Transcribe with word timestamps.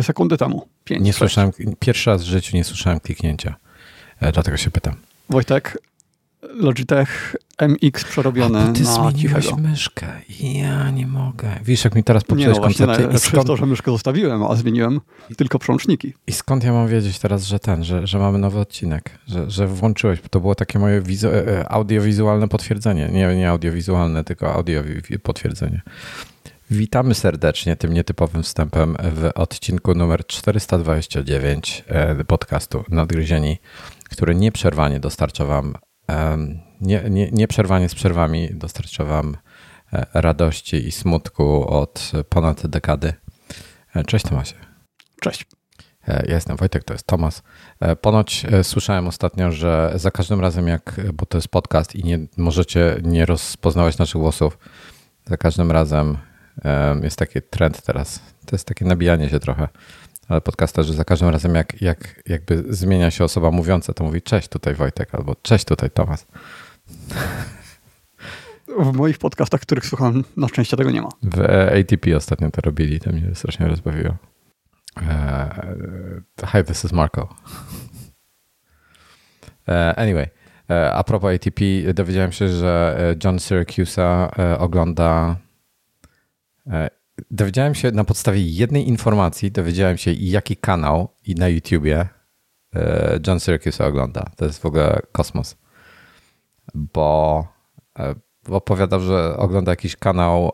Cztery 0.00 0.02
sekundy 0.02 0.36
temu. 0.36 0.68
Pięć, 0.84 1.04
nie 1.04 1.12
słyszałem, 1.12 1.52
pierwszy 1.78 2.10
raz 2.10 2.22
w 2.22 2.26
życiu 2.26 2.56
nie 2.56 2.64
słyszałem 2.64 3.00
kliknięcia. 3.00 3.54
E, 4.20 4.32
dlatego 4.32 4.56
się 4.56 4.70
pytam. 4.70 4.94
Wojtek, 5.28 5.78
Logitech 6.42 7.36
MX 7.68 8.04
przerobione 8.04 8.60
A, 8.60 8.72
ty 8.72 8.82
na 8.82 8.94
zmieniłeś 8.94 9.44
cichego. 9.44 9.62
myszkę. 9.62 10.06
Ja 10.40 10.90
nie 10.90 11.06
mogę. 11.06 11.48
Wiesz, 11.64 11.84
jak 11.84 11.94
mi 11.94 12.04
teraz 12.04 12.24
popsułeś 12.24 12.78
no. 12.78 12.84
I 12.84 12.86
najlepsze 12.86 13.18
skąd, 13.18 13.46
to, 13.46 13.56
że 13.56 13.66
myszkę 13.66 13.90
zostawiłem, 13.90 14.42
a 14.42 14.54
zmieniłem 14.54 15.00
tylko 15.36 15.58
przełączniki. 15.58 16.14
I 16.26 16.32
skąd 16.32 16.64
ja 16.64 16.72
mam 16.72 16.88
wiedzieć 16.88 17.18
teraz, 17.18 17.44
że 17.44 17.58
ten, 17.58 17.84
że, 17.84 18.06
że 18.06 18.18
mamy 18.18 18.38
nowy 18.38 18.58
odcinek, 18.58 19.18
że, 19.28 19.50
że 19.50 19.66
włączyłeś? 19.66 20.18
To 20.30 20.40
było 20.40 20.54
takie 20.54 20.78
moje 20.78 21.00
wizu, 21.00 21.28
e, 21.28 21.48
e, 21.48 21.68
audiowizualne 21.68 22.48
potwierdzenie. 22.48 23.08
Nie, 23.12 23.36
nie 23.36 23.50
audiowizualne, 23.50 24.24
tylko 24.24 24.54
audio 24.54 24.82
potwierdzenie. 25.22 25.80
Witamy 26.70 27.14
serdecznie 27.14 27.76
tym 27.76 27.92
nietypowym 27.92 28.42
wstępem 28.42 28.96
w 29.00 29.30
odcinku 29.34 29.94
numer 29.94 30.26
429 30.26 31.84
e, 31.88 32.24
podcastu 32.24 32.84
Nadgryzieni, 32.88 33.58
który 34.10 34.34
nieprzerwanie 34.34 35.00
dostarcza 35.00 35.44
Wam, 35.44 35.74
nie, 36.80 37.04
nie, 37.10 37.30
nieprzerwanie 37.30 37.88
z 37.88 37.94
przerwami 37.94 38.48
dostarcza 38.52 39.04
Wam 39.04 39.36
e, 39.92 40.06
radości 40.14 40.88
i 40.88 40.92
smutku 40.92 41.68
od 41.68 42.12
ponad 42.28 42.66
dekady. 42.66 43.12
Cześć 44.06 44.24
Tomasie. 44.24 44.54
Cześć. 45.20 45.46
Ja 46.06 46.34
jestem 46.34 46.56
Wojtek, 46.56 46.84
to 46.84 46.94
jest 46.94 47.06
Tomas. 47.06 47.42
Ponoć 48.00 48.46
słyszałem 48.62 49.08
ostatnio, 49.08 49.52
że 49.52 49.92
za 49.94 50.10
każdym 50.10 50.40
razem, 50.40 50.68
jak, 50.68 51.00
bo 51.14 51.26
to 51.26 51.38
jest 51.38 51.48
podcast 51.48 51.94
i 51.94 52.04
nie 52.04 52.18
możecie 52.36 52.96
nie 53.02 53.26
rozpoznawać 53.26 53.98
naszych 53.98 54.20
głosów, 54.20 54.58
za 55.26 55.36
każdym 55.36 55.70
razem 55.70 56.16
jest 57.02 57.18
taki 57.18 57.42
trend 57.42 57.82
teraz. 57.82 58.20
To 58.46 58.56
jest 58.56 58.68
takie 58.68 58.84
nabijanie 58.84 59.28
się 59.28 59.40
trochę. 59.40 59.68
Ale 60.28 60.40
podcasterzy 60.40 60.94
za 60.94 61.04
każdym 61.04 61.28
razem, 61.28 61.54
jak, 61.54 61.82
jak 61.82 62.22
jakby 62.26 62.64
zmienia 62.68 63.10
się 63.10 63.24
osoba 63.24 63.50
mówiąca, 63.50 63.92
to 63.92 64.04
mówi 64.04 64.22
cześć 64.22 64.48
tutaj 64.48 64.74
Wojtek 64.74 65.14
albo 65.14 65.36
cześć 65.42 65.64
tutaj 65.64 65.90
Tomas. 65.90 66.26
W 68.78 68.92
moich 68.92 69.18
podcastach, 69.18 69.60
których 69.60 69.86
słucham, 69.86 70.24
na 70.36 70.48
szczęście 70.48 70.76
tego 70.76 70.90
nie 70.90 71.02
ma. 71.02 71.08
W 71.22 71.40
ATP 71.80 72.16
ostatnio 72.16 72.50
to 72.50 72.60
robili, 72.60 73.00
to 73.00 73.12
mnie 73.12 73.34
strasznie 73.34 73.68
rozbawiło. 73.68 74.16
hi, 76.52 76.64
this 76.66 76.84
is 76.84 76.92
Marco. 76.92 77.28
anyway, 79.96 80.28
a 80.92 81.04
propos 81.04 81.34
ATP, 81.34 81.64
dowiedziałem 81.94 82.32
się, 82.32 82.48
że 82.48 82.96
John 83.24 83.38
Syracusa 83.38 84.30
ogląda 84.58 85.36
dowiedziałem 87.30 87.74
się 87.74 87.90
na 87.90 88.04
podstawie 88.04 88.42
jednej 88.42 88.88
informacji, 88.88 89.52
dowiedziałem 89.52 89.98
się 89.98 90.12
jaki 90.12 90.56
kanał 90.56 91.08
i 91.26 91.34
na 91.34 91.48
YouTubie 91.48 92.08
John 93.26 93.40
Syracuse 93.40 93.86
ogląda. 93.86 94.30
To 94.36 94.44
jest 94.44 94.62
w 94.62 94.66
ogóle 94.66 95.00
kosmos. 95.12 95.56
Bo, 96.74 97.46
bo 98.48 98.56
opowiadał, 98.56 99.00
że 99.00 99.36
ogląda 99.36 99.72
jakiś 99.72 99.96
kanał 99.96 100.50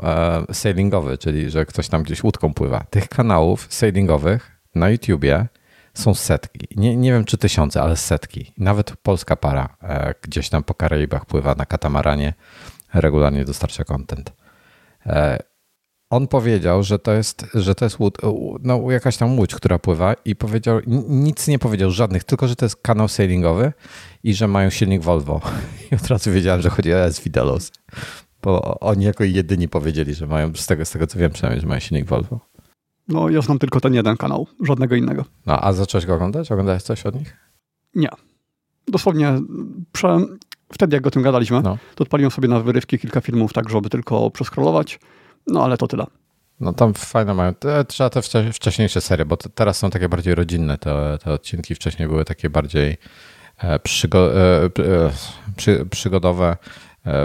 sailingowy, 0.52 1.18
czyli 1.18 1.50
że 1.50 1.66
ktoś 1.66 1.88
tam 1.88 2.02
gdzieś 2.02 2.24
łódką 2.24 2.54
pływa. 2.54 2.84
Tych 2.90 3.08
kanałów 3.08 3.66
sailingowych 3.70 4.60
na 4.74 4.90
YouTubie 4.90 5.46
są 5.94 6.14
setki. 6.14 6.68
Nie, 6.76 6.96
nie 6.96 7.12
wiem 7.12 7.24
czy 7.24 7.38
tysiące, 7.38 7.82
ale 7.82 7.96
setki. 7.96 8.52
Nawet 8.58 8.96
polska 8.96 9.36
para 9.36 9.76
gdzieś 10.22 10.48
tam 10.48 10.62
po 10.62 10.74
Karaibach 10.74 11.24
pływa 11.26 11.54
na 11.54 11.66
katamaranie, 11.66 12.34
regularnie 12.94 13.44
dostarcza 13.44 13.84
content 13.84 14.32
on 16.10 16.28
powiedział, 16.28 16.82
że 16.82 16.98
to 16.98 17.12
jest, 17.12 17.46
że 17.54 17.74
to 17.74 17.84
jest 17.84 17.98
łód, 17.98 18.18
no, 18.62 18.90
jakaś 18.90 19.16
tam 19.16 19.38
łódź, 19.38 19.54
która 19.54 19.78
pływa 19.78 20.14
i 20.24 20.36
powiedział, 20.36 20.80
nic 21.08 21.48
nie 21.48 21.58
powiedział, 21.58 21.90
żadnych, 21.90 22.24
tylko, 22.24 22.48
że 22.48 22.56
to 22.56 22.64
jest 22.64 22.76
kanał 22.76 23.08
sailingowy 23.08 23.72
i 24.24 24.34
że 24.34 24.48
mają 24.48 24.70
silnik 24.70 25.02
Volvo. 25.02 25.40
I 25.92 25.94
od 25.94 26.06
razu 26.06 26.32
wiedziałem, 26.32 26.62
że 26.62 26.70
chodzi 26.70 26.94
o 26.94 26.98
SV 26.98 27.30
Delos, 27.30 27.72
bo 28.42 28.80
oni 28.80 29.04
jako 29.04 29.24
jedyni 29.24 29.68
powiedzieli, 29.68 30.14
że 30.14 30.26
mają, 30.26 30.54
z 30.54 30.66
tego, 30.66 30.84
z 30.84 30.90
tego 30.90 31.06
co 31.06 31.18
wiem 31.18 31.30
przynajmniej, 31.30 31.60
że 31.60 31.66
mają 31.66 31.80
silnik 31.80 32.06
Volvo. 32.06 32.40
No 33.08 33.28
ja 33.28 33.42
znam 33.42 33.58
tylko 33.58 33.80
ten 33.80 33.94
jeden 33.94 34.16
kanał, 34.16 34.46
żadnego 34.62 34.94
innego. 34.94 35.24
No 35.46 35.64
a 35.64 35.72
zacząłeś 35.72 36.06
go 36.06 36.14
oglądać? 36.14 36.52
Oglądałeś 36.52 36.82
coś 36.82 37.06
od 37.06 37.14
nich? 37.14 37.36
Nie. 37.94 38.08
Dosłownie 38.88 39.32
prze... 39.92 40.18
wtedy 40.72 40.96
jak 40.96 41.06
o 41.06 41.10
tym 41.10 41.22
gadaliśmy, 41.22 41.62
no. 41.62 41.78
to 41.94 42.02
odpaliłem 42.02 42.30
sobie 42.30 42.48
na 42.48 42.60
wyrywki 42.60 42.98
kilka 42.98 43.20
filmów 43.20 43.52
tak, 43.52 43.70
żeby 43.70 43.90
tylko 43.90 44.30
przeskrolować 44.30 44.98
no 45.46 45.64
ale 45.64 45.76
to 45.76 45.86
tyle. 45.86 46.06
No 46.60 46.72
tam 46.72 46.94
fajne 46.94 47.34
mają. 47.34 47.52
Trzeba 47.88 48.10
te 48.10 48.22
wcześniejsze 48.52 49.00
serie, 49.00 49.24
bo 49.24 49.36
teraz 49.36 49.78
są 49.78 49.90
takie 49.90 50.08
bardziej 50.08 50.34
rodzinne 50.34 50.78
te, 50.78 51.18
te 51.24 51.32
odcinki. 51.32 51.74
Wcześniej 51.74 52.08
były 52.08 52.24
takie 52.24 52.50
bardziej 52.50 52.96
przygo, 53.82 54.30
przy, 55.56 55.86
przygodowe. 55.90 56.56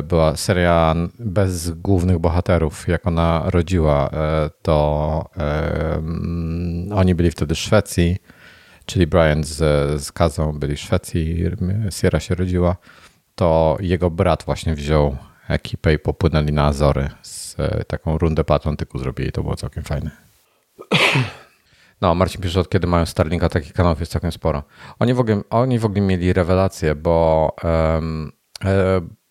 Była 0.03 0.37
seria 0.37 0.95
bez 1.19 1.69
głównych 1.69 2.19
bohaterów. 2.19 2.87
Jak 2.87 3.07
ona 3.07 3.43
rodziła, 3.45 4.09
to 4.61 5.29
um, 5.95 6.89
oni 6.95 7.15
byli 7.15 7.31
wtedy 7.31 7.55
w 7.55 7.59
Szwecji, 7.59 8.17
czyli 8.85 9.07
Brian 9.07 9.43
z, 9.43 9.57
z 10.03 10.11
Kazą 10.11 10.59
byli 10.59 10.75
w 10.75 10.79
Szwecji, 10.79 11.43
Sierra 11.89 12.19
się 12.19 12.35
rodziła. 12.35 12.75
To 13.35 13.77
jego 13.79 14.09
brat 14.09 14.43
właśnie 14.43 14.75
wziął 14.75 15.17
ekipę 15.47 15.93
i 15.93 15.99
popłynęli 15.99 16.51
na 16.51 16.65
Azory 16.65 17.09
taką 17.87 18.17
rundę 18.17 18.43
po 18.43 18.55
Atlantyku 18.55 18.99
zrobili 18.99 19.31
to 19.31 19.43
było 19.43 19.55
całkiem 19.55 19.83
fajne. 19.83 20.11
No, 22.01 22.15
Marcin 22.15 22.41
pisze, 22.41 22.59
od 22.59 22.69
kiedy 22.69 22.87
mają 22.87 23.05
Starlinka, 23.05 23.49
takich 23.49 23.73
kanałów 23.73 23.99
jest 23.99 24.11
całkiem 24.11 24.31
sporo. 24.31 24.63
Oni 24.99 25.13
w 25.13 25.19
ogóle, 25.19 25.41
oni 25.49 25.79
w 25.79 25.85
ogóle 25.85 26.01
mieli 26.01 26.33
rewelację, 26.33 26.95
bo 26.95 27.55
um, 27.63 28.31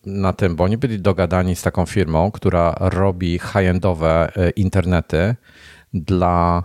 na 0.05 0.33
tym, 0.33 0.55
bo 0.55 0.63
oni 0.63 0.77
byli 0.77 1.01
dogadani 1.01 1.55
z 1.55 1.61
taką 1.61 1.85
firmą, 1.85 2.31
która 2.31 2.75
robi 2.79 3.39
high-endowe 3.39 4.31
internety 4.55 5.35
dla 5.93 6.63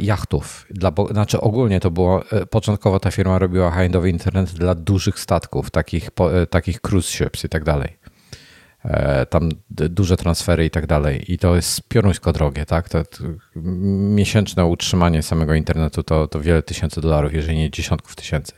jachtów. 0.00 0.66
Dla, 0.70 0.92
znaczy 1.10 1.40
ogólnie 1.40 1.80
to 1.80 1.90
było, 1.90 2.22
początkowo 2.50 3.00
ta 3.00 3.10
firma 3.10 3.38
robiła 3.38 3.70
high-endowy 3.70 4.10
internet 4.10 4.50
dla 4.50 4.74
dużych 4.74 5.18
statków, 5.18 5.70
takich, 5.70 6.10
takich 6.50 6.80
cruise 6.80 7.08
ships 7.08 7.44
i 7.44 7.48
tak 7.48 7.64
dalej 7.64 7.99
tam 9.30 9.48
duże 9.68 10.16
transfery 10.16 10.64
i 10.64 10.70
tak 10.70 10.86
dalej. 10.86 11.32
I 11.32 11.38
to 11.38 11.56
jest 11.56 11.88
pioruńsko 11.88 12.32
drogie, 12.32 12.66
tak? 12.66 12.88
To, 12.88 13.04
to, 13.04 13.24
miesięczne 13.56 14.64
utrzymanie 14.64 15.22
samego 15.22 15.54
internetu 15.54 16.02
to, 16.02 16.28
to 16.28 16.40
wiele 16.40 16.62
tysięcy 16.62 17.00
dolarów, 17.00 17.34
jeżeli 17.34 17.58
nie 17.58 17.70
dziesiątków 17.70 18.16
tysięcy. 18.16 18.52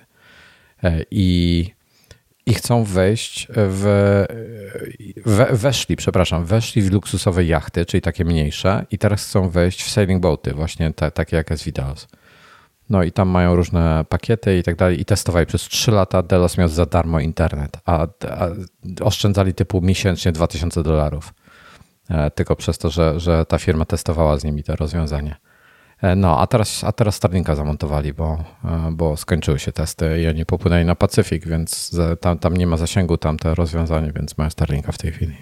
I, 1.11 1.67
i 2.47 2.55
chcą 2.55 2.85
wejść 2.85 3.49
w, 3.57 3.85
we, 5.27 5.47
weszli, 5.53 5.97
przepraszam, 5.97 6.45
weszli 6.45 6.83
w 6.83 6.93
luksusowe 6.93 7.45
jachty, 7.45 7.87
czyli 7.87 8.01
takie 8.01 8.25
mniejsze 8.25 8.87
i 8.91 8.99
teraz 8.99 9.25
chcą 9.27 9.49
wejść 9.49 9.83
w 9.83 9.91
sailing 9.91 10.23
boaty, 10.23 10.53
właśnie 10.53 10.93
takie 10.93 11.37
jak 11.37 11.51
jest 11.51 11.65
Vidalos. 11.65 12.09
No 12.93 13.03
i 13.03 13.13
tam 13.13 13.29
mają 13.29 13.57
różne 13.57 14.05
pakiety 14.09 14.59
i 14.59 14.63
tak 14.63 14.77
dalej. 14.77 15.01
I 15.01 15.05
testowali 15.05 15.47
przez 15.47 15.63
3 15.63 15.91
lata. 15.91 16.23
Delos 16.23 16.59
miał 16.59 16.69
za 16.69 16.87
darmo 16.87 17.21
internet, 17.21 17.77
a, 17.87 18.07
a 18.29 18.49
oszczędzali 19.01 19.55
typu 19.55 19.81
miesięcznie 19.81 20.33
2000 20.33 20.83
dolarów. 20.83 21.35
E, 22.11 22.31
tylko 22.31 22.57
przez 22.57 22.79
to, 22.79 22.91
że, 22.91 23.21
że 23.21 23.47
ta 23.47 23.59
firma 23.59 23.85
testowała 23.85 24.39
z 24.39 24.45
nimi 24.45 24.63
to 24.63 24.77
rozwiązanie. 24.77 25.37
E, 26.03 26.17
no, 26.17 26.41
a 26.41 26.47
teraz, 26.47 26.85
a 26.85 26.93
teraz 26.93 27.15
Starlinka 27.15 27.55
zamontowali, 27.55 28.13
bo, 28.13 28.45
e, 28.65 28.91
bo 28.93 29.17
skończyły 29.17 29.59
się 29.59 29.73
testy 29.73 30.23
i 30.23 30.29
oni 30.29 30.47
popłynęli 30.47 30.85
na 30.85 30.95
Pacyfik, 30.95 31.47
więc 31.47 31.97
tam, 32.21 32.39
tam 32.39 32.57
nie 32.57 32.67
ma 32.67 32.77
zasięgu 32.77 33.17
tam 33.17 33.39
te 33.39 33.55
rozwiązanie, 33.55 34.13
więc 34.17 34.39
mają 34.39 34.51
Starlinka 34.51 34.93
w 34.93 34.99
tej 34.99 35.13
chwili. 35.13 35.37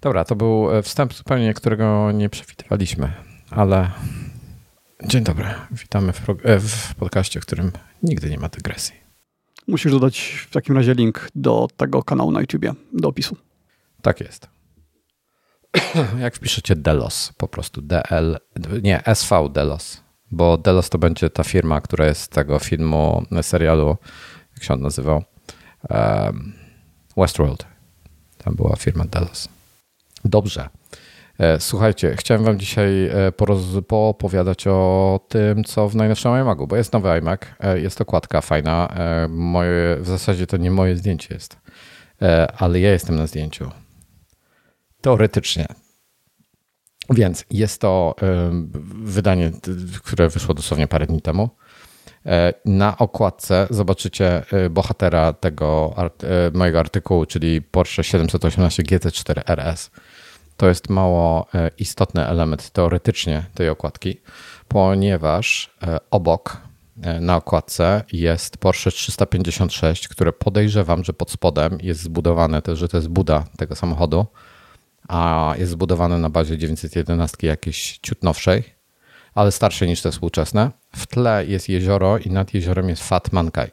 Dobra, 0.00 0.24
to 0.24 0.36
był 0.36 0.68
wstęp 0.82 1.14
zupełnie, 1.14 1.54
którego 1.54 2.12
nie 2.12 2.28
przewidywaliśmy, 2.28 3.12
ale 3.50 3.90
Dzień 5.04 5.24
dobry, 5.24 5.44
witamy 5.70 6.12
w, 6.12 6.20
w 6.60 6.94
podcaście, 6.94 7.40
w 7.40 7.46
którym 7.46 7.72
nigdy 8.02 8.30
nie 8.30 8.38
ma 8.38 8.48
dygresji. 8.48 8.94
Musisz 9.66 9.92
dodać 9.92 10.18
w 10.20 10.50
takim 10.50 10.76
razie 10.76 10.94
link 10.94 11.28
do 11.34 11.68
tego 11.76 12.02
kanału 12.02 12.30
na 12.30 12.40
YouTubie, 12.40 12.74
do 12.92 13.08
opisu. 13.08 13.36
Tak 14.02 14.20
jest. 14.20 14.48
Jak 16.20 16.34
wpiszecie 16.34 16.76
Delos, 16.76 17.32
po 17.36 17.48
prostu 17.48 17.82
DL, 17.82 18.36
nie, 18.82 19.06
SV 19.06 19.48
Delos, 19.48 20.02
bo 20.30 20.58
Delos 20.58 20.90
to 20.90 20.98
będzie 20.98 21.30
ta 21.30 21.44
firma, 21.44 21.80
która 21.80 22.06
jest 22.06 22.22
z 22.22 22.28
tego 22.28 22.58
filmu, 22.58 23.22
serialu, 23.42 23.96
jak 24.54 24.64
się 24.64 24.74
on 24.74 24.80
nazywał, 24.80 25.22
Westworld. 27.16 27.66
Tam 28.38 28.54
była 28.54 28.76
firma 28.76 29.04
Delos. 29.04 29.48
Dobrze. 30.24 30.68
Słuchajcie, 31.58 32.14
chciałem 32.16 32.44
wam 32.44 32.58
dzisiaj 32.58 33.10
poopowiadać 33.88 34.66
o 34.66 35.20
tym, 35.28 35.64
co 35.64 35.88
w 35.88 35.96
najnowszym 35.96 36.32
iMacu, 36.32 36.66
bo 36.66 36.76
jest 36.76 36.92
nowy 36.92 37.10
iMac, 37.10 37.40
jest 37.74 38.00
okładka 38.00 38.40
fajna. 38.40 38.94
Moje, 39.28 39.96
w 40.00 40.06
zasadzie 40.06 40.46
to 40.46 40.56
nie 40.56 40.70
moje 40.70 40.96
zdjęcie 40.96 41.34
jest, 41.34 41.56
ale 42.58 42.80
ja 42.80 42.90
jestem 42.90 43.16
na 43.16 43.26
zdjęciu. 43.26 43.70
Teoretycznie. 45.00 45.66
Więc 47.10 47.44
jest 47.50 47.80
to 47.80 48.14
wydanie, 48.94 49.50
które 50.02 50.28
wyszło 50.28 50.54
dosłownie 50.54 50.88
parę 50.88 51.06
dni 51.06 51.22
temu. 51.22 51.50
E, 52.26 52.54
na 52.64 52.98
okładce 52.98 53.66
zobaczycie 53.70 54.42
e, 54.52 54.70
bohatera 54.70 55.32
tego 55.32 55.94
e, 55.98 56.58
mojego 56.58 56.80
artykułu, 56.80 57.26
czyli 57.26 57.62
Porsche 57.62 58.04
718 58.04 58.82
GT4 58.82 59.42
RS. 59.46 59.90
To 60.56 60.68
jest 60.68 60.88
mało 60.88 61.46
istotny 61.78 62.26
element 62.26 62.70
teoretycznie 62.70 63.44
tej 63.54 63.68
okładki, 63.68 64.20
ponieważ 64.68 65.74
obok 66.10 66.60
na 67.20 67.36
okładce 67.36 68.04
jest 68.12 68.58
Porsche 68.58 68.90
356, 68.90 70.08
które 70.08 70.32
podejrzewam, 70.32 71.04
że 71.04 71.12
pod 71.12 71.30
spodem 71.30 71.78
jest 71.82 72.02
zbudowane, 72.02 72.62
to, 72.62 72.76
że 72.76 72.88
to 72.88 72.96
jest 72.96 73.08
buda 73.08 73.44
tego 73.56 73.74
samochodu, 73.74 74.26
a 75.08 75.54
jest 75.58 75.72
zbudowane 75.72 76.18
na 76.18 76.30
bazie 76.30 76.58
911 76.58 77.46
jakiejś 77.46 77.98
ciut 78.02 78.22
nowszej, 78.22 78.64
ale 79.34 79.52
starszej 79.52 79.88
niż 79.88 80.02
te 80.02 80.10
współczesne. 80.10 80.70
W 80.96 81.06
tle 81.06 81.46
jest 81.46 81.68
jezioro 81.68 82.18
i 82.18 82.30
nad 82.30 82.54
jeziorem 82.54 82.88
jest 82.88 83.02
Fat 83.02 83.32
Mankai. 83.32 83.70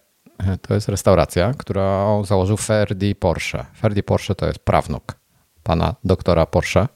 To 0.61 0.73
jest 0.73 0.89
restauracja, 0.89 1.53
którą 1.53 2.25
założył 2.25 2.57
Ferdi 2.57 3.15
Porsche. 3.15 3.65
Ferdi 3.79 4.03
Porsche 4.03 4.35
to 4.35 4.45
jest 4.45 4.59
prawnuk 4.59 5.22
pana 5.63 5.95
doktora 6.03 6.45
Porsche. 6.45 6.87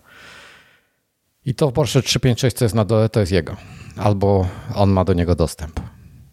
I 1.45 1.55
to 1.55 1.71
Porsche 1.71 2.01
356, 2.01 2.57
co 2.57 2.65
jest 2.65 2.75
na 2.75 2.85
dole, 2.85 3.09
to 3.09 3.19
jest 3.19 3.31
jego. 3.31 3.55
Albo 3.97 4.47
on 4.75 4.89
ma 4.89 5.03
do 5.05 5.13
niego 5.13 5.35
dostęp. 5.35 5.79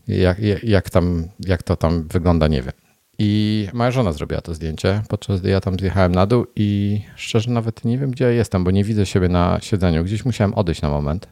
Jak, 0.08 0.38
jak, 0.62 0.90
tam, 0.90 1.28
jak 1.40 1.62
to 1.62 1.76
tam 1.76 2.08
wygląda, 2.08 2.48
nie 2.48 2.62
wiem. 2.62 2.72
I 3.18 3.68
moja 3.72 3.90
żona 3.90 4.12
zrobiła 4.12 4.40
to 4.40 4.54
zdjęcie, 4.54 5.02
podczas 5.08 5.40
gdy 5.40 5.50
ja 5.50 5.60
tam 5.60 5.78
zjechałem 5.78 6.14
na 6.14 6.26
dół 6.26 6.46
i 6.56 7.00
szczerze 7.16 7.50
nawet 7.50 7.84
nie 7.84 7.98
wiem, 7.98 8.10
gdzie 8.10 8.24
ja 8.24 8.30
jestem, 8.30 8.64
bo 8.64 8.70
nie 8.70 8.84
widzę 8.84 9.06
siebie 9.06 9.28
na 9.28 9.58
siedzeniu. 9.62 10.04
Gdzieś 10.04 10.24
musiałem 10.24 10.54
odejść 10.54 10.82
na 10.82 10.88
moment. 10.88 11.28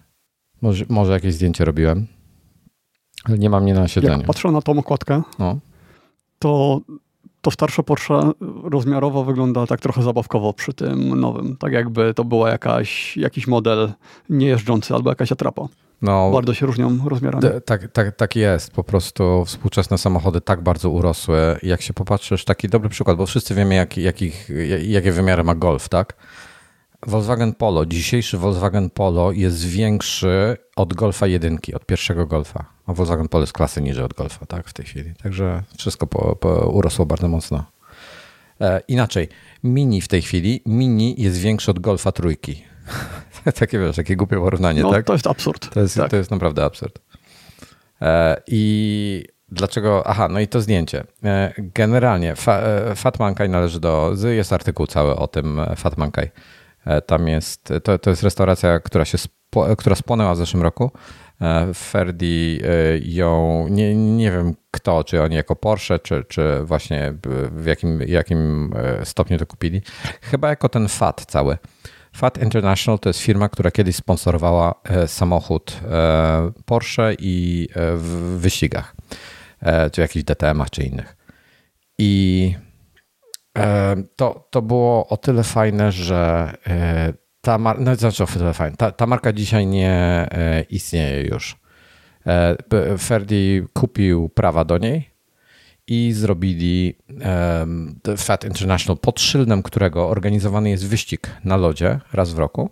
Może, 0.63 0.85
może 0.89 1.13
jakieś 1.13 1.35
zdjęcie 1.35 1.65
robiłem, 1.65 2.07
ale 3.25 3.39
nie 3.39 3.51
mam 3.51 3.63
mnie 3.63 3.75
na 3.75 3.89
siedzeniu. 3.89 4.17
Jak 4.17 4.27
patrzę 4.27 4.51
na 4.51 4.63
tą 4.63 4.79
okładkę, 4.79 5.23
no. 5.39 5.59
to 6.39 6.81
to 7.43 7.51
starsze 7.51 7.83
Porsche 7.83 8.33
rozmiarowo 8.63 9.25
wygląda 9.25 9.67
tak 9.67 9.81
trochę 9.81 10.03
zabawkowo 10.03 10.53
przy 10.53 10.75
tym 10.75 11.21
nowym. 11.21 11.57
Tak 11.57 11.73
jakby 11.73 12.15
to 12.15 12.25
była 12.25 12.51
jakaś, 12.51 13.17
jakiś 13.17 13.47
model 13.47 13.93
niejeżdżący 14.31 14.95
albo 14.95 15.11
jakaś 15.11 15.33
atrapa. 15.33 15.69
No, 16.03 16.31
bardzo 16.31 16.55
się 16.55 16.67
różnią 16.67 16.99
rozmiarami. 17.09 17.45
Tak, 17.65 17.93
tak, 17.93 18.17
tak 18.17 18.37
jest. 18.37 18.71
Po 18.71 18.85
prostu 18.85 19.45
współczesne 19.45 19.99
samochody 19.99 20.41
tak 20.41 20.63
bardzo 20.63 20.91
urosły. 20.91 21.39
Jak 21.63 21.83
się 21.83 21.95
popatrzysz, 21.95 22.45
taki 22.45 22.69
dobry 22.69 22.89
przykład, 22.89 23.17
bo 23.17 23.27
wszyscy 23.27 23.55
wiemy, 23.55 23.75
jak, 23.75 23.97
jakich, 23.97 24.49
jakie 24.83 25.13
wymiary 25.13 25.45
ma 25.45 25.55
Golf, 25.55 25.89
tak? 25.89 26.17
Volkswagen 27.07 27.55
Polo, 27.55 27.87
dzisiejszy 27.87 28.39
Volkswagen 28.39 28.91
Polo 28.91 29.33
jest 29.33 29.65
większy 29.65 30.57
od 30.77 30.95
Golfa 30.95 31.27
1, 31.27 31.59
od 31.75 31.87
pierwszego 31.87 32.27
Golfa. 32.27 32.65
A 32.87 32.93
Volkswagen 32.93 33.29
Polo 33.29 33.43
jest 33.43 33.53
klasy 33.53 33.83
niżej 33.83 34.05
od 34.05 34.15
Golfa, 34.15 34.47
tak, 34.47 34.69
w 34.69 34.73
tej 34.73 34.87
chwili. 34.87 35.15
Także 35.23 35.63
wszystko 35.79 36.07
po, 36.07 36.37
po 36.37 36.49
urosło 36.49 37.07
bardzo 37.07 37.29
mocno. 37.29 37.65
E, 38.61 38.81
inaczej, 38.89 39.29
Mini 39.65 40.01
w 40.01 40.09
tej 40.09 40.23
chwili, 40.23 40.63
Mini 40.67 41.23
jest 41.23 41.39
większy 41.39 41.71
od 41.71 41.79
Golfa 41.79 42.13
trójki. 42.13 42.65
takie 43.61 43.79
wiesz, 43.79 43.97
takie 43.97 44.17
głupie 44.17 44.37
porównanie, 44.37 44.83
no, 44.83 44.91
tak? 44.91 45.07
to 45.07 45.13
jest 45.13 45.27
absurd. 45.27 45.75
To 45.75 45.81
jest, 45.81 45.97
tak. 45.97 46.11
to 46.11 46.17
jest 46.17 46.31
naprawdę 46.31 46.65
absurd. 46.65 46.99
E, 48.03 48.43
I 48.47 49.25
dlaczego? 49.49 50.07
Aha, 50.07 50.29
no 50.29 50.41
i 50.41 50.49
to 50.49 50.61
zdjęcie. 50.61 51.05
E, 51.25 51.53
generalnie 51.59 52.37
fa, 52.37 52.59
e, 52.59 52.95
Fat 52.95 53.19
Mankai 53.19 53.49
należy 53.49 53.81
do, 53.81 54.13
jest 54.25 54.53
artykuł 54.53 54.87
cały 54.87 55.17
o 55.17 55.27
tym 55.27 55.61
Fat 55.77 55.99
Mankai. 55.99 56.29
Tam 57.07 57.29
jest, 57.29 57.73
to, 57.85 57.99
to 57.99 58.11
jest 58.11 58.23
restauracja, 58.23 58.81
która 58.81 59.05
się 59.05 59.19
spo, 59.19 59.77
która 59.77 59.97
spłonęła 59.97 60.35
w 60.35 60.37
zeszłym 60.37 60.63
roku. 60.63 60.91
Ferdi 61.75 62.61
ją, 63.03 63.67
nie, 63.69 63.95
nie 63.95 64.31
wiem 64.31 64.55
kto, 64.71 65.05
czy 65.05 65.23
oni 65.23 65.37
jako 65.37 65.57
Porsche, 65.57 65.99
czy, 65.99 66.25
czy 66.29 66.61
właśnie 66.65 67.15
w 67.53 67.67
jakim, 67.67 68.03
jakim 68.07 68.75
stopniu 69.05 69.39
to 69.39 69.47
kupili. 69.47 69.83
Chyba 70.23 70.49
jako 70.49 70.69
ten 70.69 70.89
Fat 70.89 71.25
cały. 71.27 71.59
FAT 72.13 72.43
International 72.43 72.99
to 72.99 73.09
jest 73.09 73.21
firma, 73.21 73.49
która 73.49 73.71
kiedyś 73.71 73.97
sponsorowała 73.97 74.75
e, 74.85 75.09
samochód 75.09 75.81
e, 75.91 76.51
Porsche 76.65 77.15
i 77.19 77.69
e, 77.75 77.97
w 77.97 78.39
wyścigach, 78.41 78.95
czy 79.93 80.01
jakichś 80.01 80.25
DTM-ach, 80.25 80.71
czy 80.71 80.83
innych. 80.83 81.17
I 81.99 82.55
to, 84.17 84.49
to 84.51 84.63
było 84.63 85.09
o 85.09 85.17
tyle 85.17 85.43
fajne, 85.43 85.93
że 85.93 86.53
ta 87.41 87.59
marka, 87.59 87.83
no 87.83 87.95
znaczy 87.95 88.25
o 88.25 88.27
tyle 88.27 88.55
fajne, 88.55 88.77
ta, 88.77 88.91
ta 88.91 89.07
marka 89.07 89.33
dzisiaj 89.33 89.67
nie 89.67 90.29
istnieje 90.71 91.23
już. 91.23 91.57
Ferdi 92.99 93.63
kupił 93.73 94.29
prawa 94.29 94.65
do 94.65 94.79
niej 94.79 95.11
i 95.87 96.13
zrobili 96.13 96.95
Fat 98.17 98.45
International 98.45 98.99
pod 98.99 99.21
szyldem, 99.21 99.63
którego 99.63 100.09
organizowany 100.09 100.71
jest 100.71 100.87
wyścig 100.87 101.31
na 101.45 101.57
lodzie 101.57 102.01
raz 102.13 102.33
w 102.33 102.39
roku. 102.39 102.71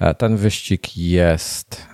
E, 0.00 0.14
ten 0.14 0.36
wyścig 0.36 0.96
jest, 0.96 1.86
e, 1.90 1.93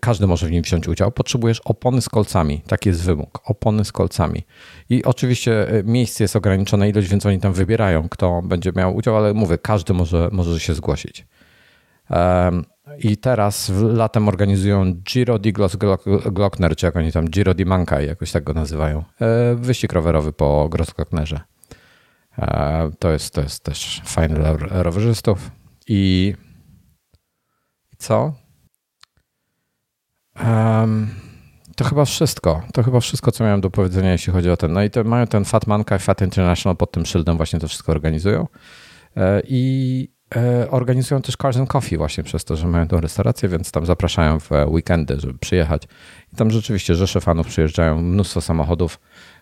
każdy 0.00 0.26
może 0.26 0.46
w 0.46 0.50
nim 0.50 0.62
wziąć 0.62 0.88
udział. 0.88 1.12
Potrzebujesz 1.12 1.60
opony 1.64 2.02
z 2.02 2.08
kolcami, 2.08 2.62
taki 2.66 2.88
jest 2.88 3.02
wymóg, 3.02 3.40
opony 3.44 3.84
z 3.84 3.92
kolcami. 3.92 4.42
I 4.90 5.04
oczywiście 5.04 5.68
e, 5.68 5.82
miejsce 5.82 6.24
jest 6.24 6.36
ograniczone, 6.36 6.88
ilość, 6.88 7.08
więc 7.08 7.26
oni 7.26 7.40
tam 7.40 7.52
wybierają, 7.52 8.08
kto 8.08 8.42
będzie 8.42 8.72
miał 8.76 8.96
udział, 8.96 9.16
ale 9.16 9.34
mówię, 9.34 9.58
każdy 9.58 9.94
może, 9.94 10.28
może 10.32 10.60
się 10.60 10.74
zgłosić. 10.74 11.26
I 12.98 13.16
teraz 13.16 13.72
latem 13.82 14.28
organizują 14.28 14.94
Giro 14.94 15.38
di 15.38 15.52
Glockner, 16.32 16.76
czy 16.76 16.86
jak 16.86 16.96
oni 16.96 17.12
tam, 17.12 17.28
Giro 17.28 17.54
di 17.54 17.66
Mankaj, 17.66 18.06
jakoś 18.06 18.32
tak 18.32 18.44
go 18.44 18.52
nazywają. 18.52 19.04
E, 19.20 19.54
wyścig 19.54 19.92
rowerowy 19.92 20.32
po 20.32 20.68
Grossglocknerze. 20.68 21.40
E, 22.38 22.90
to 22.98 23.10
jest, 23.10 23.34
to 23.34 23.40
jest 23.40 23.64
też 23.64 24.02
fajny 24.04 24.34
dla 24.34 24.56
rowerzystów. 24.82 25.50
I 25.88 26.34
co? 27.98 28.45
Um, 30.44 31.10
to 31.76 31.84
chyba 31.84 32.04
wszystko. 32.04 32.62
To 32.72 32.82
chyba 32.82 33.00
wszystko, 33.00 33.32
co 33.32 33.44
miałem 33.44 33.60
do 33.60 33.70
powiedzenia, 33.70 34.12
jeśli 34.12 34.32
chodzi 34.32 34.50
o 34.50 34.56
ten. 34.56 34.72
No 34.72 34.82
i 34.82 34.90
to 34.90 35.04
mają 35.04 35.26
ten 35.26 35.44
Fat 35.44 35.66
Manka 35.66 35.96
i 35.96 35.98
Fat 35.98 36.22
International 36.22 36.76
pod 36.76 36.92
tym 36.92 37.06
szyldem 37.06 37.36
właśnie 37.36 37.58
to 37.58 37.68
wszystko 37.68 37.92
organizują. 37.92 38.46
E, 39.16 39.42
I 39.44 40.16
E, 40.34 40.70
organizują 40.70 41.22
też 41.22 41.36
Cars 41.36 41.56
and 41.56 41.68
Coffee 41.68 41.96
właśnie 41.96 42.24
przez 42.24 42.44
to, 42.44 42.56
że 42.56 42.66
mają 42.66 42.88
tą 42.88 43.00
restaurację, 43.00 43.48
więc 43.48 43.72
tam 43.72 43.86
zapraszają 43.86 44.40
w 44.40 44.50
weekendy, 44.66 45.20
żeby 45.20 45.38
przyjechać. 45.38 45.82
I 46.32 46.36
tam 46.36 46.50
rzeczywiście 46.50 46.94
rzesze 46.94 47.20
fanów 47.20 47.46
przyjeżdżają, 47.46 48.02
mnóstwo 48.02 48.40
samochodów 48.40 49.00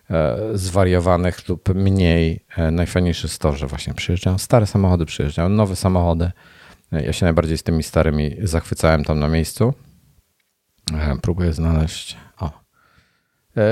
e, 0.09 0.37
zwariowanych 0.53 1.49
lub 1.49 1.75
mniej. 1.75 2.45
Najfajniejsze 2.71 3.27
jest 3.27 3.41
to, 3.41 3.53
że 3.53 3.67
właśnie 3.67 3.93
przyjeżdżają 3.93 4.37
stare 4.37 4.67
samochody, 4.67 5.05
przyjeżdżają 5.05 5.49
nowe 5.49 5.75
samochody. 5.75 6.31
Ja 6.91 7.13
się 7.13 7.25
najbardziej 7.25 7.57
z 7.57 7.63
tymi 7.63 7.83
starymi 7.83 8.35
zachwycałem 8.41 9.03
tam 9.03 9.19
na 9.19 9.27
miejscu. 9.27 9.73
Próbuję 11.21 11.53
znaleźć. 11.53 12.17
O. 12.39 12.51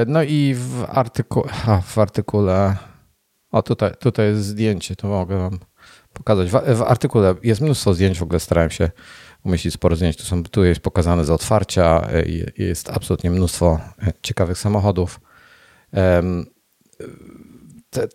No 0.07 0.23
i 0.23 0.55
w, 0.57 0.85
artyku... 0.89 1.47
w 1.83 1.97
artykule. 1.97 2.75
O, 3.51 3.61
tutaj, 3.61 3.91
tutaj 3.99 4.25
jest 4.25 4.45
zdjęcie, 4.45 4.95
to 4.95 5.07
mogę 5.07 5.37
wam 5.37 5.59
pokazać. 6.13 6.49
W, 6.49 6.77
w, 6.77 6.81
artykule 6.81 7.35
jest 7.43 7.61
mnóstwo 7.61 7.93
zdjęć, 7.93 8.19
w 8.19 8.23
ogóle 8.23 8.39
starałem 8.39 8.69
się 8.69 8.91
umieścić 9.43 9.73
sporo 9.73 9.95
zdjęć. 9.95 10.17
Tu, 10.17 10.23
są, 10.23 10.43
tu 10.43 10.63
jest 10.63 10.81
pokazane 10.81 11.25
z 11.25 11.29
otwarcia, 11.29 12.07
e, 12.11 12.23
jest 12.57 12.89
absolutnie 12.89 13.31
mnóstwo 13.31 13.79
e, 14.01 14.13
ciekawych 14.21 14.57
samochodów. 14.57 15.19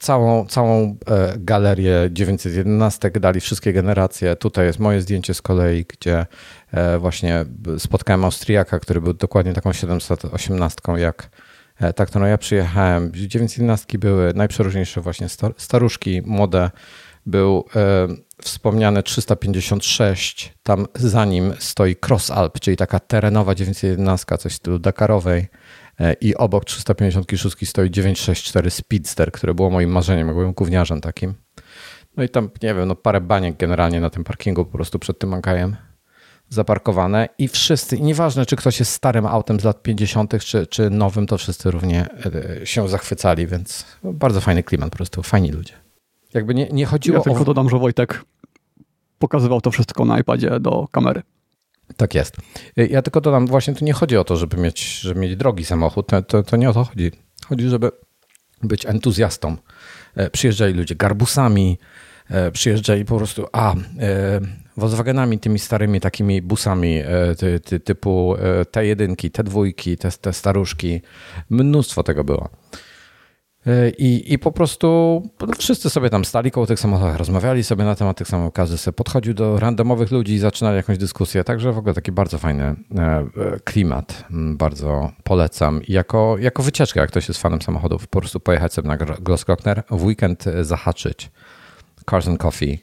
Całą, 0.01 0.47
całą 0.47 0.97
e, 1.07 1.35
galerię 1.39 2.09
911 2.11 3.11
dali 3.11 3.41
wszystkie 3.41 3.73
generacje. 3.73 4.37
Tutaj 4.37 4.67
jest 4.67 4.79
moje 4.79 5.01
zdjęcie 5.01 5.35
z 5.35 5.43
kolei, 5.43 5.85
gdzie 5.85 6.27
właśnie 6.99 7.45
spotkałem 7.79 8.25
Austriaka, 8.25 8.79
który 8.79 9.01
był 9.01 9.15
dokładnie 9.15 9.53
taką 9.53 9.73
718 9.73 10.81
jak 10.97 11.31
ta, 11.97 12.07
którą 12.07 12.27
ja 12.27 12.39
przyjechałem. 12.39 13.13
911 13.15 13.99
były 13.99 14.35
najprzeróżniejsze 14.35 15.01
właśnie 15.01 15.27
staruszki, 15.57 16.23
młode, 16.27 16.71
był 17.27 17.65
e, 17.77 18.09
wspomniany 18.43 19.03
356, 19.03 20.55
tam 20.63 20.87
za 20.95 21.25
nim 21.25 21.55
stoi 21.59 21.97
Cross 22.09 22.31
Alp, 22.31 22.61
czyli 22.61 22.77
taka 22.77 23.01
terenowa 23.01 23.55
911, 23.55 24.39
coś 24.39 24.53
w 24.53 24.57
stylu 24.57 24.79
Dakarowej 24.79 25.41
e, 25.41 25.49
i 26.21 26.37
obok 26.37 26.65
356 26.65 27.69
stoi 27.69 27.91
964 27.91 28.71
Speedster, 28.71 29.33
które 29.33 29.55
było 29.55 29.71
moim 29.71 29.91
marzeniem, 29.91 30.29
byłem 30.29 30.53
gówniarzem 30.53 31.01
takim. 31.01 31.35
No 32.17 32.25
i 32.25 32.29
tam, 32.29 32.51
nie 32.63 32.75
wiem, 32.75 32.89
no 32.89 32.95
parę 32.95 33.21
baniek 33.21 33.57
generalnie 33.57 34.01
na 34.01 34.11
tym 34.11 34.25
parkingu 34.25 34.65
po 34.65 34.73
prostu 34.73 34.99
przed 34.99 35.19
tym 35.19 35.31
Mankajem 35.31 35.77
zaparkowane 36.49 37.29
i 37.39 37.49
wszyscy, 37.49 37.97
i 37.97 38.03
nieważne 38.03 38.47
czy 38.47 38.57
ktoś 38.57 38.79
jest 38.79 38.93
starym 38.93 39.27
autem 39.27 39.61
z 39.61 39.65
lat 39.65 39.83
50. 39.83 40.45
czy, 40.45 40.67
czy 40.67 40.91
nowym, 40.91 41.27
to 41.27 41.39
wszyscy 41.39 41.71
równie 41.71 42.07
e, 42.61 42.67
się 42.67 42.89
zachwycali, 42.89 43.47
więc 43.47 43.85
bardzo 44.05 44.41
fajny 44.41 44.63
klimat, 44.63 44.91
po 44.91 44.97
prostu 44.97 45.23
fajni 45.23 45.53
ludzie. 45.53 45.75
Jakby 46.35 46.55
nie, 46.55 46.69
nie 46.69 46.87
chodziło 46.87 47.19
ja 47.19 47.25
tylko 47.25 47.41
o... 47.41 47.45
dodam, 47.45 47.71
że 47.71 47.79
Wojtek 47.79 48.25
pokazywał 49.19 49.61
to 49.61 49.71
wszystko 49.71 50.05
na 50.05 50.19
iPadzie 50.19 50.61
do 50.61 50.89
kamery. 50.93 51.23
Tak 51.97 52.15
jest. 52.15 52.37
Ja 52.77 53.03
tylko 53.03 53.21
dodam, 53.21 53.47
właśnie 53.47 53.75
tu 53.75 53.85
nie 53.85 53.93
chodzi 53.93 54.17
o 54.17 54.25
to, 54.25 54.37
żeby 54.37 54.57
mieć, 54.57 55.01
żeby 55.01 55.21
mieć 55.21 55.37
drogi 55.37 55.65
samochód, 55.65 56.07
to, 56.07 56.23
to, 56.23 56.43
to 56.43 56.57
nie 56.57 56.71
o 56.71 56.73
to 56.73 56.85
chodzi. 56.85 57.13
Chodzi, 57.49 57.69
żeby 57.69 57.91
być 58.63 58.87
entuzjastą. 58.87 59.57
E, 60.17 60.31
przyjeżdżali 60.31 60.75
ludzie 60.75 60.95
garbusami, 60.95 61.79
e, 62.31 62.51
przyjeżdżali 62.51 63.05
po 63.05 63.17
prostu, 63.17 63.47
a, 63.53 63.75
e, 63.75 63.77
Volkswagenami, 64.77 65.39
tymi 65.39 65.59
starymi 65.59 66.01
takimi 66.01 66.43
busami 66.43 67.03
ty, 67.39 67.61
ty, 67.61 67.81
typu 67.81 68.35
T1, 68.73 69.15
T2, 69.31 69.97
te, 69.97 70.11
te 70.11 70.33
staruszki. 70.33 71.01
Mnóstwo 71.51 72.03
tego 72.03 72.25
było. 72.25 72.49
I, 73.99 74.33
I 74.33 74.39
po 74.39 74.53
prostu 74.53 75.23
wszyscy 75.59 75.91
sobie 75.91 76.11
tam 76.11 76.25
stali 76.25 76.51
koło 76.51 76.67
tych 76.67 76.81
samochodów, 76.81 77.17
rozmawiali 77.17 77.65
sobie 77.65 77.85
na 77.85 77.95
temat 77.95 78.17
tych 78.17 78.29
samochodów, 78.29 78.55
każdy 78.55 78.79
sobie 78.79 78.93
podchodził 78.93 79.35
do 79.35 79.61
randomowych 79.61 80.11
ludzi 80.11 80.33
i 80.33 80.39
zaczynali 80.39 80.77
jakąś 80.77 80.99
dyskusję, 80.99 81.45
także 81.45 81.73
w 81.73 81.79
ogóle 81.79 81.95
taki 81.95 82.13
bardzo 82.13 82.39
fajny 82.39 82.65
e, 82.65 82.77
klimat, 83.65 84.25
mm, 84.31 84.57
bardzo 84.57 85.13
polecam. 85.25 85.83
I 85.83 85.93
jako, 85.93 86.37
jako 86.39 86.63
wycieczka, 86.63 87.01
jak 87.01 87.11
ktoś 87.11 87.29
jest 87.29 87.41
fanem 87.41 87.63
samochodów, 87.63 88.07
po 88.07 88.21
prostu 88.21 88.41
pojechać 88.41 88.73
sobie 88.73 88.89
na 88.89 88.97
Glossglockner, 88.97 89.83
w 89.91 90.05
weekend 90.05 90.45
zahaczyć 90.63 91.31
Cars 92.11 92.29
and 92.29 92.41
Coffee. 92.41 92.79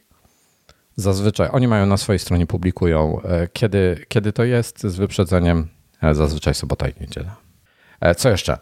Zazwyczaj, 0.96 1.50
oni 1.52 1.68
mają 1.68 1.86
na 1.86 1.98
swojej 1.98 2.20
stronie, 2.20 2.48
publikują, 2.48 3.22
e, 3.22 3.48
kiedy, 3.54 4.06
kiedy 4.08 4.34
to 4.34 4.44
jest 4.44 4.84
z 4.84 4.96
wyprzedzeniem, 4.96 5.68
e, 6.02 6.16
zazwyczaj 6.16 6.54
sobota 6.54 6.88
i 6.88 6.94
niedziela. 7.02 7.36
Co 8.18 8.30
jeszcze? 8.30 8.58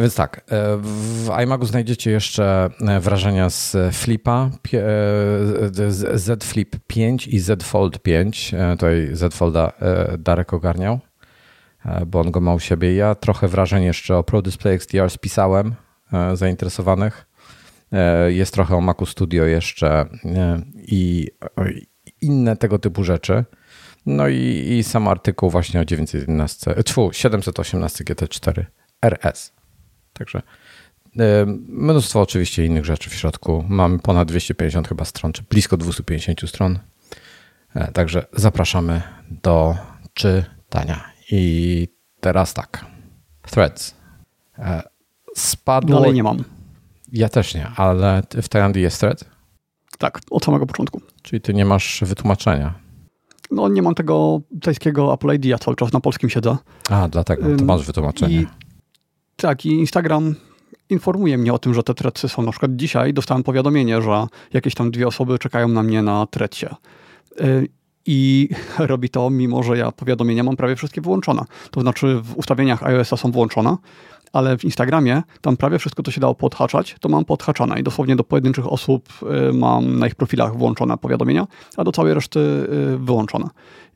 Więc 0.00 0.14
tak, 0.14 0.36
e, 0.38 0.76
w 0.82 1.28
iMagu 1.42 1.66
znajdziecie 1.66 2.10
jeszcze 2.10 2.70
e, 2.80 3.00
wrażenia 3.00 3.50
z 3.50 3.76
Flipa, 3.92 4.50
e, 4.74 4.80
Z 6.18 6.44
Flip 6.44 6.76
5 6.86 7.28
i 7.28 7.38
Z 7.38 7.62
Fold 7.62 8.02
5. 8.02 8.54
Tutaj 8.70 9.08
Z 9.12 9.34
Folda 9.34 9.72
Darek 10.18 10.54
ogarniał, 10.54 11.00
bo 12.06 12.20
on 12.20 12.30
go 12.30 12.40
ma 12.40 12.54
u 12.54 12.60
siebie. 12.60 12.94
Ja 12.94 13.14
trochę 13.14 13.48
wrażeń 13.48 13.84
jeszcze 13.84 14.16
o 14.16 14.22
Pro 14.22 14.42
Display 14.42 14.74
XDR 14.74 15.10
spisałem 15.10 15.74
zainteresowanych. 16.34 17.26
Jest 18.28 18.54
trochę 18.54 18.76
o 18.76 18.80
Macu 18.80 19.06
Studio 19.06 19.44
jeszcze 19.44 20.06
i 20.74 21.28
inne 22.20 22.56
tego 22.56 22.78
typu 22.78 23.04
rzeczy. 23.04 23.44
No 24.06 24.28
i, 24.28 24.66
i 24.78 24.84
sam 24.84 25.08
artykuł 25.08 25.50
właśnie 25.50 25.80
o 25.80 25.84
911, 25.84 26.74
tfu, 26.84 27.10
718 27.12 28.04
GT4 28.04 28.64
RS. 29.02 29.59
Także 30.20 30.42
e, 31.18 31.46
mnóstwo 31.68 32.20
oczywiście 32.20 32.66
innych 32.66 32.84
rzeczy 32.84 33.10
w 33.10 33.14
środku. 33.14 33.64
Mamy 33.68 33.98
ponad 33.98 34.28
250 34.28 34.88
chyba 34.88 35.04
stron, 35.04 35.32
czy 35.32 35.42
blisko 35.42 35.76
250 35.76 36.40
stron. 36.48 36.78
E, 37.74 37.92
także 37.92 38.26
zapraszamy 38.32 39.02
do 39.42 39.76
czytania. 40.14 41.04
I 41.30 41.88
teraz 42.20 42.54
tak. 42.54 42.86
Threads. 43.50 43.94
E, 44.58 44.82
spadło. 45.36 46.00
Dalej 46.00 46.14
nie 46.14 46.22
mam. 46.22 46.44
Ja 47.12 47.28
też 47.28 47.54
nie, 47.54 47.68
ale 47.76 48.22
w 48.42 48.48
Tajlandii 48.48 48.82
jest 48.82 49.00
thread? 49.00 49.24
Tak, 49.98 50.20
od 50.30 50.44
samego 50.44 50.66
początku. 50.66 51.00
Czyli 51.22 51.40
ty 51.40 51.54
nie 51.54 51.64
masz 51.64 52.02
wytłumaczenia? 52.06 52.74
No 53.50 53.68
nie 53.68 53.82
mam 53.82 53.94
tego 53.94 54.40
tajskiego 54.62 55.14
Apple 55.14 55.34
ID, 55.34 55.44
ja 55.44 55.58
cały 55.58 55.76
czas 55.76 55.92
na 55.92 56.00
polskim 56.00 56.30
siedzę. 56.30 56.56
A, 56.90 57.08
dlatego, 57.08 57.56
to 57.56 57.64
masz 57.64 57.86
wytłumaczenie. 57.86 58.40
I 58.40 58.46
tak, 59.40 59.66
i 59.66 59.68
Instagram 59.68 60.34
informuje 60.90 61.38
mnie 61.38 61.52
o 61.52 61.58
tym, 61.58 61.74
że 61.74 61.82
te 61.82 61.94
trecy 61.94 62.28
są. 62.28 62.42
Na 62.42 62.50
przykład 62.50 62.76
dzisiaj 62.76 63.14
dostałem 63.14 63.42
powiadomienie, 63.42 64.02
że 64.02 64.26
jakieś 64.52 64.74
tam 64.74 64.90
dwie 64.90 65.06
osoby 65.06 65.38
czekają 65.38 65.68
na 65.68 65.82
mnie 65.82 66.02
na 66.02 66.26
trecie. 66.26 66.74
Y, 67.40 67.68
I 68.06 68.48
robi 68.78 69.08
to, 69.08 69.30
mimo 69.30 69.62
że 69.62 69.78
ja 69.78 69.92
powiadomienia 69.92 70.42
mam 70.42 70.56
prawie 70.56 70.76
wszystkie 70.76 71.00
wyłączone. 71.00 71.42
To 71.70 71.80
znaczy 71.80 72.20
w 72.22 72.36
ustawieniach 72.36 72.82
iOS-a 72.82 73.16
są 73.16 73.30
włączone, 73.30 73.76
ale 74.32 74.58
w 74.58 74.64
Instagramie 74.64 75.22
tam 75.40 75.56
prawie 75.56 75.78
wszystko, 75.78 76.02
co 76.02 76.10
się 76.10 76.20
dało 76.20 76.34
podhaczać, 76.34 76.96
to 77.00 77.08
mam 77.08 77.24
podhaczane 77.24 77.80
i 77.80 77.82
dosłownie 77.82 78.16
do 78.16 78.24
pojedynczych 78.24 78.72
osób 78.72 79.08
y, 79.50 79.52
mam 79.52 79.98
na 79.98 80.06
ich 80.06 80.14
profilach 80.14 80.56
włączone 80.56 80.98
powiadomienia, 80.98 81.46
a 81.76 81.84
do 81.84 81.92
całej 81.92 82.14
reszty 82.14 82.40
y, 82.40 82.98
wyłączone. 82.98 83.48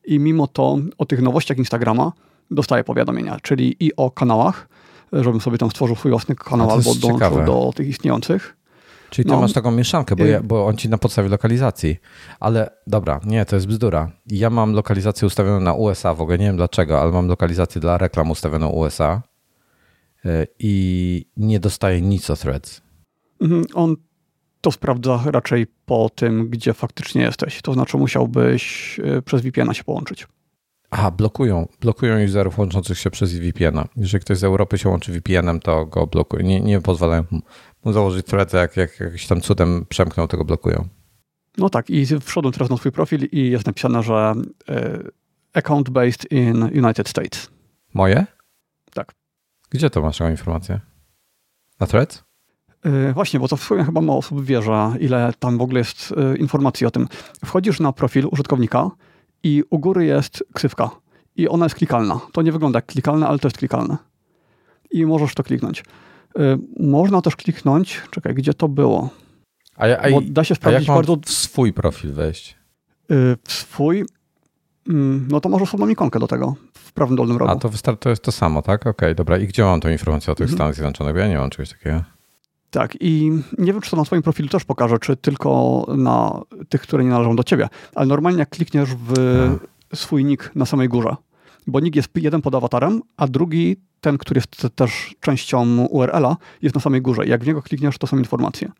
I 0.04 0.18
mimo 0.18 0.46
to 0.46 0.78
o 0.98 1.04
tych 1.04 1.22
nowościach 1.22 1.58
Instagrama 1.58 2.12
dostaję 2.50 2.84
powiadomienia, 2.84 3.36
czyli 3.42 3.76
i 3.80 3.96
o 3.96 4.10
kanałach, 4.10 4.68
żebym 5.22 5.40
sobie 5.40 5.58
tam 5.58 5.70
stworzył 5.70 5.96
swój 5.96 6.10
własny 6.10 6.34
kanał 6.34 6.70
albo 6.70 6.94
dołączył 6.94 7.44
do 7.44 7.72
tych 7.74 7.88
istniejących. 7.88 8.56
Czyli 9.10 9.26
ty 9.26 9.32
no. 9.32 9.40
masz 9.40 9.52
taką 9.52 9.70
mieszankę, 9.70 10.16
bo, 10.16 10.24
ja, 10.24 10.42
bo 10.42 10.66
on 10.66 10.76
ci 10.76 10.88
na 10.88 10.98
podstawie 10.98 11.28
lokalizacji. 11.28 11.96
Ale 12.40 12.70
dobra, 12.86 13.20
nie, 13.26 13.44
to 13.44 13.56
jest 13.56 13.66
bzdura. 13.66 14.10
Ja 14.26 14.50
mam 14.50 14.72
lokalizację 14.72 15.26
ustawioną 15.26 15.60
na 15.60 15.74
USA, 15.74 16.14
w 16.14 16.20
ogóle 16.20 16.38
nie 16.38 16.46
wiem 16.46 16.56
dlaczego, 16.56 17.00
ale 17.00 17.12
mam 17.12 17.28
lokalizację 17.28 17.80
dla 17.80 17.98
reklam 17.98 18.30
ustawioną 18.30 18.68
USA 18.68 19.22
e, 20.24 20.46
i 20.58 21.26
nie 21.36 21.60
dostaję 21.60 22.00
nic 22.00 22.30
o 22.30 22.36
threads. 22.36 22.82
Mhm, 23.40 23.64
on 23.74 23.96
to 24.60 24.72
sprawdza 24.72 25.22
raczej 25.26 25.66
po 25.86 26.10
tym, 26.14 26.48
gdzie 26.48 26.72
faktycznie 26.72 27.22
jesteś. 27.22 27.62
To 27.62 27.72
znaczy 27.72 27.96
musiałbyś 27.96 29.00
e, 29.04 29.22
przez 29.22 29.42
VPN-a 29.42 29.74
się 29.74 29.84
połączyć. 29.84 30.26
Aha, 30.96 31.10
blokują, 31.10 31.68
blokują 31.80 32.24
userów 32.24 32.58
łączących 32.58 32.98
się 32.98 33.10
przez 33.10 33.34
VPN-a. 33.34 33.88
Jeżeli 33.96 34.24
ktoś 34.24 34.38
z 34.38 34.44
Europy 34.44 34.78
się 34.78 34.88
łączy 34.88 35.12
VPN-em, 35.12 35.60
to 35.60 35.86
go 35.86 36.06
blokują. 36.06 36.46
Nie, 36.46 36.60
nie 36.60 36.80
pozwalają 36.80 37.24
mu 37.84 37.92
założyć 37.92 38.26
thread, 38.26 38.52
jak, 38.52 38.76
jak 38.76 39.00
jakiś 39.00 39.26
tam 39.26 39.40
cudem 39.40 39.86
przemknął, 39.88 40.28
to 40.28 40.36
go 40.36 40.44
blokują. 40.44 40.88
No 41.58 41.70
tak, 41.70 41.90
i 41.90 42.06
wszedłem 42.20 42.52
teraz 42.52 42.70
na 42.70 42.76
swój 42.76 42.92
profil 42.92 43.28
i 43.32 43.50
jest 43.50 43.66
napisane, 43.66 44.02
że 44.02 44.34
y, 44.70 45.10
account 45.52 45.90
based 45.90 46.32
in 46.32 46.62
United 46.62 47.08
States. 47.08 47.50
Moje? 47.94 48.26
Tak. 48.92 49.12
Gdzie 49.70 49.90
to 49.90 50.02
masz 50.02 50.18
taką 50.18 50.30
informację? 50.30 50.80
Na 51.80 51.86
thread? 51.86 52.24
Y, 52.86 53.12
właśnie, 53.12 53.40
bo 53.40 53.48
to 53.48 53.56
w 53.56 53.62
sumie 53.62 53.84
chyba 53.84 54.00
mało 54.00 54.18
osób 54.18 54.44
wie, 54.44 54.62
że 54.62 54.92
ile 55.00 55.32
tam 55.38 55.58
w 55.58 55.62
ogóle 55.62 55.78
jest 55.78 56.14
y, 56.34 56.36
informacji 56.36 56.86
o 56.86 56.90
tym. 56.90 57.08
Wchodzisz 57.44 57.80
na 57.80 57.92
profil 57.92 58.28
użytkownika, 58.30 58.90
i 59.44 59.62
u 59.70 59.78
góry 59.78 60.04
jest 60.04 60.44
ksywka 60.52 60.90
i 61.36 61.48
ona 61.48 61.66
jest 61.66 61.74
klikalna. 61.74 62.20
To 62.32 62.42
nie 62.42 62.52
wygląda 62.52 62.76
jak 62.76 62.86
klikalne, 62.86 63.28
ale 63.28 63.38
to 63.38 63.48
jest 63.48 63.58
klikalne. 63.58 63.96
I 64.90 65.06
możesz 65.06 65.34
to 65.34 65.42
kliknąć. 65.42 65.80
Y, 65.80 66.58
można 66.80 67.22
też 67.22 67.36
kliknąć, 67.36 68.02
czekaj, 68.10 68.34
gdzie 68.34 68.54
to 68.54 68.68
było? 68.68 69.10
A, 69.76 69.86
ja, 69.86 69.98
a, 69.98 70.10
Bo 70.10 70.20
da 70.20 70.44
się 70.44 70.54
sprawdzić 70.54 70.88
bardzo. 70.88 71.16
w 71.26 71.30
swój 71.30 71.72
profil 71.72 72.12
wejść? 72.12 72.56
Y, 73.10 73.36
w 73.44 73.52
swój. 73.52 74.04
Mm, 74.88 75.28
no 75.30 75.40
to 75.40 75.48
możesz 75.48 75.68
osobną 75.68 75.88
ikonkę 75.88 76.18
do 76.18 76.26
tego 76.26 76.54
w 76.72 76.92
prawym 76.92 77.16
dolnym 77.16 77.36
rogu. 77.36 77.52
A 77.52 77.56
to, 77.56 77.68
wystarczy, 77.68 78.00
to 78.00 78.10
jest 78.10 78.22
to 78.22 78.32
samo, 78.32 78.62
tak? 78.62 78.80
Okej, 78.80 78.90
okay, 78.90 79.14
dobra. 79.14 79.38
I 79.38 79.46
gdzie 79.46 79.64
mam 79.64 79.80
tą 79.80 79.88
informację 79.88 80.32
o 80.32 80.34
tych 80.34 80.44
mhm. 80.44 80.56
Stanach 80.56 80.74
Zjednoczonych? 80.74 81.16
Ja 81.16 81.28
nie 81.28 81.38
mam 81.38 81.50
czegoś 81.50 81.70
takiego. 81.70 82.02
Tak, 82.70 82.96
i 83.00 83.30
nie 83.58 83.72
wiem, 83.72 83.80
czy 83.80 83.90
to 83.90 83.96
na 83.96 84.04
swoim 84.04 84.22
profilu 84.22 84.48
też 84.48 84.64
pokażę, 84.64 84.98
czy 84.98 85.16
tylko 85.16 85.84
na 85.96 86.40
tych, 86.68 86.80
które 86.80 87.04
nie 87.04 87.10
należą 87.10 87.36
do 87.36 87.44
ciebie, 87.44 87.68
ale 87.94 88.06
normalnie 88.06 88.38
jak 88.38 88.48
klikniesz 88.48 88.94
w 88.94 89.14
hmm. 89.14 89.58
swój 89.94 90.24
nick 90.24 90.50
na 90.54 90.66
samej 90.66 90.88
górze, 90.88 91.16
bo 91.66 91.80
nick 91.80 91.96
jest 91.96 92.08
jeden 92.14 92.42
pod 92.42 92.54
awatarem, 92.54 93.02
a 93.16 93.26
drugi, 93.26 93.76
ten, 94.00 94.18
który 94.18 94.38
jest 94.38 94.74
też 94.74 95.14
częścią 95.20 95.86
URL-a, 95.86 96.36
jest 96.62 96.74
na 96.74 96.80
samej 96.80 97.02
górze. 97.02 97.26
Jak 97.26 97.44
w 97.44 97.46
niego 97.46 97.62
klikniesz, 97.62 97.98
to 97.98 98.06
są 98.06 98.18
informacje. 98.18 98.70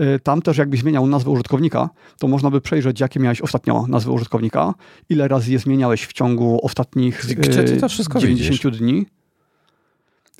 Y, 0.00 0.20
tam 0.20 0.42
też 0.42 0.58
jakbyś 0.58 0.80
zmieniał 0.80 1.06
nazwę 1.06 1.30
użytkownika, 1.30 1.90
to 2.18 2.28
można 2.28 2.50
by 2.50 2.60
przejrzeć, 2.60 3.00
jakie 3.00 3.20
miałeś 3.20 3.40
ostatnio 3.40 3.86
nazwę 3.88 4.12
użytkownika, 4.12 4.74
ile 5.08 5.28
razy 5.28 5.52
je 5.52 5.58
zmieniałeś 5.58 6.06
w 6.06 6.12
ciągu 6.12 6.58
ostatnich 6.62 7.26
Gdzie 7.26 7.64
ty 7.64 7.76
to 7.76 7.88
wszystko 7.88 8.18
90 8.18 8.62
widzisz? 8.62 8.80
dni. 8.80 9.06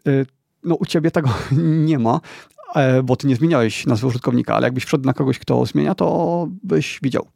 Y, 0.09 0.27
no 0.65 0.75
u 0.75 0.87
ciebie 0.87 1.11
tego 1.11 1.29
nie 1.89 1.99
ma, 1.99 2.21
bo 3.05 3.17
ty 3.17 3.27
nie 3.27 3.37
zmieniałeś 3.37 3.87
nazwy 3.87 4.07
użytkownika, 4.07 4.55
ale 4.55 4.67
jakbyś 4.67 4.85
wszedł 4.85 5.07
na 5.07 5.13
kogoś, 5.13 5.39
kto 5.39 5.67
zmienia, 5.67 5.95
to 5.95 6.49
byś 6.63 6.99
widział. 7.03 7.27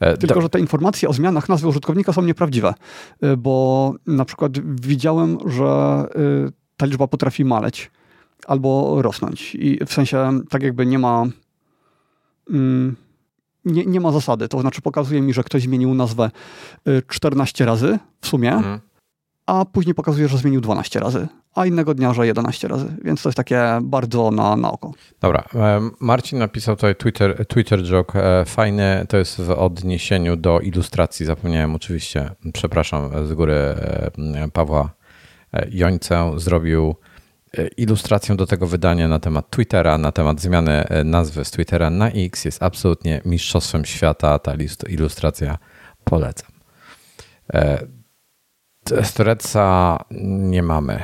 E, 0.00 0.16
Tylko, 0.16 0.40
że 0.40 0.48
te 0.48 0.60
informacje 0.60 1.08
o 1.08 1.12
zmianach 1.12 1.48
nazwy 1.48 1.68
użytkownika 1.68 2.12
są 2.12 2.22
nieprawdziwe, 2.22 2.74
e, 3.20 3.36
bo 3.36 3.94
na 4.06 4.24
przykład 4.24 4.52
widziałem, 4.80 5.38
że 5.46 6.04
ta 6.76 6.86
liczba 6.86 7.06
potrafi 7.06 7.44
maleć 7.44 7.90
albo 8.46 9.02
rosnąć. 9.02 9.54
I 9.54 9.78
w 9.86 9.92
sensie 9.92 10.40
tak 10.50 10.62
jakby 10.62 10.86
nie 10.86 10.98
ma. 10.98 11.24
Mm, 12.50 12.96
nie, 13.64 13.86
nie 13.86 14.00
ma 14.00 14.12
zasady. 14.12 14.48
To 14.48 14.60
znaczy 14.60 14.82
pokazuje 14.82 15.22
mi, 15.22 15.34
że 15.34 15.44
ktoś 15.44 15.62
zmienił 15.62 15.94
nazwę 15.94 16.30
14 17.08 17.64
razy 17.64 17.98
w 18.20 18.26
sumie, 18.26 18.52
mhm 18.52 18.80
a 19.46 19.64
później 19.64 19.94
pokazuje, 19.94 20.28
że 20.28 20.38
zmienił 20.38 20.60
12 20.60 21.00
razy, 21.00 21.28
a 21.54 21.66
innego 21.66 21.94
dnia, 21.94 22.14
że 22.14 22.26
11 22.26 22.68
razy, 22.68 22.96
więc 23.04 23.22
to 23.22 23.28
jest 23.28 23.36
takie 23.36 23.78
bardzo 23.82 24.30
na, 24.30 24.56
na 24.56 24.72
oko. 24.72 24.92
Dobra, 25.20 25.44
e, 25.54 25.90
Marcin 26.00 26.38
napisał 26.38 26.76
tutaj 26.76 26.96
Twitter, 26.96 27.46
Twitter 27.46 27.82
joke, 27.82 28.40
e, 28.40 28.44
fajny, 28.44 29.06
to 29.08 29.16
jest 29.16 29.40
w 29.40 29.50
odniesieniu 29.50 30.36
do 30.36 30.60
ilustracji, 30.60 31.26
zapomniałem 31.26 31.74
oczywiście, 31.74 32.30
przepraszam 32.52 33.26
z 33.26 33.32
góry 33.32 33.54
e, 33.54 34.10
Pawła 34.52 34.90
Jońcę, 35.70 36.32
zrobił 36.36 36.94
ilustracją 37.76 38.36
do 38.36 38.46
tego 38.46 38.66
wydania 38.66 39.08
na 39.08 39.18
temat 39.18 39.50
Twittera, 39.50 39.98
na 39.98 40.12
temat 40.12 40.40
zmiany 40.40 40.84
nazwy 41.04 41.44
z 41.44 41.50
Twittera 41.50 41.90
na 41.90 42.10
X 42.10 42.44
jest 42.44 42.62
absolutnie 42.62 43.20
mistrzostwem 43.24 43.84
świata. 43.84 44.38
Ta 44.38 44.52
ilustracja 44.88 45.58
polecam. 46.04 46.50
Threadsa 49.14 49.98
nie 50.20 50.62
mamy. 50.62 51.02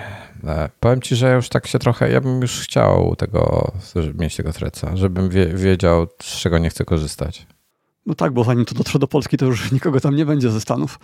Powiem 0.81 1.01
ci, 1.01 1.17
że 1.17 1.35
już 1.35 1.49
tak 1.49 1.67
się 1.67 1.79
trochę, 1.79 2.11
ja 2.11 2.21
bym 2.21 2.41
już 2.41 2.61
chciał 2.61 3.17
tego, 3.17 3.73
mieć 4.15 4.37
tego 4.37 4.53
Threadsa, 4.53 4.97
żebym 4.97 5.29
wiedział, 5.55 6.07
z 6.23 6.37
czego 6.41 6.59
nie 6.59 6.71
chcę 6.71 6.85
korzystać. 6.85 7.47
No 8.07 8.15
tak, 8.15 8.33
bo 8.33 8.45
zanim 8.45 8.65
to 8.65 8.75
dotrze 8.75 8.99
do 8.99 9.09
Polski, 9.09 9.37
to 9.37 9.47
już 9.47 9.73
nikogo 9.73 10.01
tam 10.01 10.17
nie 10.17 10.27
będzie 10.27 10.51
ze 10.51 10.61
Stanów, 10.61 10.99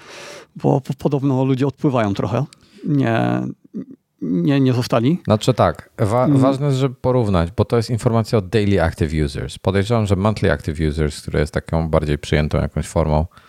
bo 0.56 0.82
podobno 0.98 1.44
ludzie 1.44 1.66
odpływają 1.66 2.14
trochę. 2.14 2.44
Nie, 2.84 3.42
nie, 4.22 4.60
nie 4.60 4.72
zostali. 4.72 5.18
Znaczy 5.24 5.54
tak, 5.54 5.90
wa 5.98 6.24
mm. 6.24 6.38
ważne 6.38 6.66
jest, 6.66 6.78
żeby 6.78 6.94
porównać, 6.94 7.50
bo 7.56 7.64
to 7.64 7.76
jest 7.76 7.90
informacja 7.90 8.38
o 8.38 8.42
daily 8.42 8.82
active 8.82 9.12
users. 9.24 9.58
Podejrzewam, 9.58 10.06
że 10.06 10.16
monthly 10.16 10.52
active 10.52 10.80
users, 10.88 11.22
które 11.22 11.40
jest 11.40 11.52
taką 11.52 11.88
bardziej 11.88 12.18
przyjętą 12.18 12.58
jakąś 12.58 12.86
formą, 12.86 13.20
e, 13.20 13.45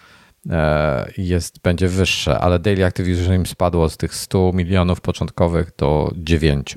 jest, 1.18 1.62
będzie 1.62 1.88
wyższe, 1.88 2.40
ale 2.40 2.60
daily 2.60 2.86
active 2.86 3.08
users 3.08 3.36
im 3.36 3.46
spadło 3.46 3.90
z 3.90 3.98
tych 3.98 4.16
100 4.16 4.52
milionów 4.54 5.02
początkowych 5.02 5.72
do 5.78 6.12
9. 6.16 6.76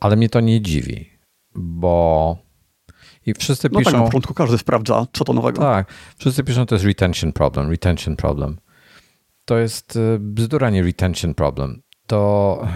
Ale 0.00 0.16
mnie 0.16 0.28
to 0.28 0.40
nie 0.40 0.60
dziwi, 0.60 1.10
bo 1.54 2.36
i 3.26 3.34
wszyscy 3.34 3.68
no 3.72 3.78
piszą. 3.78 3.90
Tak, 3.90 4.00
na 4.00 4.06
początku 4.06 4.34
każdy 4.34 4.58
sprawdza, 4.58 5.06
co 5.12 5.24
to 5.24 5.32
nowego. 5.32 5.60
Tak, 5.60 5.92
wszyscy 6.18 6.44
piszą, 6.44 6.66
to 6.66 6.74
jest 6.74 6.84
retention 6.84 7.32
problem, 7.32 7.70
retention 7.70 8.16
problem. 8.16 8.58
To 9.44 9.58
jest 9.58 9.96
y, 9.96 10.18
bzdura, 10.20 10.70
nie 10.70 10.82
retention 10.82 11.34
problem. 11.34 11.82
To 12.06 12.68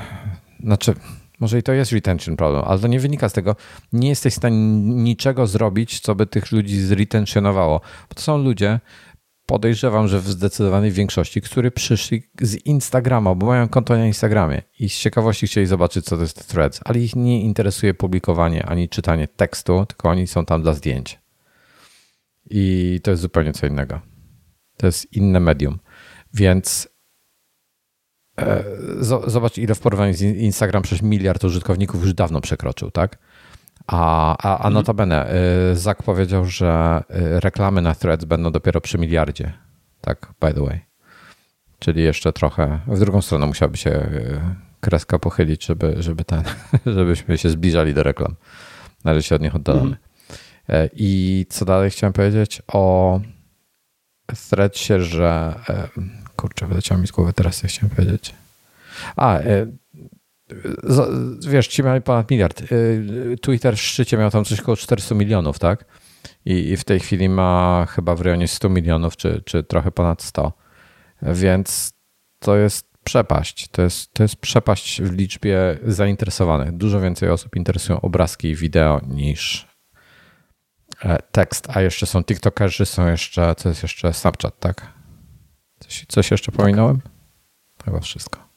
znaczy, 0.60 0.94
może 1.40 1.58
i 1.58 1.62
to 1.62 1.72
jest 1.72 1.92
retention 1.92 2.36
problem, 2.36 2.64
ale 2.66 2.78
to 2.78 2.88
nie 2.88 3.00
wynika 3.00 3.28
z 3.28 3.32
tego. 3.32 3.56
Nie 3.92 4.08
jesteś 4.08 4.34
w 4.34 4.36
stanie 4.36 4.56
niczego 4.82 5.46
zrobić, 5.46 6.00
co 6.00 6.14
by 6.14 6.26
tych 6.26 6.52
ludzi 6.52 6.80
zretentionowało. 6.80 7.80
Bo 8.08 8.14
to 8.14 8.22
są 8.22 8.38
ludzie, 8.38 8.80
podejrzewam, 9.46 10.08
że 10.08 10.20
w 10.20 10.28
zdecydowanej 10.28 10.92
większości, 10.92 11.40
którzy 11.40 11.70
przyszli 11.70 12.22
z 12.40 12.66
Instagrama, 12.66 13.34
bo 13.34 13.46
mają 13.46 13.68
konto 13.68 13.96
na 13.96 14.06
Instagramie 14.06 14.62
i 14.78 14.88
z 14.88 14.98
ciekawości 14.98 15.46
chcieli 15.46 15.66
zobaczyć, 15.66 16.04
co 16.04 16.16
to 16.16 16.22
jest 16.22 16.48
Threads, 16.48 16.80
ale 16.84 16.98
ich 17.00 17.16
nie 17.16 17.42
interesuje 17.42 17.94
publikowanie 17.94 18.66
ani 18.66 18.88
czytanie 18.88 19.28
tekstu, 19.28 19.86
tylko 19.86 20.08
oni 20.08 20.26
są 20.26 20.44
tam 20.44 20.62
dla 20.62 20.74
zdjęć. 20.74 21.20
I 22.50 23.00
to 23.02 23.10
jest 23.10 23.22
zupełnie 23.22 23.52
co 23.52 23.66
innego. 23.66 24.00
To 24.76 24.86
jest 24.86 25.12
inne 25.12 25.40
medium. 25.40 25.78
Więc 26.34 26.88
e, 28.38 28.64
zobacz, 29.26 29.58
ile 29.58 29.74
w 29.74 29.80
porównaniu 29.80 30.14
z 30.14 30.22
Instagram 30.22 30.82
przez 30.82 31.02
miliard 31.02 31.44
użytkowników 31.44 32.02
już 32.02 32.14
dawno 32.14 32.40
przekroczył, 32.40 32.90
tak? 32.90 33.18
A, 33.86 34.36
a, 34.36 34.52
a 34.52 34.56
mhm. 34.56 34.74
notabene, 34.74 35.34
y, 35.72 35.76
Zak 35.76 36.02
powiedział, 36.02 36.44
że 36.44 37.02
y, 37.10 37.40
reklamy 37.40 37.82
na 37.82 37.94
Threads 37.94 38.24
będą 38.24 38.52
dopiero 38.52 38.80
przy 38.80 38.98
miliardzie. 38.98 39.52
Tak, 40.00 40.32
by 40.40 40.54
the 40.54 40.64
way. 40.64 40.80
Czyli 41.78 42.02
jeszcze 42.02 42.32
trochę, 42.32 42.80
w 42.86 42.98
drugą 42.98 43.22
stronę 43.22 43.46
musiałaby 43.46 43.76
się 43.76 43.90
y, 43.90 44.40
kreska 44.80 45.18
pochylić, 45.18 45.66
żeby, 45.66 45.96
żeby 45.98 46.24
ten, 46.24 46.42
żebyśmy 46.96 47.38
się 47.38 47.50
zbliżali 47.50 47.94
do 47.94 48.02
reklam. 48.02 48.34
Na 49.04 49.12
razie 49.12 49.22
się 49.22 49.34
od 49.34 49.42
nich 49.42 49.54
oddalamy. 49.56 49.96
Mhm. 49.96 49.98
E, 50.68 50.88
I 50.96 51.46
co 51.48 51.64
dalej 51.64 51.90
chciałem 51.90 52.12
powiedzieć 52.12 52.62
o 52.68 53.20
Threadsie, 54.50 55.00
że 55.00 55.54
kurczę, 56.36 56.66
wyleciało 56.66 57.00
mi 57.00 57.06
z 57.06 57.10
głowy 57.10 57.32
teraz, 57.32 57.56
co 57.56 57.68
chciałem 57.68 57.90
powiedzieć. 57.90 58.34
A, 59.16 59.38
wiesz, 61.48 61.68
ci 61.68 61.82
mieli 61.82 62.00
ponad 62.00 62.30
miliard. 62.30 62.72
Y, 62.72 63.36
Twitter 63.42 63.76
w 63.76 63.80
szczycie 63.80 64.16
miał 64.16 64.30
tam 64.30 64.44
coś 64.44 64.60
około 64.60 64.76
400 64.76 65.14
milionów, 65.14 65.58
tak? 65.58 65.84
I, 66.44 66.52
I, 66.52 66.76
w 66.76 66.84
tej 66.84 67.00
chwili 67.00 67.28
ma 67.28 67.86
chyba 67.90 68.14
w 68.14 68.20
rejonie 68.20 68.48
100 68.48 68.68
milionów, 68.68 69.16
czy, 69.16 69.42
czy 69.44 69.62
trochę 69.62 69.90
ponad 69.90 70.22
100. 70.22 70.52
Więc 71.22 71.92
to 72.38 72.56
jest 72.56 72.92
przepaść. 73.04 73.68
To 73.68 73.82
jest, 73.82 74.14
to 74.14 74.22
jest 74.22 74.36
przepaść 74.36 75.02
w 75.02 75.12
liczbie 75.12 75.78
zainteresowanych. 75.84 76.76
Dużo 76.76 77.00
więcej 77.00 77.30
osób 77.30 77.56
interesują 77.56 78.00
obrazki 78.00 78.48
i 78.48 78.56
wideo 78.56 79.00
niż 79.08 79.68
e, 81.04 81.18
tekst. 81.32 81.68
A 81.70 81.80
jeszcze 81.80 82.06
są 82.06 82.24
TikTokerzy, 82.24 82.86
są 82.86 83.08
jeszcze, 83.08 83.54
co 83.54 83.68
jest 83.68 83.82
jeszcze 83.82 84.12
Snapchat, 84.12 84.58
tak? 84.60 84.92
Coś, 85.80 86.04
coś 86.08 86.30
jeszcze 86.30 86.52
pominąłem? 86.52 87.00
Chyba 87.84 88.00
wszystko. 88.00 88.51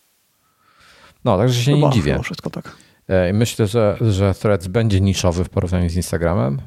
No, 1.25 1.37
także 1.37 1.63
się 1.63 1.75
Chyba, 1.75 1.87
nie 1.87 1.93
dziwię. 1.93 2.19
Wszystko 2.23 2.49
tak. 2.49 2.75
E, 3.07 3.33
myślę, 3.33 3.67
że, 3.67 3.97
że 4.01 4.33
Threads 4.33 4.67
będzie 4.67 5.01
niszowy 5.01 5.43
w 5.43 5.49
porównaniu 5.49 5.89
z 5.89 5.95
Instagramem. 5.95 6.61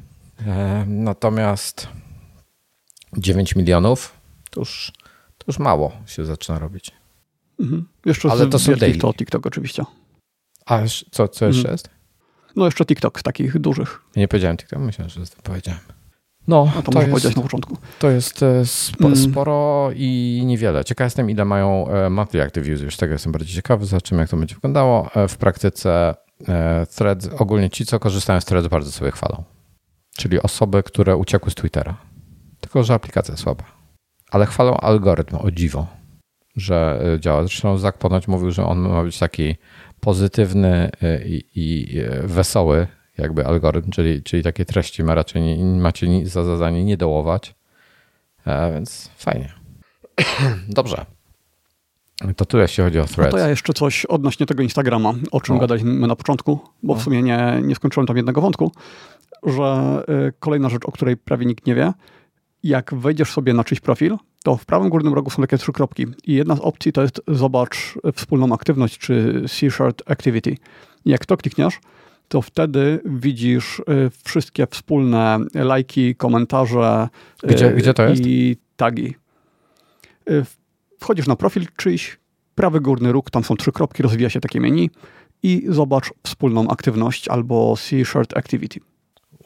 E, 0.47 0.85
natomiast 0.87 1.87
9 3.17 3.55
milionów 3.55 4.13
to 4.49 4.61
już, 4.61 4.91
to 5.37 5.45
już 5.47 5.59
mało 5.59 5.91
się 6.05 6.25
zaczyna 6.25 6.59
robić. 6.59 6.91
Mhm. 7.59 7.87
Jeszcze 8.05 8.31
Ale 8.31 8.47
to 8.47 8.59
są 8.59 8.75
daily. 8.75 8.97
to 8.97 9.13
TikTok 9.13 9.45
oczywiście. 9.45 9.83
A 10.65 10.79
co, 11.11 11.27
co 11.27 11.45
jeszcze 11.45 11.59
mhm. 11.59 11.73
jest? 11.73 11.89
No 12.55 12.65
jeszcze 12.65 12.85
TikTok 12.85 13.21
takich 13.21 13.59
dużych. 13.59 14.01
nie 14.15 14.27
powiedziałem 14.27 14.57
TikTok, 14.57 14.79
myślałem, 14.79 15.09
że 15.09 15.21
powiedziałem. 15.43 15.81
No, 16.47 16.71
A 16.77 16.81
to, 16.81 16.81
to 16.81 16.91
może 16.91 17.07
jest, 17.07 17.11
powiedzieć 17.11 17.35
na 17.35 17.41
początku. 17.41 17.77
To 17.99 18.09
jest 18.09 18.43
e, 18.43 18.65
spo, 18.65 19.05
mm. 19.05 19.17
sporo 19.17 19.89
i 19.95 20.41
niewiele. 20.45 20.85
Ciekaw 20.85 21.05
jestem, 21.05 21.29
ile 21.29 21.45
mają 21.45 21.87
e, 21.87 22.09
monthly 22.09 22.41
active 22.41 22.69
users. 22.73 22.97
Tego 22.97 23.13
jestem 23.13 23.31
bardziej 23.31 23.55
ciekawy, 23.55 23.85
zobaczymy, 23.85 24.21
jak 24.21 24.29
to 24.29 24.37
będzie 24.37 24.55
wyglądało. 24.55 25.09
E, 25.15 25.27
w 25.27 25.37
praktyce 25.37 26.15
Threads, 26.95 27.29
ogólnie 27.37 27.69
ci, 27.69 27.85
co 27.85 27.99
korzystają 27.99 28.41
z 28.41 28.45
Threads, 28.45 28.67
bardzo 28.67 28.91
sobie 28.91 29.11
chwalą. 29.11 29.43
Czyli 30.17 30.41
osoby, 30.41 30.83
które 30.83 31.15
uciekły 31.15 31.51
z 31.51 31.55
Twittera. 31.55 31.97
Tylko, 32.59 32.83
że 32.83 32.93
aplikacja 32.93 33.37
słaba. 33.37 33.63
Ale 34.31 34.45
chwalą 34.45 34.77
algorytm, 34.77 35.35
o 35.35 35.51
dziwo, 35.51 35.87
że 36.55 37.01
działa. 37.19 37.43
Zresztą 37.43 37.77
Zak 37.77 37.97
ponoć 37.97 38.27
mówił, 38.27 38.51
że 38.51 38.65
on 38.65 38.79
ma 38.79 39.03
być 39.03 39.19
taki 39.19 39.55
pozytywny 39.99 40.89
i, 41.25 41.43
i 41.55 41.87
wesoły, 42.23 42.87
jakby 43.21 43.45
algorytm, 43.45 43.91
czyli, 43.91 44.23
czyli 44.23 44.43
takie 44.43 44.65
treści 44.65 45.03
ma 45.03 45.15
raczej 45.15 45.41
nie, 45.41 45.79
macie 45.81 46.25
za 46.27 46.43
zadanie 46.43 46.85
nie 46.85 46.97
dołować, 46.97 47.55
e, 48.45 48.73
więc 48.73 49.09
fajnie. 49.17 49.53
Dobrze. 50.69 51.05
To 52.37 52.45
tyle, 52.45 52.63
jeśli 52.63 52.83
chodzi 52.83 52.99
o 52.99 53.05
threads. 53.05 53.31
No 53.31 53.31
to 53.31 53.37
ja 53.37 53.49
jeszcze 53.49 53.73
coś 53.73 54.05
odnośnie 54.05 54.45
tego 54.45 54.63
Instagrama, 54.63 55.13
o 55.31 55.41
czym 55.41 55.55
no. 55.55 55.61
gadaliśmy 55.61 56.07
na 56.07 56.15
początku, 56.15 56.59
bo 56.83 56.93
no. 56.93 56.99
w 56.99 57.03
sumie 57.03 57.21
nie, 57.21 57.59
nie 57.63 57.75
skończyłem 57.75 58.07
tam 58.07 58.17
jednego 58.17 58.41
wątku, 58.41 58.71
że 59.43 60.03
y, 60.27 60.33
kolejna 60.39 60.69
rzecz, 60.69 60.85
o 60.85 60.91
której 60.91 61.17
prawie 61.17 61.45
nikt 61.45 61.67
nie 61.67 61.75
wie, 61.75 61.93
jak 62.63 62.93
wejdziesz 62.95 63.31
sobie 63.31 63.53
na 63.53 63.63
czyjś 63.63 63.81
profil, 63.81 64.17
to 64.43 64.57
w 64.57 64.65
prawym 64.65 64.89
górnym 64.89 65.13
rogu 65.13 65.29
są 65.29 65.41
takie 65.41 65.57
trzy 65.57 65.73
kropki 65.73 66.05
i 66.23 66.33
jedna 66.33 66.55
z 66.55 66.59
opcji 66.59 66.93
to 66.93 67.01
jest 67.01 67.21
zobacz 67.27 67.93
wspólną 68.15 68.53
aktywność, 68.53 68.97
czy 68.97 69.43
shared 69.47 70.11
activity. 70.11 70.57
I 71.05 71.09
jak 71.09 71.25
to 71.25 71.37
klikniesz, 71.37 71.79
to 72.29 72.41
wtedy 72.41 73.01
widzisz 73.05 73.79
y, 73.79 73.83
wszystkie 74.23 74.67
wspólne 74.67 75.39
lajki, 75.53 76.15
komentarze 76.15 77.09
gdzie, 77.43 77.67
y, 77.67 77.73
gdzie 77.73 77.93
to 77.93 78.03
jest? 78.03 78.21
i 78.25 78.57
tagi. 78.75 79.15
Y, 80.29 80.45
wchodzisz 80.99 81.27
na 81.27 81.35
profil 81.35 81.67
czyjś, 81.77 82.19
prawy 82.55 82.81
górny 82.81 83.11
róg, 83.11 83.31
tam 83.31 83.43
są 83.43 83.55
trzy 83.55 83.71
kropki, 83.71 84.03
rozwija 84.03 84.29
się 84.29 84.39
takie 84.39 84.61
menu 84.61 84.89
i 85.43 85.65
zobacz 85.69 86.13
wspólną 86.23 86.67
aktywność 86.67 87.27
albo 87.27 87.75
see 87.75 88.05
shared 88.05 88.37
activity. 88.37 88.79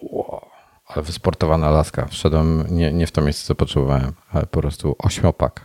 Wow, 0.02 0.41
ale 0.86 1.04
wysportowana 1.04 1.69
laska. 1.69 2.06
Wszedłem 2.06 2.63
nie, 2.69 2.93
nie 2.93 3.08
w 3.08 3.12
to 3.12 3.22
miejsce, 3.22 3.48
co 3.48 3.56
potrzebowałem, 3.56 4.12
ale 4.32 4.46
po 4.46 4.62
prostu 4.62 4.96
ośmiopak. 5.00 5.62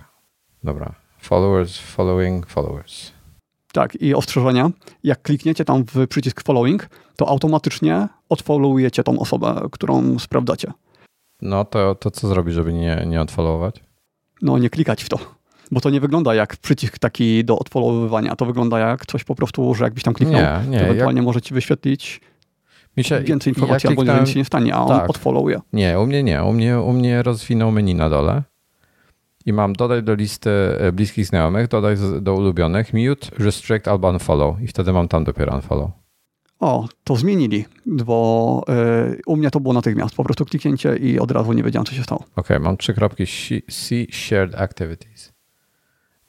Dobra. 0.65 0.95
Followers, 1.19 1.79
following, 1.79 2.47
followers. 2.47 3.18
Tak, 3.73 4.03
i 4.03 4.15
ostrzeżenia. 4.15 4.71
Jak 5.05 5.23
klikniecie 5.23 5.65
tam 5.65 5.85
w 5.85 6.07
przycisk 6.09 6.43
following, 6.43 6.89
to 7.17 7.29
automatycznie 7.29 8.09
odfollowujecie 8.29 9.05
tą 9.05 9.19
osobę, 9.19 9.61
którą 9.73 10.19
sprawdzacie. 10.19 10.73
No 11.43 11.65
to, 11.65 11.95
to 11.95 12.11
co 12.11 12.29
zrobić, 12.29 12.55
żeby 12.55 12.73
nie, 12.73 13.05
nie 13.07 13.21
odfollowować? 13.21 13.81
No 14.43 14.59
nie 14.59 14.71
klikać 14.71 15.05
w 15.05 15.09
to. 15.09 15.19
Bo 15.71 15.81
to 15.81 15.91
nie 15.91 16.01
wygląda 16.01 16.35
jak 16.35 16.57
przycisk 16.57 16.99
taki 16.99 17.45
do 17.45 17.59
odfollowowywania. 17.59 18.37
To 18.37 18.47
wygląda 18.47 18.79
jak 18.79 19.07
coś 19.07 19.25
po 19.25 19.35
prostu, 19.35 19.75
że 19.75 19.85
jakbyś 19.85 20.03
tam 20.03 20.15
kliknął, 20.15 20.41
nie, 20.41 20.71
nie, 20.71 20.79
to 20.79 20.85
ewentualnie 20.85 21.19
jak... 21.19 21.25
może 21.25 21.41
ci 21.41 21.55
wyświetlić 21.55 22.21
się, 23.03 23.21
więcej 23.21 23.51
informacji, 23.51 23.87
ja 23.87 23.89
kliknąłem... 23.89 24.11
albo 24.11 24.21
nic 24.21 24.33
się 24.33 24.39
nie 24.39 24.45
stanie, 24.45 24.75
a 24.75 24.81
on 24.81 24.89
tak. 24.89 25.11
odfollowuje. 25.11 25.61
Nie, 25.73 26.01
u 26.01 26.07
mnie 26.07 26.23
nie. 26.23 26.45
U 26.45 26.53
mnie, 26.53 26.81
u 26.81 26.93
mnie 26.93 27.23
rozwinął 27.23 27.73
menu 27.73 27.95
na 27.95 28.11
dole 28.11 28.43
i 29.47 29.53
mam 29.53 29.73
dodaj 29.73 30.03
do 30.03 30.15
listy 30.15 30.51
e, 30.51 30.93
bliskich 30.93 31.27
znajomych, 31.27 31.69
dodaj 31.69 31.97
do 32.21 32.35
ulubionych, 32.35 32.93
mute, 32.95 33.29
restrict 33.39 33.89
albo 33.89 34.11
unfollow 34.11 34.63
i 34.63 34.67
wtedy 34.67 34.93
mam 34.93 35.09
tam 35.09 35.25
dopiero 35.25 35.55
unfollow. 35.55 35.91
O, 36.61 36.89
to 37.05 37.17
zmienili, 37.17 37.65
bo 37.87 38.65
y, 39.15 39.21
u 39.27 39.37
mnie 39.37 39.51
to 39.51 39.61
było 39.61 39.75
natychmiast, 39.75 40.15
po 40.15 40.25
prostu 40.25 40.45
kliknięcie 40.45 40.97
i 40.97 41.19
od 41.19 41.31
razu 41.31 41.53
nie 41.53 41.63
wiedziałem, 41.63 41.87
co 41.87 41.95
się 41.95 42.03
stało. 42.03 42.21
Okej, 42.21 42.33
okay, 42.37 42.61
mam 42.61 42.77
trzy 42.77 42.95
kropki 42.95 43.27
see 43.71 44.07
shared 44.13 44.55
activities. 44.55 45.33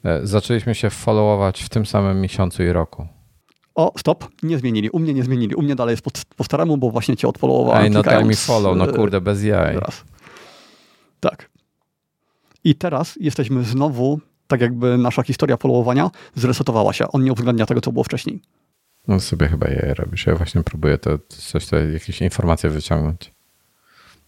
E, 0.06 0.20
zaczęliśmy 0.24 0.76
się 0.76 0.90
followować 0.90 1.64
w 1.64 1.70
tym 1.70 1.86
samym 1.86 2.22
miesiącu 2.22 2.64
i 2.64 2.70
roku. 2.70 3.08
O, 3.76 3.94
stop, 3.98 4.28
nie 4.44 4.58
zmienili. 4.58 4.90
U 4.90 5.00
mnie 5.00 5.14
nie 5.14 5.24
zmienili. 5.24 5.56
U 5.56 5.62
mnie 5.62 5.76
dalej 5.76 5.94
jest 5.94 6.04
po, 6.04 6.12
po 6.36 6.44
staremu, 6.44 6.78
bo 6.78 6.92
właśnie 6.92 7.18
cię 7.18 7.28
odpolowowałem. 7.28 7.84
Ej, 7.84 7.92
no 7.92 8.04
daj 8.04 8.26
mi 8.26 8.36
follow, 8.36 8.78
no 8.78 8.88
kurde, 8.88 9.22
bez 9.22 9.44
jaj. 9.44 9.74
Teraz. 9.74 10.04
Tak. 11.20 11.49
I 12.70 12.76
teraz 12.76 13.18
jesteśmy 13.22 13.64
znowu, 13.64 14.20
tak 14.48 14.62
jakby 14.62 14.98
nasza 14.98 15.24
historia 15.24 15.58
followowania 15.58 16.12
zresetowała 16.36 16.94
się. 16.94 17.08
On 17.08 17.24
nie 17.24 17.32
uwzględnia 17.32 17.66
tego, 17.66 17.82
co 17.82 17.92
było 17.92 18.04
wcześniej. 18.04 18.42
No 19.08 19.20
sobie 19.20 19.48
chyba 19.48 19.68
je 19.68 19.94
robisz. 19.98 20.26
Ja 20.26 20.36
właśnie 20.36 20.64
próbuję 20.64 20.98
to 20.98 21.20
coś 21.28 21.66
tutaj, 21.66 21.94
jakieś 21.94 22.22
informacje 22.22 22.70
wyciągnąć. 22.70 23.34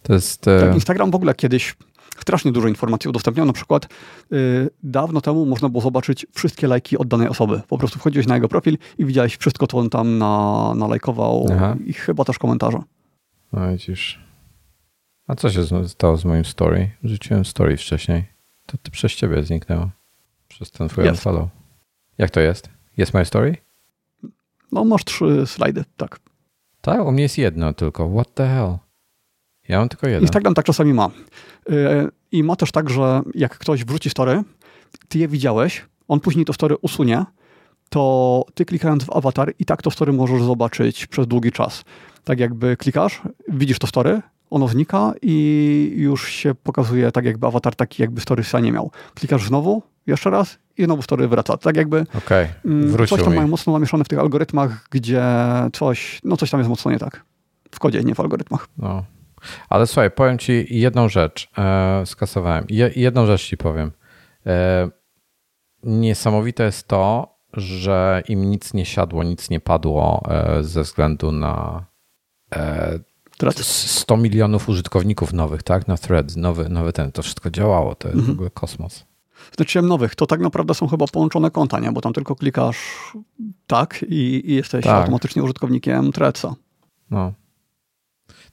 To 0.04 0.13
jest... 0.13 0.47
E, 0.47 0.60
tak, 0.60 0.73
Instagram 0.73 1.12
w 1.12 1.15
ogóle 1.15 1.34
kiedyś 1.34 1.75
strasznie 2.19 2.51
dużo 2.51 2.67
informacji 2.67 3.10
udostępniał. 3.10 3.45
Na 3.45 3.54
przykład 3.54 3.88
yy, 4.32 4.69
dawno 4.84 5.21
temu 5.21 5.45
można 5.45 5.69
było 5.69 5.82
zobaczyć 5.82 6.25
wszystkie 6.34 6.67
lajki 6.67 6.97
od 6.97 7.08
danej 7.08 7.27
osoby. 7.27 7.62
Po 7.67 7.77
prostu 7.77 7.99
wchodziłeś 7.99 8.27
na 8.27 8.36
jego 8.36 8.47
profil 8.47 8.77
i 8.97 9.06
widziałeś 9.06 9.38
wszystko, 9.38 9.67
co 9.67 9.77
on 9.77 9.89
tam 9.89 10.17
na, 10.17 10.73
nalajkował 10.75 11.47
Aha. 11.54 11.75
i 11.86 11.93
chyba 11.93 12.25
też 12.25 12.39
komentarze. 12.39 12.80
No 13.54 13.71
widzisz. 13.71 14.31
A 15.32 15.36
co 15.36 15.50
się 15.52 15.88
stało 15.88 16.17
z 16.17 16.26
moim 16.26 16.46
story? 16.46 16.89
Rzuciłem 17.04 17.46
story 17.46 17.78
wcześniej. 17.78 18.26
To 18.65 18.78
ty 18.78 18.91
przez 18.91 19.12
ciebie 19.12 19.44
zniknęło. 19.44 19.89
Przez 20.48 20.72
ten 20.72 20.89
twój 20.89 21.10
unfollow. 21.10 21.50
Jak 22.17 22.30
to 22.30 22.39
jest? 22.39 22.70
Jest 22.98 23.13
my 23.13 23.26
story? 23.26 23.58
No 24.72 24.86
masz 24.86 25.04
trzy 25.04 25.48
slajdy, 25.48 25.86
tak. 25.98 26.20
Tak? 26.82 27.06
U 27.06 27.12
mnie 27.12 27.24
jest 27.24 27.38
jedno 27.38 27.74
tylko. 27.74 28.10
What 28.10 28.34
the 28.34 28.48
hell? 28.48 28.78
Ja 29.67 29.80
mam 29.80 29.89
tylko 29.89 30.08
jeden. 30.08 30.22
Instagram 30.22 30.54
tak 30.54 30.65
czasami 30.65 30.94
ma. 30.94 31.10
Y, 31.70 32.10
I 32.32 32.44
ma 32.44 32.56
też 32.56 32.72
tak, 32.72 32.89
że 32.89 33.22
jak 33.36 33.58
ktoś 33.58 33.86
wrzuci 33.86 34.10
story, 34.10 34.44
ty 35.08 35.20
je 35.20 35.28
widziałeś, 35.28 35.86
on 36.08 36.20
później 36.20 36.46
to 36.46 36.54
story 36.54 36.76
usunie, 36.78 37.26
to 37.89 38.46
ty 38.54 38.65
klikając 38.65 39.04
w 39.04 39.15
awatar 39.15 39.54
i 39.60 39.65
tak 39.65 39.82
to 39.82 39.91
story 39.91 40.13
możesz 40.13 40.44
zobaczyć 40.44 41.08
przez 41.08 41.28
długi 41.28 41.52
czas. 41.52 41.84
Tak 42.24 42.39
jakby 42.39 42.78
klikasz, 42.78 43.22
widzisz 43.48 43.80
to 43.80 43.88
story, 43.88 44.22
ono 44.51 44.67
znika 44.67 45.13
i 45.21 45.93
już 45.95 46.29
się 46.29 46.55
pokazuje 46.55 47.11
tak 47.11 47.25
jakby 47.25 47.47
awatar 47.47 47.75
taki 47.75 48.01
jakby 48.01 48.21
story 48.21 48.43
nie 48.61 48.71
miał. 48.71 48.91
Klikasz 49.15 49.47
znowu, 49.47 49.83
jeszcze 50.07 50.29
raz 50.29 50.57
i 50.77 50.83
znowu 50.83 51.01
story 51.01 51.27
wraca. 51.27 51.57
Tak 51.57 51.77
jakby 51.77 52.05
okay. 52.17 52.47
Mm, 52.65 53.07
coś 53.07 53.21
tam 53.21 53.29
mi. 53.29 53.35
mają 53.35 53.47
mocno 53.47 53.73
namieszane 53.73 54.03
w 54.03 54.07
tych 54.07 54.19
algorytmach, 54.19 54.87
gdzie 54.89 55.23
coś, 55.73 56.21
no 56.23 56.37
coś 56.37 56.51
tam 56.51 56.59
jest 56.59 56.69
mocno 56.69 56.91
nie 56.91 56.99
tak. 56.99 57.25
W 57.71 57.79
kodzie, 57.79 58.03
nie 58.03 58.15
w 58.15 58.19
algorytmach. 58.19 58.67
No. 58.77 59.03
Ale 59.69 59.87
słuchaj, 59.87 60.11
powiem 60.11 60.37
ci 60.37 60.65
jedną 60.69 61.09
rzecz. 61.09 61.49
E, 61.57 62.03
skasowałem. 62.05 62.65
Je, 62.69 62.91
jedną 62.95 63.25
rzecz 63.25 63.41
ci 63.41 63.57
powiem. 63.57 63.91
E, 64.45 64.89
niesamowite 65.83 66.63
jest 66.63 66.87
to, 66.87 67.35
że 67.53 68.23
im 68.27 68.49
nic 68.49 68.73
nie 68.73 68.85
siadło, 68.85 69.23
nic 69.23 69.49
nie 69.49 69.59
padło 69.59 70.23
e, 70.29 70.63
ze 70.63 70.81
względu 70.81 71.31
na 71.31 71.85
e, 73.47 73.63
100 73.63 74.17
milionów 74.17 74.69
użytkowników 74.69 75.34
nowych, 75.34 75.63
tak? 75.63 75.88
Na 75.88 75.97
thread, 75.97 76.36
nowy, 76.36 76.69
nowy 76.69 76.93
ten. 76.93 77.12
To 77.12 77.21
wszystko 77.21 77.51
działało. 77.51 77.95
To 77.95 78.08
jest 78.08 78.19
mhm. 78.19 78.36
w 78.36 78.38
ogóle 78.38 78.49
kosmos. 78.49 79.06
Znaczy 79.56 79.82
nowych, 79.82 80.15
to 80.15 80.25
tak 80.25 80.39
naprawdę 80.39 80.73
są 80.73 80.88
chyba 80.88 81.06
połączone 81.08 81.51
konta, 81.51 81.80
nie? 81.80 81.91
Bo 81.91 82.01
tam 82.01 82.13
tylko 82.13 82.36
klikasz 82.36 82.77
tak 83.67 84.06
i, 84.10 84.51
i 84.51 84.56
jesteś 84.56 84.86
tak. 84.86 84.95
automatycznie 84.95 85.43
użytkownikiem 85.43 86.12
Threadsa. 86.12 86.56
No. 87.12 87.34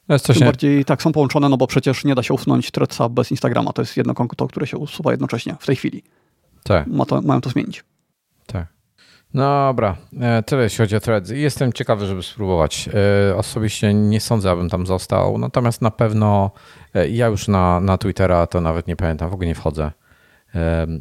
No 0.08 0.14
jest 0.14 0.24
coś 0.24 0.36
Tym 0.36 0.44
nie... 0.44 0.46
bardziej 0.46 0.84
tak 0.84 1.02
są 1.02 1.12
połączone, 1.12 1.48
no 1.48 1.56
bo 1.56 1.66
przecież 1.66 2.04
nie 2.04 2.14
da 2.14 2.22
się 2.22 2.34
usunąć 2.34 2.70
Threadsa 2.70 3.08
bez 3.08 3.30
Instagrama. 3.30 3.72
To 3.72 3.82
jest 3.82 3.96
jedno 3.96 4.14
konto, 4.14 4.48
które 4.48 4.66
się 4.66 4.78
usuwa 4.78 5.10
jednocześnie 5.10 5.56
w 5.60 5.66
tej 5.66 5.76
chwili. 5.76 6.02
Tak. 6.62 6.86
Ma 6.86 7.06
to, 7.06 7.22
mają 7.22 7.40
to 7.40 7.50
zmienić. 7.50 7.84
Tak. 8.46 8.77
No 9.34 9.42
dobra, 9.42 9.96
e, 10.20 10.42
tyle 10.42 10.62
jeśli 10.62 10.78
chodzi 10.78 10.96
o 10.96 11.00
Threads. 11.00 11.30
Jestem 11.30 11.72
ciekawy, 11.72 12.06
żeby 12.06 12.22
spróbować. 12.22 12.88
E, 13.30 13.36
osobiście 13.36 13.94
nie 13.94 14.20
sądzę, 14.20 14.50
abym 14.50 14.68
tam 14.68 14.86
został, 14.86 15.38
natomiast 15.38 15.82
na 15.82 15.90
pewno 15.90 16.50
e, 16.94 17.08
ja 17.08 17.26
już 17.26 17.48
na, 17.48 17.80
na 17.80 17.98
Twittera 17.98 18.46
to 18.46 18.60
nawet 18.60 18.86
nie 18.86 18.96
pamiętam, 18.96 19.30
w 19.30 19.34
ogóle 19.34 19.48
nie 19.48 19.54
wchodzę. 19.54 19.92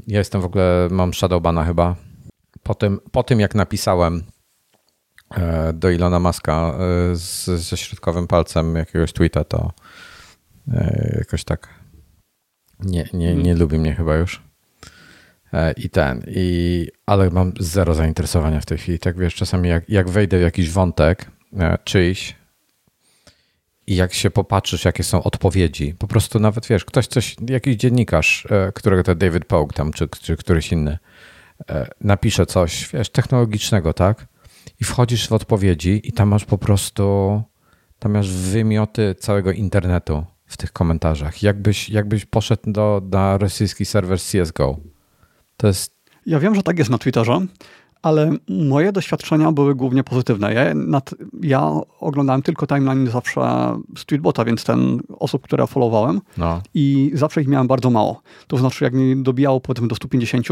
Ja 0.08 0.20
jestem 0.20 0.42
w 0.42 0.46
ogóle, 0.46 0.88
mam 0.92 1.14
Shadowbana 1.14 1.66
chyba. 1.66 1.96
Po 2.64 2.76
tym, 2.76 3.00
po 3.12 3.24
tym 3.24 3.40
jak 3.40 3.56
napisałem 3.56 4.24
do 5.74 5.90
Ilona 5.90 6.20
Maska 6.20 6.74
z, 7.14 7.46
ze 7.46 7.78
środkowym 7.78 8.28
palcem 8.28 8.76
jakiegoś 8.76 9.14
tweeta, 9.14 9.44
to 9.44 9.72
jakoś 11.18 11.44
tak 11.44 11.70
nie, 12.80 13.10
nie, 13.14 13.36
nie 13.36 13.44
hmm. 13.44 13.60
lubi 13.60 13.80
mnie 13.80 13.96
chyba 13.96 14.16
już. 14.16 14.47
I 15.78 15.90
ten, 15.90 16.24
i, 16.28 16.88
ale 17.06 17.30
mam 17.30 17.54
zero 17.60 17.94
zainteresowania 17.94 18.62
w 18.62 18.66
tej 18.66 18.78
chwili. 18.78 19.00
Tak 19.00 19.18
wiesz, 19.18 19.36
czasami 19.36 19.70
jak, 19.70 19.90
jak 19.90 20.10
wejdę 20.10 20.40
w 20.40 20.42
jakiś 20.42 20.70
wątek 20.70 21.32
czyjś 21.84 22.36
i 23.88 23.96
jak 23.96 24.14
się 24.14 24.30
popatrzysz, 24.30 24.86
jakie 24.86 25.04
są 25.04 25.24
odpowiedzi, 25.24 25.94
po 26.00 26.08
prostu 26.08 26.40
nawet 26.40 26.68
wiesz, 26.68 26.86
ktoś 26.86 27.08
coś, 27.08 27.36
jakiś 27.50 27.76
dziennikarz, 27.76 28.48
którego 28.74 29.04
to 29.04 29.16
David 29.16 29.46
Pogue 29.46 29.74
tam, 29.74 29.94
czy, 29.94 30.08
czy 30.22 30.38
któryś 30.38 30.72
inny, 30.72 30.98
napisze 32.02 32.46
coś, 32.46 32.90
wiesz, 32.94 33.10
technologicznego, 33.10 33.94
tak? 33.94 34.28
i 34.82 34.84
wchodzisz 34.84 35.28
w 35.28 35.32
odpowiedzi 35.34 36.02
i 36.04 36.12
tam 36.12 36.30
masz 36.30 36.46
po 36.46 36.58
prostu, 36.58 37.42
tam 38.00 38.12
masz 38.12 38.32
wymioty 38.32 39.16
całego 39.20 39.52
internetu 39.52 40.26
w 40.46 40.58
tych 40.58 40.72
komentarzach. 40.72 41.44
Jakbyś, 41.44 41.90
jakbyś 41.90 42.26
poszedł 42.26 42.72
do, 42.72 43.02
na 43.12 43.38
rosyjski 43.38 43.86
serwer 43.86 44.20
CSGO. 44.20 44.78
To 45.58 45.68
jest... 45.68 45.98
Ja 46.26 46.40
wiem, 46.40 46.56
że 46.56 46.64
tak 46.64 46.80
jest 46.80 46.90
na 46.90 46.98
Twitterze, 46.98 47.46
ale 48.02 48.32
moje 48.50 48.92
doświadczenia 48.92 49.52
były 49.52 49.76
głównie 49.76 50.04
pozytywne. 50.04 50.54
Ja, 50.54 50.74
nad, 50.74 51.16
ja 51.42 51.72
oglądałem 52.00 52.42
tylko 52.42 52.68
timeline 52.68 53.08
zawsze 53.08 53.42
z 53.98 54.06
Tweetbota, 54.06 54.46
więc 54.46 54.64
ten 54.64 55.00
osób, 55.20 55.44
które 55.44 55.68
followowałem 55.68 56.22
no. 56.38 56.62
i 56.74 57.12
zawsze 57.14 57.42
ich 57.42 57.48
miałem 57.48 57.68
bardzo 57.68 57.90
mało. 57.90 58.22
To 58.48 58.58
znaczy, 58.58 58.84
jak 58.84 58.94
mi 58.94 59.24
dobijało 59.24 59.62
powiedzmy 59.62 59.88
do 59.88 59.96
150, 59.96 60.48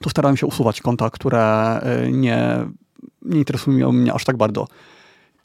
to 0.00 0.10
starałem 0.10 0.36
się 0.36 0.46
usuwać 0.46 0.80
konta, 0.80 1.10
które 1.10 1.80
y, 2.06 2.12
nie 2.12 2.66
nie 3.22 3.38
interesują 3.38 3.92
mnie 3.92 4.12
aż 4.12 4.24
tak 4.24 4.36
bardzo. 4.36 4.66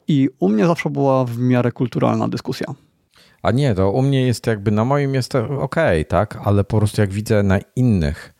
I 0.08 0.28
u 0.38 0.48
mnie 0.48 0.66
zawsze 0.66 0.90
była 0.90 1.24
w 1.24 1.38
miarę 1.38 1.72
kulturalna 1.72 2.28
dyskusja. 2.28 2.66
A 3.42 3.50
nie, 3.50 3.74
to 3.74 3.90
u 3.90 4.02
mnie 4.02 4.26
jest 4.26 4.46
jakby 4.46 4.70
na 4.70 4.84
moim 4.84 5.14
jest 5.14 5.34
ok, 5.34 5.76
tak, 6.08 6.38
ale 6.44 6.64
po 6.64 6.78
prostu 6.78 7.00
jak 7.00 7.12
widzę 7.12 7.42
na 7.42 7.58
innych 7.76 8.26
e, 8.26 8.32
e 8.32 8.37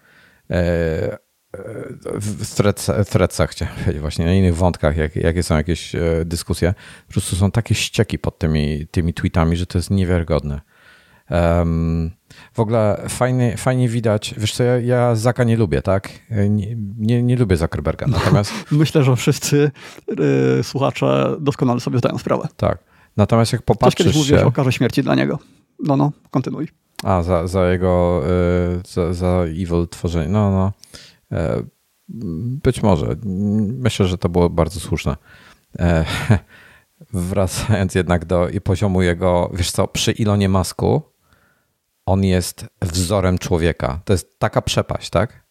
w 2.20 3.06
threadsach, 3.10 3.56
właśnie 4.00 4.24
na 4.24 4.34
innych 4.34 4.56
wątkach, 4.56 4.96
jak, 4.96 5.16
jakie 5.16 5.42
są 5.42 5.56
jakieś 5.56 5.94
e, 5.94 6.00
dyskusje, 6.24 6.74
po 7.06 7.12
prostu 7.12 7.36
są 7.36 7.50
takie 7.50 7.74
ścieki 7.74 8.18
pod 8.18 8.38
tymi, 8.38 8.86
tymi 8.90 9.14
tweetami, 9.14 9.56
że 9.56 9.66
to 9.66 9.78
jest 9.78 9.90
niewiarygodne. 9.90 10.60
Um, 11.30 12.10
w 12.52 12.60
ogóle 12.60 13.04
fajnie, 13.08 13.56
fajnie 13.56 13.88
widać, 13.88 14.34
wiesz 14.38 14.52
co, 14.52 14.62
ja, 14.62 14.78
ja 14.78 15.14
Zaka 15.14 15.44
nie 15.44 15.56
lubię, 15.56 15.82
tak? 15.82 16.10
Nie, 16.50 16.76
nie, 16.98 17.22
nie 17.22 17.36
lubię 17.36 17.56
Zuckerberga, 17.56 18.06
natomiast... 18.06 18.52
Myślę, 18.70 19.04
że 19.04 19.16
wszyscy 19.16 19.70
yy, 20.08 20.62
słuchacze 20.62 21.36
doskonale 21.40 21.80
sobie 21.80 21.98
zdają 21.98 22.18
sprawę. 22.18 22.48
Tak, 22.56 22.78
natomiast 23.16 23.52
jak 23.52 23.62
popatrzysz 23.62 23.96
Coś 23.96 24.06
kiedyś 24.06 24.16
mówiłeś 24.16 24.42
o 24.42 24.52
karze 24.52 24.72
śmierci 24.72 25.02
dla 25.02 25.14
niego. 25.14 25.38
No, 25.84 25.96
no, 25.96 26.12
kontynuuj. 26.30 26.68
A, 27.04 27.22
za, 27.22 27.46
za 27.46 27.70
jego, 27.70 28.22
yy, 28.74 28.80
za, 28.86 29.14
za 29.14 29.44
evil 29.44 29.88
tworzenie, 29.90 30.28
no, 30.28 30.50
no. 30.50 30.72
Yy, 31.38 31.66
być 32.62 32.82
może. 32.82 33.16
Myślę, 33.78 34.06
że 34.06 34.18
to 34.18 34.28
było 34.28 34.50
bardzo 34.50 34.80
słuszne. 34.80 35.16
E, 35.78 36.04
wracając 37.12 37.94
jednak 37.94 38.24
do 38.24 38.48
poziomu 38.64 39.02
jego, 39.02 39.50
wiesz 39.54 39.70
co, 39.70 39.88
przy 39.88 40.12
Ilonie 40.12 40.48
Masku, 40.48 41.02
on 42.06 42.24
jest 42.24 42.66
wzorem 42.82 43.38
człowieka. 43.38 44.00
To 44.04 44.12
jest 44.12 44.38
taka 44.38 44.62
przepaść, 44.62 45.10
tak? 45.10 45.47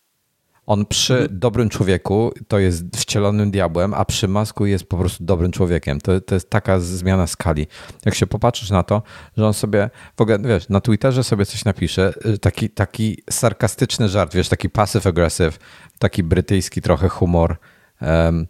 On 0.67 0.85
przy 0.85 1.27
dobrym 1.31 1.69
człowieku 1.69 2.31
to 2.47 2.59
jest 2.59 2.97
wcielonym 2.97 3.51
diabłem, 3.51 3.93
a 3.93 4.05
przy 4.05 4.27
masku 4.27 4.65
jest 4.65 4.85
po 4.89 4.97
prostu 4.97 5.23
dobrym 5.23 5.51
człowiekiem. 5.51 6.01
To, 6.01 6.21
to 6.21 6.35
jest 6.35 6.49
taka 6.49 6.79
zmiana 6.79 7.27
skali. 7.27 7.67
Jak 8.05 8.15
się 8.15 8.27
popatrzysz 8.27 8.69
na 8.69 8.83
to, 8.83 9.03
że 9.37 9.47
on 9.47 9.53
sobie, 9.53 9.89
w 10.17 10.21
ogóle, 10.21 10.39
wiesz, 10.39 10.69
na 10.69 10.81
Twitterze 10.81 11.23
sobie 11.23 11.45
coś 11.45 11.65
napisze, 11.65 12.13
y, 12.25 12.37
taki, 12.37 12.69
taki 12.69 13.23
sarkastyczny 13.29 14.09
żart, 14.09 14.33
wiesz, 14.33 14.49
taki 14.49 14.69
passive-aggressive, 14.69 15.51
taki 15.99 16.23
brytyjski 16.23 16.81
trochę 16.81 17.09
humor. 17.09 17.57
Um, 18.01 18.47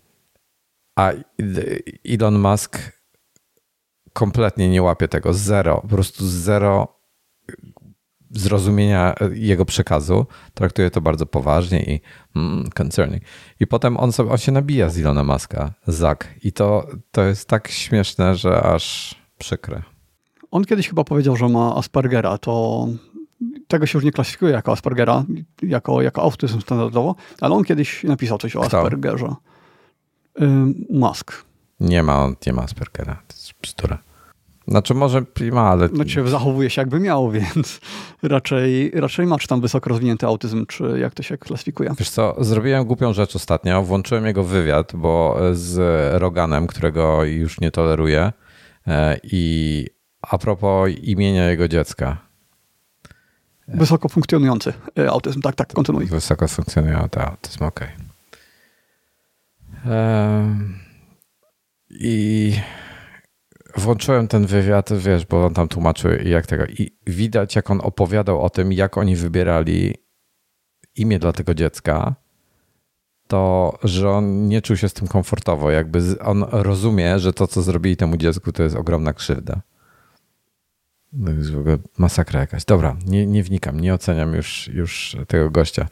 a 0.96 1.12
Elon 2.10 2.40
Musk 2.40 2.80
kompletnie 4.14 4.70
nie 4.70 4.82
łapie 4.82 5.08
tego. 5.08 5.34
Zero. 5.34 5.82
Po 5.82 5.88
prostu 5.88 6.28
zero 6.28 6.97
zrozumienia 8.40 9.16
jego 9.34 9.66
przekazu, 9.66 10.26
traktuje 10.54 10.92
to 10.92 11.02
bardzo 11.02 11.26
poważnie 11.26 11.84
i 11.84 12.02
mm, 12.36 12.70
concerning. 12.82 13.24
I 13.60 13.68
potem 13.68 13.98
on, 13.98 14.12
sobie, 14.12 14.32
on 14.32 14.38
się 14.38 14.52
nabija 14.52 14.90
z 14.90 14.98
Ilona 14.98 15.24
Maska, 15.24 15.74
Zak. 15.88 16.34
I 16.44 16.52
to, 16.52 16.88
to 17.12 17.24
jest 17.24 17.48
tak 17.50 17.68
śmieszne, 17.68 18.36
że 18.36 18.64
aż 18.64 19.16
przykre. 19.38 19.84
On 20.52 20.66
kiedyś 20.66 20.90
chyba 20.90 21.04
powiedział, 21.04 21.36
że 21.36 21.50
ma 21.50 21.76
Aspergera. 21.76 22.38
To 22.38 22.88
tego 23.68 23.86
się 23.86 23.98
już 23.98 24.06
nie 24.06 24.12
klasyfikuje 24.12 24.54
jako 24.54 24.72
Aspergera, 24.72 25.26
jako, 25.62 26.02
jako 26.02 26.22
autyzm 26.22 26.62
standardowo, 26.62 27.16
ale 27.42 27.56
on 27.56 27.64
kiedyś 27.64 28.04
napisał 28.04 28.38
coś 28.38 28.56
o 28.56 28.62
Kto? 28.62 28.78
Aspergerze. 28.78 29.36
Musk. 30.90 31.46
Nie 31.80 32.04
ma, 32.04 32.24
on 32.24 32.36
nie 32.48 32.54
ma 32.54 32.64
Aspergera. 32.64 33.16
To 33.28 33.36
jest 33.36 33.54
bzdura. 33.62 34.07
Znaczy 34.68 34.94
może 34.94 35.26
ma, 35.52 35.62
ale... 35.62 35.88
Znaczy 35.88 36.28
zachowuje 36.28 36.70
się 36.70 36.82
jakby 36.82 37.00
miał, 37.00 37.32
więc 37.40 37.80
raczej, 38.24 38.92
raczej 38.96 39.26
ma 39.26 39.40
czy 39.40 39.48
tam 39.48 39.62
wysoko 39.62 39.90
rozwinięty 39.90 40.26
autyzm, 40.26 40.66
czy 40.66 41.00
jak 41.00 41.14
to 41.14 41.24
się 41.24 41.38
klasyfikuje. 41.38 41.94
Wiesz 42.00 42.10
co, 42.10 42.36
zrobiłem 42.40 42.86
głupią 42.86 43.14
rzecz 43.14 43.36
ostatnio, 43.36 43.84
włączyłem 43.84 44.26
jego 44.26 44.44
wywiad, 44.44 44.92
bo 44.96 45.40
z 45.54 45.80
Roganem, 46.22 46.68
którego 46.68 47.24
już 47.24 47.62
nie 47.62 47.72
toleruję 47.72 48.32
e, 48.88 49.20
i 49.24 49.86
a 50.22 50.38
propos 50.38 50.90
imienia 51.02 51.50
jego 51.50 51.68
dziecka. 51.68 52.18
Wysoko 53.68 54.10
funkcjonujący 54.10 54.74
e, 55.00 55.10
autyzm, 55.10 55.42
tak, 55.42 55.56
tak, 55.56 55.74
kontynuuj. 55.74 56.06
Wysoko 56.06 56.48
funkcjonujący 56.48 57.22
autyzm, 57.22 57.64
okej. 57.64 57.88
Okay. 57.88 58.08
I 61.90 62.54
włączyłem 63.78 64.28
ten 64.28 64.46
wywiad, 64.46 64.90
wiesz, 64.94 65.26
bo 65.26 65.46
on 65.46 65.54
tam 65.54 65.68
tłumaczył 65.68 66.12
jak 66.12 66.46
tego 66.46 66.66
i 66.66 66.92
widać, 67.08 67.56
jak 67.56 67.72
on 67.72 67.80
opowiadał 67.84 68.42
o 68.42 68.50
tym, 68.50 68.74
jak 68.74 68.98
oni 68.98 69.16
wybierali 69.16 69.96
imię 70.96 71.20
dla 71.20 71.34
tego 71.34 71.54
dziecka, 71.54 72.16
to, 73.28 73.74
że 73.84 74.10
on 74.10 74.48
nie 74.48 74.62
czuł 74.62 74.78
się 74.78 74.90
z 74.90 74.94
tym 74.94 75.08
komfortowo, 75.08 75.72
jakby 75.72 76.20
on 76.20 76.46
rozumie, 76.52 77.20
że 77.20 77.34
to, 77.34 77.48
co 77.48 77.62
zrobili 77.62 77.98
temu 77.98 78.18
dziecku, 78.18 78.52
to 78.52 78.64
jest 78.64 78.76
ogromna 78.76 79.14
krzywda. 79.14 79.62
To 81.26 81.32
jest 81.32 81.52
w 81.52 81.60
ogóle 81.60 81.78
masakra 81.98 82.40
jakaś. 82.40 82.66
Dobra, 82.66 82.98
nie, 83.06 83.28
nie 83.28 83.44
wnikam, 83.44 83.80
nie 83.80 83.94
oceniam 83.94 84.34
już, 84.34 84.68
już 84.68 85.18
tego 85.28 85.50
gościa. 85.50 85.88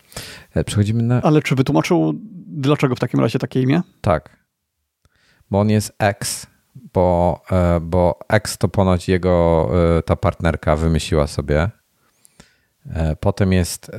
E, 0.53 0.63
przechodzimy 0.63 1.03
na... 1.03 1.21
Ale 1.21 1.41
czy 1.41 1.55
wytłumaczył, 1.55 2.13
dlaczego 2.47 2.95
w 2.95 2.99
takim 2.99 3.19
razie 3.19 3.39
takie 3.39 3.61
imię? 3.61 3.81
Tak. 4.01 4.37
Bo 5.51 5.59
on 5.59 5.69
jest 5.69 5.95
ex 5.99 6.47
bo, 6.95 7.41
e, 7.51 7.79
bo 7.79 8.19
X 8.29 8.57
to 8.57 8.67
ponoć 8.67 9.09
jego 9.09 9.69
e, 9.97 10.03
ta 10.03 10.15
partnerka 10.15 10.75
wymyśliła 10.75 11.27
sobie. 11.27 11.69
E, 12.89 13.15
potem 13.15 13.53
jest 13.53 13.91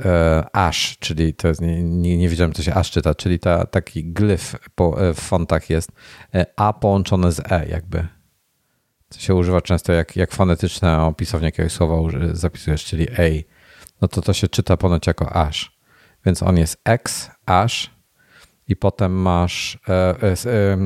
Ash, 0.53 0.97
czyli 0.99 1.33
to 1.33 1.47
jest, 1.47 1.61
nie, 1.61 2.17
nie, 2.17 2.29
wiedziałem, 2.29 2.53
co 2.53 2.63
się 2.63 2.73
Ash 2.73 2.91
czyta, 2.91 3.15
czyli 3.15 3.39
ta, 3.39 3.65
taki 3.65 4.03
glyf 4.03 4.55
po, 4.75 4.97
w 5.13 5.19
fontach 5.19 5.69
jest 5.69 5.91
A 6.55 6.73
połączone 6.73 7.31
z 7.31 7.51
E 7.51 7.67
jakby. 7.69 8.07
Co 9.09 9.19
się 9.19 9.35
używa 9.35 9.61
często 9.61 9.93
jak, 9.93 10.15
jak 10.15 10.31
fonetyczne 10.31 11.01
opisownie 11.01 11.45
jakiegoś 11.45 11.71
słowa 11.71 11.95
zapisujesz, 12.31 12.85
czyli 12.85 13.07
A. 13.09 13.43
No 14.01 14.07
to 14.07 14.21
to 14.21 14.33
się 14.33 14.47
czyta 14.47 14.77
ponoć 14.77 15.07
jako 15.07 15.35
Ash. 15.35 15.77
Więc 16.25 16.43
on 16.43 16.57
jest 16.57 16.81
X, 16.85 17.31
Ash, 17.45 17.96
i 18.67 18.75
potem 18.75 19.13
masz 19.13 19.79
e, 19.89 20.15
e, 20.23 20.77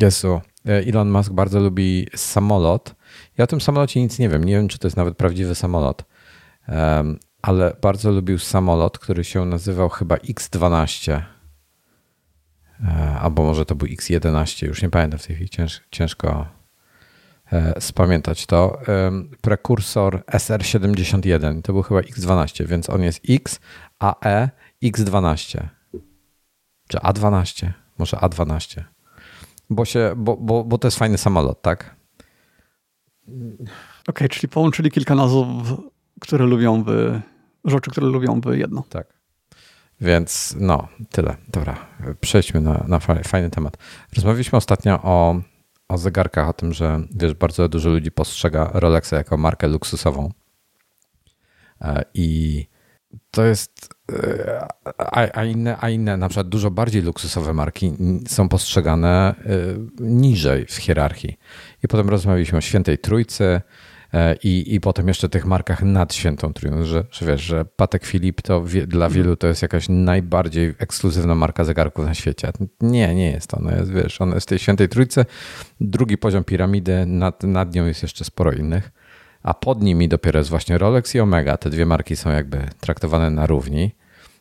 Jezu, 0.00 0.40
e, 0.66 0.72
Elon 0.88 1.10
Musk 1.10 1.32
bardzo 1.32 1.60
lubi 1.60 2.06
samolot. 2.16 2.94
Ja 3.38 3.44
o 3.44 3.46
tym 3.46 3.60
samolocie 3.60 4.00
nic 4.00 4.18
nie 4.18 4.28
wiem. 4.28 4.44
Nie 4.44 4.52
wiem, 4.52 4.68
czy 4.68 4.78
to 4.78 4.86
jest 4.86 4.96
nawet 4.96 5.16
prawdziwy 5.16 5.54
samolot, 5.54 6.04
ale 7.42 7.76
bardzo 7.82 8.10
lubił 8.10 8.38
samolot, 8.38 8.98
który 8.98 9.24
się 9.24 9.44
nazywał 9.44 9.88
chyba 9.88 10.16
X-12. 10.16 11.22
Albo 13.20 13.42
może 13.42 13.66
to 13.66 13.74
był 13.74 13.88
X-11, 13.92 14.66
już 14.66 14.82
nie 14.82 14.90
pamiętam 14.90 15.18
w 15.18 15.26
tej 15.26 15.36
chwili, 15.36 15.50
Cięż, 15.50 15.80
ciężko 15.90 16.46
spamiętać 17.78 18.46
to. 18.46 18.78
Prekursor 19.40 20.24
SR-71 20.26 21.62
to 21.62 21.72
był 21.72 21.82
chyba 21.82 22.00
X-12, 22.00 22.66
więc 22.66 22.90
on 22.90 23.02
jest 23.02 23.20
X, 23.28 23.60
AE, 23.98 24.48
X-12 24.82 25.68
czy 26.88 26.98
A12, 26.98 27.70
może 27.98 28.16
A12. 28.16 28.82
Bo, 29.70 29.84
się, 29.84 30.12
bo, 30.16 30.36
bo, 30.36 30.64
bo 30.64 30.78
to 30.78 30.86
jest 30.86 30.98
fajny 30.98 31.18
samolot, 31.18 31.62
tak? 31.62 31.96
Okej, 33.26 33.68
okay, 34.08 34.28
czyli 34.28 34.48
połączyli 34.48 34.90
kilka 34.90 35.14
nazw, 35.14 35.34
które 36.20 36.46
lubią 36.46 36.84
w, 36.84 37.20
rzeczy, 37.64 37.90
które 37.90 38.06
lubią 38.06 38.40
w 38.40 38.54
jedno. 38.54 38.84
Tak. 38.88 39.22
Więc 40.00 40.56
no, 40.58 40.88
tyle. 41.10 41.36
Dobra, 41.48 41.86
przejdźmy 42.20 42.60
na, 42.60 42.84
na 42.88 42.98
fajny 43.24 43.50
temat. 43.50 43.76
Rozmawialiśmy 44.14 44.58
ostatnio 44.58 45.02
o, 45.02 45.40
o 45.88 45.98
zegarkach, 45.98 46.48
o 46.48 46.52
tym, 46.52 46.72
że 46.72 47.00
wiesz, 47.10 47.34
bardzo 47.34 47.68
dużo 47.68 47.90
ludzi 47.90 48.10
postrzega 48.10 48.70
Rolexa 48.74 49.12
jako 49.12 49.36
markę 49.36 49.68
luksusową. 49.68 50.32
E, 51.80 52.04
I 52.14 52.66
to 53.30 53.44
jest 53.44 53.88
a, 54.98 55.38
a, 55.38 55.44
inne, 55.44 55.76
a 55.80 55.90
inne, 55.90 56.16
na 56.16 56.28
przykład 56.28 56.48
dużo 56.48 56.70
bardziej 56.70 57.02
luksusowe 57.02 57.54
marki 57.54 57.92
są 58.28 58.48
postrzegane 58.48 59.34
y, 59.46 59.78
niżej 60.00 60.66
w 60.66 60.76
hierarchii. 60.76 61.38
I 61.84 61.88
potem 61.88 62.08
rozmawialiśmy 62.08 62.58
o 62.58 62.60
Świętej 62.60 62.98
Trójcy 62.98 63.60
e, 64.12 64.36
i, 64.42 64.74
i 64.74 64.80
potem 64.80 65.08
jeszcze 65.08 65.28
tych 65.28 65.46
markach 65.46 65.82
nad 65.82 66.14
Świętą 66.14 66.52
Trójcą, 66.52 66.84
że, 66.84 67.04
że 67.10 67.26
wiesz, 67.26 67.42
że 67.42 67.64
Patek 67.64 68.06
Filip 68.06 68.42
to 68.42 68.64
wie, 68.64 68.86
dla 68.86 69.08
wielu 69.08 69.36
to 69.36 69.46
jest 69.46 69.62
jakaś 69.62 69.88
najbardziej 69.88 70.74
ekskluzywna 70.78 71.34
marka 71.34 71.64
zegarków 71.64 72.06
na 72.06 72.14
świecie. 72.14 72.52
Nie, 72.80 73.14
nie 73.14 73.30
jest. 73.30 73.54
Ona 73.54 73.76
jest, 73.76 73.92
wiesz, 73.92 74.20
ona 74.20 74.34
jest 74.34 74.46
w 74.46 74.48
tej 74.48 74.58
Świętej 74.58 74.88
Trójcy. 74.88 75.24
Drugi 75.80 76.18
poziom 76.18 76.44
piramidy, 76.44 77.06
nad, 77.06 77.42
nad 77.42 77.74
nią 77.74 77.86
jest 77.86 78.02
jeszcze 78.02 78.24
sporo 78.24 78.52
innych 78.52 78.90
a 79.42 79.54
pod 79.54 79.82
nimi 79.82 80.08
dopiero 80.08 80.38
jest 80.38 80.50
właśnie 80.50 80.78
Rolex 80.78 81.14
i 81.14 81.20
Omega. 81.20 81.56
Te 81.56 81.70
dwie 81.70 81.86
marki 81.86 82.16
są 82.16 82.30
jakby 82.30 82.68
traktowane 82.80 83.30
na 83.30 83.46
równi. 83.46 83.94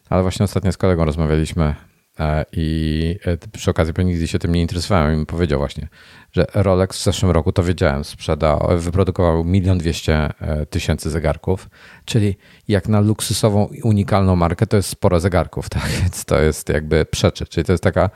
Ale 0.09 0.21
właśnie 0.21 0.43
ostatnio 0.43 0.71
z 0.71 0.77
kolegą 0.77 1.05
rozmawialiśmy 1.05 1.75
e, 2.19 2.45
i 2.51 3.19
e, 3.25 3.37
przy 3.37 3.71
okazji, 3.71 3.93
bo 3.93 4.01
nigdy 4.01 4.27
się 4.27 4.39
tym 4.39 4.55
nie 4.55 4.61
interesowałem, 4.61 5.13
i 5.15 5.17
mi 5.17 5.25
powiedział 5.25 5.59
właśnie, 5.59 5.87
że 6.31 6.45
Rolex 6.53 6.99
w 6.99 7.03
zeszłym 7.03 7.31
roku, 7.31 7.51
to 7.51 7.63
wiedziałem, 7.63 8.03
sprzedał, 8.03 8.69
wyprodukował 8.77 9.43
milion 9.43 9.77
dwieście 9.77 10.29
e, 10.39 10.65
tysięcy 10.65 11.09
zegarków, 11.09 11.69
czyli 12.05 12.37
jak 12.67 12.87
na 12.87 12.99
luksusową 12.99 13.69
unikalną 13.83 14.35
markę, 14.35 14.67
to 14.67 14.77
jest 14.77 14.89
sporo 14.89 15.19
zegarków, 15.19 15.69
tak? 15.79 15.89
Więc 16.01 16.25
to 16.25 16.41
jest 16.41 16.69
jakby 16.69 17.05
przeczy, 17.05 17.45
czyli 17.45 17.65
to 17.65 17.71
jest 17.71 17.83
taka 17.83 18.09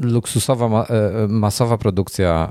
luksusowa, 0.00 0.86
masowa 1.28 1.78
produkcja, 1.78 2.50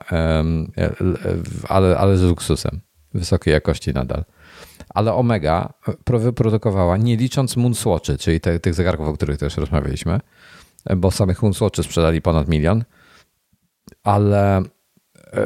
ale, 1.70 1.98
ale 1.98 2.18
z 2.18 2.22
luksusem, 2.22 2.82
wysokiej 3.14 3.54
jakości 3.54 3.94
nadal 3.94 4.24
ale 4.94 5.14
Omega 5.14 5.74
wyprodukowała, 6.08 6.98
nie 6.98 7.18
licząc 7.18 7.58
Moonswatchy, 7.58 8.18
czyli 8.18 8.40
te, 8.40 8.60
tych 8.60 8.74
zegarków, 8.74 9.08
o 9.08 9.14
których 9.14 9.38
też 9.38 9.58
rozmawialiśmy, 9.58 10.20
bo 10.98 11.12
samych 11.12 11.42
Moonswatchy 11.42 11.84
sprzedali 11.84 12.22
ponad 12.22 12.48
milion, 12.48 12.84
ale 14.04 14.58
e, 14.58 14.64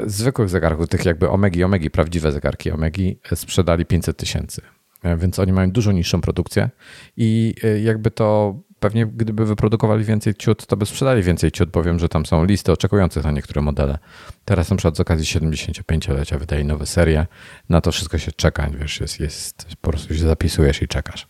zwykłych 0.05 0.49
zegarków, 0.49 0.87
tych 0.87 1.05
jakby 1.05 1.29
Omegi, 1.29 1.63
Omegi, 1.63 1.91
prawdziwe 1.91 2.31
zegarki 2.31 2.71
Omegi 2.71 3.19
sprzedali 3.35 3.85
500 3.85 4.17
tysięcy. 4.17 4.61
E, 5.03 5.17
więc 5.17 5.39
oni 5.39 5.53
mają 5.53 5.71
dużo 5.71 5.91
niższą 5.91 6.21
produkcję 6.21 6.69
i 7.17 7.55
e, 7.63 7.79
jakby 7.79 8.11
to 8.11 8.55
pewnie 8.79 9.05
gdyby 9.05 9.45
wyprodukowali 9.45 10.03
więcej 10.03 10.35
ciut, 10.35 10.65
to 10.65 10.77
by 10.77 10.85
sprzedali 10.85 11.23
więcej 11.23 11.51
ciut, 11.51 11.69
bo 11.69 11.83
wiem, 11.83 11.99
że 11.99 12.09
tam 12.09 12.25
są 12.25 12.45
listy 12.45 12.71
oczekujących 12.71 13.23
na 13.23 13.31
niektóre 13.31 13.61
modele. 13.61 13.97
Teraz 14.45 14.69
na 14.69 14.75
przykład 14.75 14.97
z 14.97 14.99
okazji 14.99 15.25
75-lecia 15.25 16.39
wydaje 16.39 16.63
nowe 16.63 16.85
serie, 16.85 17.27
na 17.69 17.81
to 17.81 17.91
wszystko 17.91 18.17
się 18.17 18.31
czeka, 18.31 18.69
wiesz, 18.79 19.01
jest, 19.01 19.19
jest, 19.19 19.67
po 19.81 19.89
prostu 19.89 20.15
się 20.15 20.27
zapisujesz 20.27 20.81
i 20.81 20.87
czekasz. 20.87 21.27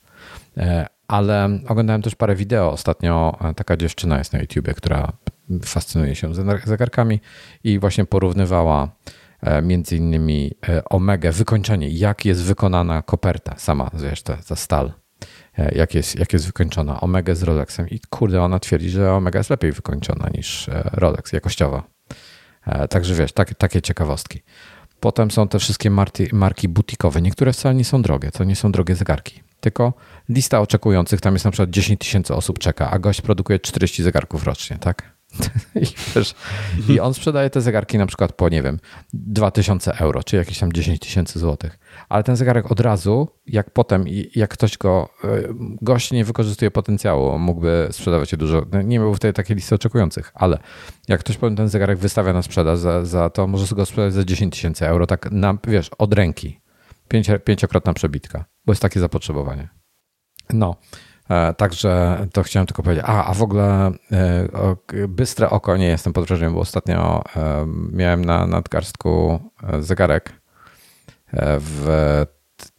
E, 0.58 0.88
ale 1.08 1.60
oglądałem 1.67 2.01
też 2.01 2.15
parę 2.15 2.36
wideo. 2.36 2.71
Ostatnio 2.71 3.38
e, 3.41 3.53
taka 3.53 3.77
dziewczyna 3.77 4.17
jest 4.17 4.34
na 4.34 4.39
YouTubie, 4.39 4.73
która 4.73 5.12
fascynuje 5.63 6.15
się 6.15 6.31
zegarkami 6.65 7.19
i 7.63 7.79
właśnie 7.79 8.05
porównywała 8.05 8.91
e, 9.41 9.62
między 9.62 9.97
innymi 9.97 10.51
Omega, 10.89 11.31
wykończenie, 11.31 11.89
jak 11.89 12.25
jest 12.25 12.43
wykonana 12.43 13.01
koperta 13.01 13.55
sama, 13.58 13.91
wiesz, 13.93 14.21
ta, 14.23 14.38
ta 14.38 14.55
stal 14.55 15.05
jak 15.58 15.96
jest, 15.96 16.20
jak 16.20 16.34
jest 16.34 16.46
wykończona 16.46 17.02
Omega 17.02 17.36
z 17.36 17.44
Rolexem 17.44 17.89
i 17.89 18.00
kurde, 18.10 18.41
ona 18.41 18.60
twierdzi, 18.60 18.89
że 18.89 19.13
Omega 19.13 19.39
jest 19.39 19.50
lepiej 19.50 19.72
wykończona 19.72 20.30
niż 20.34 20.70
e, 20.70 20.89
Rolex 20.94 21.34
jakościowo. 21.34 21.84
E, 22.65 22.88
także 22.88 23.15
wiesz, 23.15 23.32
tak, 23.32 23.54
takie 23.54 23.82
ciekawostki. 23.82 24.41
Potem 25.00 25.32
są 25.32 25.48
te 25.48 25.60
wszystkie 25.60 25.89
marki, 25.89 26.28
marki 26.34 26.70
butikowe. 26.70 27.22
Niektóre 27.22 27.54
wcale 27.54 27.76
nie 27.76 27.86
są 27.86 28.02
drogie, 28.02 28.32
to 28.32 28.44
nie 28.44 28.56
są 28.56 28.72
drogie 28.72 28.96
zegarki. 28.96 29.44
Tylko 29.60 29.94
lista 30.30 30.62
oczekujących, 30.62 31.22
tam 31.22 31.34
jest 31.34 31.46
na 31.46 31.52
przykład 31.52 31.70
10 31.70 32.00
tysięcy 32.00 32.36
osób 32.36 32.60
czeka, 32.60 32.91
a 32.91 33.00
gość 33.00 33.22
produkuje 33.22 33.60
40 33.60 34.04
zegarków 34.04 34.44
rocznie, 34.44 34.78
tak? 34.78 35.14
I, 35.82 35.86
wiesz, 36.15 36.36
I 36.89 37.00
on 37.00 37.13
sprzedaje 37.13 37.50
te 37.50 37.62
zegarki 37.62 37.98
na 37.98 38.06
przykład 38.06 38.34
po, 38.34 38.50
nie 38.50 38.62
wiem, 38.62 38.80
2000 39.13 39.98
euro, 39.98 40.24
czy 40.24 40.36
jakieś 40.36 40.60
tam 40.60 40.74
10 40.74 41.00
tysięcy 41.00 41.39
złotych. 41.39 41.80
Ale 42.10 42.24
ten 42.24 42.36
zegarek 42.36 42.71
od 42.71 42.80
razu, 42.80 43.28
jak 43.48 43.71
potem, 43.71 44.06
jak 44.36 44.50
ktoś 44.50 44.78
go, 44.78 45.10
e, 45.24 45.28
gość 45.82 46.12
nie 46.12 46.26
wykorzystuje 46.26 46.71
potencjału, 46.71 47.39
mógłby 47.39 47.88
sprzedawać 47.91 48.32
je 48.32 48.38
dużo, 48.38 48.65
no, 48.71 48.82
nie 48.82 49.00
miałby 49.00 49.17
wtedy 49.17 49.34
takiej 49.34 49.56
listy 49.56 49.76
oczekujących, 49.76 50.32
ale 50.36 50.58
jak 51.08 51.19
ktoś 51.19 51.38
potem 51.38 51.56
ten 51.56 51.69
zegarek 51.69 51.98
wystawia 51.98 52.34
na 52.34 52.41
sprzedaż 52.41 52.80
za, 52.80 53.06
za 53.06 53.30
to, 53.30 53.48
może 53.48 53.76
go 53.76 53.86
sprzedać 53.86 54.13
za 54.13 54.24
10 54.24 54.54
tysięcy 54.54 54.88
euro, 54.88 55.08
tak 55.08 55.32
na, 55.32 55.58
wiesz, 55.67 55.89
od 55.98 56.13
ręki. 56.13 56.60
Pięć, 57.08 57.28
pięciokrotna 57.43 57.93
przebitka, 57.93 58.45
bo 58.65 58.71
jest 58.71 58.82
takie 58.82 59.00
zapotrzebowanie. 59.00 59.69
No, 60.54 60.76
Także 61.58 62.18
to 62.34 62.44
chciałem 62.44 62.68
tylko 62.68 62.84
powiedzieć. 62.84 63.06
A, 63.08 63.26
a 63.26 63.34
w 63.34 63.42
ogóle 63.42 63.92
bystre 65.08 65.50
oko, 65.50 65.78
nie 65.78 65.88
jestem 65.88 66.14
pod 66.14 66.28
wrażeniem, 66.28 66.54
bo 66.54 66.60
ostatnio 66.60 67.24
miałem 67.92 68.26
na 68.26 68.48
nadgarstku 68.48 69.40
zegarek 69.80 70.42
w, 71.60 71.88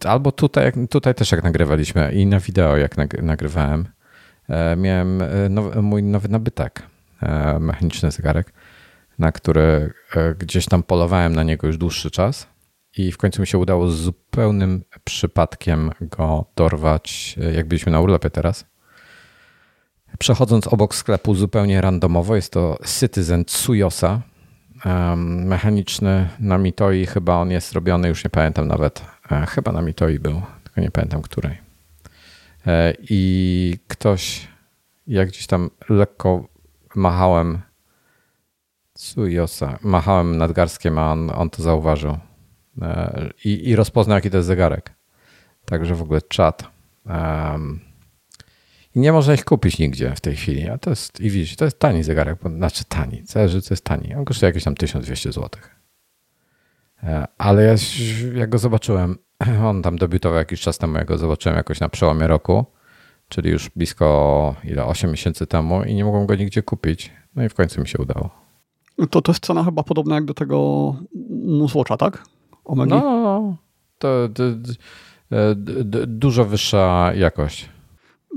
albo 0.05 0.33
tutaj, 0.33 0.73
tutaj 0.91 1.15
też 1.15 1.33
jak 1.33 1.43
nagrywaliśmy 1.43 2.13
i 2.13 2.27
na 2.27 2.41
wideo 2.41 2.77
jak 2.77 2.97
nagrywałem 3.23 3.89
E, 4.49 4.77
miałem 4.77 5.23
e, 5.23 5.49
nowy, 5.49 5.83
mój 5.83 6.03
nowy 6.03 6.29
nabytek, 6.29 6.83
e, 7.23 7.59
mechaniczny 7.59 8.11
zegarek, 8.11 8.53
na 9.19 9.33
który 9.33 9.93
gdzieś 10.39 10.67
tam 10.67 10.83
polowałem 10.83 11.35
na 11.35 11.43
niego 11.43 11.67
już 11.67 11.79
dłuższy 11.79 12.11
czas 12.11 12.47
i 12.97 13.13
w 13.13 13.19
końcu 13.19 13.41
mi 13.41 13.47
się 13.47 13.59
udało 13.59 13.89
zupełnym 13.89 14.85
przypadkiem 15.05 15.91
go 16.01 16.45
dorwać, 16.57 17.37
jak 17.53 17.69
byliśmy 17.69 17.93
na 17.93 18.01
urlopie 18.01 18.31
teraz. 18.31 18.65
Przechodząc 20.19 20.67
obok 20.67 20.95
sklepu 20.95 21.35
zupełnie 21.35 21.81
randomowo, 21.81 22.37
jest 22.37 22.53
to 22.53 22.79
Citizen 23.01 23.45
Tsuyosa, 23.45 24.21
mechaniczny 25.17 26.29
na 26.41 26.59
Mitoi, 26.59 27.07
chyba 27.07 27.37
on 27.37 27.51
jest 27.51 27.73
robiony, 27.73 28.09
już 28.09 28.25
nie 28.25 28.31
pamiętam 28.31 28.69
nawet, 28.69 29.05
chyba 29.49 29.73
na 29.73 29.83
Mitoi 29.83 30.19
był, 30.19 30.43
tylko 30.65 30.81
nie 30.81 30.91
pamiętam 30.91 31.23
której. 31.23 31.59
E, 32.67 32.93
i 33.01 33.79
ktoś, 33.89 34.49
jak 35.07 35.29
gdzieś 35.29 35.47
tam 35.47 35.71
lekko 35.89 36.49
machałem 36.95 37.59
Suyosa, 38.95 39.79
machałem 39.83 40.39
nadgarstkiem, 40.39 40.99
a 40.99 41.13
on, 41.13 41.31
on 41.35 41.51
to 41.51 41.63
zauważył 41.63 42.11
e, 42.11 42.19
i, 43.45 43.69
i 43.69 43.77
rozpoznał, 43.77 44.15
jaki 44.15 44.31
to 44.31 44.37
jest 44.37 44.47
zegarek. 44.47 44.95
Także 45.65 45.95
w 45.95 46.03
ogóle 46.03 46.23
czat. 46.23 46.71
Um, 47.07 47.81
I 48.95 49.01
nie 49.01 49.13
można 49.13 49.35
ich 49.35 49.45
kupić 49.45 49.79
nigdzie 49.79 50.13
w 50.17 50.21
tej 50.21 50.37
chwili. 50.37 50.69
A 50.69 50.79
to 50.79 50.91
jest, 50.91 51.21
i 51.21 51.31
widzisz, 51.31 51.57
to 51.57 51.65
jest 51.65 51.79
tani 51.79 52.03
zegarek, 52.03 52.39
znaczy 52.57 52.85
tani, 52.89 53.23
zależy, 53.25 53.63
co 53.63 53.75
jest 53.75 53.85
tani. 53.85 54.15
On 54.15 54.25
kosztuje 54.25 54.49
jakieś 54.49 54.65
tam 54.65 54.75
1200 54.75 55.33
zł. 55.33 55.51
E, 57.03 57.27
ale 57.39 57.63
ja, 57.63 57.75
jak 58.35 58.51
go 58.51 58.59
zobaczyłem, 58.59 59.19
On 59.69 59.83
tam 59.83 59.99
debiutował 59.99 60.39
jakiś 60.39 60.61
czas 60.61 60.79
temu, 60.79 60.99
jak 60.99 61.07
go 61.07 61.19
zobaczyłem 61.19 61.57
jakoś 61.57 61.81
na 61.81 61.89
przełomie 61.89 62.27
roku, 62.27 62.67
czyli 63.29 63.51
już 63.51 63.71
blisko 63.71 64.55
ile 64.65 64.85
8 64.85 65.11
miesięcy 65.11 65.47
temu 65.47 65.83
i 65.83 65.95
nie 65.95 66.05
mogłem 66.05 66.27
go 66.27 66.35
nigdzie 66.35 66.63
kupić. 66.63 67.13
No 67.37 67.45
i 67.45 67.49
w 67.49 67.55
końcu 67.55 67.81
mi 67.81 67.89
się 67.89 67.99
udało. 67.99 68.31
To, 69.11 69.23
to 69.23 69.33
jest 69.33 69.47
cena 69.47 69.65
chyba 69.65 69.83
podobna 69.83 70.15
jak 70.15 70.25
do 70.25 70.35
tego 70.35 70.95
Muswatcha, 71.47 71.97
tak? 71.97 72.25
Omegi? 72.67 72.91
No, 72.91 73.57
to 73.99 74.29
dużo 76.07 76.45
wyższa 76.45 77.13
jakość. 77.15 77.69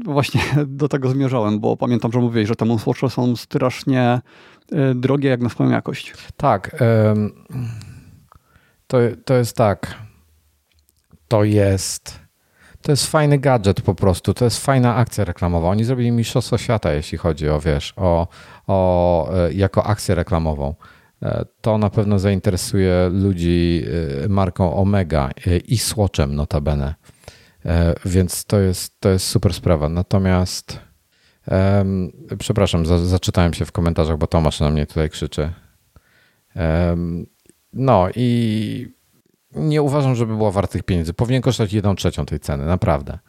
Właśnie 0.05 0.41
do 0.67 0.89
tego 0.89 1.09
zmierzałem, 1.09 1.59
bo 1.59 1.77
pamiętam, 1.77 2.11
że 2.11 2.19
mówiłeś, 2.19 2.47
że 2.47 2.55
te 2.55 2.65
Muswatche 2.65 3.09
są 3.09 3.35
strasznie 3.35 4.21
e, 4.71 4.95
drogie 4.95 5.29
jak 5.29 5.41
na 5.41 5.49
swoją 5.49 5.69
jakość. 5.69 6.13
Tak. 6.37 6.75
To, 8.87 8.97
to 9.25 9.33
jest 9.33 9.57
tak 9.57 10.09
to 11.29 11.43
jest 11.43 12.19
to 12.81 12.91
jest 12.91 13.07
fajny 13.07 13.37
gadżet 13.37 13.81
po 13.81 13.95
prostu, 13.95 14.33
to 14.33 14.45
jest 14.45 14.65
fajna 14.65 14.95
akcja 14.95 15.25
reklamowa. 15.25 15.69
Oni 15.69 15.83
zrobili 15.83 16.11
mistrzostwo 16.11 16.57
świata, 16.57 16.93
jeśli 16.93 17.17
chodzi 17.17 17.49
o, 17.49 17.59
wiesz, 17.59 17.93
o, 17.97 18.27
o 18.67 19.29
e, 19.33 19.53
jako 19.53 19.85
akcję 19.85 20.15
reklamową. 20.15 20.75
E, 21.23 21.45
to 21.61 21.77
na 21.77 21.89
pewno 21.89 22.19
zainteresuje 22.19 23.09
ludzi 23.13 23.85
e, 24.25 24.29
marką 24.29 24.75
Omega 24.75 25.29
i 25.67 25.77
Swatchem 25.77 26.35
notabene. 26.35 26.95
Więc 28.05 28.45
to 28.45 28.59
jest, 28.59 28.99
to 28.99 29.09
jest 29.09 29.27
super 29.27 29.53
sprawa. 29.53 29.89
Natomiast 29.89 30.79
um, 31.47 32.11
przepraszam, 32.39 32.85
za, 32.85 33.05
zaczytałem 33.05 33.53
się 33.53 33.65
w 33.65 33.71
komentarzach, 33.71 34.17
bo 34.17 34.27
Tomasz 34.27 34.59
na 34.59 34.69
mnie 34.69 34.85
tutaj 34.85 35.09
krzyczy. 35.09 35.51
Um, 36.55 37.25
no 37.73 38.07
i 38.15 38.99
nie 39.51 39.81
uważam, 39.81 40.15
żeby 40.15 40.37
była 40.37 40.51
wartych 40.51 40.83
pieniędzy. 40.83 41.13
Powinien 41.13 41.41
kosztować 41.41 41.73
jedną 41.73 41.95
trzecią 41.95 42.25
tej 42.25 42.39
ceny, 42.39 42.65
naprawdę. 42.65 43.19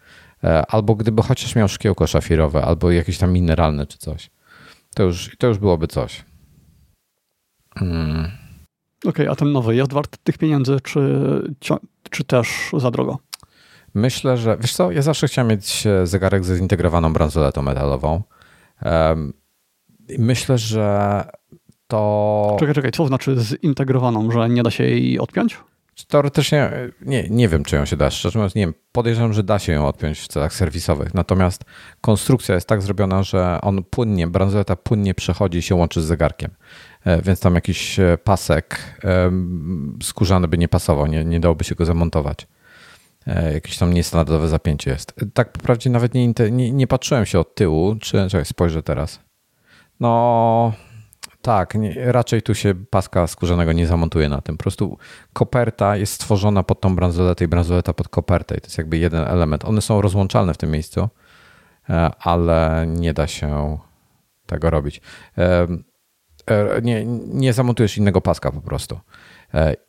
E, 0.44 0.66
albo 0.66 0.94
gdyby 0.94 1.22
chociaż 1.22 1.56
miał 1.56 1.68
szkiełko 1.68 2.06
szafirowe, 2.06 2.62
albo 2.62 2.90
jakieś 2.90 3.18
tam 3.18 3.32
mineralne 3.32 3.86
czy 3.86 3.98
coś. 3.98 4.30
To 4.94 5.02
już, 5.02 5.36
to 5.38 5.46
już 5.46 5.58
byłoby 5.58 5.86
coś. 5.86 6.24
Hmm. 7.74 8.30
Okej, 9.04 9.10
okay, 9.10 9.30
a 9.30 9.36
ten 9.36 9.52
nowy 9.52 9.76
jest 9.76 9.92
wart 9.92 10.18
tych 10.24 10.38
pieniędzy, 10.38 10.80
czy, 10.82 11.00
czy 12.10 12.24
też 12.24 12.70
za 12.76 12.90
drogo? 12.90 13.18
Myślę, 13.94 14.36
że 14.36 14.56
wiesz 14.60 14.72
co, 14.72 14.92
ja 14.92 15.02
zawsze 15.02 15.26
chciałem 15.28 15.50
mieć 15.50 15.84
zegarek 16.04 16.44
ze 16.44 16.56
zintegrowaną 16.56 17.12
bransoletą 17.12 17.62
metalową. 17.62 18.22
Myślę, 20.18 20.58
że 20.58 21.24
to. 21.86 22.56
Czekaj, 22.60 22.74
czekaj, 22.74 22.90
co 22.90 23.06
znaczy 23.06 23.36
zintegrowaną, 23.36 24.30
że 24.30 24.48
nie 24.48 24.62
da 24.62 24.70
się 24.70 24.84
jej 24.84 25.18
odpiąć? 25.18 25.58
Teoretycznie 26.08 26.70
nie, 27.00 27.28
nie 27.30 27.48
wiem, 27.48 27.64
czy 27.64 27.76
ją 27.76 27.84
się 27.84 27.96
da. 27.96 28.10
Szczerze 28.10 28.38
mówiąc, 28.38 28.54
nie 28.54 28.62
wiem. 28.62 28.74
Podejrzewam, 28.92 29.32
że 29.32 29.42
da 29.42 29.58
się 29.58 29.72
ją 29.72 29.86
odpiąć 29.86 30.20
w 30.20 30.28
celach 30.28 30.54
serwisowych. 30.54 31.14
Natomiast 31.14 31.64
konstrukcja 32.00 32.54
jest 32.54 32.68
tak 32.68 32.82
zrobiona, 32.82 33.22
że 33.22 33.58
on 33.62 33.84
płynnie, 33.84 34.26
bransoleta 34.26 34.76
płynnie 34.76 35.14
przechodzi 35.14 35.58
i 35.58 35.62
się 35.62 35.74
łączy 35.74 36.02
z 36.02 36.04
zegarkiem. 36.04 36.50
E, 37.04 37.22
więc 37.22 37.40
tam 37.40 37.54
jakiś 37.54 38.00
e, 38.00 38.18
pasek 38.24 38.98
skórzany 40.02 40.48
by 40.48 40.58
nie 40.58 40.68
pasował, 40.68 41.06
nie, 41.06 41.24
nie 41.24 41.40
dałoby 41.40 41.64
się 41.64 41.74
go 41.74 41.84
zamontować. 41.84 42.46
E, 43.26 43.52
jakieś 43.52 43.78
tam 43.78 43.94
niestandardowe 43.94 44.48
zapięcie 44.48 44.90
jest. 44.90 45.14
Tak 45.34 45.52
po 45.52 45.60
prawdzie 45.60 45.90
nawet 45.90 46.14
nie, 46.14 46.32
nie, 46.50 46.72
nie 46.72 46.86
patrzyłem 46.86 47.26
się 47.26 47.40
od 47.40 47.54
tyłu, 47.54 47.96
czy 48.00 48.28
czekaj, 48.28 48.44
spojrzę 48.44 48.82
teraz. 48.82 49.20
No, 50.00 50.72
tak, 51.42 51.74
nie, 51.74 52.12
raczej 52.12 52.42
tu 52.42 52.54
się 52.54 52.74
paska 52.90 53.26
skórzanego 53.26 53.72
nie 53.72 53.86
zamontuje 53.86 54.28
na 54.28 54.40
tym. 54.40 54.56
Po 54.56 54.62
prostu 54.62 54.98
koperta 55.32 55.96
jest 55.96 56.12
stworzona 56.12 56.62
pod 56.62 56.80
tą 56.80 56.96
bransoletę 56.96 57.44
i 57.44 57.48
bransoleta 57.48 57.92
pod 57.92 58.08
kopertę 58.08 58.56
i 58.56 58.60
to 58.60 58.66
jest 58.66 58.78
jakby 58.78 58.98
jeden 58.98 59.24
element. 59.24 59.64
One 59.64 59.80
są 59.80 60.02
rozłączalne 60.02 60.54
w 60.54 60.58
tym 60.58 60.70
miejscu, 60.70 61.08
e, 61.88 62.10
ale 62.20 62.84
nie 62.88 63.14
da 63.14 63.26
się 63.26 63.78
tego 64.46 64.70
robić. 64.70 65.00
E, 66.50 66.76
e, 66.76 66.82
nie, 66.82 67.04
nie 67.26 67.52
zamontujesz 67.52 67.98
innego 67.98 68.20
paska 68.20 68.52
po 68.52 68.60
prostu. 68.60 69.00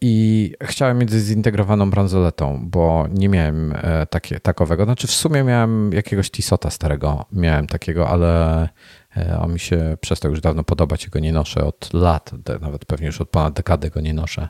I 0.02 0.54
chciałem 0.64 0.98
mieć 0.98 1.12
zintegrowaną 1.12 1.90
bransoletą, 1.90 2.60
bo 2.64 3.08
nie 3.12 3.30
miałem 3.30 3.74
takie, 4.10 4.40
takowego. 4.40 4.86
Znaczy 4.86 5.08
w 5.08 5.12
sumie 5.12 5.44
miałem 5.44 5.92
jakiegoś 5.94 6.32
Tisota 6.32 6.70
starego, 6.70 7.26
miałem 7.32 7.68
takiego, 7.68 8.10
ale 8.10 8.70
E, 9.18 9.40
on 9.40 9.54
mi 9.54 9.60
się 9.60 9.98
przestał 10.02 10.32
już 10.32 10.42
dawno 10.42 10.64
podobać 10.64 11.06
i 11.06 11.10
go 11.10 11.20
nie 11.20 11.34
noszę 11.34 11.66
od 11.66 11.94
lat, 11.94 12.32
nawet 12.62 12.86
pewnie 12.86 13.08
już 13.08 13.22
od 13.22 13.30
ponad 13.30 13.54
dekady 13.54 13.90
go 13.90 14.02
nie 14.02 14.14
noszę, 14.14 14.50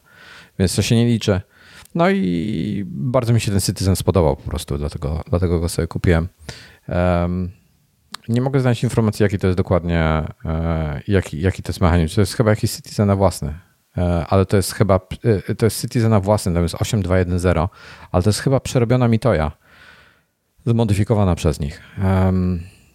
więc 0.59 0.75
to 0.75 0.81
się 0.81 0.95
nie 0.95 1.05
liczy. 1.05 1.41
No 1.95 2.09
i 2.09 2.83
bardzo 2.87 3.33
mi 3.33 3.41
się 3.41 3.51
ten 3.51 3.61
Citizen 3.61 3.95
spodobał 3.95 4.35
po 4.35 4.43
prostu, 4.43 4.77
dlatego, 4.77 5.21
dlatego 5.29 5.59
go 5.59 5.69
sobie 5.69 5.87
kupiłem. 5.87 6.27
Nie 8.31 8.41
mogę 8.41 8.59
znaleźć 8.59 8.83
informacji, 8.83 9.23
jaki 9.23 9.37
to 9.39 9.47
jest 9.47 9.57
dokładnie, 9.57 9.99
e, 10.45 11.01
jaki, 11.07 11.41
jaki 11.41 11.63
to 11.63 11.69
jest 11.69 11.81
mechanizm. 11.81 12.15
To 12.15 12.21
jest 12.21 12.33
chyba 12.33 12.49
jakiś 12.49 12.71
Citizena 12.71 13.15
własny, 13.15 13.53
e, 13.97 14.25
ale 14.29 14.45
to 14.45 14.57
jest 14.57 14.73
chyba, 14.73 14.99
to 15.57 15.65
jest 15.65 15.81
Citizena 15.81 16.19
własny, 16.19 16.53
to 16.53 16.61
jest 16.61 16.75
8210, 16.75 17.69
ale 18.11 18.23
to 18.23 18.29
jest 18.29 18.39
chyba 18.39 18.59
przerobiona 18.59 19.07
Mitoja, 19.07 19.51
zmodyfikowana 20.65 21.35
przez 21.35 21.59
nich. 21.59 21.81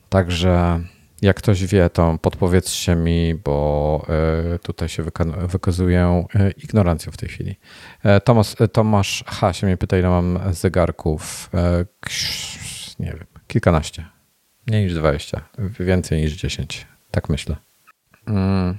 Także 0.09 0.81
jak 1.23 1.37
ktoś 1.37 1.65
wie, 1.65 1.91
to 1.91 2.19
podpowiedzcie 2.23 2.97
mi, 2.97 3.35
bo 3.35 4.07
e, 4.55 4.59
tutaj 4.59 4.89
się 4.89 5.03
wykazuję 5.49 6.25
e, 6.35 6.51
ignorancją 6.51 7.13
w 7.13 7.17
tej 7.17 7.29
chwili. 7.29 7.57
E, 8.03 8.21
Tomasz, 8.21 8.55
Tomasz 8.73 9.25
H. 9.27 9.53
się 9.53 9.67
mnie 9.67 9.77
pyta, 9.77 9.99
ile 9.99 10.09
mam 10.09 10.39
zegarków. 10.51 11.51
Nie 12.99 13.07
wiem, 13.07 13.27
kilkanaście. 13.47 14.16
Mniej 14.67 14.85
niż 14.85 14.95
20, 14.95 15.41
więcej 15.81 16.23
niż 16.23 16.33
10. 16.33 16.87
Tak 17.11 17.29
myślę. 17.29 17.57
Mm. 18.27 18.79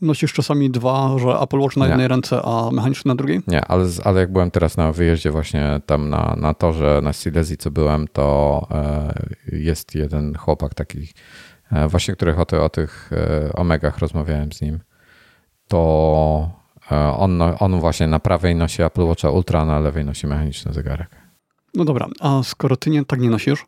Nosisz 0.00 0.32
czasami 0.32 0.70
dwa, 0.70 1.18
że 1.18 1.28
Apple 1.28 1.58
Watch 1.58 1.76
na 1.76 1.86
jednej 1.86 2.04
nie. 2.04 2.08
ręce, 2.08 2.42
a 2.42 2.70
mechaniczny 2.70 3.08
na 3.08 3.14
drugiej? 3.14 3.40
Nie, 3.46 3.64
ale, 3.64 3.88
ale 4.04 4.20
jak 4.20 4.32
byłem 4.32 4.50
teraz 4.50 4.76
na 4.76 4.92
wyjeździe 4.92 5.30
właśnie 5.30 5.80
tam 5.86 6.08
na, 6.08 6.36
na 6.36 6.54
torze, 6.54 7.00
na 7.02 7.12
Silesii, 7.12 7.56
co 7.56 7.70
byłem, 7.70 8.08
to 8.08 8.66
e, 8.70 9.56
jest 9.56 9.94
jeden 9.94 10.34
chłopak 10.34 10.74
taki, 10.74 11.08
e, 11.72 11.88
właśnie 11.88 12.14
których 12.14 12.38
o, 12.38 12.46
ty, 12.46 12.60
o 12.60 12.68
tych 12.68 13.10
e, 13.12 13.52
Omegach 13.52 13.98
rozmawiałem 13.98 14.52
z 14.52 14.60
nim, 14.60 14.80
to 15.68 16.60
on, 17.16 17.36
no, 17.36 17.58
on 17.58 17.80
właśnie 17.80 18.06
na 18.06 18.20
prawej 18.20 18.54
nosi 18.54 18.82
Apple 18.82 19.02
Watcha 19.02 19.30
Ultra, 19.30 19.60
a 19.60 19.64
na 19.64 19.80
lewej 19.80 20.04
nosi 20.04 20.26
mechaniczny 20.26 20.72
zegarek. 20.72 21.08
No 21.74 21.84
dobra, 21.84 22.08
a 22.20 22.42
skoro 22.42 22.76
ty 22.76 22.90
nie, 22.90 23.04
tak 23.04 23.20
nie 23.20 23.30
nosisz, 23.30 23.66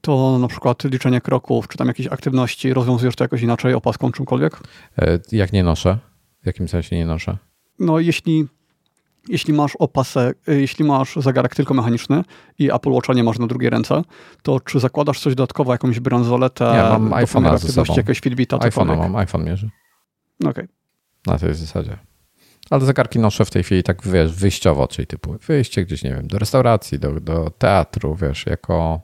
to 0.00 0.38
na 0.38 0.48
przykład 0.48 0.84
liczenie 0.84 1.20
kroków, 1.20 1.68
czy 1.68 1.78
tam 1.78 1.88
jakieś 1.88 2.06
aktywności, 2.06 2.74
rozwiązujesz 2.74 3.16
to 3.16 3.24
jakoś 3.24 3.42
inaczej 3.42 3.74
opaską 3.74 4.12
czymkolwiek? 4.12 4.60
E, 4.98 5.18
jak 5.32 5.52
nie 5.52 5.62
noszę? 5.62 5.98
W 6.42 6.46
jakim 6.46 6.68
sensie 6.68 6.96
nie 6.96 7.06
noszę? 7.06 7.36
No 7.78 7.98
jeśli 7.98 8.46
jeśli 9.28 9.52
masz 9.52 9.76
opasek, 9.76 10.38
jeśli 10.46 10.84
masz 10.84 11.16
zegarek 11.16 11.54
tylko 11.54 11.74
mechaniczny 11.74 12.24
i 12.58 12.72
Apple 12.72 12.90
Watcha 12.90 13.12
nie 13.12 13.24
masz 13.24 13.38
na 13.38 13.46
drugiej 13.46 13.70
ręce, 13.70 14.02
to 14.42 14.60
czy 14.60 14.80
zakładasz 14.80 15.20
coś 15.20 15.34
dodatkowo, 15.34 15.72
jakąś 15.72 16.00
bransoletę, 16.00 16.64
ja 16.64 16.98
mam 16.98 17.10
iPhone'a 17.10 17.58
ze 17.58 17.72
sobą. 17.72 17.94
jakiegoś 17.96 18.20
Fitbita? 18.20 18.56
iPhone'a 18.56 18.96
mam, 18.96 19.16
iPhone 19.16 19.44
mierzy. 19.44 19.70
Okej. 20.40 20.50
Okay. 20.50 20.68
Na 21.26 21.38
tej 21.38 21.54
zasadzie. 21.54 21.98
Ale 22.70 22.84
zegarki 22.84 23.18
noszę 23.18 23.44
w 23.44 23.50
tej 23.50 23.62
chwili 23.62 23.82
tak, 23.82 24.02
wiesz, 24.02 24.32
wyjściowo, 24.32 24.88
czyli 24.88 25.06
typu 25.06 25.36
wyjście 25.46 25.84
gdzieś, 25.84 26.04
nie 26.04 26.10
wiem, 26.10 26.26
do 26.26 26.38
restauracji, 26.38 26.98
do, 26.98 27.20
do 27.20 27.50
teatru, 27.50 28.14
wiesz, 28.14 28.46
jako 28.46 29.00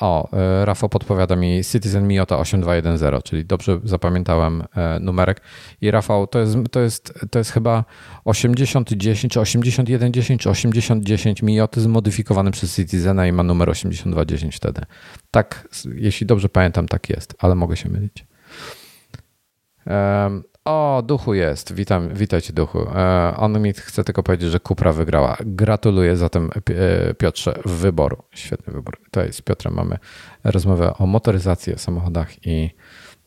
o, 0.00 0.28
e, 0.32 0.64
Rafał 0.64 0.88
podpowiada 0.88 1.36
mi 1.36 1.64
Citizen 1.64 2.08
Miota 2.08 2.38
8210, 2.38 3.24
czyli 3.24 3.44
dobrze 3.44 3.80
zapamiętałem 3.84 4.64
e, 4.76 5.00
numerek. 5.00 5.40
I 5.80 5.90
Rafał, 5.90 6.26
to 6.26 6.38
jest, 6.38 6.56
to 6.70 6.80
jest, 6.80 7.14
to 7.30 7.38
jest 7.38 7.50
chyba 7.50 7.84
8010, 8.24 9.32
czy 9.32 9.40
8110, 9.40 10.42
czy 10.42 10.50
8010 10.50 11.42
Mioty 11.42 11.80
zmodyfikowany 11.80 12.50
przez 12.50 12.76
Citizena 12.76 13.26
i 13.26 13.32
ma 13.32 13.42
numer 13.42 13.70
8210 13.70 14.56
wtedy. 14.56 14.82
Tak, 15.30 15.68
jeśli 15.94 16.26
dobrze 16.26 16.48
pamiętam, 16.48 16.88
tak 16.88 17.10
jest, 17.10 17.34
ale 17.38 17.54
mogę 17.54 17.76
się 17.76 17.88
mylić. 17.88 18.26
O, 20.68 21.02
duchu 21.06 21.34
jest. 21.34 21.72
Witam, 21.72 22.14
witajcie 22.14 22.52
duchu. 22.52 22.78
E, 22.94 23.34
on 23.36 23.60
mi 23.60 23.72
chce 23.72 24.04
tylko 24.04 24.22
powiedzieć, 24.22 24.50
że 24.50 24.60
Kupra 24.60 24.92
wygrała. 24.92 25.36
Gratuluję 25.40 26.16
zatem 26.16 26.50
e, 26.70 27.14
Piotrze 27.14 27.58
wyboru. 27.64 28.22
Świetny 28.30 28.72
wybór. 28.72 28.98
Tutaj 29.04 29.32
z 29.32 29.42
Piotrem 29.42 29.74
mamy 29.74 29.98
rozmowę 30.44 30.94
o 30.94 31.06
motoryzacji, 31.06 31.74
o 31.74 31.78
samochodach 31.78 32.46
i 32.46 32.70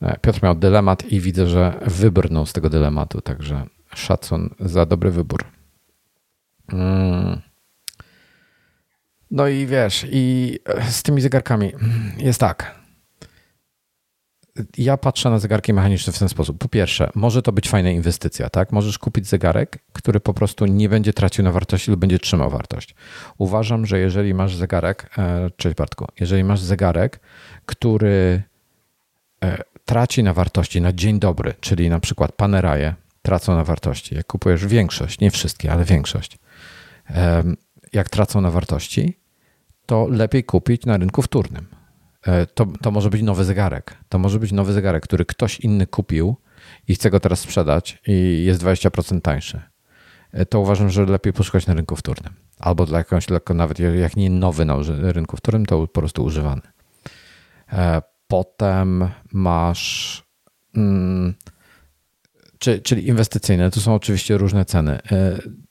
e, 0.02 0.18
Piotr 0.22 0.44
miał 0.44 0.56
dylemat 0.56 1.12
i 1.12 1.20
widzę, 1.20 1.48
że 1.48 1.74
wybrnął 1.86 2.46
z 2.46 2.54
tego 2.54 2.70
dylematu, 2.70 3.22
także 3.22 3.66
szacun 3.96 4.50
za 4.60 4.86
dobry 4.86 5.12
wybór. 5.12 5.44
Mm. 6.74 7.42
No 9.32 9.48
i 9.48 9.66
wiesz, 9.66 10.06
i 10.12 10.58
z 10.90 11.04
tymi 11.04 11.22
zegarkami 11.22 11.72
jest 12.18 12.40
tak 12.40 12.81
ja 14.78 14.98
patrzę 14.98 15.30
na 15.30 15.40
zegarki 15.40 15.74
mechaniczne 15.74 16.14
w 16.14 16.20
ten 16.20 16.30
sposób. 16.30 16.58
Po 16.58 16.70
pierwsze, 16.70 17.10
może 17.16 17.42
to 17.42 17.52
być 17.52 17.70
fajna 17.70 17.90
inwestycja, 17.90 18.50
tak? 18.50 18.72
Możesz 18.72 19.00
kupić 19.00 19.28
zegarek, 19.28 19.78
który 19.94 20.20
po 20.20 20.34
prostu 20.34 20.66
nie 20.66 20.90
będzie 20.90 21.14
tracił 21.14 21.44
na 21.44 21.52
wartości 21.52 21.92
lub 21.92 22.00
będzie 22.00 22.20
trzymał 22.20 22.50
wartość. 22.50 22.96
Uważam, 23.38 23.86
że 23.86 24.00
jeżeli 24.00 24.34
masz 24.34 24.56
zegarek, 24.56 25.10
e, 25.18 25.50
cześć 25.58 25.76
Bartku, 25.76 26.08
jeżeli 26.20 26.44
masz 26.44 26.60
zegarek, 26.60 27.20
który 27.66 28.44
e, 29.44 29.58
traci 29.86 30.24
na 30.24 30.34
wartości 30.34 30.82
na 30.82 30.94
dzień 30.94 31.20
dobry, 31.20 31.54
czyli 31.60 31.90
na 31.90 32.00
przykład 32.00 32.32
Paneraje 32.32 32.96
tracą 33.22 33.56
na 33.56 33.64
wartości, 33.64 34.16
jak 34.16 34.28
kupujesz 34.28 34.66
większość, 34.66 35.20
nie 35.20 35.32
wszystkie, 35.32 35.72
ale 35.72 35.86
większość, 35.86 36.38
jak 37.94 38.10
tracą 38.10 38.42
na 38.42 38.52
wartości, 38.52 39.18
to 39.86 40.08
lepiej 40.08 40.44
kupić 40.44 40.86
na 40.86 40.98
rynku 40.98 41.22
wtórnym 41.22 41.81
to, 42.54 42.66
to 42.82 42.92
może 42.92 43.10
być 43.10 43.22
nowy 43.22 43.44
zegarek. 43.44 43.98
To 44.10 44.20
może 44.20 44.40
być 44.40 44.52
nowy 44.52 44.74
zegarek, 44.74 45.04
który 45.04 45.26
ktoś 45.26 45.60
inny 45.60 45.88
kupił 45.88 46.36
i 46.88 46.96
chce 46.96 47.10
go 47.10 47.20
teraz 47.20 47.40
sprzedać 47.40 48.02
i 48.08 48.44
jest 48.46 48.64
20% 48.64 49.22
tańszy. 49.22 49.62
E, 50.32 50.46
to 50.46 50.60
uważam, 50.60 50.90
że 50.90 51.06
lepiej 51.06 51.34
poszukać 51.34 51.68
na 51.68 51.74
rynku 51.74 51.96
wtórnym. 51.96 52.34
Albo 52.60 52.86
dla 52.86 52.98
jakiegoś 52.98 53.30
lekko, 53.30 53.54
nawet 53.54 53.80
jak 53.80 54.16
nie 54.16 54.30
nowy 54.30 54.66
na 54.66 54.76
rynku 55.02 55.38
wtórnym, 55.38 55.66
to 55.66 55.88
po 55.88 56.02
prostu 56.02 56.24
używany. 56.24 56.62
E, 57.74 58.02
potem 58.28 59.10
masz. 59.34 60.24
Mm, 60.76 61.34
czyli 62.84 63.08
inwestycyjne. 63.08 63.72
Tu 63.72 63.82
są 63.82 63.96
oczywiście 63.96 64.38
różne 64.38 64.66
ceny. 64.66 65.00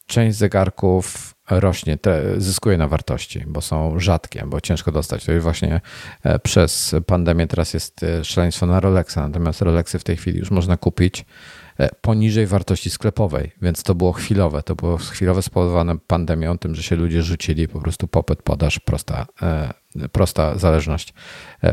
Część 0.06 0.38
zegarków 0.38 1.34
rośnie, 1.50 1.98
te, 1.98 2.40
zyskuje 2.40 2.78
na 2.78 2.88
wartości, 2.88 3.44
bo 3.46 3.60
są 3.60 4.00
rzadkie, 4.00 4.44
bo 4.46 4.60
ciężko 4.60 4.92
dostać. 4.92 5.24
To 5.24 5.32
jest 5.32 5.42
właśnie 5.42 5.80
e, 6.22 6.38
przez 6.38 6.94
pandemię 7.06 7.46
teraz 7.46 7.74
jest 7.74 8.02
e, 8.02 8.24
szaleństwo 8.24 8.66
na 8.66 8.80
Rolexa, 8.80 9.16
natomiast 9.16 9.62
Rolexy 9.62 9.98
w 9.98 10.04
tej 10.04 10.16
chwili 10.16 10.38
już 10.38 10.50
można 10.50 10.76
kupić 10.76 11.24
e, 11.78 11.88
poniżej 12.00 12.46
wartości 12.46 12.90
sklepowej, 12.90 13.52
więc 13.62 13.82
to 13.82 13.94
było 13.94 14.12
chwilowe. 14.12 14.62
To 14.62 14.74
było 14.74 14.96
chwilowe 14.96 15.42
spowodowane 15.42 15.98
pandemią, 15.98 16.58
tym, 16.58 16.74
że 16.74 16.82
się 16.82 16.96
ludzie 16.96 17.22
rzucili, 17.22 17.68
po 17.68 17.80
prostu 17.80 18.08
popyt, 18.08 18.42
podaż, 18.42 18.78
prosta, 18.78 19.26
prosta 20.12 20.58
zależność. 20.58 21.14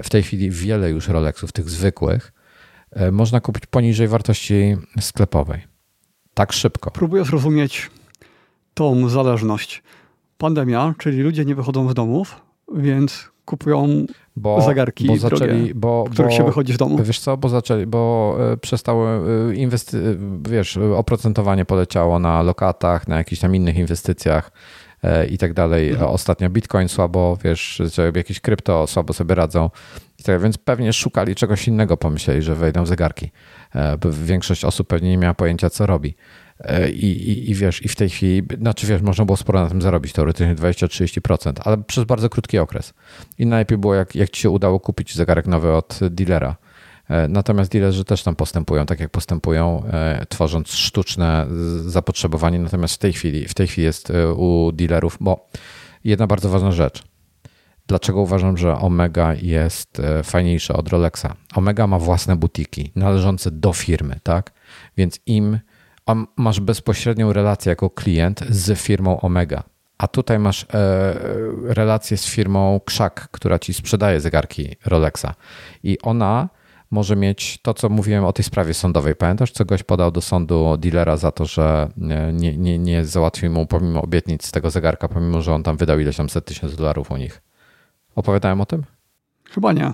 W 0.03 0.09
tej 0.09 0.23
chwili 0.23 0.51
wiele 0.51 0.89
już 0.89 1.07
Rolexów, 1.07 1.51
tych 1.51 1.69
zwykłych, 1.69 2.33
można 3.11 3.41
kupić 3.41 3.65
poniżej 3.65 4.07
wartości 4.07 4.77
sklepowej. 4.99 5.61
Tak 6.33 6.53
szybko. 6.53 6.91
Próbuję 6.91 7.25
zrozumieć 7.25 7.89
tą 8.77 9.09
zależność. 9.09 9.83
Pandemia, 10.37 10.93
czyli 10.97 11.21
ludzie 11.21 11.45
nie 11.45 11.55
wychodzą 11.55 11.89
z 11.89 11.93
domów, 11.93 12.41
więc 12.75 13.29
kupują 13.45 14.05
bo, 14.35 14.61
zegarki, 14.61 15.07
bo 15.07 15.17
zaczęli, 15.17 15.39
drogie, 15.39 15.75
bo, 15.75 16.05
których 16.11 16.31
bo, 16.31 16.37
się 16.37 16.43
wychodzi 16.43 16.73
z 16.73 16.77
domu. 16.77 16.97
Wiesz 17.03 17.19
co, 17.19 17.37
bo 17.37 17.49
zaczęli, 17.49 17.85
bo 17.85 18.35
e, 18.53 18.57
przestały 18.57 19.09
e, 19.51 19.55
inwesty, 19.55 19.97
e, 19.97 20.49
wiesz, 20.49 20.77
oprocentowanie 20.77 21.65
poleciało 21.65 22.19
na 22.19 22.41
lokatach, 22.41 23.07
na 23.07 23.17
jakichś 23.17 23.41
tam 23.41 23.55
innych 23.55 23.77
inwestycjach 23.77 24.51
i 25.29 25.37
tak 25.37 25.53
dalej. 25.53 25.89
Mhm. 25.89 26.11
Ostatnio 26.11 26.49
Bitcoin 26.49 26.89
słabo, 26.89 27.37
wiesz, 27.43 27.81
jakieś 28.15 28.39
krypto 28.39 28.87
słabo 28.87 29.13
sobie 29.13 29.35
radzą. 29.35 29.69
I 30.19 30.23
tak, 30.23 30.41
więc 30.41 30.57
pewnie 30.57 30.93
szukali 30.93 31.35
czegoś 31.35 31.67
innego, 31.67 31.97
pomyśleli, 31.97 32.41
że 32.41 32.55
wejdą 32.55 32.85
zegarki. 32.85 33.31
Większość 34.11 34.65
osób 34.65 34.87
pewnie 34.87 35.09
nie 35.09 35.17
miała 35.17 35.33
pojęcia, 35.33 35.69
co 35.69 35.85
robi. 35.85 36.15
E, 36.59 36.89
I, 36.91 37.29
i, 37.29 37.51
I 37.51 37.55
wiesz, 37.55 37.85
i 37.85 37.87
w 37.87 37.95
tej 37.95 38.09
chwili, 38.09 38.43
znaczy 38.61 38.87
wiesz, 38.87 39.01
można 39.01 39.25
było 39.25 39.37
sporo 39.37 39.63
na 39.63 39.69
tym 39.69 39.81
zarobić, 39.81 40.13
teoretycznie 40.13 40.55
20-30%, 40.55 41.53
ale 41.63 41.77
przez 41.77 42.03
bardzo 42.03 42.29
krótki 42.29 42.59
okres. 42.59 42.93
I 43.37 43.45
najlepiej 43.45 43.77
było, 43.77 43.95
jak, 43.95 44.15
jak 44.15 44.29
ci 44.29 44.41
się 44.41 44.49
udało 44.49 44.79
kupić 44.79 45.15
zegarek 45.15 45.47
nowy 45.47 45.73
od 45.73 45.99
dealera. 46.09 46.55
E, 47.09 47.27
natomiast 47.27 47.71
dealerzy 47.71 48.05
też 48.05 48.23
tam 48.23 48.35
postępują, 48.35 48.85
tak 48.85 48.99
jak 48.99 49.09
postępują, 49.09 49.83
e, 49.85 50.25
tworząc 50.29 50.71
sztuczne 50.71 51.47
zapotrzebowanie. 51.85 52.59
Natomiast 52.59 52.95
w 52.95 52.97
tej 52.97 53.13
chwili, 53.13 53.47
w 53.47 53.53
tej 53.53 53.67
chwili 53.67 53.85
jest 53.85 54.11
u 54.35 54.71
dealerów, 54.73 55.17
bo 55.21 55.49
jedna 56.03 56.27
bardzo 56.27 56.49
ważna 56.49 56.71
rzecz. 56.71 57.03
Dlaczego 57.87 58.21
uważam, 58.21 58.57
że 58.57 58.77
Omega 58.77 59.33
jest 59.33 60.01
fajniejsza 60.23 60.73
od 60.73 60.89
Rolexa? 60.89 61.27
Omega 61.55 61.87
ma 61.87 61.99
własne 61.99 62.35
butiki 62.35 62.91
należące 62.95 63.51
do 63.51 63.73
firmy, 63.73 64.19
tak? 64.23 64.51
Więc 64.97 65.19
im 65.25 65.59
masz 66.37 66.59
bezpośrednią 66.59 67.33
relację 67.33 67.69
jako 67.69 67.89
klient 67.89 68.39
z 68.49 68.79
firmą 68.79 69.21
Omega. 69.21 69.63
A 69.97 70.07
tutaj 70.07 70.39
masz 70.39 70.63
e, 70.63 70.67
relację 71.63 72.17
z 72.17 72.25
firmą 72.25 72.79
Krzak, 72.85 73.27
która 73.31 73.59
ci 73.59 73.73
sprzedaje 73.73 74.21
zegarki 74.21 74.75
Rolexa. 74.85 75.33
I 75.83 75.97
ona 76.01 76.49
może 76.91 77.15
mieć 77.15 77.59
to, 77.61 77.73
co 77.73 77.89
mówiłem 77.89 78.25
o 78.25 78.33
tej 78.33 78.45
sprawie 78.45 78.73
sądowej. 78.73 79.15
Pamiętasz, 79.15 79.51
co 79.51 79.65
goś 79.65 79.83
podał 79.83 80.11
do 80.11 80.21
sądu 80.21 80.77
dealera 80.77 81.17
za 81.17 81.31
to, 81.31 81.45
że 81.45 81.89
nie, 82.33 82.57
nie, 82.57 82.79
nie 82.79 83.05
załatwił 83.05 83.51
mu 83.51 83.65
pomimo 83.65 84.01
obietnic 84.01 84.45
z 84.45 84.51
tego 84.51 84.69
zegarka, 84.69 85.07
pomimo, 85.07 85.41
że 85.41 85.53
on 85.53 85.63
tam 85.63 85.77
wydał 85.77 85.99
ileś 85.99 86.17
tam 86.17 86.29
set 86.29 86.45
tysięcy 86.45 86.77
dolarów 86.77 87.11
u 87.11 87.17
nich. 87.17 87.41
Opowiadałem 88.15 88.61
o 88.61 88.65
tym? 88.65 88.83
Chyba 89.43 89.73
nie. 89.73 89.91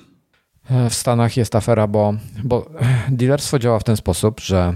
E, 0.69 0.89
w 0.89 0.93
Stanach 0.93 1.37
jest 1.37 1.55
afera, 1.55 1.87
bo, 1.87 2.13
bo 2.43 2.69
dealerstwo 3.09 3.59
działa 3.59 3.79
w 3.79 3.83
ten 3.83 3.97
sposób, 3.97 4.39
że 4.39 4.73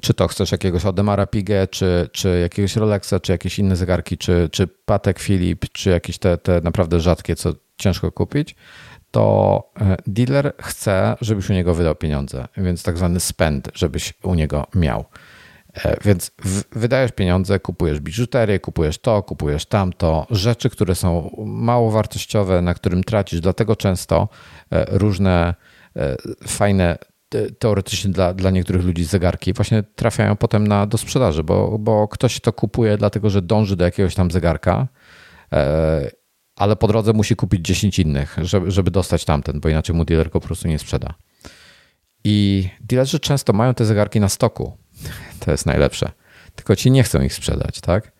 czy 0.00 0.14
to 0.14 0.28
chcesz 0.28 0.52
jakiegoś 0.52 0.86
Audemara 0.86 1.26
Piguet, 1.26 1.70
czy, 1.70 2.08
czy 2.12 2.40
jakiegoś 2.40 2.76
Rolexa, 2.76 3.14
czy 3.22 3.32
jakieś 3.32 3.58
inne 3.58 3.76
zegarki, 3.76 4.18
czy, 4.18 4.48
czy 4.52 4.66
Patek 4.66 5.18
Philippe, 5.18 5.66
czy 5.72 5.90
jakieś 5.90 6.18
te, 6.18 6.38
te 6.38 6.60
naprawdę 6.60 7.00
rzadkie, 7.00 7.36
co 7.36 7.52
ciężko 7.76 8.12
kupić, 8.12 8.56
to 9.10 9.70
e, 9.80 9.96
dealer 10.06 10.52
chce, 10.62 11.16
żebyś 11.20 11.50
u 11.50 11.52
niego 11.52 11.74
wydał 11.74 11.94
pieniądze, 11.94 12.48
więc 12.56 12.82
tak 12.82 12.96
zwany 12.96 13.20
spend, 13.20 13.68
żebyś 13.74 14.14
u 14.22 14.34
niego 14.34 14.66
miał. 14.74 15.04
E, 15.84 15.96
więc 16.04 16.30
wydajesz 16.72 17.12
pieniądze, 17.12 17.60
kupujesz 17.60 18.00
biżuterię, 18.00 18.60
kupujesz 18.60 18.98
to, 18.98 19.22
kupujesz 19.22 19.66
tamto, 19.66 20.26
rzeczy, 20.30 20.70
które 20.70 20.94
są 20.94 21.30
mało 21.46 21.90
wartościowe, 21.90 22.62
na 22.62 22.74
którym 22.74 23.04
tracisz, 23.04 23.40
dlatego 23.40 23.76
często 23.76 24.28
e, 24.70 24.98
różne 24.98 25.54
fajne 26.46 26.98
teoretycznie 27.58 28.10
dla, 28.10 28.34
dla 28.34 28.50
niektórych 28.50 28.84
ludzi 28.84 29.04
zegarki 29.04 29.52
właśnie 29.52 29.82
trafiają 29.82 30.36
potem 30.36 30.66
na, 30.66 30.86
do 30.86 30.98
sprzedaży, 30.98 31.44
bo, 31.44 31.78
bo 31.78 32.08
ktoś 32.08 32.40
to 32.40 32.52
kupuje 32.52 32.96
dlatego, 32.96 33.30
że 33.30 33.42
dąży 33.42 33.76
do 33.76 33.84
jakiegoś 33.84 34.14
tam 34.14 34.30
zegarka, 34.30 34.88
e, 35.52 36.10
ale 36.56 36.76
po 36.76 36.88
drodze 36.88 37.12
musi 37.12 37.36
kupić 37.36 37.66
10 37.66 37.98
innych, 37.98 38.36
żeby, 38.42 38.70
żeby 38.70 38.90
dostać 38.90 39.24
tamten, 39.24 39.60
bo 39.60 39.68
inaczej 39.68 39.96
mu 39.96 40.04
dealer 40.04 40.30
po 40.30 40.40
prostu 40.40 40.68
nie 40.68 40.78
sprzeda. 40.78 41.14
I 42.24 42.68
dealerzy 42.80 43.20
często 43.20 43.52
mają 43.52 43.74
te 43.74 43.84
zegarki 43.84 44.20
na 44.20 44.28
stoku. 44.28 44.76
To 45.40 45.50
jest 45.50 45.66
najlepsze. 45.66 46.10
Tylko 46.54 46.76
ci 46.76 46.90
nie 46.90 47.02
chcą 47.02 47.22
ich 47.22 47.34
sprzedać, 47.34 47.80
tak? 47.80 48.12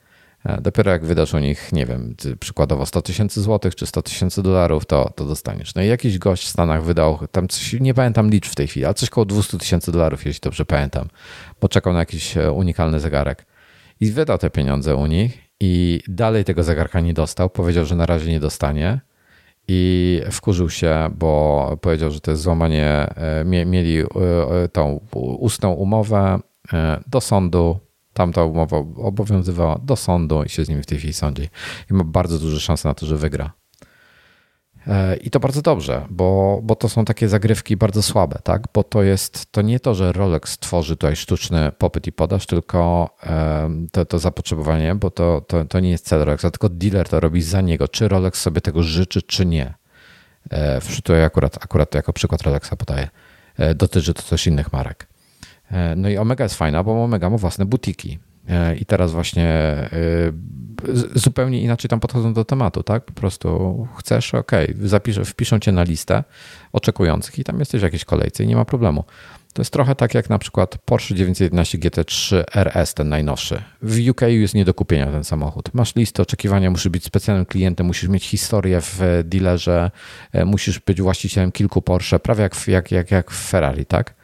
E, 0.47 0.61
dopiero 0.61 0.90
jak 0.90 1.05
wydasz 1.05 1.34
u 1.34 1.38
nich, 1.38 1.72
nie 1.72 1.86
wiem, 1.86 2.14
przykładowo 2.40 2.86
100 2.86 3.03
tysięcy 3.03 3.42
złotych 3.42 3.74
czy 3.74 3.86
100 3.86 4.03
tysięcy 4.03 4.42
dolarów, 4.42 4.86
to, 4.86 5.12
to 5.14 5.24
dostaniesz. 5.24 5.74
No 5.74 5.82
i 5.82 5.86
jakiś 5.86 6.18
gość 6.18 6.44
w 6.44 6.49
Stanach 6.49 6.84
wydał, 6.84 7.18
tam 7.32 7.49
coś, 7.49 7.72
nie 7.80 7.94
pamiętam 7.94 8.30
liczb 8.30 8.53
w 8.53 8.55
tej 8.55 8.66
chwili, 8.66 8.84
ale 8.84 8.94
coś 8.94 9.11
koło 9.11 9.24
200 9.24 9.59
tysięcy 9.59 9.92
dolarów, 9.92 10.26
jeśli 10.26 10.40
dobrze 10.40 10.64
pamiętam, 10.64 11.09
bo 11.61 11.68
czekał 11.68 11.92
na 11.92 11.99
jakiś 11.99 12.36
e, 12.36 12.53
unikalny 12.53 13.01
zegarek. 13.01 13.47
i 14.01 14.11
wydał 14.11 14.38
te 14.38 14.51
pieniądze 14.51 14.97
u 14.97 15.07
nich 15.07 15.38
i 15.61 16.01
dalej 16.09 16.44
tego 16.44 16.62
zegarka 16.62 17.01
nie 17.01 17.14
dostał. 17.14 17.51
Powiedział, 17.51 17.84
że 17.84 17.97
na 17.97 18.07
razie 18.07 18.30
nie 18.30 18.40
dostanie 18.40 19.01
i 19.68 20.20
wkurzył 20.30 20.70
się, 20.70 21.11
bo 21.18 21.78
powiedział, 21.80 22.11
że 22.11 22.20
to 22.20 22.30
jest 22.30 22.42
złamanie. 22.42 22.86
E, 23.16 23.44
mieli 23.44 24.03
tą 24.72 25.01
ustną 25.38 25.72
umowę 25.72 26.38
do 27.07 27.20
sądu. 27.20 27.86
Tamta 28.16 28.44
umowa 28.44 28.76
obowiązywała 28.96 29.78
do 29.78 29.96
sądu 29.96 30.42
i 30.42 30.48
się 30.48 30.64
z 30.64 30.68
nimi 30.68 30.82
w 30.82 30.86
tej 30.86 30.98
chwili 30.98 31.12
sądzi. 31.12 31.48
I 31.90 31.94
ma 31.94 32.04
bardzo 32.04 32.38
duże 32.38 32.60
szanse 32.60 32.88
na 32.88 32.94
to, 32.94 33.06
że 33.06 33.16
wygra. 33.16 33.52
E, 34.86 35.16
I 35.16 35.30
to 35.30 35.40
bardzo 35.40 35.62
dobrze, 35.62 36.06
bo, 36.10 36.60
bo 36.62 36.74
to 36.76 36.88
są 36.88 37.04
takie 37.04 37.28
zagrywki 37.28 37.76
bardzo 37.76 38.02
słabe, 38.02 38.38
tak? 38.42 38.62
Bo 38.74 38.84
to 38.84 39.02
jest 39.02 39.52
to 39.52 39.62
nie 39.62 39.80
to, 39.80 39.94
że 39.94 40.12
Rolex 40.12 40.58
tworzy 40.58 40.96
tutaj 40.96 41.16
sztuczny 41.16 41.72
popyt 41.78 42.06
i 42.06 42.12
podaż, 42.12 42.46
tylko 42.46 43.10
to, 43.92 44.04
to 44.04 44.18
zapotrzebowanie, 44.18 44.94
bo 44.94 45.10
to, 45.10 45.40
to, 45.48 45.64
to 45.64 45.80
nie 45.80 45.90
jest 45.90 46.06
cel 46.06 46.24
Rolexa, 46.24 46.50
tylko 46.50 46.68
dealer 46.68 47.08
to 47.08 47.20
robi 47.20 47.42
za 47.42 47.60
niego. 47.60 47.88
Czy 47.88 48.08
Rolex 48.08 48.40
sobie 48.40 48.60
tego 48.60 48.82
życzy, 48.82 49.22
czy 49.22 49.46
nie. 49.46 49.74
E, 50.50 50.80
tutaj 50.80 51.24
akurat, 51.24 51.64
akurat 51.64 51.94
jako 51.94 52.12
przykład 52.12 52.42
Rolexa 52.42 52.76
podaję. 52.78 53.08
E, 53.58 53.74
dotyczy 53.74 54.14
to 54.14 54.22
też 54.22 54.46
innych 54.46 54.72
marek. 54.72 55.15
No 55.96 56.08
i 56.08 56.16
Omega 56.16 56.44
jest 56.44 56.54
fajna, 56.54 56.82
bo 56.82 57.04
Omega 57.04 57.30
ma 57.30 57.36
własne 57.36 57.66
butiki. 57.66 58.18
I 58.80 58.86
teraz 58.86 59.12
właśnie 59.12 59.76
zupełnie 61.14 61.60
inaczej 61.62 61.88
tam 61.88 62.00
podchodzą 62.00 62.34
do 62.34 62.44
tematu, 62.44 62.82
tak? 62.82 63.04
Po 63.04 63.12
prostu 63.12 63.88
chcesz, 63.98 64.34
ok, 64.34 64.52
zapiszę, 64.80 65.24
wpiszą 65.24 65.58
cię 65.58 65.72
na 65.72 65.82
listę 65.82 66.24
oczekujących 66.72 67.38
i 67.38 67.44
tam 67.44 67.58
jesteś 67.58 67.80
w 67.80 67.84
jakiejś 67.84 68.04
kolejce 68.04 68.44
i 68.44 68.46
nie 68.46 68.56
ma 68.56 68.64
problemu. 68.64 69.04
To 69.52 69.62
jest 69.62 69.72
trochę 69.72 69.94
tak 69.94 70.14
jak 70.14 70.30
na 70.30 70.38
przykład 70.38 70.78
Porsche 70.84 71.14
911 71.14 71.78
GT3 71.78 72.44
RS, 72.54 72.94
ten 72.94 73.08
najnowszy. 73.08 73.62
W 73.82 74.08
UK 74.10 74.20
jest 74.20 74.54
nie 74.54 74.64
do 74.64 74.74
kupienia 74.74 75.06
ten 75.06 75.24
samochód. 75.24 75.74
Masz 75.74 75.96
listę 75.96 76.22
oczekiwania, 76.22 76.70
musisz 76.70 76.88
być 76.88 77.04
specjalnym 77.04 77.46
klientem, 77.46 77.86
musisz 77.86 78.08
mieć 78.08 78.26
historię 78.26 78.80
w 78.80 79.00
dealerze, 79.24 79.90
e, 80.32 80.44
musisz 80.44 80.78
być 80.78 81.02
właścicielem 81.02 81.52
kilku 81.52 81.82
Porsche, 81.82 82.18
prawie 82.18 82.42
jak, 82.42 82.68
jak, 82.68 82.90
jak, 82.90 83.10
jak 83.10 83.30
w 83.30 83.48
Ferrari, 83.48 83.86
tak? 83.86 84.14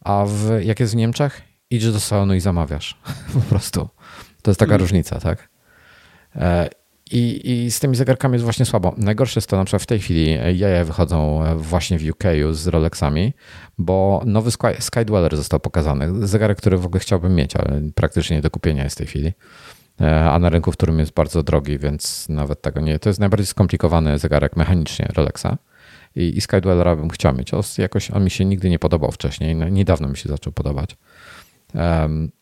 A 0.00 0.24
w, 0.26 0.64
jak 0.64 0.80
jest 0.80 0.92
w 0.92 0.96
Niemczech, 0.96 1.42
idziesz 1.70 1.92
do 1.92 2.00
salonu 2.00 2.34
i 2.34 2.40
zamawiasz. 2.40 2.98
po 3.34 3.40
prostu. 3.40 3.88
To 4.42 4.50
jest 4.50 4.60
taka 4.60 4.72
mm. 4.72 4.80
różnica, 4.80 5.20
tak? 5.20 5.48
E, 6.36 6.68
I, 7.10 7.50
I 7.50 7.70
z 7.70 7.80
tymi 7.80 7.96
zegarkami 7.96 8.32
jest 8.32 8.44
właśnie 8.44 8.66
słabo. 8.66 8.94
Najgorsze 8.96 9.38
jest 9.38 9.50
to 9.50 9.56
na 9.56 9.64
przykład 9.64 9.82
w 9.82 9.86
tej 9.86 9.98
chwili 10.00 10.38
jaja 10.54 10.84
wychodzą 10.84 11.42
właśnie 11.56 11.98
w 11.98 12.10
UK 12.10 12.24
z 12.52 12.66
Rolexami, 12.66 13.32
bo 13.78 14.22
nowy 14.26 14.50
Sky, 14.50 14.66
Skydweller 14.78 15.36
został 15.36 15.60
pokazany. 15.60 16.26
Zegarek, 16.26 16.58
który 16.58 16.78
w 16.78 16.86
ogóle 16.86 17.00
chciałbym 17.00 17.34
mieć, 17.34 17.56
ale 17.56 17.80
praktycznie 17.94 18.36
nie 18.36 18.42
do 18.42 18.50
kupienia 18.50 18.84
jest 18.84 18.96
w 18.96 18.98
tej 18.98 19.06
chwili. 19.06 19.32
E, 20.00 20.30
a 20.30 20.38
na 20.38 20.48
rynku, 20.48 20.72
w 20.72 20.76
którym 20.76 20.98
jest 20.98 21.12
bardzo 21.12 21.42
drogi, 21.42 21.78
więc 21.78 22.28
nawet 22.28 22.62
tego 22.62 22.80
nie. 22.80 22.98
To 22.98 23.08
jest 23.08 23.20
najbardziej 23.20 23.46
skomplikowany 23.46 24.18
zegarek 24.18 24.56
mechanicznie 24.56 25.08
Rolexa. 25.16 25.56
I, 26.18 26.38
i 26.38 26.40
Skydwellera 26.40 26.96
bym 26.96 27.10
chciał 27.10 27.34
mieć. 27.34 27.54
O, 27.54 27.60
jakoś 27.78 28.10
on 28.10 28.24
mi 28.24 28.30
się 28.30 28.44
nigdy 28.44 28.70
nie 28.70 28.78
podobał 28.78 29.12
wcześniej. 29.12 29.56
No, 29.56 29.68
niedawno 29.68 30.08
mi 30.08 30.16
się 30.16 30.28
zaczął 30.28 30.52
podobać. 30.52 30.96
Um, 31.74 32.32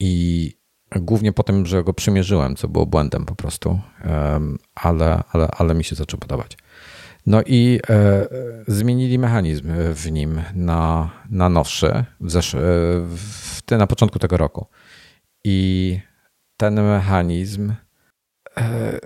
I 0.00 0.60
Głównie 0.96 1.32
po 1.32 1.42
tym, 1.42 1.66
że 1.66 1.84
go 1.84 1.94
przymierzyłem, 1.94 2.56
co 2.56 2.68
było 2.68 2.86
błędem 2.86 3.26
po 3.26 3.34
prostu, 3.34 3.80
ale, 4.74 5.22
ale, 5.32 5.48
ale 5.48 5.74
mi 5.74 5.84
się 5.84 5.96
zaczął 5.96 6.20
podobać. 6.20 6.58
No 7.26 7.42
i 7.46 7.80
e, 7.90 8.26
zmienili 8.68 9.18
mechanizm 9.18 9.68
w 9.94 10.10
nim 10.10 10.42
na, 10.54 11.10
na 11.30 11.48
nowszy 11.48 12.04
w 12.20 12.26
zesz- 12.26 12.58
e, 12.58 12.60
w, 13.16 13.60
na 13.70 13.86
początku 13.86 14.18
tego 14.18 14.36
roku. 14.36 14.66
I 15.44 15.98
ten 16.56 16.74
mechanizm, 16.74 17.72
e, 18.56 18.98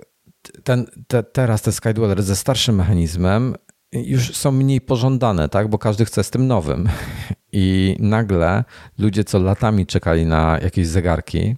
ten, 0.63 0.85
te, 1.07 1.23
teraz 1.23 1.61
te 1.61 1.71
Skydweller 1.71 2.23
ze 2.23 2.35
starszym 2.35 2.75
mechanizmem 2.75 3.55
już 3.91 4.35
są 4.35 4.51
mniej 4.51 4.81
pożądane, 4.81 5.49
tak? 5.49 5.67
bo 5.67 5.77
każdy 5.77 6.05
chce 6.05 6.23
z 6.23 6.29
tym 6.29 6.47
nowym. 6.47 6.89
I 7.51 7.95
nagle 7.99 8.63
ludzie, 8.97 9.23
co 9.23 9.39
latami 9.39 9.85
czekali 9.85 10.25
na 10.25 10.59
jakieś 10.61 10.87
zegarki, 10.87 11.55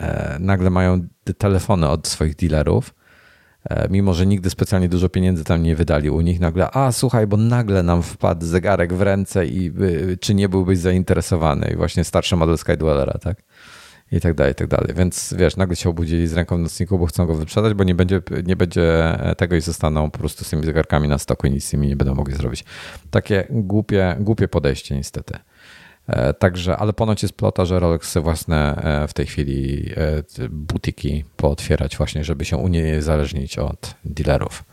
E, 0.00 0.36
nagle 0.40 0.70
mają 0.70 1.00
telefony 1.38 1.88
od 1.88 2.08
swoich 2.08 2.36
dealerów, 2.36 2.94
e, 3.64 3.88
mimo 3.90 4.14
że 4.14 4.26
nigdy 4.26 4.50
specjalnie 4.50 4.88
dużo 4.88 5.08
pieniędzy 5.08 5.44
tam 5.44 5.62
nie 5.62 5.76
wydali 5.76 6.10
u 6.10 6.20
nich, 6.20 6.40
nagle, 6.40 6.70
a 6.70 6.92
słuchaj, 6.92 7.26
bo 7.26 7.36
nagle 7.36 7.82
nam 7.82 8.02
wpadł 8.02 8.46
zegarek 8.46 8.94
w 8.94 9.02
ręce 9.02 9.46
i 9.46 9.72
czy 10.20 10.34
nie 10.34 10.48
byłbyś 10.48 10.78
zainteresowany? 10.78 11.70
I 11.72 11.76
właśnie 11.76 12.04
starszy 12.04 12.36
model 12.36 12.58
Skydwellera, 12.58 13.18
tak? 13.18 13.42
I 14.12 14.20
tak 14.20 14.34
dalej, 14.34 14.52
i 14.52 14.54
tak 14.54 14.66
dalej. 14.66 14.94
Więc 14.96 15.34
wiesz, 15.38 15.56
nagle 15.56 15.76
się 15.76 15.90
obudzili 15.90 16.28
z 16.28 16.32
ręką 16.32 16.56
w 16.56 16.60
nocniku, 16.60 16.98
bo 16.98 17.06
chcą 17.06 17.26
go 17.26 17.34
wyprzedać, 17.34 17.74
bo 17.74 17.84
nie 17.84 17.94
będzie, 17.94 18.22
nie 18.44 18.56
będzie 18.56 19.18
tego 19.36 19.56
i 19.56 19.60
zostaną 19.60 20.10
po 20.10 20.18
prostu 20.18 20.44
z 20.44 20.50
tymi 20.50 20.64
zegarkami 20.64 21.08
na 21.08 21.18
stoku 21.18 21.46
i 21.46 21.50
nic 21.50 21.64
z 21.64 21.72
nimi 21.72 21.88
nie 21.88 21.96
będą 21.96 22.14
mogli 22.14 22.34
zrobić. 22.34 22.64
Takie 23.10 23.46
głupie, 23.50 24.16
głupie 24.20 24.48
podejście 24.48 24.96
niestety. 24.96 25.38
E, 26.10 26.34
także, 26.34 26.76
ale 26.76 26.92
ponoć 26.92 27.22
jest 27.22 27.34
plota, 27.34 27.64
że 27.64 27.80
Rolex 27.80 28.08
chce 28.08 28.20
własne 28.20 28.76
e, 28.76 29.08
w 29.08 29.14
tej 29.14 29.26
chwili 29.26 29.90
e, 29.96 30.48
butiki 30.50 31.24
pootwierać 31.36 31.96
właśnie, 31.96 32.24
żeby 32.24 32.44
się 32.44 32.56
uniezależnić 32.56 33.58
od 33.58 33.94
dealerów. 34.04 34.64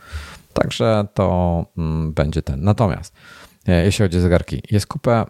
Także 0.52 1.06
to 1.14 1.66
mm, 1.78 2.12
będzie 2.12 2.42
ten. 2.42 2.62
Natomiast 2.62 3.14
jeśli 3.66 4.02
chodzi 4.02 4.18
o 4.18 4.20
zegarki, 4.20 4.62
jest 4.70 4.86
kupę 4.86 5.24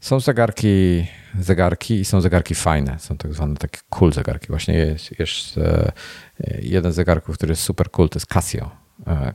są 0.00 0.20
zegarki, 0.20 1.06
zegarki 1.40 1.94
i 1.94 2.04
są 2.04 2.20
zegarki 2.20 2.54
fajne. 2.54 2.98
Są 2.98 3.16
tak 3.16 3.34
zwane 3.34 3.56
takie 3.56 3.80
cool 3.90 4.12
zegarki. 4.12 4.46
Właśnie 4.48 4.74
jest, 4.74 5.18
jest 5.18 5.60
jeden 6.62 6.92
z 6.92 6.94
zegarków, 6.94 7.36
który 7.36 7.52
jest 7.52 7.62
super 7.62 7.90
cool, 7.90 8.08
to 8.08 8.18
jest 8.18 8.26
Casio. 8.26 8.70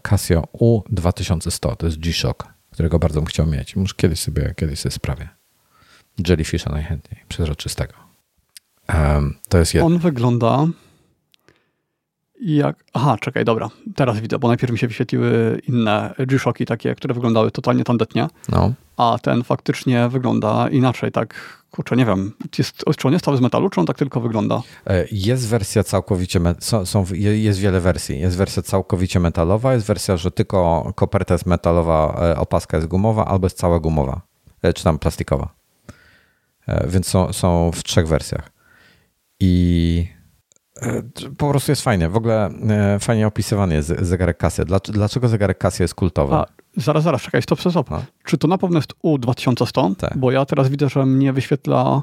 Casio 0.01 0.47
U2100, 0.53 1.75
to 1.75 1.85
jest 1.85 1.99
G-Shock 1.99 2.55
którego 2.75 2.99
bardzo 2.99 3.21
bym 3.21 3.25
chciał 3.25 3.47
mieć. 3.47 3.75
Muszę 3.75 3.93
kiedyś 3.97 4.19
sobie, 4.19 4.53
kiedyś 4.57 4.79
sobie 4.79 4.93
sprawię. 4.93 5.29
Jellyfisha 6.27 6.71
najchętniej, 6.71 7.23
przezroczystego. 7.27 7.93
Um, 8.93 9.35
to 9.49 9.57
jest 9.57 9.73
jeden. 9.73 9.87
On 9.87 9.99
wygląda 9.99 10.67
jak... 12.45 12.83
Aha, 12.93 13.17
czekaj, 13.21 13.45
dobra. 13.45 13.69
Teraz 13.95 14.19
widzę, 14.19 14.39
bo 14.39 14.47
najpierw 14.47 14.73
mi 14.73 14.79
się 14.79 14.87
wyświetliły 14.87 15.61
inne 15.67 16.13
G-Shocki 16.19 16.65
takie, 16.65 16.95
które 16.95 17.13
wyglądały 17.13 17.51
totalnie 17.51 17.83
tandetnie. 17.83 18.27
No. 18.49 18.73
A 18.97 19.17
ten 19.21 19.43
faktycznie 19.43 20.09
wygląda 20.09 20.69
inaczej, 20.69 21.11
tak 21.11 21.35
kurczę, 21.71 21.95
nie 21.95 22.05
wiem, 22.05 22.31
jest, 22.57 22.83
czy 22.97 23.07
on 23.07 23.13
jest 23.13 23.25
cały 23.25 23.37
z 23.37 23.41
metalu, 23.41 23.69
czy 23.69 23.79
on 23.79 23.85
tak 23.85 23.97
tylko 23.97 24.21
wygląda? 24.21 24.61
E, 24.87 25.05
jest 25.11 25.47
wersja 25.47 25.83
całkowicie, 25.83 26.39
są, 26.59 26.85
są, 26.85 27.05
jest 27.13 27.59
wiele 27.59 27.79
wersji. 27.79 28.19
Jest 28.19 28.37
wersja 28.37 28.63
całkowicie 28.63 29.19
metalowa, 29.19 29.73
jest 29.73 29.87
wersja, 29.87 30.17
że 30.17 30.31
tylko 30.31 30.91
koperta 30.95 31.33
jest 31.33 31.45
metalowa, 31.45 32.19
e, 32.21 32.37
opaska 32.37 32.77
jest 32.77 32.89
gumowa, 32.89 33.25
albo 33.25 33.45
jest 33.45 33.57
cała 33.57 33.79
gumowa, 33.79 34.21
e, 34.61 34.73
czy 34.73 34.83
tam 34.83 34.99
plastikowa. 34.99 35.49
Więc 36.87 37.07
są, 37.07 37.33
są 37.33 37.71
w 37.71 37.83
trzech 37.83 38.07
wersjach. 38.07 38.51
I 39.39 40.14
po 41.37 41.49
prostu 41.49 41.71
jest 41.71 41.81
fajny. 41.81 42.09
W 42.09 42.15
ogóle 42.15 42.49
fajnie 42.99 43.27
opisywany 43.27 43.75
jest 43.75 43.93
zegarek 44.01 44.37
Casio. 44.37 44.63
Dlaczego 44.87 45.27
zegarek 45.27 45.57
Casio 45.57 45.83
jest 45.83 45.95
kultowy? 45.95 46.35
A, 46.35 46.45
Zaraz, 46.77 47.03
zaraz, 47.03 47.21
czekaj, 47.21 47.41
stop, 47.41 47.59
stop. 47.59 47.71
stop. 47.71 47.89
Czy 48.23 48.37
to 48.37 48.47
na 48.47 48.57
pewno 48.57 48.77
jest 48.77 48.93
U2100? 49.03 49.95
Tak. 49.95 50.17
Bo 50.17 50.31
ja 50.31 50.45
teraz 50.45 50.69
widzę, 50.69 50.89
że 50.89 51.05
mnie 51.05 51.33
wyświetla 51.33 52.01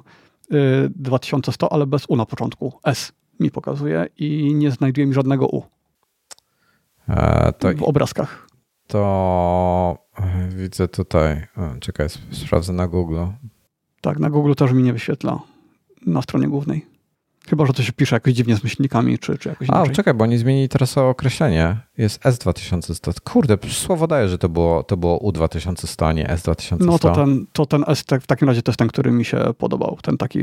y, 0.53 0.91
2100, 0.97 1.73
ale 1.73 1.87
bez 1.87 2.05
U 2.09 2.16
na 2.16 2.27
początku. 2.27 2.73
S 2.85 3.12
mi 3.41 3.51
pokazuje 3.51 4.07
i 4.18 4.55
nie 4.55 4.70
znajduje 4.70 5.07
mi 5.07 5.14
żadnego 5.14 5.47
U. 5.47 5.62
E, 7.09 7.53
w 7.77 7.83
obrazkach. 7.83 8.47
To 8.87 9.99
e, 10.18 10.49
widzę 10.49 10.89
tutaj. 10.89 11.47
Czekaj, 11.81 12.09
sprawdzę 12.31 12.73
na 12.73 12.89
Google. 12.89 13.18
Tak, 14.01 14.18
na 14.18 14.31
Google 14.31 14.53
też 14.55 14.73
mi 14.73 14.83
nie 14.83 14.93
wyświetla 14.93 15.41
na 16.07 16.23
stronie 16.23 16.49
głównej. 16.49 16.87
Chyba, 17.49 17.66
że 17.66 17.72
to 17.72 17.82
się 17.82 17.93
pisze 17.93 18.16
jakoś 18.16 18.34
dziwnie 18.34 18.57
z 18.57 18.64
myślnikami, 18.64 19.18
czy, 19.18 19.38
czy 19.38 19.49
jakoś 19.49 19.68
inaczej. 19.68 19.93
A, 19.93 19.95
czekaj, 19.95 20.14
bo 20.14 20.24
oni 20.24 20.38
zmienili 20.38 20.68
teraz 20.68 20.99
określenie. 20.99 21.76
Jest 21.99 22.22
S2100. 22.22 23.20
Kurde, 23.20 23.59
słowo 23.70 24.07
daje, 24.07 24.28
że 24.28 24.38
to 24.38 24.49
było, 24.49 24.82
to 24.82 24.97
było 24.97 25.18
U2100, 25.18 26.07
a 26.07 26.12
nie 26.12 26.26
S2100. 26.26 26.76
No 26.80 26.99
to 26.99 27.14
ten, 27.14 27.47
to 27.53 27.66
ten 27.66 27.84
S 27.86 28.05
w 28.20 28.26
takim 28.26 28.49
razie 28.49 28.62
to 28.62 28.70
jest 28.70 28.78
ten, 28.78 28.88
który 28.88 29.12
mi 29.12 29.24
się 29.24 29.45
podobał. 29.59 29.99
Ten 30.03 30.16
taki, 30.16 30.40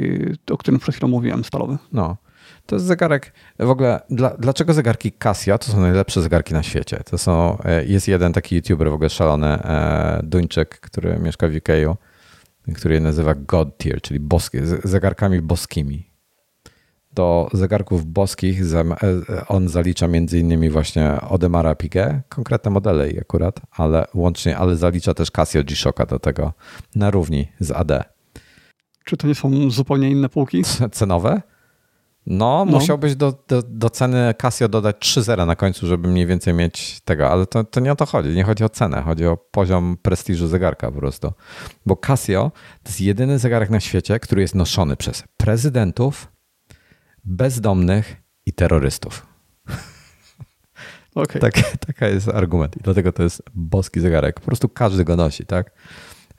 o 0.51 0.57
którym 0.57 0.79
przed 0.79 0.95
chwilą 0.95 1.07
mówiłem, 1.09 1.43
stalowy. 1.43 1.77
No. 1.91 2.17
To 2.65 2.75
jest 2.75 2.85
zegarek, 2.85 3.33
w 3.59 3.69
ogóle, 3.69 4.01
dla, 4.09 4.29
dlaczego 4.29 4.73
zegarki 4.73 5.11
Casio 5.11 5.57
to 5.57 5.71
są 5.71 5.79
najlepsze 5.79 6.21
zegarki 6.21 6.53
na 6.53 6.63
świecie? 6.63 7.01
To 7.05 7.17
są, 7.17 7.57
e, 7.63 7.85
jest 7.85 8.07
jeden 8.07 8.33
taki 8.33 8.55
youtuber 8.55 8.89
w 8.89 8.93
ogóle 8.93 9.09
szalony, 9.09 9.47
e, 9.47 10.19
Duńczyk, 10.23 10.79
który 10.79 11.19
mieszka 11.19 11.47
w 11.47 11.55
UK, 11.55 11.97
który 12.75 12.95
je 12.95 13.01
nazywa 13.01 13.35
God 13.35 13.77
Tier, 13.77 14.01
czyli 14.01 14.19
boskie, 14.19 14.65
zegarkami 14.83 15.41
boskimi 15.41 16.09
do 17.14 17.49
zegarków 17.53 18.05
boskich 18.05 18.62
e, 18.74 19.47
on 19.47 19.70
zalicza 19.70 20.07
między 20.07 20.39
innymi 20.39 20.70
właśnie 20.70 21.22
Odemara 21.30 21.76
Piguet, 21.76 22.16
konkretne 22.30 22.72
modele 22.72 23.10
i 23.10 23.20
akurat, 23.20 23.60
ale 23.72 24.05
łącznie, 24.14 24.57
ale 24.57 24.76
zalicza 24.76 25.14
też 25.14 25.32
Casio 25.32 25.64
G-Shocka 25.64 26.05
do 26.05 26.20
tego 26.20 26.53
na 26.95 27.12
równi 27.12 27.47
z 27.60 27.72
AD. 27.72 28.03
Czy 29.05 29.18
to 29.18 29.28
nie 29.28 29.36
są 29.36 29.72
zupełnie 29.72 30.12
inne 30.12 30.30
półki? 30.30 30.64
Cenowe? 30.91 31.41
No, 32.26 32.66
no, 32.66 32.80
musiałbyś 32.80 33.16
do, 33.16 33.34
do, 33.47 33.62
do 33.62 33.89
ceny 33.89 34.34
Casio 34.38 34.68
dodać 34.68 34.95
3 34.99 35.22
na 35.47 35.55
końcu, 35.55 35.88
żeby 35.88 36.07
mniej 36.07 36.26
więcej 36.26 36.53
mieć 36.53 37.01
tego, 37.01 37.30
ale 37.30 37.45
to, 37.45 37.64
to 37.64 37.80
nie 37.80 37.91
o 37.91 37.95
to 37.95 38.05
chodzi. 38.05 38.30
Nie 38.30 38.43
chodzi 38.43 38.64
o 38.64 38.70
cenę, 38.70 39.01
chodzi 39.01 39.26
o 39.26 39.38
poziom 39.38 39.97
prestiżu 40.01 40.47
zegarka 40.47 40.91
po 40.91 40.97
prostu. 40.97 41.34
Bo 41.86 41.95
Casio 41.95 42.51
to 42.84 42.89
jest 42.89 43.01
jedyny 43.01 43.39
zegarek 43.39 43.70
na 43.70 43.80
świecie, 43.80 44.20
który 44.20 44.41
jest 44.41 44.55
noszony 44.55 44.95
przez 44.95 45.24
prezydentów, 45.38 46.28
bezdomnych 47.30 48.15
i 48.45 48.53
terrorystów. 48.53 49.25
Okay. 51.15 51.41
Tak, 51.41 51.53
taka 51.88 52.07
jest 52.07 52.27
argument 52.27 52.77
i 52.77 52.80
dlatego 52.84 53.11
to 53.11 53.23
jest 53.23 53.43
boski 53.53 53.99
zegarek. 53.99 54.39
Po 54.39 54.45
prostu 54.45 54.69
każdy 54.69 55.03
go 55.05 55.15
nosi, 55.15 55.45
tak? 55.45 55.71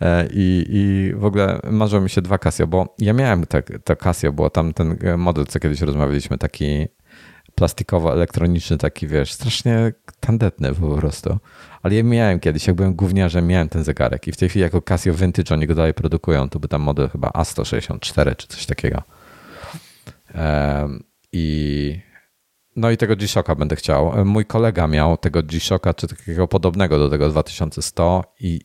E, 0.01 0.27
I, 0.33 0.67
I 0.69 1.13
w 1.15 1.25
ogóle 1.25 1.61
marzą 1.71 2.01
mi 2.01 2.11
się 2.11 2.23
dwa 2.23 2.39
Casio, 2.39 2.67
bo 2.67 2.95
ja 2.99 3.13
miałem 3.13 3.47
te, 3.47 3.63
te 3.63 3.97
Casio, 3.97 4.33
bo 4.33 4.51
tam 4.51 4.73
ten 4.73 4.99
model, 5.19 5.47
co 5.47 5.61
kiedyś 5.61 5.81
rozmawialiśmy, 5.81 6.39
taki 6.39 6.89
plastikowo-elektroniczny, 7.55 8.77
taki 8.77 9.07
wiesz, 9.07 9.33
strasznie 9.33 9.93
tandetny 10.21 10.75
po 10.75 10.97
prostu. 10.97 11.39
Ale 11.83 11.95
ja 11.95 12.03
miałem 12.03 12.41
kiedyś, 12.41 12.67
jak 12.67 12.77
byłem 12.77 12.95
gówniarzem, 12.95 13.47
miałem 13.47 13.69
ten 13.69 13.85
zegarek 13.85 14.29
i 14.29 14.33
w 14.33 14.37
tej 14.37 14.49
chwili 14.49 14.63
jako 14.63 14.83
Casio 14.83 15.15
Vintage 15.15 15.55
oni 15.55 15.67
go 15.67 15.75
dalej 15.75 15.95
produkują, 15.95 16.49
to 16.49 16.61
by 16.61 16.69
tam 16.69 16.83
model 16.83 17.09
chyba 17.09 17.29
A164 17.29 18.37
czy 18.37 18.47
coś 18.47 18.67
takiego. 18.67 19.03
I 21.33 22.01
no 22.77 22.91
i 22.91 22.97
tego 22.97 23.17
G-Shocka 23.17 23.55
będę 23.55 23.77
chciał. 23.77 24.25
Mój 24.25 24.47
kolega 24.47 24.87
miał 24.87 25.17
tego 25.17 25.43
G-Shocka, 25.43 25.95
czy 25.95 26.09
takiego 26.09 26.49
podobnego 26.49 26.99
do 26.99 27.11
tego 27.11 27.29
2100 27.29 28.25
i 28.41 28.61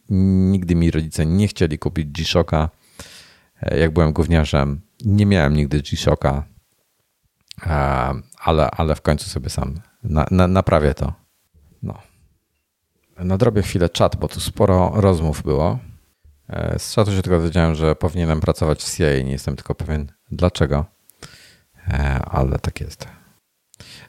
nigdy 0.51 0.76
mi 0.76 0.91
rodzice 0.91 1.26
nie 1.26 1.47
chcieli 1.47 1.80
kupić 1.80 2.07
G-Shocka. 2.07 2.70
E, 3.61 3.80
jak 3.80 3.93
byłem 3.93 4.13
gówniarzem, 4.13 4.82
nie 5.05 5.26
miałem 5.26 5.53
nigdy 5.53 5.82
G-Shocka, 5.82 6.43
ale, 8.39 8.72
ale 8.72 8.95
w 8.95 9.01
końcu 9.01 9.30
sobie 9.30 9.49
sam 9.49 9.80
na, 10.03 10.26
na, 10.32 10.47
naprawię 10.47 10.93
to. 10.93 11.13
No. 11.84 11.97
Nadrobię 13.18 13.61
chwilę 13.61 13.89
czat, 13.89 14.16
bo 14.16 14.28
tu 14.28 14.39
sporo 14.39 14.91
rozmów 14.95 15.43
było. 15.43 15.80
E, 16.49 16.80
z 16.80 16.93
czatu 16.93 17.11
się 17.11 17.22
tylko 17.22 17.38
dowiedziałem, 17.38 17.76
że 17.76 17.95
powinienem 17.95 18.41
pracować 18.41 18.84
w 18.84 18.97
CIA. 18.97 19.22
Nie 19.24 19.32
jestem 19.32 19.55
tylko 19.55 19.76
pewien 19.76 20.11
dlaczego, 20.32 20.86
ale 22.31 22.59
tak 22.59 22.81
jest. 22.81 23.07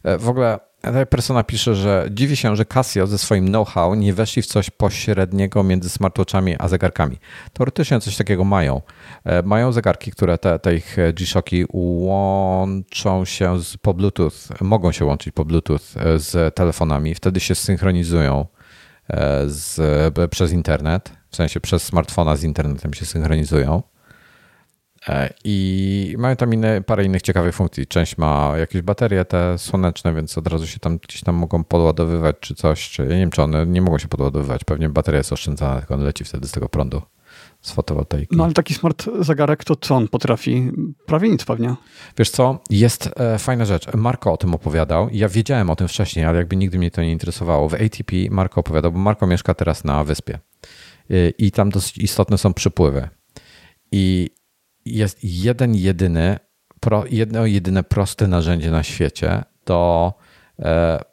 E, 0.04 0.18
w 0.18 0.28
ogóle 0.28 0.58
ta 0.82 1.06
persona 1.06 1.44
pisze, 1.44 1.74
że 1.74 2.08
dziwi 2.10 2.36
się, 2.36 2.56
że 2.56 2.64
Casio 2.64 3.06
ze 3.06 3.18
swoim 3.18 3.46
know-how 3.46 3.94
nie 3.94 4.14
weszli 4.14 4.42
w 4.42 4.46
coś 4.46 4.70
pośredniego 4.70 5.62
między 5.62 5.88
smartwatchami 5.88 6.56
a 6.58 6.68
zegarkami. 6.68 7.16
Teoretycznie 7.52 8.00
coś 8.00 8.16
takiego 8.16 8.44
mają. 8.44 8.82
E, 9.24 9.42
mają 9.42 9.72
zegarki, 9.72 10.10
które 10.10 10.38
te, 10.38 10.58
te 10.58 10.74
ich 10.74 10.96
G-Shocki 11.14 11.64
łączą 11.72 13.24
się 13.24 13.60
z, 13.60 13.76
po 13.76 13.94
Bluetooth, 13.94 14.32
mogą 14.60 14.92
się 14.92 15.04
łączyć 15.04 15.32
po 15.34 15.44
Bluetooth 15.44 15.80
e, 15.96 16.18
z 16.18 16.54
telefonami, 16.54 17.14
wtedy 17.14 17.40
się 17.40 17.54
synchronizują 17.54 18.46
z, 19.46 19.80
przez 20.30 20.52
internet, 20.52 21.12
w 21.30 21.36
sensie 21.36 21.60
przez 21.60 21.82
smartfona 21.82 22.36
z 22.36 22.42
internetem 22.42 22.94
się 22.94 23.06
synchronizują. 23.06 23.82
E, 25.08 25.34
I 25.44 26.14
mają 26.18 26.36
tam 26.36 26.54
inne, 26.54 26.82
parę 26.82 27.04
innych 27.04 27.22
ciekawych 27.22 27.54
funkcji. 27.54 27.86
Część 27.86 28.18
ma 28.18 28.52
jakieś 28.58 28.82
baterie 28.82 29.24
te 29.24 29.58
słoneczne, 29.58 30.14
więc 30.14 30.38
od 30.38 30.46
razu 30.46 30.66
się 30.66 30.78
tam 30.78 30.98
gdzieś 30.98 31.20
tam 31.20 31.34
mogą 31.34 31.64
podładowywać 31.64 32.36
czy 32.40 32.54
coś. 32.54 32.90
Czy, 32.90 33.02
ja 33.02 33.08
nie 33.08 33.20
wiem, 33.20 33.30
czy 33.30 33.42
one 33.42 33.66
nie 33.66 33.82
mogą 33.82 33.98
się 33.98 34.08
podładowywać. 34.08 34.64
Pewnie 34.64 34.88
bateria 34.88 35.18
jest 35.18 35.32
oszczędzana, 35.32 35.78
tylko 35.78 35.94
on 35.94 36.00
leci 36.00 36.24
wtedy 36.24 36.48
z 36.48 36.52
tego 36.52 36.68
prądu 36.68 37.02
z 37.60 37.72
fotowoltaiki. 37.72 38.36
No 38.36 38.44
ale 38.44 38.52
taki 38.52 38.74
smart 38.74 39.04
zegarek 39.20 39.64
to 39.64 39.76
co 39.76 39.94
on 39.96 40.08
potrafi? 40.08 40.70
Prawie 41.06 41.28
nic 41.28 41.44
pewnie. 41.44 41.74
Wiesz 42.18 42.30
co, 42.30 42.58
jest 42.70 43.10
e, 43.16 43.38
fajna 43.38 43.64
rzecz. 43.64 43.94
Marko 43.94 44.32
o 44.32 44.36
tym 44.36 44.54
opowiadał. 44.54 45.08
Ja 45.12 45.28
wiedziałem 45.28 45.70
o 45.70 45.76
tym 45.76 45.88
wcześniej, 45.88 46.24
ale 46.24 46.38
jakby 46.38 46.56
nigdy 46.56 46.78
mnie 46.78 46.90
to 46.90 47.02
nie 47.02 47.12
interesowało. 47.12 47.68
W 47.68 47.74
ATP 47.74 48.12
Marko 48.30 48.60
opowiadał, 48.60 48.92
bo 48.92 48.98
Marko 48.98 49.26
mieszka 49.26 49.54
teraz 49.54 49.84
na 49.84 50.04
wyspie. 50.04 50.38
E, 51.10 51.28
I 51.28 51.50
tam 51.50 51.70
dosyć 51.70 51.98
istotne 51.98 52.38
są 52.38 52.54
przypływy. 52.54 53.08
I 53.92 54.30
jest 54.86 55.18
jeden 55.22 55.74
jedyny, 55.74 56.38
pro, 56.80 57.04
jedno 57.10 57.46
jedyne 57.46 57.82
proste 57.82 58.28
narzędzie 58.28 58.70
na 58.70 58.82
świecie 58.82 59.42
do 59.66 60.12
e, 60.58 61.04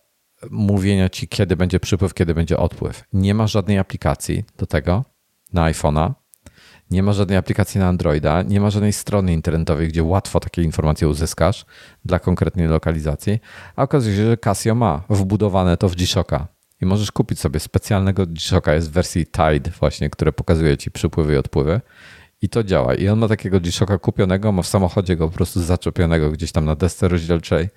mówienia 0.51 1.09
ci, 1.09 1.28
kiedy 1.28 1.55
będzie 1.55 1.80
przypływ, 1.80 2.13
kiedy 2.13 2.34
będzie 2.34 2.57
odpływ. 2.57 3.03
Nie 3.13 3.34
ma 3.34 3.47
żadnej 3.47 3.80
aplikacji 3.80 4.43
do 4.57 4.65
tego 4.65 5.05
na 5.53 5.71
iPhone'a, 5.71 6.13
nie 6.91 7.03
ma 7.03 7.13
żadnej 7.13 7.38
aplikacji 7.38 7.80
na 7.80 7.88
Androida, 7.88 8.41
nie 8.41 8.61
ma 8.61 8.69
żadnej 8.69 8.93
strony 8.93 9.34
internetowej, 9.34 9.88
gdzie 9.88 10.03
łatwo 10.03 10.39
takie 10.39 10.61
informacje 10.61 11.07
uzyskasz 11.07 11.65
dla 12.05 12.19
konkretnej 12.19 12.67
lokalizacji, 12.67 13.39
a 13.76 13.84
okazuje 13.84 14.15
się, 14.15 14.26
że 14.26 14.38
Casio 14.38 14.76
ma 14.76 15.03
wbudowane 15.09 15.78
to 15.78 15.89
w 15.89 15.95
G-Shocka. 15.95 16.47
I 16.82 16.86
możesz 16.86 17.11
kupić 17.11 17.39
sobie 17.39 17.59
specjalnego 17.59 18.26
G-Shocka, 18.26 18.74
jest 18.74 18.89
w 18.89 18.93
wersji 18.93 19.26
Tide 19.26 19.71
właśnie, 19.80 20.09
które 20.09 20.32
pokazuje 20.32 20.78
ci 20.78 20.91
przypływy 20.91 21.34
i 21.34 21.38
odpływy 21.38 21.82
i 22.44 22.50
to 22.50 22.64
działa. 22.64 22.96
I 22.96 23.08
on 23.08 23.20
ma 23.20 23.28
takiego 23.28 23.60
G-Shocka 23.60 23.98
kupionego, 23.98 24.52
ma 24.52 24.62
w 24.62 24.68
samochodzie 24.68 25.16
go 25.16 25.28
po 25.28 25.36
prostu 25.36 25.62
zaczepionego 25.62 26.32
gdzieś 26.32 26.52
tam 26.52 26.66
na 26.66 26.76
desce 26.76 27.08
rozdzielczej 27.08 27.70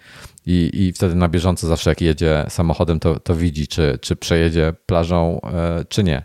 i, 0.46 0.70
i 0.74 0.92
wtedy 0.92 1.14
na 1.14 1.28
bieżąco 1.28 1.66
zawsze 1.66 1.90
jak 1.90 2.00
jedzie 2.00 2.44
samochodem, 2.48 3.00
to, 3.00 3.20
to 3.20 3.36
widzi, 3.36 3.68
czy, 3.68 3.98
czy 4.00 4.16
przejedzie 4.16 4.72
plażą, 4.86 5.40
e, 5.40 5.84
czy 5.88 6.04
nie. 6.04 6.24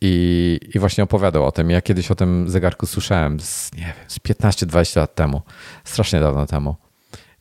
I, 0.00 0.60
I 0.74 0.78
właśnie 0.78 1.04
opowiadał 1.04 1.46
o 1.46 1.52
tym. 1.52 1.70
Ja 1.70 1.82
kiedyś 1.82 2.10
o 2.10 2.14
tym 2.14 2.50
zegarku 2.50 2.86
słyszałem 2.86 3.40
z, 3.40 3.72
nie 3.72 3.82
wiem, 3.82 3.94
z 4.08 4.18
15-20 4.18 4.96
lat 4.96 5.14
temu. 5.14 5.42
Strasznie 5.84 6.20
dawno 6.20 6.46
temu. 6.46 6.76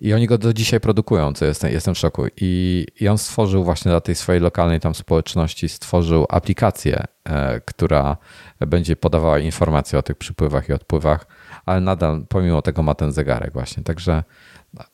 I 0.01 0.13
oni 0.13 0.27
go 0.27 0.37
do 0.37 0.53
dzisiaj 0.53 0.79
produkują, 0.79 1.33
co 1.33 1.45
jestem, 1.45 1.71
jestem 1.71 1.95
w 1.95 1.97
szoku. 1.97 2.25
I, 2.37 2.85
I 2.99 3.07
on 3.07 3.17
stworzył 3.17 3.63
właśnie 3.63 3.91
dla 3.91 4.01
tej 4.01 4.15
swojej 4.15 4.41
lokalnej 4.41 4.79
tam 4.79 4.95
społeczności, 4.95 5.69
stworzył 5.69 6.25
aplikację, 6.29 7.03
e, 7.23 7.61
która 7.61 8.17
będzie 8.59 8.95
podawała 8.95 9.39
informacje 9.39 9.99
o 9.99 10.01
tych 10.01 10.17
przypływach 10.17 10.69
i 10.69 10.73
odpływach, 10.73 11.27
ale 11.65 11.81
nadal 11.81 12.25
pomimo 12.29 12.61
tego 12.61 12.83
ma 12.83 12.95
ten 12.95 13.11
zegarek 13.11 13.53
właśnie. 13.53 13.83
Także 13.83 14.23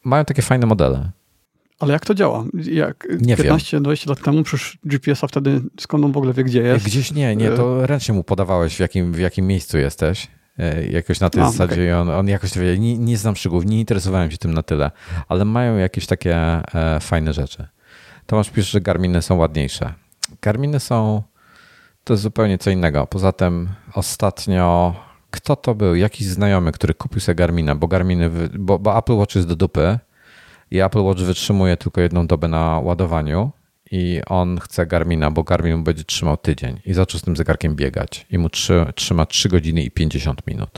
mają 0.03 0.25
takie 0.25 0.41
fajne 0.41 0.67
modele. 0.67 1.11
Ale 1.79 1.93
jak 1.93 2.05
to 2.05 2.13
działa? 2.13 2.45
Jak 2.71 3.07
nie 3.21 3.37
15-20 3.37 4.09
lat 4.09 4.21
temu 4.21 4.43
przecież 4.43 4.77
GPS-a 4.83 5.27
wtedy 5.27 5.61
skąd 5.79 6.05
on 6.05 6.11
w 6.11 6.17
ogóle 6.17 6.33
wie, 6.33 6.43
gdzie 6.43 6.61
jest? 6.61 6.85
Gdzieś 6.85 7.11
nie, 7.11 7.35
nie, 7.35 7.49
to 7.49 7.83
e, 7.83 7.87
ręcznie 7.87 8.13
mu 8.15 8.23
podawałeś, 8.23 8.75
w 8.75 8.79
jakim, 8.79 9.13
w 9.13 9.19
jakim 9.19 9.47
miejscu 9.47 9.77
jesteś. 9.77 10.27
E, 10.59 10.87
jakoś 10.87 11.19
na 11.19 11.29
tej 11.29 11.43
A, 11.43 11.51
zasadzie 11.51 11.73
okay. 11.73 11.97
on, 11.97 12.09
on 12.09 12.27
jakoś 12.27 12.51
to 12.51 12.59
wie, 12.59 12.79
nie, 12.79 12.97
nie 12.97 13.17
znam 13.17 13.35
szczegółów, 13.35 13.65
nie 13.65 13.79
interesowałem 13.79 14.31
się 14.31 14.37
tym 14.37 14.53
na 14.53 14.63
tyle, 14.63 14.91
ale 15.27 15.45
mają 15.45 15.77
jakieś 15.77 16.07
takie 16.07 16.35
e, 16.35 16.99
fajne 16.99 17.33
rzeczy. 17.33 17.67
Tomasz 18.25 18.49
pisze, 18.49 18.71
że 18.71 18.81
Garminy 18.81 19.21
są 19.21 19.35
ładniejsze. 19.35 19.93
Garminy 20.41 20.79
są 20.79 21.23
to 22.03 22.13
jest 22.13 22.23
zupełnie 22.23 22.57
co 22.57 22.69
innego. 22.69 23.07
Poza 23.07 23.31
tym 23.31 23.69
ostatnio 23.93 24.95
kto 25.31 25.55
to 25.55 25.75
był? 25.75 25.95
Jakiś 25.95 26.27
znajomy, 26.27 26.71
który 26.71 26.93
kupił 26.93 27.21
sobie 27.21 27.35
Garmina, 27.35 27.75
bo 27.75 27.87
Garminy, 27.87 28.29
bo, 28.59 28.79
bo 28.79 28.97
Apple 28.97 29.13
Watch 29.13 29.35
jest 29.35 29.47
do 29.47 29.55
dupy 29.55 29.99
i 30.71 30.79
Apple 30.79 30.99
Watch 30.99 31.21
wytrzymuje 31.21 31.77
tylko 31.77 32.01
jedną 32.01 32.27
dobę 32.27 32.47
na 32.47 32.79
ładowaniu 32.79 33.51
i 33.91 34.21
on 34.27 34.59
chce 34.59 34.85
Garmina, 34.85 35.31
bo 35.31 35.43
Garmin 35.43 35.77
mu 35.77 35.83
będzie 35.83 36.03
trzymał 36.03 36.37
tydzień 36.37 36.79
i 36.85 36.93
zaczął 36.93 37.19
z 37.19 37.23
tym 37.23 37.35
zegarkiem 37.35 37.75
biegać 37.75 38.25
i 38.31 38.37
mu 38.37 38.49
trzy, 38.49 38.85
trzyma 38.95 39.25
3 39.25 39.49
godziny 39.49 39.83
i 39.83 39.91
50 39.91 40.47
minut. 40.47 40.69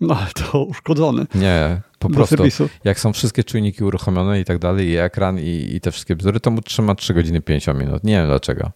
No 0.00 0.16
ale 0.16 0.26
to 0.30 0.64
uszkodzony. 0.64 1.26
Nie, 1.34 1.80
po 1.98 2.10
prostu 2.10 2.36
serwisu. 2.36 2.68
jak 2.84 3.00
są 3.00 3.12
wszystkie 3.12 3.44
czujniki 3.44 3.84
uruchomione 3.84 4.40
i 4.40 4.44
tak 4.44 4.58
dalej 4.58 4.88
i 4.88 4.96
ekran 4.96 5.38
i, 5.38 5.68
i 5.74 5.80
te 5.80 5.92
wszystkie 5.92 6.16
bzdury, 6.16 6.40
to 6.40 6.50
mu 6.50 6.60
trzyma 6.60 6.94
3 6.94 7.14
godziny 7.14 7.42
50 7.42 7.80
minut. 7.80 8.04
Nie 8.04 8.14
wiem 8.14 8.26
dlaczego. 8.26 8.70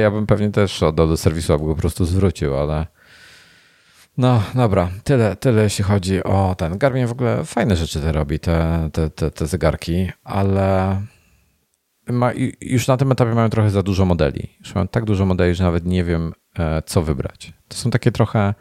Ja 0.00 0.10
bym 0.10 0.26
pewnie 0.26 0.50
też 0.50 0.82
oddał 0.82 1.08
do 1.08 1.16
serwisu, 1.16 1.52
albo 1.52 1.66
go 1.66 1.74
po 1.74 1.80
prostu 1.80 2.04
zwrócił, 2.04 2.56
ale 2.56 2.86
no 4.18 4.42
dobra, 4.54 4.90
tyle, 5.04 5.36
tyle 5.36 5.62
jeśli 5.62 5.84
chodzi 5.84 6.24
o 6.24 6.54
ten. 6.58 6.78
Garmin 6.78 7.06
w 7.06 7.12
ogóle 7.12 7.44
fajne 7.44 7.76
rzeczy 7.76 8.00
te 8.00 8.12
robi, 8.12 8.40
te, 8.40 8.88
te, 8.92 9.10
te, 9.10 9.30
te 9.30 9.46
zegarki, 9.46 10.08
ale 10.24 11.00
ma, 12.08 12.32
już 12.60 12.86
na 12.86 12.96
tym 12.96 13.12
etapie 13.12 13.34
mają 13.34 13.50
trochę 13.50 13.70
za 13.70 13.82
dużo 13.82 14.04
modeli. 14.04 14.56
Już 14.60 14.74
mają 14.74 14.88
tak 14.88 15.04
dużo 15.04 15.26
modeli, 15.26 15.54
że 15.54 15.64
nawet 15.64 15.86
nie 15.86 16.04
wiem, 16.04 16.32
e, 16.58 16.82
co 16.82 17.02
wybrać. 17.02 17.52
To 17.68 17.76
są 17.76 17.90
takie 17.90 18.12
trochę. 18.12 18.54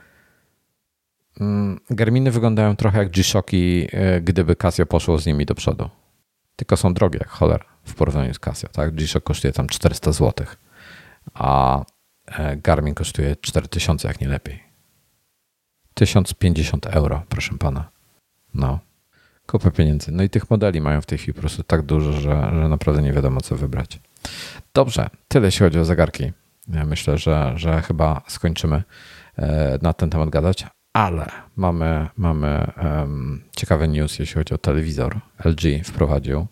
Mm, 1.41 1.79
Garminy 1.89 2.31
wyglądają 2.31 2.75
trochę 2.75 2.99
jak 2.99 3.09
G-Shocki, 3.09 3.87
e, 3.91 4.21
gdyby 4.21 4.55
Casio 4.55 4.85
poszło 4.85 5.17
z 5.17 5.25
nimi 5.25 5.45
do 5.45 5.55
przodu. 5.55 5.89
Tylko 6.55 6.77
są 6.77 6.93
drogie, 6.93 7.19
jak 7.19 7.29
cholera, 7.29 7.65
w 7.83 7.95
porównaniu 7.95 8.33
z 8.33 8.39
Casio. 8.39 8.67
Tak? 8.67 8.95
G-Shock 8.95 9.25
kosztuje 9.25 9.53
tam 9.53 9.67
400 9.67 10.11
zł, 10.11 10.47
a 11.33 11.81
e, 12.25 12.57
Garmin 12.57 12.95
kosztuje 12.95 13.35
4000, 13.35 14.07
jak 14.07 14.21
nie 14.21 14.27
lepiej. 14.27 14.63
1050 15.93 16.85
euro, 16.85 17.23
proszę 17.29 17.57
pana. 17.57 17.91
No 18.53 18.86
kupę 19.47 19.71
pieniędzy. 19.71 20.11
No 20.11 20.23
i 20.23 20.29
tych 20.29 20.49
modeli 20.49 20.81
mają 20.81 21.01
w 21.01 21.05
tej 21.05 21.17
chwili 21.17 21.33
po 21.33 21.39
prostu 21.39 21.63
tak 21.63 21.81
dużo, 21.81 22.11
że, 22.11 22.51
że 22.53 22.69
naprawdę 22.69 23.01
nie 23.01 23.13
wiadomo, 23.13 23.41
co 23.41 23.55
wybrać. 23.55 23.99
Dobrze, 24.73 25.09
tyle 25.27 25.45
jeśli 25.45 25.59
chodzi 25.59 25.79
o 25.79 25.85
zegarki. 25.85 26.31
Ja 26.67 26.85
myślę, 26.85 27.17
że, 27.17 27.53
że 27.55 27.81
chyba 27.81 28.21
skończymy 28.27 28.83
e, 29.37 29.79
na 29.81 29.93
ten 29.93 30.09
temat 30.09 30.29
gadać. 30.29 30.65
ale 30.93 31.25
mamy, 31.55 32.07
mamy 32.17 32.71
um, 32.83 33.43
ciekawy 33.55 33.87
news, 33.87 34.19
jeśli 34.19 34.35
chodzi 34.35 34.53
o 34.53 34.57
telewizor. 34.57 35.19
LG 35.45 35.85
wprowadził 35.85 36.47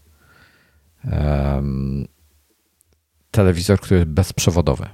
um, 1.11 2.07
telewizor, 3.31 3.79
który 3.79 3.99
jest 3.99 4.11
bezprzewodowy. 4.11 4.89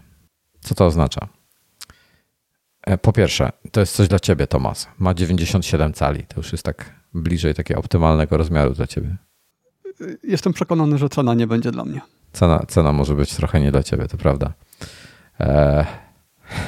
Co 0.60 0.76
to 0.76 0.86
oznacza? 0.86 1.28
E, 2.84 2.97
po 2.97 3.14
pierwsze, 3.14 3.52
to 3.72 3.80
jest 3.80 3.95
coś 3.95 4.08
dla 4.08 4.20
ciebie, 4.20 4.47
Tomas. 4.47 4.88
Ma 4.97 5.14
97 5.14 5.93
cali. 5.93 6.26
To 6.26 6.38
już 6.38 6.52
jest 6.52 6.64
tak 6.64 7.01
bliżej 7.14 7.53
takiego 7.53 7.80
optymalnego 7.80 8.38
rozmiaru 8.38 8.74
dla 8.74 8.88
ciebie. 8.88 9.18
Jestem 10.24 10.53
przekonany, 10.53 10.97
że 10.97 11.09
cena 11.09 11.34
nie 11.34 11.47
będzie 11.47 11.72
dla 11.72 11.86
mnie. 11.86 12.01
Cena, 12.34 12.66
cena 12.68 12.93
może 12.93 13.16
być 13.16 13.36
trochę 13.36 13.59
nie 13.59 13.72
dla 13.72 13.84
ciebie, 13.84 14.07
to 14.07 14.18
prawda. 14.18 14.53
E, 15.39 15.86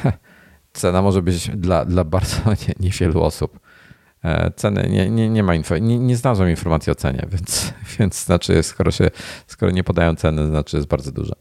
cena 0.73 1.01
może 1.01 1.21
być 1.21 1.49
dla, 1.49 1.85
dla 1.85 2.03
bardzo 2.03 2.37
nie, 2.67 2.73
niewielu 2.79 3.21
osób. 3.21 3.59
E, 4.23 4.51
ceny 4.51 4.89
nie, 4.89 5.09
nie, 5.09 5.29
nie 5.29 5.43
ma 5.43 5.55
info, 5.55 5.77
nie, 5.77 5.99
nie 5.99 6.17
znalazłem 6.17 6.49
informacji 6.49 6.91
o 6.91 6.95
cenie, 6.95 7.27
więc, 7.33 7.73
więc 7.99 8.25
znaczy, 8.25 8.63
skoro, 8.63 8.91
się, 8.91 9.09
skoro 9.47 9.71
nie 9.71 9.83
podają 9.83 10.15
ceny, 10.15 10.47
znaczy 10.47 10.77
jest 10.77 10.89
bardzo 10.89 11.11
duża. 11.11 11.35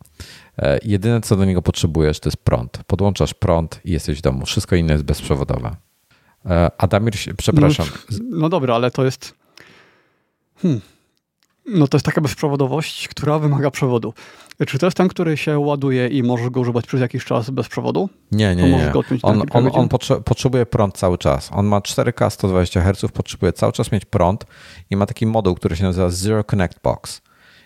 E, 0.59 0.78
jedyne, 0.84 1.20
co 1.20 1.36
do 1.36 1.44
niego 1.44 1.62
potrzebujesz, 1.62 2.20
to 2.20 2.28
jest 2.28 2.36
prąd. 2.36 2.78
Podłączasz 2.86 3.34
prąd 3.34 3.80
i 3.84 3.92
jesteś 3.92 4.18
w 4.18 4.22
domu. 4.22 4.46
Wszystko 4.46 4.76
inne 4.76 4.92
jest 4.92 5.05
bezprzewodowe. 5.05 5.76
Adamir, 6.78 7.14
przepraszam. 7.36 7.86
No, 8.11 8.18
no 8.30 8.49
dobra, 8.49 8.74
ale 8.74 8.90
to 8.90 9.05
jest. 9.05 9.34
Hmm. 10.57 10.80
No 11.66 11.88
to 11.88 11.97
jest 11.97 12.07
taka 12.07 12.20
bezprzewodowość, 12.20 13.09
która 13.09 13.38
wymaga 13.38 13.70
przewodu. 13.70 14.14
Czy 14.66 14.78
to 14.78 14.86
jest 14.86 14.97
ten, 14.97 15.09
który 15.09 15.36
się 15.36 15.59
ładuje 15.59 16.09
i 16.09 16.22
możesz 16.22 16.51
go 16.51 16.61
używać 16.61 16.86
przez 16.86 17.01
jakiś 17.01 17.24
czas 17.24 17.51
bez 17.51 17.68
przewodu? 17.68 18.09
Nie, 18.32 18.57
nie, 18.57 18.70
nie. 18.70 18.93
On, 19.22 19.43
on, 19.51 19.70
on 19.72 19.88
potrze 19.88 20.20
potrzebuje 20.20 20.66
prąd 20.66 20.99
cały 20.99 21.18
czas. 21.18 21.51
On 21.53 21.66
ma 21.66 21.80
4K 21.80 22.30
120 22.30 22.82
Hz, 22.82 23.12
potrzebuje 23.12 23.53
cały 23.53 23.72
czas 23.72 23.93
mieć 23.93 24.05
prąd 24.05 24.47
i 24.90 24.97
ma 24.97 25.07
taki 25.07 25.26
moduł, 25.26 25.55
który 25.55 25.76
się 25.76 25.84
nazywa 25.84 26.11
Zero 26.11 26.45
Connect 26.45 26.80
Box. 26.82 27.22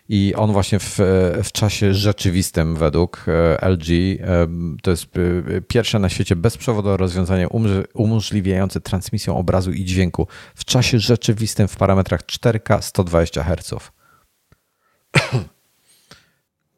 I 0.09 0.34
on 0.34 0.52
właśnie 0.52 0.78
w, 0.78 0.98
w 1.42 1.52
czasie 1.52 1.94
rzeczywistym 1.94 2.76
według 2.76 3.24
e, 3.28 3.68
LG 3.68 3.90
e, 3.90 4.46
to 4.82 4.90
jest 4.90 5.04
e, 5.04 5.61
pierwsze 5.61 5.98
na 5.98 6.09
świecie 6.09 6.36
bezprzewodowe 6.36 6.96
rozwiązanie 6.96 7.48
umożliwiające 7.94 8.80
transmisję 8.80 9.32
obrazu 9.32 9.72
i 9.72 9.84
dźwięku 9.84 10.26
w 10.54 10.64
czasie 10.64 10.98
rzeczywistym 10.98 11.68
w 11.68 11.76
parametrach 11.76 12.22
4K 12.22 12.82
120 12.82 13.44
Hz. 13.44 13.90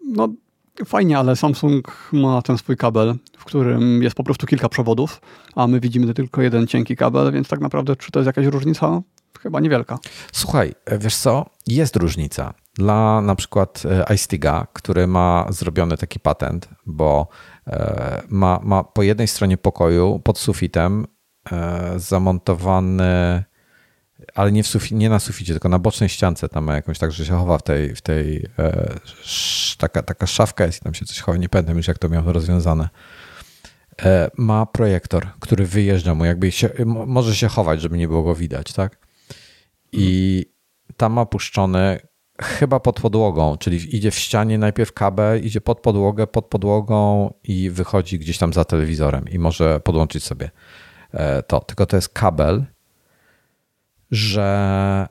No 0.05 0.29
fajnie, 0.87 1.19
ale 1.19 1.37
Samsung 1.37 2.09
ma 2.13 2.43
ten 2.43 2.59
swój 2.59 2.77
kabel, 2.77 3.15
w 3.39 3.45
którym 3.45 4.03
jest 4.03 4.17
po 4.17 4.25
prostu 4.25 4.47
kilka 4.47 4.69
przewodów, 4.69 5.21
a 5.55 5.67
my 5.67 5.81
widzimy 5.81 6.15
tylko 6.15 6.43
jeden 6.43 6.67
cienki 6.67 6.97
kabel, 6.97 7.33
więc 7.33 7.49
tak 7.49 7.61
naprawdę 7.61 7.97
czy 7.97 8.11
to 8.11 8.19
jest 8.21 8.27
jakaś 8.27 8.47
różnica? 8.47 9.03
Chyba 9.41 9.61
niewielka. 9.61 9.99
Słuchaj, 10.33 10.75
wiesz 10.99 11.17
co? 11.17 11.47
Jest 11.67 11.97
różnica. 11.97 12.55
Dla 12.79 13.21
na 13.21 13.35
przykład 13.35 13.83
e, 14.09 14.15
iStiga, 14.15 14.67
który 14.73 15.07
ma 15.07 15.47
zrobiony 15.49 15.97
taki 15.97 16.21
patent, 16.21 16.69
bo 16.87 17.29
e, 17.67 18.23
ma, 18.29 18.61
ma 18.63 18.85
po 18.85 19.03
jednej 19.03 19.29
stronie 19.29 19.57
pokoju 19.57 20.21
pod 20.25 20.39
sufitem 20.39 21.07
e, 21.53 21.93
zamontowany 21.97 23.45
ale 24.35 24.53
nie, 24.53 24.63
w 24.63 24.67
sufi, 24.67 24.95
nie 24.95 25.09
na 25.09 25.19
suficie, 25.19 25.53
tylko 25.53 25.69
na 25.69 25.79
bocznej 25.79 26.09
ściance 26.09 26.49
tam 26.49 26.65
ma 26.65 26.75
jakąś 26.75 26.99
tak, 26.99 27.13
że 27.13 27.27
się 27.27 27.33
chowa 27.33 27.59
w 27.59 27.63
tej, 27.63 27.95
w 27.95 28.01
tej 28.01 28.47
taka, 29.79 30.03
taka 30.03 30.27
szafka 30.27 30.67
jest 30.67 30.81
i 30.81 30.85
tam 30.85 30.95
się 30.95 31.05
coś 31.05 31.21
chowa, 31.21 31.39
nie 31.39 31.49
pamiętam 31.49 31.77
już 31.77 31.89
jak 31.89 31.99
to 31.99 32.09
miał 32.09 32.33
rozwiązane. 32.33 32.89
Ma 34.37 34.67
projektor, 34.67 35.27
który 35.41 35.67
wyjeżdża 35.67 36.15
mu, 36.15 36.25
jakby 36.25 36.53
się, 36.53 36.71
może 36.87 37.37
się 37.37 37.49
chować, 37.49 37.81
żeby 37.81 37.99
nie 37.99 38.09
było 38.09 38.23
go 38.23 38.35
widać, 38.35 38.73
tak? 38.73 38.99
I 39.93 40.47
tam 40.97 41.13
ma 41.13 41.27
puszczony 41.27 42.01
chyba 42.43 42.81
pod 42.81 43.01
podłogą, 43.01 43.57
czyli 43.57 43.97
idzie 43.97 44.11
w 44.11 44.15
ścianie 44.15 44.59
najpierw 44.59 44.93
kabel, 44.93 45.45
idzie 45.45 45.61
pod 45.61 45.81
podłogę, 45.81 46.27
pod 46.27 46.47
podłogą 46.47 47.31
i 47.45 47.71
wychodzi 47.71 48.19
gdzieś 48.19 48.39
tam 48.39 48.53
za 48.53 48.65
telewizorem 48.65 49.29
i 49.29 49.39
może 49.39 49.81
podłączyć 49.81 50.25
sobie 50.25 50.51
e, 51.13 51.43
to. 51.43 51.61
Tylko 51.61 51.87
to 51.87 51.97
jest 51.97 52.09
kabel, 52.09 52.65
że 54.11 55.07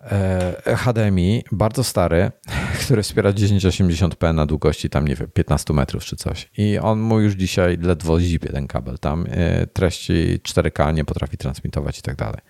e, 0.66 0.76
HDMI 0.76 1.44
bardzo 1.52 1.84
stary, 1.84 2.32
który 2.84 3.04
wspiera 3.04 3.32
1080p 3.32 4.34
na 4.34 4.46
długości 4.46 4.90
tam, 4.90 5.08
nie 5.08 5.16
wiem, 5.16 5.28
15 5.34 5.74
metrów 5.74 6.06
czy 6.06 6.16
coś. 6.16 6.50
I 6.58 6.78
on 6.78 7.00
mu 7.00 7.20
już 7.20 7.34
dzisiaj 7.34 7.78
ledwo 7.78 8.20
zipie 8.20 8.50
ten 8.50 8.68
kabel 8.68 9.00
tam. 9.00 9.26
E, 9.30 9.68
treści 9.68 10.40
4K 10.44 10.94
nie 10.94 11.06
potrafi 11.06 11.38
transmitować 11.38 12.00
i 12.00 12.02
tak 12.02 12.16
dalej. 12.16 12.42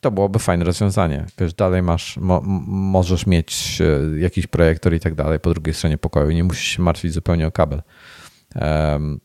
To 0.00 0.10
byłoby 0.10 0.38
fajne 0.38 0.64
rozwiązanie. 0.64 1.26
Wiesz, 1.38 1.54
dalej 1.54 1.82
masz, 1.82 2.16
mo, 2.16 2.40
możesz 2.66 3.26
mieć 3.26 3.80
e, 3.80 4.18
jakiś 4.18 4.46
projektor 4.46 4.94
i 4.94 5.00
tak 5.00 5.14
dalej 5.14 5.40
po 5.40 5.50
drugiej 5.50 5.74
stronie 5.74 5.98
pokoju. 5.98 6.30
Nie 6.30 6.44
musisz 6.44 6.76
się 6.76 6.82
martwić 6.82 7.12
zupełnie 7.12 7.46
o 7.46 7.50
kabel. 7.50 7.82
Um, 8.54 9.20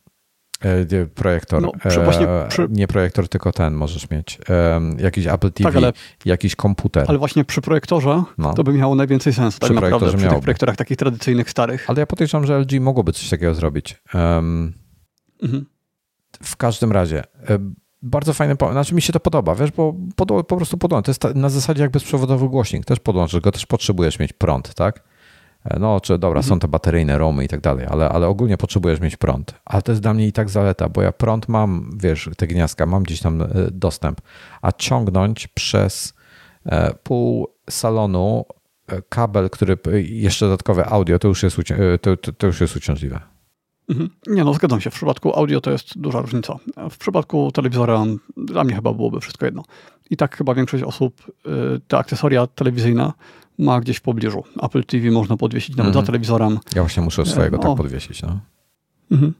projektor. 1.15 1.61
No, 1.61 1.71
przy, 1.89 1.99
właśnie, 1.99 2.29
e, 2.29 2.47
przy... 2.47 2.67
Nie 2.69 2.87
projektor, 2.87 3.29
tylko 3.29 3.51
ten 3.51 3.73
możesz 3.73 4.09
mieć. 4.09 4.39
Jakiś 4.97 5.27
Apple 5.27 5.51
TV, 5.51 5.69
tak, 5.69 5.77
ale, 5.77 5.93
jakiś 6.25 6.55
komputer. 6.55 7.05
Ale 7.07 7.17
właśnie 7.17 7.45
przy 7.45 7.61
projektorze 7.61 8.23
no. 8.37 8.53
to 8.53 8.63
by 8.63 8.73
miało 8.73 8.95
najwięcej 8.95 9.33
sensu. 9.33 9.59
Tak 9.59 9.67
przy 9.67 9.73
naprawdę, 9.73 10.17
przy 10.17 10.29
tych 10.29 10.39
projektorach 10.39 10.75
takich 10.75 10.97
tradycyjnych, 10.97 11.49
starych. 11.49 11.89
Ale 11.89 11.99
ja 11.99 12.05
podejrzewam, 12.05 12.47
że 12.47 12.59
LG 12.59 12.81
mogłoby 12.81 13.13
coś 13.13 13.29
takiego 13.29 13.55
zrobić. 13.55 14.01
Um, 14.13 14.73
mhm. 15.43 15.65
W 16.43 16.57
każdym 16.57 16.91
razie, 16.91 17.23
bardzo 18.03 18.33
fajny 18.33 18.55
pomysł. 18.55 18.73
Znaczy 18.73 18.95
mi 18.95 19.01
się 19.01 19.13
to 19.13 19.19
podoba, 19.19 19.55
wiesz, 19.55 19.71
bo 19.71 19.95
po, 20.15 20.25
po 20.25 20.57
prostu 20.57 20.77
podłącz. 20.77 21.05
To 21.05 21.09
jest 21.09 21.23
na 21.35 21.49
zasadzie 21.49 21.81
jak 21.81 21.91
bezprzewodowy 21.91 22.49
głośnik. 22.49 22.85
Też 22.85 22.99
podłączysz 22.99 23.39
go, 23.39 23.51
też 23.51 23.65
potrzebujesz 23.65 24.19
mieć 24.19 24.33
prąd, 24.33 24.73
tak? 24.73 25.03
E, 25.63 25.79
no, 25.79 26.01
czy 26.01 26.17
dobra, 26.17 26.39
mhm. 26.39 26.49
są 26.49 26.59
te 26.59 26.67
bateryjne 26.67 27.17
romy 27.17 27.43
i 27.45 27.47
tak 27.47 27.61
dalej, 27.61 27.85
ale, 27.89 28.09
ale 28.09 28.27
ogólnie 28.27 28.57
potrzebujesz 28.57 28.99
mieć 28.99 29.17
prąd. 29.17 29.53
Ale 29.65 29.81
to 29.81 29.91
jest 29.91 30.01
dla 30.01 30.13
mnie 30.13 30.27
i 30.27 30.31
tak 30.31 30.49
zaleta, 30.49 30.89
bo 30.89 31.01
ja 31.01 31.11
prąd 31.11 31.47
mam, 31.47 31.97
wiesz, 31.97 32.29
te 32.37 32.47
gniazdka, 32.47 32.85
mam 32.85 33.03
gdzieś 33.03 33.21
tam 33.21 33.41
e, 33.41 33.47
dostęp, 33.71 34.21
a 34.61 34.71
ciągnąć 34.71 35.47
przez 35.47 36.13
e, 36.65 36.93
pół 37.03 37.47
salonu 37.69 38.45
kabel, 39.09 39.49
który 39.49 39.77
jeszcze 40.03 40.45
dodatkowe 40.45 40.85
audio, 40.85 41.19
to 41.19 41.27
już 41.27 41.43
jest, 41.43 41.57
to, 42.01 42.17
to, 42.17 42.31
to 42.31 42.47
już 42.47 42.61
jest 42.61 42.75
uciążliwe. 42.75 43.32
Mhm. 43.89 44.09
Nie, 44.27 44.43
no 44.43 44.53
zgadzam 44.53 44.81
się. 44.81 44.89
W 44.89 44.93
przypadku 44.93 45.39
audio 45.39 45.61
to 45.61 45.71
jest 45.71 45.99
duża 45.99 46.21
różnica. 46.21 46.55
W 46.89 46.97
przypadku 46.97 47.51
telewizora 47.51 48.05
dla 48.37 48.63
mnie 48.63 48.75
chyba 48.75 48.93
byłoby 48.93 49.19
wszystko 49.19 49.45
jedno. 49.45 49.63
I 50.09 50.17
tak 50.17 50.37
chyba 50.37 50.53
większość 50.53 50.83
osób 50.83 51.31
te 51.87 51.97
akcesoria 51.97 52.47
telewizyjne 52.47 53.11
ma 53.57 53.79
gdzieś 53.79 53.97
w 53.97 54.01
pobliżu. 54.01 54.43
Apple 54.61 54.83
TV 54.83 55.11
można 55.11 55.37
podwiesić 55.37 55.75
nawet 55.75 55.93
mm. 55.93 56.01
za 56.01 56.05
telewizorem. 56.05 56.59
Ja 56.75 56.81
właśnie 56.81 57.03
muszę 57.03 57.25
swojego 57.25 57.57
tak 57.57 57.65
no. 57.65 57.71
tak 57.71 57.77
podwiesić. 57.77 58.21
No. 58.21 58.39
Mhm. 59.11 59.33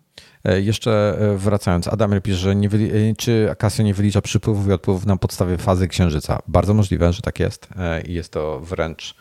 E, 0.44 0.62
jeszcze 0.62 1.18
e, 1.20 1.38
wracając, 1.38 1.88
Adam 1.88 2.22
pisze, 2.22 2.38
że 2.38 2.56
nie 2.56 2.70
wyli- 2.70 3.16
czy 3.18 3.56
Casio 3.58 3.84
nie 3.84 3.94
wylicza 3.94 4.22
przypływów 4.22 4.68
i 4.68 4.72
odpływów 4.72 5.06
na 5.06 5.18
podstawie 5.18 5.58
fazy 5.58 5.88
księżyca. 5.88 6.40
Bardzo 6.48 6.74
możliwe, 6.74 7.14
że 7.14 7.22
tak 7.22 7.40
jest 7.40 7.70
e, 7.78 8.02
i 8.02 8.14
jest 8.14 8.34
to 8.34 8.60
wręcz, 8.60 9.16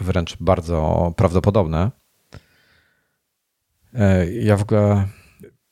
wręcz 0.00 0.36
bardzo 0.40 1.12
prawdopodobne. 1.16 1.90
Ja 4.40 4.56
w 4.56 4.62
ogóle 4.62 5.08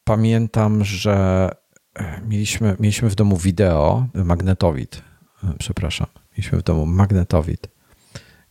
pamiętam, 0.04 0.84
że 0.84 1.48
mieliśmy, 2.26 2.76
mieliśmy 2.80 3.10
w 3.10 3.14
domu 3.14 3.36
wideo, 3.36 4.06
magnetowid, 4.14 5.02
przepraszam, 5.58 6.06
mieliśmy 6.32 6.58
w 6.58 6.62
domu 6.62 6.86
magnetowid 6.86 7.68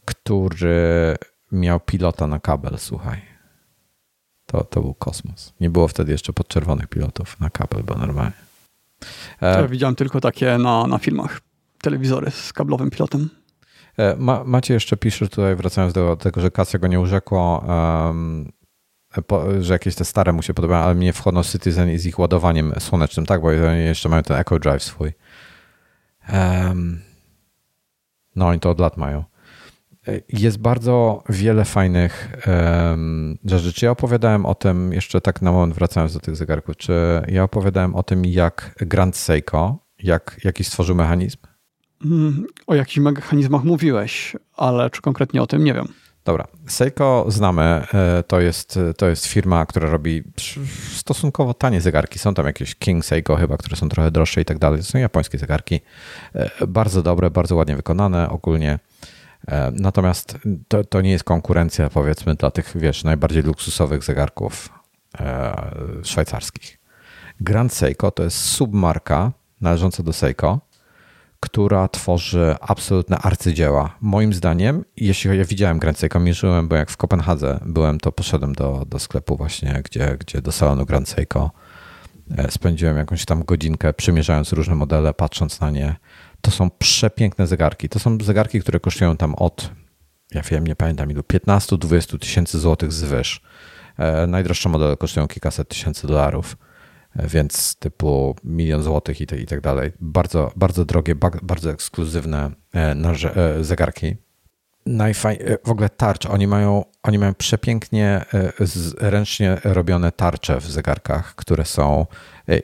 który 0.09 1.15
miał 1.51 1.79
pilota 1.79 2.27
na 2.27 2.39
kabel, 2.39 2.77
słuchaj. 2.77 3.21
To, 4.45 4.63
to 4.63 4.81
był 4.81 4.93
kosmos. 4.93 5.53
Nie 5.59 5.69
było 5.69 5.87
wtedy 5.87 6.11
jeszcze 6.11 6.33
podczerwonych 6.33 6.87
pilotów 6.87 7.39
na 7.39 7.49
kabel, 7.49 7.83
bo 7.83 7.95
normalnie. 7.95 8.31
E, 9.41 9.61
ja 9.61 9.67
widziałem 9.67 9.95
tylko 9.95 10.21
takie 10.21 10.57
na, 10.57 10.87
na 10.87 10.97
filmach 10.97 11.41
telewizory 11.81 12.31
z 12.31 12.53
kablowym 12.53 12.89
pilotem. 12.89 13.29
E, 13.97 14.15
ma, 14.15 14.43
Macie 14.43 14.73
jeszcze 14.73 14.97
pisze 14.97 15.27
tutaj, 15.27 15.55
wracając 15.55 15.93
do 15.93 16.15
tego, 16.15 16.41
że 16.41 16.51
Casio 16.51 16.79
go 16.79 16.87
nie 16.87 16.99
urzekło, 16.99 17.65
um, 17.67 18.51
że 19.59 19.73
jakieś 19.73 19.95
te 19.95 20.05
stare 20.05 20.33
mu 20.33 20.41
się 20.41 20.53
podobają, 20.53 20.83
ale 20.83 20.95
mnie 20.95 21.13
w 21.13 21.23
Citizen 21.51 21.99
z 21.99 22.05
ich 22.05 22.19
ładowaniem 22.19 22.73
słonecznym, 22.79 23.25
tak, 23.25 23.41
bo 23.41 23.51
jeszcze 23.51 24.09
mają 24.09 24.23
ten 24.23 24.37
Echo 24.37 24.59
Drive 24.59 24.83
swój. 24.83 25.11
Um, 26.33 27.01
no 28.35 28.47
oni 28.47 28.59
to 28.59 28.69
od 28.69 28.79
lat 28.79 28.97
mają. 28.97 29.23
Jest 30.29 30.57
bardzo 30.57 31.23
wiele 31.29 31.65
fajnych 31.65 32.37
um, 32.47 33.37
rzeczy. 33.45 33.73
Czy 33.73 33.85
ja 33.85 33.91
opowiadałem 33.91 34.45
o 34.45 34.55
tym, 34.55 34.93
jeszcze 34.93 35.21
tak 35.21 35.41
na 35.41 35.51
moment 35.51 35.75
wracając 35.75 36.13
do 36.13 36.19
tych 36.19 36.35
zegarków, 36.35 36.77
czy 36.77 36.93
ja 37.27 37.43
opowiadałem 37.43 37.95
o 37.95 38.03
tym, 38.03 38.25
jak 38.25 38.75
Grand 38.81 39.17
Seiko, 39.17 39.85
jak, 40.03 40.39
jaki 40.43 40.63
stworzył 40.63 40.95
mechanizm? 40.95 41.37
Mm, 42.05 42.45
o 42.67 42.75
jakich 42.75 43.03
mechanizmach 43.03 43.63
mówiłeś, 43.63 44.35
ale 44.57 44.89
czy 44.89 45.01
konkretnie 45.01 45.41
o 45.41 45.47
tym 45.47 45.63
nie 45.63 45.73
wiem. 45.73 45.87
Dobra, 46.29 46.47
Seiko 46.67 47.25
znamy, 47.27 47.85
to 48.27 48.39
jest, 48.39 48.79
to 48.97 49.09
jest 49.09 49.25
firma, 49.25 49.65
która 49.65 49.89
robi 49.89 50.23
stosunkowo 50.93 51.53
tanie 51.53 51.81
zegarki. 51.81 52.19
Są 52.19 52.33
tam 52.33 52.45
jakieś 52.45 52.75
King 52.75 53.05
Seiko 53.05 53.35
chyba, 53.35 53.57
które 53.57 53.75
są 53.75 53.89
trochę 53.89 54.11
droższe 54.11 54.41
i 54.41 54.45
tak 54.45 54.59
dalej. 54.59 54.79
To 54.79 54.85
są 54.85 54.97
japońskie 54.97 55.37
zegarki. 55.37 55.79
Bardzo 56.67 57.01
dobre, 57.01 57.29
bardzo 57.29 57.55
ładnie 57.55 57.75
wykonane 57.75 58.29
ogólnie. 58.29 58.79
Natomiast 59.71 60.37
to, 60.67 60.83
to 60.83 61.01
nie 61.01 61.11
jest 61.11 61.23
konkurencja 61.23 61.89
powiedzmy 61.89 62.35
dla 62.35 62.51
tych, 62.51 62.71
wiesz, 62.75 63.03
najbardziej 63.03 63.43
luksusowych 63.43 64.03
zegarków 64.03 64.69
szwajcarskich. 66.03 66.79
Grand 67.39 67.73
Seiko 67.73 68.11
to 68.11 68.23
jest 68.23 68.37
submarka 68.37 69.31
należąca 69.61 70.03
do 70.03 70.13
Seiko, 70.13 70.59
która 71.39 71.87
tworzy 71.87 72.55
absolutne 72.61 73.17
arcydzieła. 73.17 73.95
Moim 74.01 74.33
zdaniem, 74.33 74.85
jeśli 74.97 75.37
ja 75.37 75.45
widziałem 75.45 75.79
Grand 75.79 75.97
Seiko, 75.97 76.19
mierzyłem, 76.19 76.67
bo 76.67 76.75
jak 76.75 76.91
w 76.91 76.97
Kopenhadze 76.97 77.59
byłem, 77.65 77.99
to 77.99 78.11
poszedłem 78.11 78.53
do, 78.53 78.85
do 78.87 78.99
sklepu 78.99 79.37
właśnie, 79.37 79.81
gdzie, 79.85 80.17
gdzie 80.19 80.41
do 80.41 80.51
salonu 80.51 80.85
Grand 80.85 81.09
Seiko. 81.09 81.51
E, 82.37 82.51
spędziłem 82.51 82.97
jakąś 82.97 83.25
tam 83.25 83.43
godzinkę 83.43 83.93
przymierzając 83.93 84.53
różne 84.53 84.75
modele, 84.75 85.13
patrząc 85.13 85.59
na 85.59 85.69
nie. 85.69 85.95
To 86.41 86.51
są 86.51 86.69
przepiękne 86.69 87.47
zegarki. 87.47 87.89
To 87.89 87.99
są 87.99 88.17
zegarki, 88.21 88.59
które 88.61 88.79
kosztują 88.79 89.17
tam 89.17 89.35
od, 89.35 89.71
ja 90.31 90.41
wiem, 90.41 90.67
nie 90.67 90.75
pamiętam 90.75 91.11
ilu, 91.11 91.21
15-20 91.21 92.19
tysięcy 92.19 92.59
złotych 92.59 92.93
zwyż. 92.93 93.41
E, 93.97 94.27
najdroższe 94.27 94.69
modele 94.69 94.97
kosztują 94.97 95.27
kilkaset 95.27 95.69
tysięcy 95.69 96.07
dolarów 96.07 96.57
więc 97.15 97.75
typu 97.75 98.35
milion 98.43 98.83
złotych 98.83 99.21
i, 99.21 99.25
tak 99.25 99.61
dalej. 99.61 99.91
Bardzo, 99.99 100.51
bardzo 100.55 100.85
drogie, 100.85 101.15
bardzo 101.43 101.71
ekskluzywne 101.71 102.51
e, 102.75 102.95
e, 103.35 103.63
zegarki. 103.63 104.15
Najfaj... 104.85 105.35
E, 105.35 105.57
w 105.65 105.71
ogóle 105.71 105.89
tarcz. 105.89 106.25
Oni 106.25 106.47
mają, 106.47 106.83
oni 107.03 107.19
mają 107.19 107.33
przepięknie 107.33 108.25
ręcznie 108.97 109.57
robione 109.63 110.11
tarcze 110.11 110.59
w 110.59 110.71
zegarkach, 110.71 111.35
które 111.35 111.65
są 111.65 112.05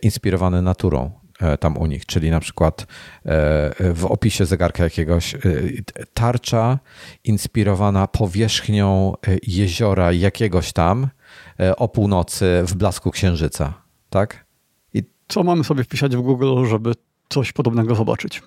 inspirowane 0.01 0.61
naturą 0.61 1.11
tam 1.59 1.77
u 1.77 1.85
nich, 1.85 2.05
czyli 2.05 2.29
na 2.31 2.39
przykład 2.39 2.85
w 3.79 4.05
opisie 4.05 4.45
zegarka 4.45 4.83
jakiegoś 4.83 5.35
tarcza 6.13 6.79
inspirowana 7.23 8.07
powierzchnią 8.07 9.13
jeziora 9.47 10.11
jakiegoś 10.11 10.73
tam 10.73 11.07
o 11.77 11.87
północy 11.87 12.63
w 12.67 12.75
blasku 12.75 13.11
księżyca 13.11 13.84
tak? 14.15 14.45
I 14.93 15.03
co 15.27 15.43
mamy 15.43 15.63
sobie 15.63 15.83
wpisać 15.83 16.15
w 16.15 16.21
Google, 16.21 16.65
żeby 16.65 16.91
coś 17.29 17.51
podobnego 17.51 17.95
zobaczyć? 17.95 18.43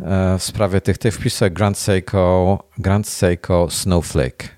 E, 0.00 0.38
w 0.38 0.42
sprawie 0.42 0.80
tych, 0.80 0.98
tych 0.98 1.32
sobie 1.32 1.50
Grand 1.50 1.78
Seiko, 1.78 2.58
Grand 2.78 3.08
Seiko 3.08 3.70
Snowflake. 3.70 4.48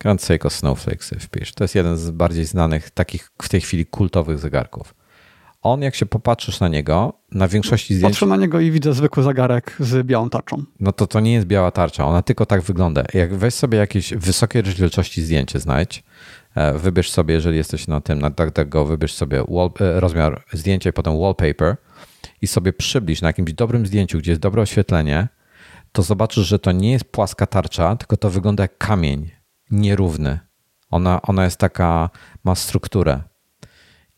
Grand 0.00 0.22
Seiko 0.22 0.50
Snowflake 0.50 1.04
sobie 1.04 1.20
wpisz. 1.20 1.52
To 1.52 1.64
jest 1.64 1.74
jeden 1.74 1.96
z 1.96 2.10
bardziej 2.10 2.44
znanych, 2.44 2.90
takich 2.90 3.30
w 3.42 3.48
tej 3.48 3.60
chwili 3.60 3.86
kultowych 3.86 4.38
zegarków. 4.38 4.94
On, 5.62 5.82
jak 5.82 5.94
się 5.94 6.06
popatrzysz 6.06 6.60
na 6.60 6.68
niego, 6.68 7.12
na 7.32 7.48
większości 7.48 7.94
zdjęć... 7.94 8.14
Patrzę 8.14 8.26
na 8.26 8.36
niego 8.36 8.60
i 8.60 8.70
widzę 8.70 8.92
zwykły 8.92 9.22
zegarek 9.22 9.76
z 9.80 10.06
białą 10.06 10.30
tarczą. 10.30 10.64
No 10.80 10.92
to 10.92 11.06
to 11.06 11.20
nie 11.20 11.32
jest 11.32 11.46
biała 11.46 11.70
tarcza, 11.70 12.06
ona 12.06 12.22
tylko 12.22 12.46
tak 12.46 12.62
wygląda. 12.62 13.04
Jak 13.14 13.34
weź 13.34 13.54
sobie 13.54 13.78
jakieś 13.78 14.14
wysokiej 14.14 14.62
rozdzielczości 14.62 15.22
zdjęcie 15.22 15.60
znajdź, 15.60 16.04
wybierz 16.74 17.10
sobie, 17.10 17.34
jeżeli 17.34 17.56
jesteś 17.56 17.88
na 17.88 18.00
tym, 18.00 18.18
na 18.18 18.30
tego, 18.30 18.84
wybierz 18.84 19.14
sobie 19.14 19.44
wall, 19.48 19.70
e, 19.80 20.00
rozmiar 20.00 20.44
zdjęcia 20.52 20.90
i 20.90 20.92
potem 20.92 21.18
wallpaper 21.18 21.76
i 22.42 22.46
sobie 22.46 22.72
przybliż 22.72 23.22
na 23.22 23.28
jakimś 23.28 23.52
dobrym 23.52 23.86
zdjęciu, 23.86 24.18
gdzie 24.18 24.32
jest 24.32 24.42
dobre 24.42 24.62
oświetlenie, 24.62 25.28
to 25.92 26.02
zobaczysz, 26.02 26.46
że 26.46 26.58
to 26.58 26.72
nie 26.72 26.92
jest 26.92 27.04
płaska 27.04 27.46
tarcza, 27.46 27.96
tylko 27.96 28.16
to 28.16 28.30
wygląda 28.30 28.64
jak 28.64 28.78
kamień, 28.78 29.30
nierówny. 29.70 30.38
Ona, 30.90 31.22
ona 31.22 31.44
jest 31.44 31.56
taka, 31.56 32.10
ma 32.44 32.54
strukturę. 32.54 33.22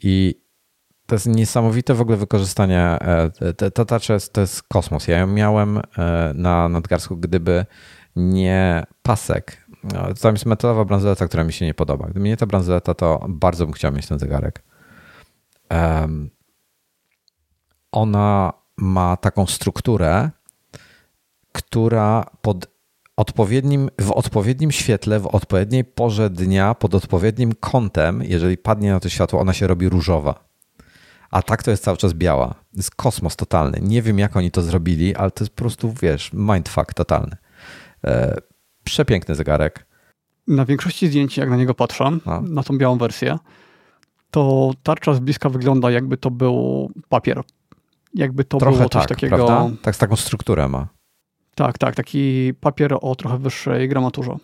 I 0.02 0.42
to 1.06 1.14
jest 1.14 1.26
niesamowite 1.26 1.94
w 1.94 2.00
ogóle 2.00 2.16
wykorzystanie. 2.16 2.80
E, 2.80 3.30
ta 3.70 3.84
tarcza 3.84 4.14
jest, 4.14 4.32
to 4.32 4.40
jest 4.40 4.62
kosmos. 4.62 5.08
Ja 5.08 5.18
ją 5.18 5.26
miałem 5.26 5.80
na 6.34 6.68
nadgarstku, 6.68 7.16
gdyby 7.16 7.66
nie 8.16 8.86
pasek, 9.02 9.65
tam 10.22 10.34
jest 10.34 10.46
metalowa 10.46 10.84
bransoleta, 10.84 11.26
która 11.26 11.44
mi 11.44 11.52
się 11.52 11.66
nie 11.66 11.74
podoba. 11.74 12.06
Gdyby 12.06 12.28
nie 12.28 12.36
ta 12.36 12.46
bransoleta, 12.46 12.94
to 12.94 13.26
bardzo 13.28 13.66
bym 13.66 13.72
chciał 13.72 13.92
mieć 13.92 14.06
ten 14.06 14.18
zegarek. 14.18 14.62
Um, 15.70 16.30
ona 17.92 18.52
ma 18.76 19.16
taką 19.16 19.46
strukturę, 19.46 20.30
która 21.52 22.24
pod 22.42 22.66
odpowiednim, 23.16 23.90
w 24.00 24.12
odpowiednim 24.12 24.72
świetle, 24.72 25.20
w 25.20 25.26
odpowiedniej 25.26 25.84
porze 25.84 26.30
dnia, 26.30 26.74
pod 26.74 26.94
odpowiednim 26.94 27.54
kątem, 27.60 28.22
jeżeli 28.22 28.58
padnie 28.58 28.92
na 28.92 29.00
to 29.00 29.08
światło, 29.08 29.40
ona 29.40 29.52
się 29.52 29.66
robi 29.66 29.88
różowa. 29.88 30.46
A 31.30 31.42
tak 31.42 31.62
to 31.62 31.70
jest 31.70 31.84
cały 31.84 31.96
czas 31.96 32.12
biała. 32.12 32.48
To 32.48 32.76
jest 32.76 32.94
kosmos 32.94 33.36
totalny. 33.36 33.78
Nie 33.82 34.02
wiem, 34.02 34.18
jak 34.18 34.36
oni 34.36 34.50
to 34.50 34.62
zrobili, 34.62 35.14
ale 35.14 35.30
to 35.30 35.44
jest 35.44 35.54
po 35.54 35.58
prostu, 35.58 35.94
wiesz, 36.02 36.30
mindfuck 36.32 36.94
totalny. 36.94 37.36
Przepiękny 38.86 39.34
zegarek. 39.34 39.86
Na 40.48 40.64
większości 40.64 41.08
zdjęć, 41.08 41.36
jak 41.36 41.50
na 41.50 41.56
niego 41.56 41.74
patrzę, 41.74 42.18
no. 42.26 42.40
na 42.42 42.62
tą 42.62 42.78
białą 42.78 42.98
wersję, 42.98 43.38
to 44.30 44.72
tarcza 44.82 45.14
z 45.14 45.20
bliska 45.20 45.48
wygląda 45.48 45.90
jakby 45.90 46.16
to 46.16 46.30
był 46.30 46.90
papier. 47.08 47.42
Jakby 48.14 48.44
to 48.44 48.58
trochę 48.58 48.76
było 48.76 48.88
coś 48.88 49.02
tak, 49.02 49.08
takiego. 49.08 49.36
Prawda? 49.36 49.76
Tak, 49.82 49.96
z 49.96 49.98
taką 49.98 50.16
strukturę 50.16 50.68
ma. 50.68 50.88
Tak, 51.54 51.78
tak, 51.78 51.94
taki 51.94 52.54
papier 52.60 52.98
o 53.00 53.14
trochę 53.14 53.38
wyższej 53.38 53.88
gramaturze. 53.88 54.36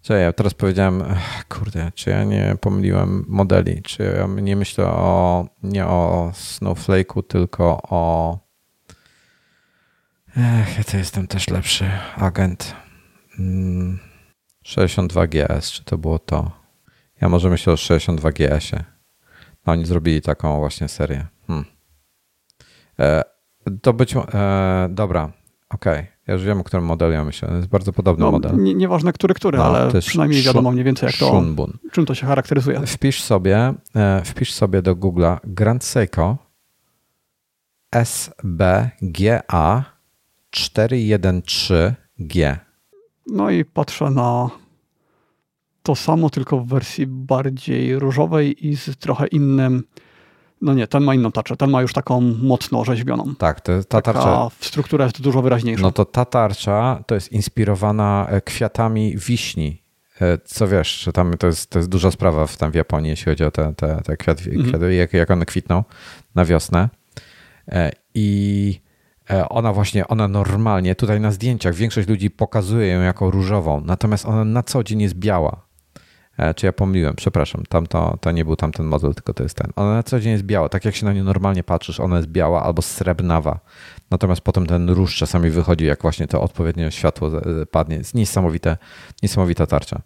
Co 0.00 0.14
ja 0.14 0.32
teraz 0.32 0.54
powiedziałem, 0.54 1.04
kurde, 1.48 1.92
czy 1.94 2.10
ja 2.10 2.24
nie 2.24 2.56
pomyliłem 2.60 3.24
modeli, 3.28 3.82
czy 3.82 4.14
ja 4.18 4.26
nie 4.42 4.56
myślę 4.56 4.86
o, 4.86 5.46
nie 5.62 5.86
o 5.86 6.30
Snowflake'u, 6.34 7.22
tylko 7.22 7.82
o 7.82 8.38
Ech, 10.36 10.78
ja 10.78 10.84
to 10.84 10.96
jestem 10.96 11.26
też 11.26 11.50
lepszy 11.50 11.90
agent. 12.16 12.83
62GS, 14.66 15.72
czy 15.72 15.84
to 15.84 15.98
było 15.98 16.18
to? 16.18 16.50
Ja 17.20 17.28
może 17.28 17.50
myślę 17.50 17.72
o 17.72 17.76
62GS-ie. 17.76 18.84
No, 19.66 19.72
oni 19.72 19.84
zrobili 19.84 20.22
taką 20.22 20.58
właśnie 20.58 20.88
serię. 20.88 21.26
Hmm. 21.46 21.64
E, 22.98 23.22
to 23.82 23.92
być 23.92 24.16
e, 24.16 24.20
dobra, 24.90 25.32
okej. 25.70 26.00
Okay. 26.00 26.14
Ja 26.26 26.34
już 26.34 26.44
wiem, 26.44 26.60
o 26.60 26.64
którym 26.64 26.84
modelu 26.84 27.12
ja 27.12 27.24
myślę. 27.24 27.48
To 27.48 27.56
jest 27.56 27.68
bardzo 27.68 27.92
podobny 27.92 28.24
no, 28.24 28.30
model. 28.30 28.56
Nie, 28.56 28.74
nieważne 28.74 29.12
który, 29.12 29.34
który, 29.34 29.58
no, 29.58 29.64
ale 29.64 30.00
przynajmniej 30.00 30.42
wiadomo 30.42 30.70
mniej 30.70 30.84
więcej, 30.84 31.06
jak 31.06 31.16
to, 31.16 31.28
Shunbun. 31.28 31.78
czym 31.92 32.06
to 32.06 32.14
się 32.14 32.26
charakteryzuje. 32.26 32.86
Wpisz 32.86 33.22
sobie, 33.22 33.74
e, 33.96 34.22
wpisz 34.24 34.52
sobie 34.52 34.82
do 34.82 34.96
Google'a 34.96 35.38
Grand 35.44 35.84
Seiko 35.84 36.36
SBGA 37.94 39.84
413G. 40.56 42.56
No 43.26 43.50
i 43.50 43.64
patrzę 43.64 44.10
na 44.10 44.50
to 45.82 45.94
samo, 45.94 46.30
tylko 46.30 46.58
w 46.58 46.66
wersji 46.66 47.06
bardziej 47.06 47.98
różowej 47.98 48.68
i 48.68 48.76
z 48.76 48.96
trochę 48.96 49.26
innym. 49.26 49.82
No 50.60 50.74
nie, 50.74 50.86
ten 50.86 51.04
ma 51.04 51.14
inną 51.14 51.32
tarczę. 51.32 51.56
Ten 51.56 51.70
ma 51.70 51.82
już 51.82 51.92
taką 51.92 52.20
mocno 52.20 52.84
rzeźbioną. 52.84 53.34
Tak, 53.34 53.60
to, 53.60 53.72
ta 53.72 53.84
Taka 53.84 54.12
tarcza. 54.12 54.48
Struktura 54.60 55.04
jest 55.04 55.20
dużo 55.20 55.42
wyraźniejsza. 55.42 55.82
No 55.82 55.92
to 55.92 56.04
ta 56.04 56.24
tarcza 56.24 57.04
to 57.06 57.14
jest 57.14 57.32
inspirowana 57.32 58.26
e, 58.30 58.40
kwiatami 58.40 59.16
wiśni. 59.18 59.82
E, 60.20 60.38
co 60.38 60.68
wiesz, 60.68 61.00
że 61.00 61.12
tam 61.12 61.34
to 61.38 61.46
jest, 61.46 61.70
to 61.70 61.78
jest 61.78 61.88
duża 61.88 62.10
sprawa 62.10 62.46
w, 62.46 62.56
tam 62.56 62.72
w 62.72 62.74
Japonii, 62.74 63.10
jeśli 63.10 63.24
chodzi 63.24 63.44
o 63.44 63.50
te, 63.50 63.74
te, 63.74 64.00
te 64.04 64.16
kwiaty, 64.16 64.50
mhm. 64.50 64.68
kwiaty 64.68 64.94
jak, 64.94 65.12
jak 65.12 65.30
one 65.30 65.46
kwitną 65.46 65.84
na 66.34 66.44
wiosnę. 66.44 66.88
E, 67.68 67.90
I 68.14 68.80
ona 69.48 69.72
właśnie, 69.72 70.08
ona 70.08 70.28
normalnie, 70.28 70.94
tutaj 70.94 71.20
na 71.20 71.30
zdjęciach 71.30 71.74
większość 71.74 72.08
ludzi 72.08 72.30
pokazuje 72.30 72.86
ją 72.86 73.00
jako 73.00 73.30
różową, 73.30 73.80
natomiast 73.80 74.26
ona 74.26 74.44
na 74.44 74.62
co 74.62 74.84
dzień 74.84 75.02
jest 75.02 75.14
biała. 75.14 75.66
E, 76.38 76.54
czy 76.54 76.66
ja 76.66 76.72
pomyliłem? 76.72 77.14
Przepraszam, 77.16 77.62
tam 77.68 77.86
to, 77.86 78.18
to 78.20 78.30
nie 78.30 78.44
był 78.44 78.56
tamten 78.56 78.86
model, 78.86 79.14
tylko 79.14 79.34
to 79.34 79.42
jest 79.42 79.56
ten. 79.56 79.70
Ona 79.76 79.94
na 79.94 80.02
co 80.02 80.20
dzień 80.20 80.32
jest 80.32 80.44
biała. 80.44 80.68
Tak 80.68 80.84
jak 80.84 80.94
się 80.94 81.06
na 81.06 81.12
nią 81.12 81.24
normalnie 81.24 81.64
patrzysz, 81.64 82.00
ona 82.00 82.16
jest 82.16 82.28
biała 82.28 82.62
albo 82.62 82.82
srebrnawa. 82.82 83.60
Natomiast 84.10 84.40
potem 84.40 84.66
ten 84.66 84.90
róż 84.90 85.16
czasami 85.16 85.50
wychodzi, 85.50 85.84
jak 85.84 86.02
właśnie 86.02 86.26
to 86.26 86.42
odpowiednie 86.42 86.90
światło 86.90 87.30
e, 87.38 87.66
padnie. 87.66 87.96
Jest 87.96 88.14
niesamowite, 88.14 88.76
niesamowita 89.22 89.66
tarcza. 89.66 90.02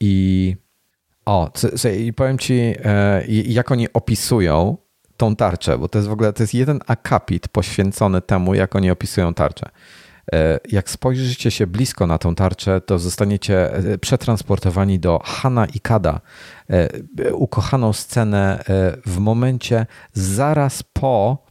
I 0.00 0.56
o, 1.26 1.50
i 1.98 2.12
powiem 2.12 2.38
ci, 2.38 2.74
jak 3.28 3.70
oni 3.70 3.92
opisują 3.92 4.76
tą 5.20 5.36
tarczę, 5.36 5.78
bo 5.78 5.88
to 5.88 5.98
jest 5.98 6.08
w 6.08 6.12
ogóle 6.12 6.32
to 6.32 6.42
jest 6.42 6.54
jeden 6.54 6.80
akapit 6.86 7.48
poświęcony 7.48 8.20
temu, 8.20 8.54
jak 8.54 8.76
oni 8.76 8.90
opisują 8.90 9.34
tarczę. 9.34 9.70
E, 10.32 10.60
jak 10.68 10.90
spojrzycie 10.90 11.50
się 11.50 11.66
blisko 11.66 12.06
na 12.06 12.18
tą 12.18 12.34
tarczę, 12.34 12.80
to 12.80 12.98
zostaniecie 12.98 13.74
e, 13.74 13.98
przetransportowani 13.98 14.98
do 14.98 15.18
Hana 15.24 15.66
i 15.74 15.80
Kada, 15.80 16.20
e, 16.70 17.34
ukochaną 17.34 17.92
scenę 17.92 18.64
w 19.06 19.18
momencie 19.18 19.86
zaraz 20.12 20.82
po 20.82 21.44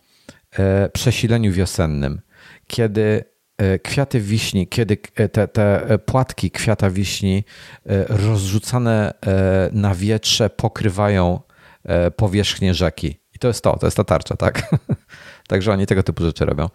przesileniu 0.93 1.51
wiosennym, 1.51 2.22
kiedy 2.67 3.24
kwiaty 3.84 4.20
wiśni, 4.20 4.67
kiedy 4.67 4.97
te, 5.32 5.47
te 5.47 5.97
płatki 6.05 6.51
kwiata 6.51 6.89
wiśni 6.89 7.43
rozrzucane 8.09 9.13
na 9.72 9.95
wietrze 9.95 10.49
pokrywają 10.49 11.39
powierzchnię 12.15 12.74
rzeki. 12.74 13.18
I 13.39 13.41
to 13.41 13.47
jest 13.47 13.63
to, 13.63 13.77
to 13.77 13.87
jest 13.87 13.97
ta 13.97 14.03
tarcza, 14.03 14.35
tak? 14.35 14.75
Także 15.47 15.71
oni 15.71 15.85
tego 15.85 16.03
typu 16.03 16.23
rzeczy 16.23 16.45
robią. 16.45 16.69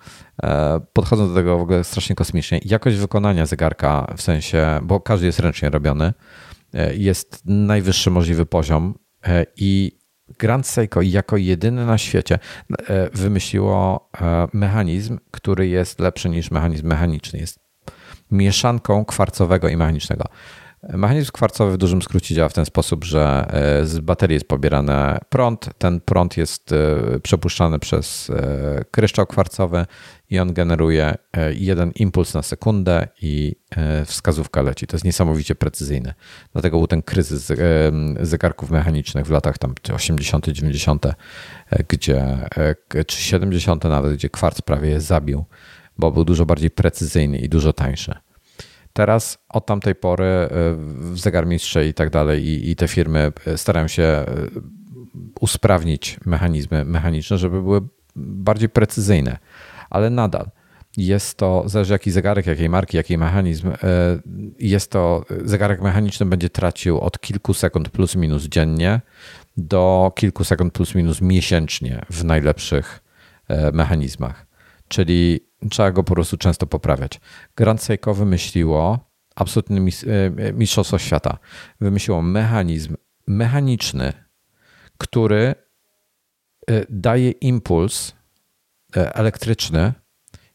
Podchodzą 0.93 1.29
do 1.29 1.35
tego 1.35 1.59
w 1.59 1.61
ogóle 1.61 1.85
strasznie 1.85 2.17
kosmicznie. 2.17 2.61
Jakość 2.65 2.97
wykonania 2.97 3.47
zegarka, 3.47 4.15
w 4.17 4.23
sensie, 4.23 4.81
bo 4.83 5.01
każdy 5.01 5.27
jest 5.27 5.41
ręcznie 5.41 5.71
robiony, 5.71 6.13
jest 6.95 7.43
najwyższy 7.45 8.11
możliwy 8.11 8.47
poziom 8.47 8.95
i 9.57 9.99
Grand 10.39 10.67
Seiko 10.67 11.03
jako 11.03 11.37
jedyny 11.37 11.87
na 11.87 11.99
świecie 11.99 12.39
e, 12.89 13.11
wymyśliło 13.11 14.09
e, 14.21 14.49
mechanizm, 14.53 15.19
który 15.31 15.69
jest 15.69 16.01
lepszy 16.01 16.29
niż 16.29 16.51
mechanizm 16.51 16.87
mechaniczny. 16.87 17.39
Jest 17.39 17.59
mieszanką 18.31 19.05
kwarcowego 19.05 19.69
i 19.69 19.77
mechanicznego. 19.77 20.25
Mechanizm 20.93 21.31
kwarcowy 21.33 21.73
w 21.73 21.77
dużym 21.77 22.03
skrócie 22.03 22.35
działa 22.35 22.49
w 22.49 22.53
ten 22.53 22.65
sposób, 22.65 23.05
że 23.05 23.47
e, 23.49 23.87
z 23.87 23.99
baterii 23.99 24.35
jest 24.35 24.49
pobierany 24.49 25.19
prąd, 25.29 25.69
ten 25.79 26.01
prąd 26.01 26.37
jest 26.37 26.73
e, 26.73 27.21
przepuszczany 27.21 27.79
przez 27.79 28.31
e, 28.31 28.85
kryształ 28.91 29.27
kwarcowy 29.27 29.87
i 30.31 30.39
on 30.39 30.53
generuje 30.53 31.15
jeden 31.51 31.91
impuls 31.91 32.35
na 32.35 32.43
sekundę 32.43 33.09
i 33.23 33.57
wskazówka 34.07 34.63
leci. 34.63 34.87
To 34.87 34.97
jest 34.97 35.05
niesamowicie 35.05 35.55
precyzyjne. 35.55 36.15
Dlatego 36.53 36.79
był 36.79 36.87
ten 36.87 37.03
kryzys 37.03 37.53
zegarków 38.21 38.71
mechanicznych 38.71 39.27
w 39.27 39.31
latach 39.31 39.59
tam 39.59 39.75
80., 39.95 40.49
90., 40.49 41.07
gdzie, 41.89 42.49
czy 43.07 43.23
70. 43.23 43.85
nawet, 43.85 44.15
gdzie 44.15 44.29
kwarc 44.29 44.61
prawie 44.61 45.01
zabił, 45.01 45.45
bo 45.99 46.13
był 46.13 46.25
dużo 46.25 46.47
bardziej 46.47 46.71
precyzyjny 46.71 47.39
i 47.39 47.49
dużo 47.49 47.73
tańszy. 47.73 48.15
Teraz 48.97 49.39
od 49.49 49.67
tamtej 49.67 49.95
pory 49.95 50.25
e, 50.25 50.49
zegarmistrze 51.15 51.87
i 51.87 51.95
tak 51.95 52.11
dalej 52.11 52.47
i, 52.47 52.71
i 52.71 52.77
te 52.77 52.89
firmy 52.89 53.33
e, 53.47 53.59
starają 53.59 53.89
się 53.89 54.03
e, 54.03 54.27
usprawnić 55.41 56.19
mechanizmy 56.27 56.85
mechaniczne, 56.85 57.39
żeby 57.39 57.63
były 57.63 57.81
bardziej 58.17 58.69
precyzyjne, 58.69 59.39
ale 59.91 60.11
nadal 60.11 60.51
jest 60.97 61.39
to, 61.39 61.63
zależy 61.67 61.93
jaki 61.93 62.11
zegarek, 62.11 62.47
jakiej 62.47 62.69
marki, 62.69 62.97
jaki 62.97 63.19
mechanizm, 63.19 63.73
jest 64.59 64.91
to, 64.91 65.25
zegarek 65.45 65.83
mechaniczny 65.83 66.27
będzie 66.27 66.51
tracił 66.51 67.01
od 67.01 67.21
kilku 67.21 67.55
sekund 67.55 67.89
plus 67.89 68.17
minus 68.17 68.45
dziennie 68.45 69.01
do 69.57 70.13
kilku 70.17 70.45
sekund 70.45 70.73
plus 70.73 70.95
minus 70.95 71.21
miesięcznie 71.21 72.07
w 72.11 72.25
najlepszych 72.25 73.01
mechanizmach. 73.73 74.47
Czyli 74.89 75.41
trzeba 75.71 75.91
go 75.91 76.05
po 76.05 76.15
prostu 76.15 76.37
często 76.37 76.67
poprawiać. 76.67 77.21
Grand 77.57 77.83
Seiko 77.83 78.15
wymyśliło 78.15 79.11
absolutny 79.35 79.81
e, 79.81 80.53
mistrzostwo 80.53 80.99
świata. 80.99 81.39
Wymyśliło 81.81 82.23
mechanizm 82.23 82.97
mechaniczny, 83.27 84.13
który 84.99 85.43
e, 85.47 85.55
daje 86.89 87.31
impuls 87.31 88.13
e, 88.97 89.15
elektryczny, 89.15 89.93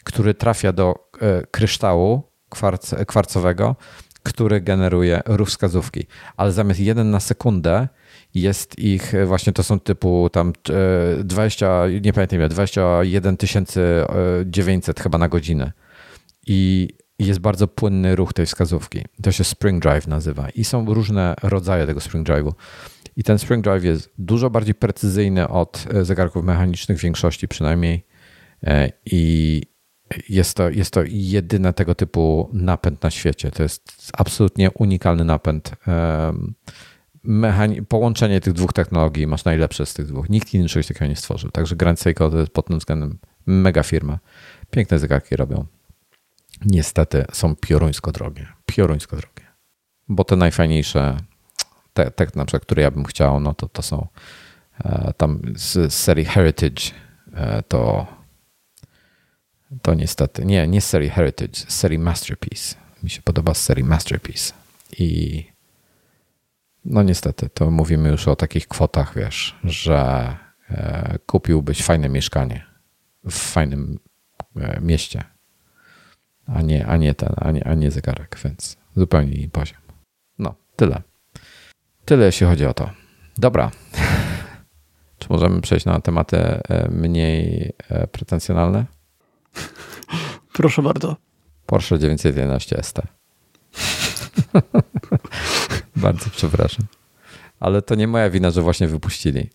który 0.04 0.34
trafia 0.34 0.74
do 0.74 1.10
kryształu 1.52 2.24
kwarc, 2.50 2.96
kwarcowego, 3.08 3.76
który 4.24 4.62
generuje 4.62 5.22
ruch 5.26 5.50
wskazówki. 5.50 6.06
Ale 6.38 6.52
zamiast 6.52 6.80
jeden 6.80 7.12
na 7.12 7.20
sekundę 7.20 7.88
jest 8.34 8.80
ich 8.80 9.16
e, 9.16 9.26
właśnie, 9.26 9.54
to 9.54 9.64
są 9.64 9.80
typu 9.80 10.30
tam 10.32 10.54
20, 11.24 11.86
e, 11.86 12.02
nie 12.02 12.14
pamiętam 12.14 12.40
ile, 12.40 12.50
21 12.50 13.38
900 14.46 15.00
chyba 15.00 15.18
na 15.18 15.30
godzinę. 15.30 15.72
I 16.48 16.90
jest 17.20 17.40
bardzo 17.40 17.68
płynny 17.68 18.16
ruch 18.16 18.34
tej 18.34 18.46
wskazówki. 18.46 19.06
To 19.24 19.32
się 19.32 19.44
Spring 19.44 19.84
Drive 19.84 20.08
nazywa. 20.08 20.50
I 20.50 20.64
są 20.64 20.94
różne 20.94 21.36
rodzaje 21.44 21.88
tego 21.88 22.00
Spring 22.00 22.28
Drive'u. 22.28 22.52
I 23.16 23.24
ten 23.24 23.40
Spring 23.40 23.64
Drive 23.64 23.84
jest 23.84 24.10
dużo 24.18 24.50
bardziej 24.50 24.76
precyzyjny 24.76 25.48
od 25.48 25.86
e, 25.94 26.06
zegarków 26.06 26.44
mechanicznych, 26.44 26.98
w 26.98 27.02
większości 27.02 27.48
przynajmniej. 27.48 28.06
I 29.06 29.62
jest 30.30 30.58
to, 30.58 30.70
jest 30.70 30.94
to 30.94 31.02
jedyny 31.08 31.74
tego 31.74 31.96
typu 31.96 32.50
napęd 32.54 33.04
na 33.04 33.10
świecie. 33.10 33.52
To 33.52 33.64
jest 33.64 34.12
absolutnie 34.14 34.72
unikalny 34.72 35.26
napęd 35.26 35.72
połączenie 37.88 38.42
tych 38.42 38.54
dwóch 38.54 38.74
technologii 38.74 39.28
masz 39.28 39.46
najlepsze 39.46 39.86
z 39.86 39.94
tych 39.94 40.06
dwóch. 40.06 40.30
Nikt 40.30 40.54
inny 40.54 40.70
czegoś 40.70 40.88
takiego 40.88 41.08
nie 41.08 41.16
stworzył. 41.16 41.52
Także 41.52 41.76
Grand 41.76 42.00
Seiko 42.00 42.30
to 42.30 42.38
jest 42.38 42.52
pod 42.52 42.68
tym 42.68 42.80
względem 42.80 43.18
mega 43.46 43.84
firma. 43.84 44.20
Piękne 44.72 45.00
zegarki 45.00 45.36
robią. 45.36 45.66
Niestety 46.66 47.26
są 47.32 47.56
pioruńsko 47.56 48.12
drogie. 48.12 48.48
Pioruńsko 48.66 49.16
drogie. 49.16 49.44
Bo 50.08 50.24
te 50.24 50.36
najfajniejsze, 50.36 51.18
te, 51.94 52.12
te 52.12 52.28
na 52.36 52.46
przykład, 52.46 52.64
które 52.64 52.82
ja 52.82 52.92
bym 52.92 53.06
chciał, 53.06 53.40
no 53.40 53.54
to, 53.54 53.70
to 53.70 53.82
są 53.82 54.08
e, 54.84 55.14
tam 55.18 55.42
z, 55.56 55.94
z 55.94 55.94
serii 55.94 56.26
Heritage 56.26 56.82
e, 57.34 57.64
to 57.68 58.08
to 59.82 59.94
niestety, 59.94 60.46
nie, 60.46 60.68
nie 60.68 60.82
z 60.82 60.86
serii 60.86 61.10
Heritage, 61.10 61.54
z 61.54 61.70
serii 61.70 62.00
Masterpiece. 62.00 62.76
Mi 63.04 63.10
się 63.10 63.22
podoba 63.22 63.54
z 63.54 63.62
serii 63.62 63.84
Masterpiece. 63.84 64.54
I 64.98 65.44
no 66.86 67.04
niestety, 67.04 67.50
to 67.50 67.72
mówimy 67.72 68.10
już 68.10 68.28
o 68.28 68.36
takich 68.36 68.68
kwotach, 68.68 69.16
wiesz, 69.16 69.56
że 69.64 70.36
e, 70.70 71.20
kupiłbyś 71.26 71.84
fajne 71.84 72.10
mieszkanie 72.10 72.66
w 73.26 73.34
fajnym 73.34 74.00
e, 74.56 74.80
mieście, 74.82 75.24
a 76.46 76.62
nie, 76.62 76.88
a 76.88 76.98
nie 76.98 77.14
ten, 77.14 77.34
a 77.38 77.52
nie, 77.52 77.68
a 77.68 77.74
nie 77.74 77.92
zegarek, 77.92 78.40
więc 78.44 78.78
zupełnie 78.96 79.34
inny 79.34 79.50
poziom. 79.50 79.82
No, 80.40 80.56
tyle. 80.76 81.02
Tyle, 82.06 82.26
jeśli 82.26 82.48
chodzi 82.48 82.66
o 82.66 82.74
to. 82.74 82.90
Dobra. 83.38 83.72
Czy 85.20 85.28
możemy 85.30 85.62
przejść 85.62 85.86
na 85.86 86.00
tematy 86.00 86.38
e, 86.38 86.90
mniej 86.92 87.72
pretensjonalne? 88.12 88.86
Proszę 90.54 90.82
bardzo. 90.82 91.16
Porsche 91.66 92.00
911 92.00 92.84
ST. 92.84 93.02
Bardzo 96.02 96.30
przepraszam. 96.30 96.86
Ale 97.60 97.82
to 97.82 97.96
nie 97.96 98.08
moja 98.08 98.30
wina, 98.30 98.52
że 98.52 98.62
właśnie 98.62 98.88
wypuścili. 98.88 99.50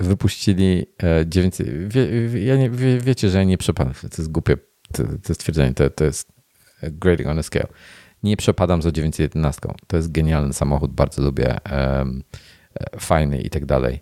Wypuścili 0.00 0.86
900. 1.26 1.68
E, 1.68 1.72
wie, 1.88 2.44
ja 2.44 2.56
nie, 2.56 2.70
wie, 2.70 3.00
wiecie, 3.00 3.30
że 3.30 3.38
ja 3.38 3.44
nie 3.44 3.58
przepadam. 3.58 3.94
To 3.94 4.06
jest 4.18 4.32
głupie 4.32 4.56
to, 4.92 5.02
to 5.22 5.34
stwierdzenie. 5.34 5.74
To, 5.74 5.90
to 5.90 6.04
jest 6.04 6.32
grading 6.82 7.28
on 7.28 7.38
a 7.38 7.42
scale. 7.42 7.66
Nie 8.22 8.36
przepadam 8.36 8.82
za 8.82 8.92
911. 8.92 9.60
To 9.86 9.96
jest 9.96 10.12
genialny 10.12 10.52
samochód. 10.52 10.92
Bardzo 10.92 11.22
lubię. 11.22 11.58
Um, 11.72 12.22
fajny 12.98 13.40
i 13.40 13.50
tak 13.50 13.66
dalej. 13.66 14.00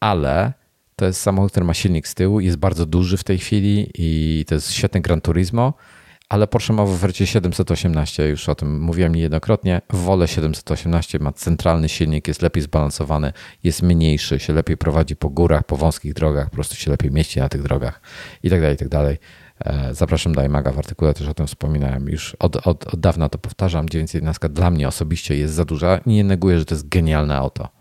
Ale 0.00 0.52
to 0.96 1.04
jest 1.04 1.20
samochód, 1.20 1.50
który 1.50 1.66
ma 1.66 1.74
silnik 1.74 2.08
z 2.08 2.14
tyłu, 2.14 2.40
jest 2.40 2.56
bardzo 2.56 2.86
duży 2.86 3.16
w 3.16 3.24
tej 3.24 3.38
chwili 3.38 3.90
i 3.94 4.44
to 4.48 4.54
jest 4.54 4.72
świetny 4.72 5.00
Gran 5.00 5.20
Turismo 5.20 5.74
ale 6.28 6.46
Porsche 6.46 6.72
ma 6.72 6.84
w 6.84 6.90
ofercie 6.90 7.26
718, 7.26 8.28
już 8.28 8.48
o 8.48 8.54
tym 8.54 8.80
mówiłem 8.80 9.14
niejednokrotnie. 9.14 9.82
Wolę 9.90 10.28
718, 10.28 11.18
ma 11.18 11.32
centralny 11.32 11.88
silnik, 11.88 12.28
jest 12.28 12.42
lepiej 12.42 12.62
zbalansowany, 12.62 13.32
jest 13.64 13.82
mniejszy, 13.82 14.38
się 14.38 14.52
lepiej 14.52 14.76
prowadzi 14.76 15.16
po 15.16 15.30
górach, 15.30 15.64
po 15.64 15.76
wąskich 15.76 16.14
drogach, 16.14 16.50
po 16.50 16.54
prostu 16.54 16.74
się 16.76 16.90
lepiej 16.90 17.10
mieści 17.10 17.40
na 17.40 17.48
tych 17.48 17.62
drogach 17.62 18.00
i 18.42 18.50
tak 18.50 18.60
dalej, 18.60 18.74
i 18.74 18.88
tak. 18.88 19.18
E, 19.64 19.94
zapraszam 19.94 20.34
do 20.34 20.42
iMaga, 20.42 20.72
w 20.72 20.78
artykule 20.78 21.14
też 21.14 21.28
o 21.28 21.34
tym 21.34 21.46
wspominałem. 21.46 22.08
Już 22.08 22.34
od, 22.34 22.56
od, 22.56 22.86
od 22.86 23.00
dawna 23.00 23.28
to 23.28 23.38
powtarzam. 23.38 23.88
911 23.88 24.48
dla 24.48 24.70
mnie 24.70 24.88
osobiście 24.88 25.36
jest 25.36 25.54
za 25.54 25.64
duża. 25.64 26.00
Nie 26.06 26.24
neguję, 26.24 26.58
że 26.58 26.64
to 26.64 26.74
jest 26.74 26.88
genialne 26.88 27.36
auto 27.36 27.75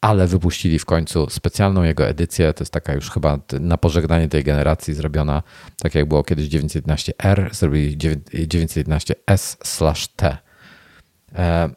ale 0.00 0.26
wypuścili 0.26 0.78
w 0.78 0.84
końcu 0.84 1.30
specjalną 1.30 1.82
jego 1.82 2.08
edycję. 2.08 2.52
To 2.52 2.64
jest 2.64 2.72
taka 2.72 2.94
już 2.94 3.10
chyba 3.10 3.38
na 3.60 3.76
pożegnanie 3.76 4.28
tej 4.28 4.44
generacji 4.44 4.94
zrobiona, 4.94 5.42
tak 5.78 5.94
jak 5.94 6.08
było 6.08 6.24
kiedyś 6.24 6.48
911R, 6.48 7.54
zrobili 7.54 7.98
911S/T. 7.98 10.38
E, 11.34 11.70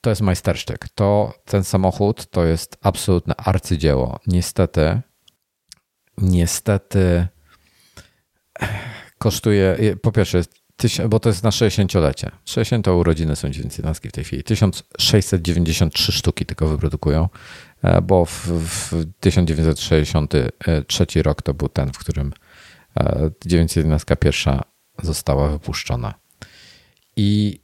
to 0.00 0.10
jest 0.10 0.22
majstersztyk. 0.22 0.88
To, 0.94 1.34
ten 1.44 1.64
samochód 1.64 2.30
to 2.30 2.44
jest 2.44 2.76
absolutne 2.82 3.36
arcydzieło. 3.36 4.20
Niestety, 4.26 5.00
niestety 6.18 7.26
kosztuje, 9.18 9.76
po 10.02 10.12
pierwsze 10.12 10.42
bo 11.08 11.20
to 11.20 11.28
jest 11.28 11.42
na 11.42 11.50
60-lecie. 11.50 12.30
60 12.44 12.88
urodziny 12.88 13.36
są 13.36 13.50
911 13.50 14.08
w 14.08 14.12
tej 14.12 14.24
chwili. 14.24 14.42
1693 14.42 16.12
sztuki 16.12 16.46
tylko 16.46 16.68
wyprodukują, 16.68 17.28
e, 17.82 18.02
bo 18.02 18.24
w, 18.24 18.46
w 18.46 19.04
1963 19.20 21.06
rok 21.22 21.42
to 21.42 21.54
był 21.54 21.68
ten, 21.68 21.92
w 21.92 21.98
którym 21.98 22.32
911 23.46 24.14
e, 24.14 24.16
pierwsza 24.16 24.62
została 25.02 25.48
wypuszczona. 25.48 26.14
I 27.16 27.60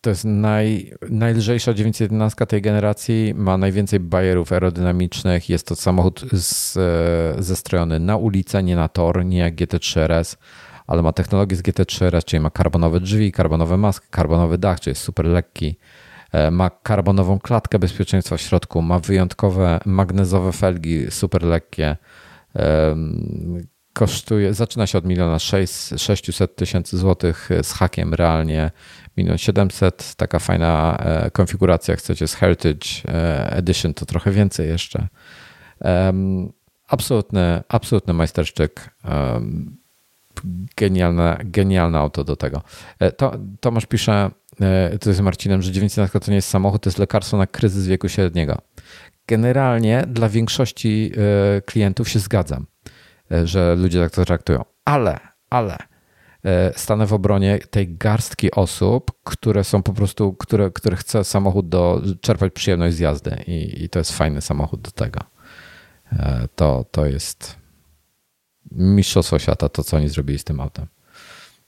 to 0.00 0.10
jest 0.10 0.24
naj, 0.24 0.92
najlżejsza 1.10 1.74
911 1.74 2.46
tej 2.46 2.62
generacji, 2.62 3.34
ma 3.36 3.58
najwięcej 3.58 4.00
bajerów 4.00 4.52
aerodynamicznych. 4.52 5.48
Jest 5.48 5.66
to 5.66 5.76
samochód 5.76 6.24
z, 6.32 6.76
e, 6.76 7.42
zestrojony 7.42 8.00
na 8.00 8.16
ulicę, 8.16 8.62
nie 8.62 8.76
na 8.76 8.88
tor, 8.88 9.24
nie 9.24 9.38
jak 9.38 9.54
GT3 9.54 10.00
RS 10.00 10.36
ale 10.92 11.02
ma 11.02 11.12
technologię 11.12 11.56
z 11.56 11.62
GT3 11.62 12.04
RS, 12.04 12.24
czyli 12.24 12.40
ma 12.40 12.50
karbonowe 12.50 13.00
drzwi, 13.00 13.32
karbonowe 13.32 13.76
maski, 13.76 14.06
karbonowy 14.10 14.58
dach, 14.58 14.80
czyli 14.80 14.90
jest 14.90 15.02
super 15.02 15.26
lekki. 15.26 15.76
E, 16.32 16.50
ma 16.50 16.70
karbonową 16.70 17.38
klatkę 17.38 17.78
bezpieczeństwa 17.78 18.36
w 18.36 18.40
środku, 18.40 18.82
ma 18.82 18.98
wyjątkowe 18.98 19.80
magnezowe 19.86 20.52
felgi, 20.52 21.10
super 21.10 21.42
lekkie. 21.42 21.96
Kosztuje, 23.92 24.54
zaczyna 24.54 24.86
się 24.86 24.98
od 24.98 25.04
miliona 25.04 25.38
600 25.38 26.56
tysięcy 26.56 26.98
złotych 26.98 27.48
z 27.62 27.72
hakiem 27.72 28.14
realnie 28.14 28.70
milion 29.16 29.38
700. 29.38 30.14
Taka 30.14 30.38
fajna 30.38 30.96
e, 30.98 31.30
konfiguracja, 31.30 31.96
chcecie 31.96 32.28
z 32.28 32.34
Heritage 32.34 32.88
e, 33.08 33.56
Edition, 33.56 33.94
to 33.94 34.06
trochę 34.06 34.30
więcej 34.30 34.68
jeszcze. 34.68 35.08
Absolutny, 36.88 37.62
absolutny 37.68 38.12
majsterszczyk. 38.14 38.90
Genialne, 40.76 41.38
genialne 41.44 41.98
auto 41.98 42.24
do 42.24 42.36
tego. 42.36 42.62
To, 43.16 43.32
Tomasz 43.60 43.86
pisze, 43.86 44.30
E, 44.60 44.98
to 44.98 45.10
jest 45.10 45.20
Marcinem, 45.20 45.62
że 45.62 45.72
900 45.72 46.12
to 46.12 46.30
nie 46.30 46.36
jest 46.36 46.48
samochód, 46.48 46.82
to 46.82 46.90
jest 46.90 46.98
lekarstwo 46.98 47.36
na 47.36 47.46
kryzys 47.46 47.86
wieku 47.86 48.08
średniego. 48.08 48.58
Generalnie 49.26 50.04
dla 50.08 50.28
większości 50.28 51.12
e, 51.56 51.60
klientów 51.60 52.08
się 52.08 52.18
zgadzam, 52.18 52.66
e, 53.32 53.46
że 53.46 53.76
ludzie 53.76 54.00
tak 54.00 54.10
to 54.10 54.24
traktują. 54.24 54.64
Ale, 54.84 55.18
ale 55.50 55.76
stanę 56.76 57.06
w 57.06 57.12
obronie 57.12 57.58
tej 57.70 57.96
garstki 57.96 58.50
osób, 58.50 59.12
które 59.24 59.64
są 59.64 59.82
po 59.82 59.92
prostu, 59.92 60.32
które, 60.32 60.70
które 60.70 60.96
chce 60.96 61.24
samochód 61.24 61.68
do 61.68 62.02
czerpać 62.20 62.52
przyjemność 62.52 62.96
z 62.96 62.98
jazdy 62.98 63.44
i, 63.46 63.84
i 63.84 63.88
to 63.88 63.98
jest 63.98 64.12
fajny 64.12 64.40
samochód 64.40 64.80
do 64.80 64.90
tego. 64.90 65.20
To, 66.56 66.84
to 66.90 67.06
jest 67.06 67.56
mistrzostwo 68.70 69.38
świata, 69.38 69.68
to 69.68 69.84
co 69.84 69.96
oni 69.96 70.08
zrobili 70.08 70.38
z 70.38 70.44
tym 70.44 70.60
autem. 70.60 70.86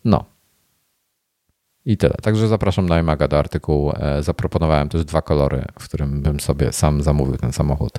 No, 0.04 0.24
i 1.84 1.96
tyle. 1.96 2.14
Także 2.22 2.48
zapraszam 2.48 2.88
na 2.88 3.00
iMaga 3.00 3.28
do 3.28 3.38
artykułu. 3.38 3.92
E, 3.96 4.22
zaproponowałem 4.22 4.88
też 4.88 5.04
dwa 5.04 5.22
kolory, 5.22 5.64
w 5.80 5.84
którym 5.84 6.22
bym 6.22 6.40
sobie 6.40 6.72
sam 6.72 7.02
zamówił 7.02 7.36
ten 7.36 7.52
samochód. 7.52 7.98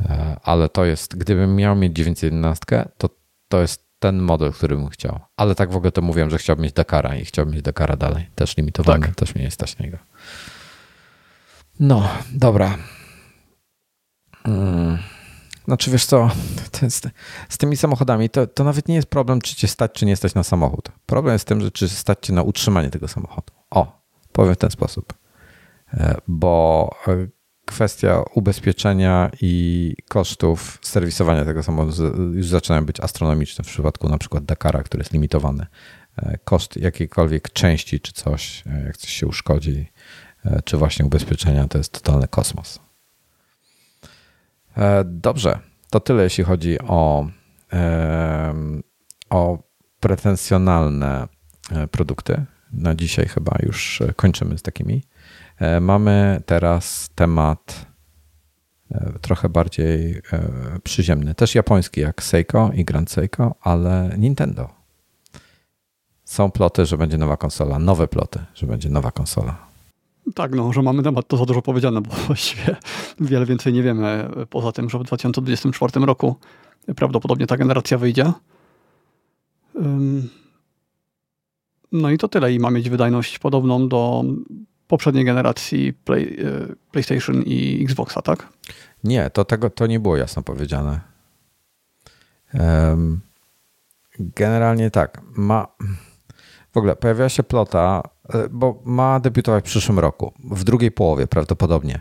E, 0.00 0.36
ale 0.42 0.68
to 0.68 0.84
jest, 0.84 1.16
gdybym 1.16 1.56
miał 1.56 1.76
mieć 1.76 1.92
911, 1.92 2.88
to 2.98 3.08
to 3.48 3.60
jest 3.60 3.92
ten 3.98 4.18
model, 4.18 4.52
który 4.52 4.76
bym 4.76 4.88
chciał. 4.88 5.20
Ale 5.36 5.54
tak 5.54 5.72
w 5.72 5.76
ogóle 5.76 5.92
to 5.92 6.02
mówiłem, 6.02 6.30
że 6.30 6.38
chciałbym 6.38 6.62
mieć 6.62 6.72
Dakara 6.72 7.16
i 7.16 7.24
chciałbym 7.24 7.54
mieć 7.54 7.62
Dakara 7.62 7.96
dalej. 7.96 8.28
Też 8.34 8.56
limitowany, 8.56 9.06
tak. 9.06 9.14
też 9.14 9.34
mnie 9.34 9.44
nie 9.44 9.50
stać 9.50 9.78
niego. 9.78 9.98
No, 11.80 12.08
dobra. 12.32 12.78
Hmm. 14.42 14.98
Znaczy 15.64 15.90
wiesz 15.90 16.06
co, 16.06 16.30
z, 16.88 17.02
z, 17.48 17.58
tymi 17.58 17.76
samochodami 17.76 18.30
to, 18.30 18.46
to 18.46 18.64
nawet 18.64 18.88
nie 18.88 18.94
jest 18.94 19.08
problem, 19.08 19.40
czy 19.40 19.56
cię 19.56 19.68
stać, 19.68 19.92
czy 19.92 20.06
nie 20.06 20.16
stać 20.16 20.34
na 20.34 20.42
samochód. 20.42 20.88
Problem 21.06 21.32
jest 21.32 21.44
w 21.44 21.48
tym, 21.48 21.60
że 21.60 21.70
czy 21.70 21.88
stać 21.88 22.18
cię 22.22 22.32
na 22.32 22.42
utrzymanie 22.42 22.90
tego 22.90 23.08
samochodu. 23.08 23.52
O, 23.70 24.02
powiem 24.32 24.54
w 24.54 24.58
ten 24.58 24.70
sposób. 24.70 25.14
E, 25.94 26.16
bo 26.28 26.90
e, 27.08 27.26
kwestia 27.66 28.22
ubezpieczenia 28.34 29.30
i 29.40 29.94
kosztów 30.08 30.78
serwisowania 30.82 31.44
tego 31.44 31.62
samochodu 31.62 32.16
już 32.32 32.46
zaczynają 32.46 32.86
być 32.86 33.00
astronomiczne 33.00 33.64
w 33.64 33.68
przypadku 33.68 34.08
na 34.08 34.18
przykład 34.18 34.44
Dakara, 34.44 34.82
który 34.82 35.00
jest 35.00 35.12
limitowany. 35.12 35.66
E, 36.16 36.38
koszt 36.44 36.76
jakiejkolwiek 36.76 37.52
części 37.52 38.00
czy 38.00 38.12
coś, 38.12 38.64
jak 38.86 38.96
coś 38.96 39.10
się 39.10 39.26
uszkodzi, 39.26 39.92
czy 40.64 40.76
właśnie 40.76 41.04
ubezpieczenia, 41.04 41.68
to 41.68 41.78
jest 41.78 41.92
totalny 41.92 42.28
kosmos. 42.28 42.80
E, 44.76 45.04
dobrze, 45.04 45.58
to 45.90 46.00
tyle 46.00 46.22
jeśli 46.22 46.44
chodzi 46.44 46.78
o, 46.80 47.26
o 49.30 49.58
pretensjonalne 50.00 51.28
e, 51.70 51.88
produkty. 51.88 52.44
Na 52.72 52.94
dzisiaj 52.94 53.28
chyba 53.28 53.56
już 53.62 54.02
kończymy 54.16 54.58
z 54.58 54.62
takimi. 54.62 55.02
E, 55.58 55.80
mamy 55.80 56.42
teraz 56.46 57.10
temat 57.14 57.92
trochę 59.20 59.48
bardziej 59.48 60.22
przyziemny. 60.82 61.34
Też 61.34 61.54
japoński, 61.54 62.00
jak 62.00 62.22
Seiko 62.22 62.70
i 62.74 62.84
Grand 62.84 63.10
Seiko, 63.10 63.54
ale 63.60 64.14
Nintendo. 64.18 64.68
Są 66.24 66.50
ploty, 66.50 66.86
że 66.86 66.98
będzie 66.98 67.18
nowa 67.18 67.36
konsola, 67.36 67.78
nowe 67.78 68.08
ploty, 68.08 68.38
że 68.54 68.66
będzie 68.66 68.88
nowa 68.88 69.10
konsola. 69.10 69.71
Tak, 70.34 70.52
no, 70.54 70.72
że 70.72 70.82
mamy 70.82 71.02
temat, 71.02 71.28
to 71.28 71.36
za 71.36 71.44
dużo 71.44 71.62
powiedziane, 71.62 72.00
bo 72.00 72.10
właściwie 72.26 72.76
wiele 73.20 73.46
więcej 73.46 73.72
nie 73.72 73.82
wiemy. 73.82 74.28
Poza 74.50 74.72
tym, 74.72 74.90
że 74.90 74.98
w 74.98 75.02
2024 75.02 76.06
roku 76.06 76.36
prawdopodobnie 76.96 77.46
ta 77.46 77.56
generacja 77.56 77.98
wyjdzie. 77.98 78.32
No 81.92 82.10
i 82.10 82.18
to 82.18 82.28
tyle. 82.28 82.52
I 82.52 82.58
ma 82.58 82.70
mieć 82.70 82.90
wydajność 82.90 83.38
podobną 83.38 83.88
do 83.88 84.24
poprzedniej 84.88 85.24
generacji 85.24 85.92
Play, 85.92 86.36
e, 86.44 86.74
PlayStation 86.90 87.42
i 87.42 87.84
Xboxa, 87.84 88.22
tak? 88.22 88.48
Nie, 89.04 89.30
to 89.30 89.44
tego 89.44 89.70
to 89.70 89.86
nie 89.86 90.00
było 90.00 90.16
jasno 90.16 90.42
powiedziane. 90.42 91.00
Generalnie 94.18 94.90
tak. 94.90 95.22
Ma. 95.36 95.66
W 96.72 96.76
ogóle 96.76 96.96
pojawiła 96.96 97.28
się 97.28 97.42
plota, 97.42 98.02
E, 98.28 98.48
bo 98.48 98.82
ma 98.84 99.20
debiutować 99.20 99.64
w 99.64 99.66
przyszłym 99.66 99.98
roku, 99.98 100.32
w 100.44 100.64
drugiej 100.64 100.90
połowie 100.90 101.26
prawdopodobnie. 101.26 102.00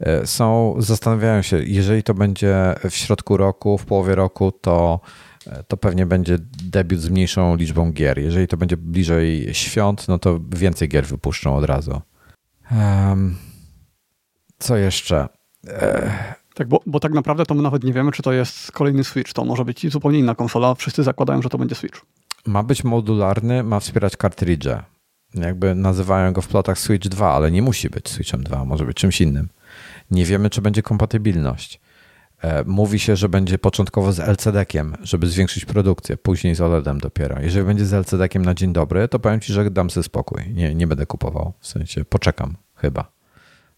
E, 0.00 0.26
są, 0.26 0.74
zastanawiają 0.78 1.42
się, 1.42 1.62
jeżeli 1.62 2.02
to 2.02 2.14
będzie 2.14 2.74
w 2.90 2.94
środku 2.94 3.36
roku, 3.36 3.78
w 3.78 3.86
połowie 3.86 4.14
roku, 4.14 4.52
to, 4.52 5.00
e, 5.46 5.62
to 5.62 5.76
pewnie 5.76 6.06
będzie 6.06 6.38
debiut 6.62 7.00
z 7.00 7.08
mniejszą 7.08 7.56
liczbą 7.56 7.92
gier. 7.92 8.18
Jeżeli 8.18 8.48
to 8.48 8.56
będzie 8.56 8.76
bliżej 8.76 9.54
świąt, 9.54 10.08
no 10.08 10.18
to 10.18 10.40
więcej 10.56 10.88
gier 10.88 11.06
wypuszczą 11.06 11.56
od 11.56 11.64
razu. 11.64 12.00
Co 14.58 14.76
jeszcze? 14.76 15.28
Tak, 16.54 16.68
bo, 16.68 16.80
bo 16.86 17.00
tak 17.00 17.12
naprawdę 17.12 17.46
to 17.46 17.54
my 17.54 17.62
nawet 17.62 17.84
nie 17.84 17.92
wiemy, 17.92 18.12
czy 18.12 18.22
to 18.22 18.32
jest 18.32 18.72
kolejny 18.72 19.04
Switch. 19.04 19.32
To 19.32 19.44
może 19.44 19.64
być 19.64 19.92
zupełnie 19.92 20.18
inna 20.18 20.34
konsola. 20.34 20.74
Wszyscy 20.74 21.02
zakładają, 21.02 21.42
że 21.42 21.48
to 21.48 21.58
będzie 21.58 21.74
Switch. 21.74 22.00
Ma 22.46 22.62
być 22.62 22.84
modularny, 22.84 23.62
ma 23.62 23.80
wspierać 23.80 24.16
kartridże 24.16 24.82
jakby 25.34 25.74
nazywają 25.74 26.32
go 26.32 26.42
w 26.42 26.48
plotach 26.48 26.78
Switch 26.78 27.08
2, 27.08 27.32
ale 27.32 27.50
nie 27.50 27.62
musi 27.62 27.90
być 27.90 28.08
Switchem 28.08 28.44
2, 28.44 28.64
może 28.64 28.84
być 28.84 28.96
czymś 28.96 29.20
innym. 29.20 29.48
Nie 30.10 30.24
wiemy, 30.24 30.50
czy 30.50 30.62
będzie 30.62 30.82
kompatybilność. 30.82 31.80
E, 32.42 32.64
mówi 32.64 32.98
się, 32.98 33.16
że 33.16 33.28
będzie 33.28 33.58
początkowo 33.58 34.12
z 34.12 34.20
LCD-kiem, 34.20 34.96
żeby 35.02 35.26
zwiększyć 35.26 35.64
produkcję, 35.64 36.16
później 36.16 36.54
z 36.54 36.60
OLED-em 36.60 36.98
dopiero. 36.98 37.40
Jeżeli 37.40 37.66
będzie 37.66 37.86
z 37.86 37.92
LCD-kiem 37.92 38.44
na 38.44 38.54
dzień 38.54 38.72
dobry, 38.72 39.08
to 39.08 39.18
powiem 39.18 39.40
Ci, 39.40 39.52
że 39.52 39.70
dam 39.70 39.90
sobie 39.90 40.04
spokój. 40.04 40.42
Nie, 40.54 40.74
nie 40.74 40.86
będę 40.86 41.06
kupował. 41.06 41.52
W 41.60 41.66
sensie 41.66 42.04
poczekam 42.04 42.56
chyba. 42.74 43.12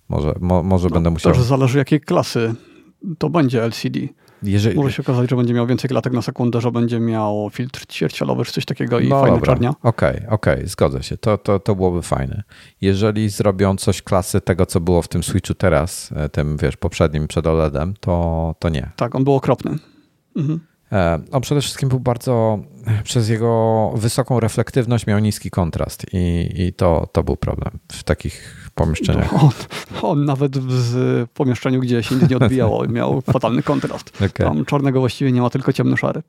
Może, 0.09 0.35
mo, 0.41 0.63
może 0.63 0.89
no, 0.89 0.95
będę 0.95 1.11
musiał. 1.11 1.35
To 1.35 1.43
zależy 1.43 1.79
jakiej 1.79 2.01
klasy 2.01 2.55
to 3.19 3.31
będzie 3.31 3.63
LCD. 3.65 4.01
Jeżeli... 4.43 4.77
Może 4.77 4.93
się 4.93 5.03
okazać, 5.03 5.31
że 5.31 5.37
będzie 5.37 5.55
miał 5.55 5.67
więcej 5.67 5.91
klatek 5.91 6.13
na 6.13 6.23
sekundę, 6.23 6.61
że 6.61 6.71
będzie 6.71 7.01
miał 7.01 7.51
filtr 7.53 7.87
ćwierćfalowy 7.87 8.45
czy 8.45 8.53
coś 8.53 8.65
takiego 8.65 9.01
i 9.01 9.09
no 9.09 9.21
fajna 9.21 9.41
czarnia. 9.41 9.71
Okej, 9.83 10.17
okay, 10.17 10.29
okej, 10.31 10.55
okay, 10.55 10.67
zgodzę 10.67 11.03
się. 11.03 11.17
To, 11.17 11.39
to, 11.39 11.61
to 11.61 11.75
byłoby 11.75 12.03
fajne. 12.03 12.43
Jeżeli 12.81 13.29
zrobią 13.29 13.77
coś 13.77 14.03
klasy 14.03 14.41
tego, 14.41 14.67
co 14.67 14.81
było 14.81 15.03
w 15.03 15.09
tym 15.09 15.23
Switchu 15.23 15.55
teraz, 15.55 16.13
e, 16.17 16.29
tym 16.29 16.57
wiesz, 16.57 16.77
poprzednim 16.77 17.29
przed 17.29 17.47
OLEDem, 17.47 17.95
to, 18.01 18.55
to 18.59 18.69
nie. 18.69 18.91
Tak, 18.97 19.15
on 19.15 19.25
był 19.25 19.35
okropny. 19.35 19.79
Mhm. 20.37 20.61
E, 20.93 21.21
on 21.33 21.41
przede 21.41 21.61
wszystkim 21.61 21.89
był 21.89 22.01
bardzo, 22.01 22.59
przez 23.05 23.29
jego 23.29 23.93
wysoką 23.97 24.41
reflektywność 24.41 25.07
miał 25.07 25.19
niski 25.19 25.51
kontrast 25.51 26.07
i, 26.13 26.51
i 26.57 26.73
to, 26.73 27.09
to 27.13 27.23
był 27.23 27.37
problem 27.37 27.79
w 27.93 28.05
takich 28.05 28.68
pomieszczeniach. 28.79 29.33
No, 29.33 29.41
on, 29.41 29.53
on, 30.03 30.25
nawet 30.25 30.59
w 30.59 31.27
pomieszczeniu, 31.35 31.81
gdzie 31.81 32.03
się 32.03 32.15
nie 32.31 32.37
odbijało, 32.37 32.87
miał 32.99 33.21
fatalny 33.21 33.63
kontrast. 33.63 34.17
Okay. 34.17 34.47
Tam 34.47 34.65
czarnego 34.65 35.01
właściwie 35.01 35.33
nie 35.33 35.41
ma, 35.41 35.51
tylko 35.51 35.73
ciemno-szary. 35.73 36.23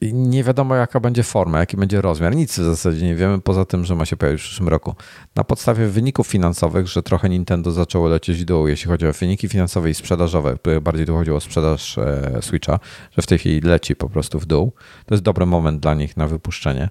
I 0.00 0.14
nie 0.14 0.44
wiadomo, 0.44 0.74
jaka 0.74 1.00
będzie 1.00 1.22
forma, 1.22 1.58
jaki 1.58 1.76
będzie 1.76 2.00
rozmiar. 2.00 2.36
Nic 2.36 2.52
w 2.52 2.64
zasadzie 2.64 3.06
nie 3.06 3.14
wiemy, 3.14 3.40
poza 3.40 3.64
tym, 3.64 3.84
że 3.84 3.94
ma 3.94 4.04
się 4.06 4.16
pojawić 4.16 4.40
w 4.40 4.44
przyszłym 4.44 4.68
roku. 4.68 4.94
Na 5.36 5.44
podstawie 5.44 5.86
wyników 5.86 6.26
finansowych, 6.26 6.86
że 6.86 7.02
trochę 7.02 7.28
Nintendo 7.28 7.72
zaczęło 7.72 8.08
lecieć 8.08 8.42
w 8.42 8.44
dół, 8.44 8.68
jeśli 8.68 8.88
chodzi 8.88 9.06
o 9.06 9.12
wyniki 9.12 9.48
finansowe 9.48 9.90
i 9.90 9.94
sprzedażowe, 9.94 10.56
bardziej 10.82 11.06
tu 11.06 11.14
chodziło 11.14 11.36
o 11.36 11.40
sprzedaż 11.40 11.98
e, 11.98 12.38
Switcha, 12.42 12.78
że 13.16 13.22
w 13.22 13.26
tej 13.26 13.38
chwili 13.38 13.60
leci 13.60 13.96
po 13.96 14.08
prostu 14.08 14.40
w 14.40 14.46
dół. 14.46 14.72
To 15.06 15.14
jest 15.14 15.24
dobry 15.24 15.46
moment 15.46 15.80
dla 15.80 15.94
nich 15.94 16.16
na 16.16 16.28
wypuszczenie. 16.28 16.88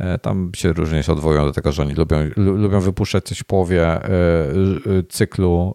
E, 0.00 0.18
tam 0.18 0.50
się 0.56 0.72
różnie 0.72 1.02
się 1.02 1.12
odwołują 1.12 1.46
do 1.46 1.52
tego, 1.52 1.72
że 1.72 1.82
oni 1.82 1.94
lubią, 1.94 2.16
lubią 2.36 2.80
wypuszczać 2.80 3.24
coś 3.24 3.38
w 3.38 3.44
połowie 3.44 3.86
e, 3.86 4.08
cyklu 5.08 5.74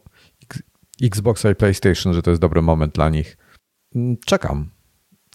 Xboxa 1.03 1.49
i 1.51 1.55
PlayStation, 1.55 2.13
że 2.13 2.21
to 2.21 2.29
jest 2.29 2.41
dobry 2.41 2.61
moment 2.61 2.93
dla 2.93 3.09
nich. 3.09 3.37
Mm, 3.95 4.17
czekam. 4.25 4.69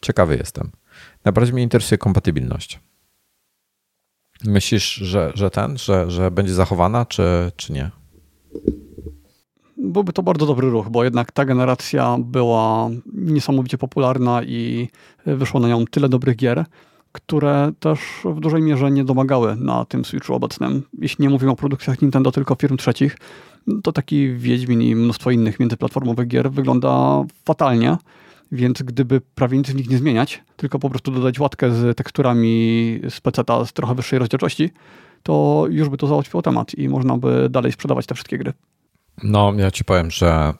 Ciekawy 0.02 0.36
jestem. 0.36 0.70
Najbardziej 1.24 1.54
mnie 1.54 1.62
interesuje 1.62 1.98
kompatybilność. 1.98 2.80
Myślisz, 4.44 4.94
że, 4.94 5.32
że 5.34 5.50
ten, 5.50 5.78
że, 5.78 6.10
że 6.10 6.30
będzie 6.30 6.54
zachowana, 6.54 7.06
czy, 7.06 7.52
czy 7.56 7.72
nie? 7.72 7.90
Byłby 9.76 10.12
to 10.12 10.22
bardzo 10.22 10.46
dobry 10.46 10.70
ruch, 10.70 10.88
bo 10.88 11.04
jednak 11.04 11.32
ta 11.32 11.44
generacja 11.44 12.16
była 12.18 12.90
niesamowicie 13.12 13.78
popularna 13.78 14.42
i 14.42 14.88
wyszło 15.26 15.60
na 15.60 15.68
nią 15.68 15.84
tyle 15.86 16.08
dobrych 16.08 16.36
gier, 16.36 16.64
które 17.12 17.72
też 17.80 18.00
w 18.24 18.40
dużej 18.40 18.62
mierze 18.62 18.90
nie 18.90 19.04
domagały 19.04 19.56
na 19.56 19.84
tym 19.84 20.04
Switchu 20.04 20.34
obecnym. 20.34 20.82
Jeśli 20.98 21.22
nie 21.22 21.30
mówimy 21.30 21.52
o 21.52 21.56
produkcjach 21.56 22.02
Nintendo, 22.02 22.32
tylko 22.32 22.54
firm 22.54 22.76
trzecich, 22.76 23.16
to 23.82 23.92
taki 23.92 24.34
Wiedźmin 24.34 24.82
i 24.82 24.94
mnóstwo 24.94 25.30
innych 25.30 25.60
międzyplatformowych 25.60 26.28
gier 26.28 26.50
wygląda 26.50 27.22
fatalnie, 27.44 27.96
więc 28.52 28.82
gdyby 28.82 29.20
prawie 29.20 29.58
nic 29.58 29.70
w 29.70 29.74
nich 29.74 29.90
nie 29.90 29.98
zmieniać, 29.98 30.42
tylko 30.56 30.78
po 30.78 30.90
prostu 30.90 31.10
dodać 31.10 31.38
łatkę 31.38 31.74
z 31.74 31.96
teksturami 31.96 33.00
z 33.08 33.20
PC 33.20 33.42
z 33.66 33.72
trochę 33.72 33.94
wyższej 33.94 34.18
rozdzielczości, 34.18 34.70
to 35.22 35.64
już 35.70 35.88
by 35.88 35.96
to 35.96 36.06
załatwiło 36.06 36.42
temat 36.42 36.74
i 36.74 36.88
można 36.88 37.18
by 37.18 37.48
dalej 37.50 37.72
sprzedawać 37.72 38.06
te 38.06 38.14
wszystkie 38.14 38.38
gry. 38.38 38.52
No, 39.22 39.52
ja 39.56 39.70
ci 39.70 39.84
powiem, 39.84 40.10
że 40.10 40.54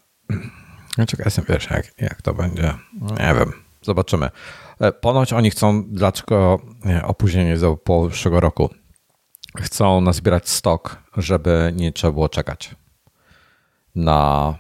czekaj, 1.09 1.24
jestem 1.24 1.44
wiesz, 1.48 1.70
jak, 1.70 1.93
jak 2.01 2.22
to 2.22 2.35
będzie. 2.35 2.74
Nie 3.01 3.35
wiem, 3.39 3.52
zobaczymy. 3.82 4.31
E, 4.81 4.93
ponoć 4.93 5.32
oni 5.32 5.51
chcą, 5.51 5.85
dlaczego 5.85 6.59
opóźnienie 7.02 7.57
do 7.57 7.77
połowy 7.77 8.11
przyszłego 8.11 8.40
roku? 8.40 8.70
Chcą 9.59 10.01
nazbierać 10.01 10.48
stok, 10.48 11.02
żeby 11.16 11.73
nie 11.77 11.93
trzeba 11.93 12.12
było 12.12 12.28
czekać 12.28 12.74
na 13.94 14.55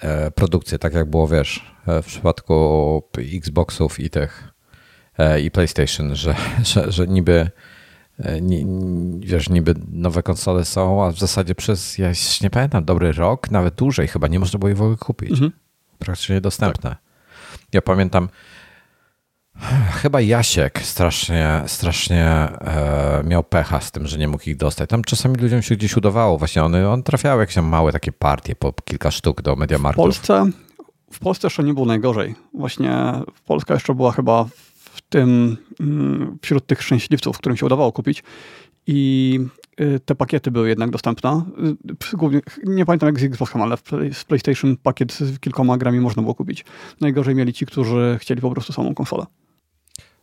e, 0.00 0.30
produkcję, 0.30 0.78
tak 0.78 0.94
jak 0.94 1.10
było, 1.10 1.28
wiesz, 1.28 1.72
e, 1.86 2.02
w 2.02 2.06
przypadku 2.06 3.02
Xboxów 3.18 4.00
i 4.00 4.10
tych 4.10 4.52
i 5.42 5.50
PlayStation, 5.50 6.16
że, 6.16 6.34
że, 6.74 6.92
że 6.92 7.06
niby 7.06 7.50
wiesz, 9.18 9.48
niby 9.48 9.74
nowe 9.92 10.22
konsole 10.22 10.64
są, 10.64 11.04
a 11.04 11.10
w 11.10 11.18
zasadzie 11.18 11.54
przez, 11.54 11.98
ja 11.98 12.12
nie 12.42 12.50
pamiętam, 12.50 12.84
dobry 12.84 13.12
rok, 13.12 13.50
nawet 13.50 13.74
dłużej 13.74 14.08
chyba 14.08 14.28
nie 14.28 14.38
można 14.38 14.58
było 14.58 14.70
ich 14.70 14.76
w 14.76 14.82
ogóle 14.82 14.96
kupić. 14.96 15.30
Mhm. 15.30 15.52
Praktycznie 15.98 16.34
niedostępne. 16.34 16.90
Tak. 16.90 16.98
Ja 17.72 17.82
pamiętam, 17.82 18.28
Chyba 19.90 20.20
Jasiek 20.20 20.82
strasznie, 20.82 21.62
strasznie 21.66 22.24
e, 22.24 23.22
miał 23.24 23.44
pecha 23.44 23.80
z 23.80 23.92
tym, 23.92 24.06
że 24.06 24.18
nie 24.18 24.28
mógł 24.28 24.50
ich 24.50 24.56
dostać. 24.56 24.90
Tam 24.90 25.04
czasami 25.04 25.36
ludziom 25.36 25.62
się 25.62 25.76
gdzieś 25.76 25.96
udawało. 25.96 26.38
Właśnie 26.38 26.64
on, 26.64 26.74
on 26.74 27.02
trafiał 27.02 27.40
jakieś 27.40 27.56
małe 27.56 27.92
takie 27.92 28.12
partie 28.12 28.56
po 28.56 28.72
kilka 28.72 29.10
sztuk 29.10 29.42
do 29.42 29.56
Mediamarktów. 29.56 30.02
W 30.02 30.06
Polsce, 30.06 30.50
w 31.12 31.18
Polsce 31.18 31.46
jeszcze 31.46 31.64
nie 31.64 31.74
było 31.74 31.86
najgorzej. 31.86 32.34
Właśnie 32.54 33.12
Polska 33.46 33.74
jeszcze 33.74 33.94
była 33.94 34.12
chyba 34.12 34.44
w 34.78 35.00
tym, 35.08 35.56
mm, 35.80 36.38
wśród 36.42 36.66
tych 36.66 36.82
szczęśliwców, 36.82 37.38
którym 37.38 37.56
się 37.56 37.66
udawało 37.66 37.92
kupić. 37.92 38.22
I 38.86 39.40
y, 39.80 40.00
te 40.04 40.14
pakiety 40.14 40.50
były 40.50 40.68
jednak 40.68 40.90
dostępne. 40.90 41.42
Y, 42.12 42.16
głównie, 42.16 42.40
nie 42.64 42.86
pamiętam 42.86 43.06
jak 43.06 43.20
z 43.20 43.24
Xboxem, 43.24 43.62
ale 43.62 43.76
z 44.12 44.24
PlayStation 44.24 44.76
pakiet 44.76 45.12
z 45.12 45.38
kilkoma 45.40 45.76
grami 45.78 46.00
można 46.00 46.22
było 46.22 46.34
kupić. 46.34 46.64
Najgorzej 47.00 47.34
mieli 47.34 47.52
ci, 47.52 47.66
którzy 47.66 48.16
chcieli 48.20 48.40
po 48.40 48.50
prostu 48.50 48.72
samą 48.72 48.94
konsolę. 48.94 49.26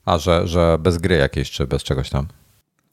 A, 0.06 0.18
że, 0.18 0.48
że 0.48 0.78
bez 0.80 0.98
gry 0.98 1.16
jakiejś, 1.16 1.52
czy 1.52 1.68
bez 1.68 1.84
czegoś 1.84 2.10
tam? 2.10 2.28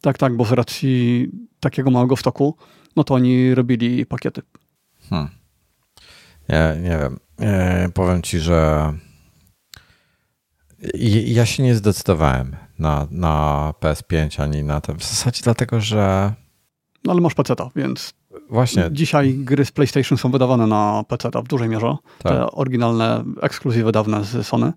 Tak, 0.00 0.18
tak, 0.18 0.36
bo 0.36 0.44
z 0.44 0.52
racji 0.52 1.28
takiego 1.60 1.90
małego 1.90 2.16
stoku, 2.16 2.56
no 2.96 3.04
to 3.04 3.14
oni 3.14 3.54
robili 3.54 4.06
pakiety. 4.06 4.42
Hmm. 5.10 5.28
Nie, 6.48 6.76
nie 6.82 6.98
wiem. 6.98 7.18
Nie, 7.38 7.88
powiem 7.94 8.22
ci, 8.22 8.38
że 8.38 8.92
ja 11.26 11.46
się 11.46 11.62
nie 11.62 11.74
zdecydowałem 11.74 12.56
na, 12.78 13.06
na 13.10 13.74
PS5 13.80 14.42
ani 14.42 14.64
na 14.64 14.80
to. 14.80 14.94
W 14.94 15.04
zasadzie 15.04 15.40
dlatego, 15.42 15.80
że. 15.80 16.32
No 17.04 17.12
ale 17.12 17.20
masz 17.20 17.34
PC, 17.34 17.54
więc. 17.76 18.14
Właśnie. 18.50 18.88
Dzisiaj 18.92 19.34
gry 19.34 19.64
z 19.64 19.72
PlayStation 19.72 20.18
są 20.18 20.30
wydawane 20.30 20.66
na 20.66 21.04
PC 21.08 21.30
w 21.44 21.48
dużej 21.48 21.68
mierze. 21.68 21.96
Tak. 22.22 22.32
Te 22.32 22.50
oryginalne, 22.50 23.24
ekskluzywy 23.42 23.92
dawne 23.92 24.24
z 24.24 24.46
Sony. 24.46 24.72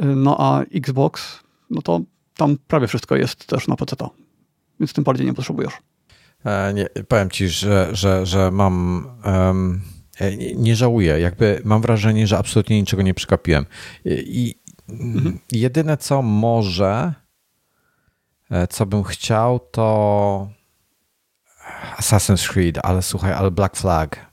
No 0.00 0.36
a 0.40 0.62
Xbox, 0.62 1.40
no 1.70 1.82
to 1.82 2.00
tam 2.36 2.56
prawie 2.66 2.86
wszystko 2.86 3.16
jest 3.16 3.46
też 3.46 3.68
na 3.68 3.76
PC, 3.76 3.96
więc 4.80 4.92
tym 4.92 5.04
bardziej 5.04 5.26
nie 5.26 5.34
potrzebujesz. 5.34 5.72
E, 6.44 6.74
nie, 6.74 6.86
powiem 7.08 7.30
ci, 7.30 7.48
że, 7.48 7.88
że, 7.92 8.26
że 8.26 8.50
mam. 8.50 9.06
Um, 9.24 9.80
nie, 10.38 10.54
nie 10.54 10.76
żałuję. 10.76 11.20
Jakby 11.20 11.62
mam 11.64 11.82
wrażenie, 11.82 12.26
że 12.26 12.38
absolutnie 12.38 12.80
niczego 12.80 13.02
nie 13.02 13.14
przekapiłem. 13.14 13.66
I, 14.04 14.54
mhm. 14.88 15.38
jedyne 15.52 15.96
co 15.96 16.22
może, 16.22 17.14
e, 18.50 18.66
co 18.66 18.86
bym 18.86 19.04
chciał, 19.04 19.58
to 19.58 20.48
Assassin's 21.98 22.48
Creed, 22.48 22.78
ale 22.82 23.02
słuchaj, 23.02 23.32
ale 23.32 23.50
Black 23.50 23.76
Flag. 23.76 24.26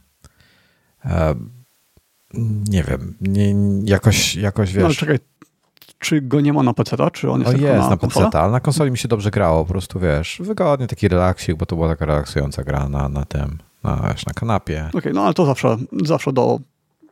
E, 1.06 1.36
nie 2.70 2.84
wiem, 2.84 3.18
nie, 3.22 3.56
jakoś, 3.86 4.36
jakoś 4.36 4.74
wiesz. 4.74 4.84
No, 4.84 4.94
czekaj, 4.94 5.20
czy 6.04 6.22
go 6.22 6.42
nie 6.42 6.54
ma 6.54 6.64
na 6.64 6.74
PC, 6.74 6.98
czy 7.14 7.32
on 7.32 7.42
jest, 7.42 7.54
o, 7.54 7.58
jest 7.58 7.84
na, 7.84 7.90
na 7.90 7.98
PC, 7.98 8.30
ale 8.34 8.52
na 8.52 8.60
konsoli 8.60 8.92
mi 8.92 8.98
się 8.98 9.08
dobrze 9.08 9.32
grało, 9.32 9.66
po 9.66 9.70
prostu 9.70 10.00
wiesz, 10.00 10.42
wygodnie 10.44 10.88
taki 10.88 11.08
relaksik, 11.08 11.56
bo 11.56 11.66
to 11.66 11.76
była 11.76 11.88
taka 11.88 12.06
relaksująca 12.06 12.64
gra 12.64 12.90
na, 12.90 13.10
na 13.10 13.26
tym, 13.26 13.58
na, 13.84 14.10
wiesz, 14.14 14.26
na 14.26 14.34
kanapie. 14.34 14.86
Okej, 14.90 15.00
okay, 15.00 15.14
no 15.14 15.24
ale 15.24 15.34
to 15.34 15.46
zawsze, 15.46 15.78
zawsze 16.04 16.34
do 16.34 16.60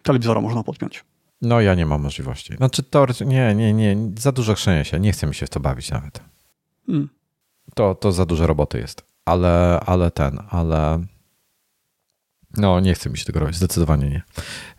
telewizora 0.04 0.42
można 0.42 0.64
podpiąć. 0.64 1.04
No 1.42 1.62
ja 1.62 1.76
nie 1.76 1.86
mam 1.86 2.02
możliwości. 2.02 2.56
Znaczy 2.56 2.84
teoretycznie, 2.84 3.28
nie, 3.28 3.56
nie, 3.56 3.74
nie, 3.74 3.98
za 4.18 4.32
dużo 4.32 4.54
chrzenia 4.54 4.84
się, 4.84 5.00
nie 5.00 5.12
chce 5.12 5.28
mi 5.28 5.36
się 5.36 5.46
w 5.46 5.50
to 5.50 5.60
bawić 5.60 5.92
nawet. 5.92 6.20
Hmm. 6.86 7.10
To, 7.74 7.96
to 7.96 8.12
za 8.12 8.26
dużo 8.26 8.48
roboty 8.48 8.80
jest, 8.80 9.04
ale, 9.26 9.80
ale 9.86 10.12
ten, 10.12 10.40
ale 10.50 11.00
no, 12.58 12.80
nie 12.80 12.94
chce 12.94 13.10
mi 13.10 13.18
się 13.18 13.26
tego 13.26 13.40
robić, 13.40 13.56
zdecydowanie 13.56 14.10
nie. 14.10 14.22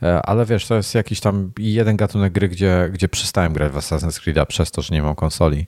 E, 0.02 0.22
ale 0.22 0.46
wiesz, 0.46 0.66
to 0.66 0.74
jest 0.74 0.94
jakiś 0.94 1.20
tam 1.20 1.52
jeden 1.58 1.96
gatunek 1.96 2.32
gry, 2.32 2.48
gdzie, 2.48 2.90
gdzie 2.92 3.08
przestałem 3.08 3.52
grać 3.52 3.72
w 3.72 3.76
Assassin's 3.76 4.20
Creed 4.20 4.48
przez 4.48 4.70
to, 4.70 4.82
że 4.82 4.94
nie 4.94 5.02
mam 5.02 5.14
konsoli. 5.14 5.66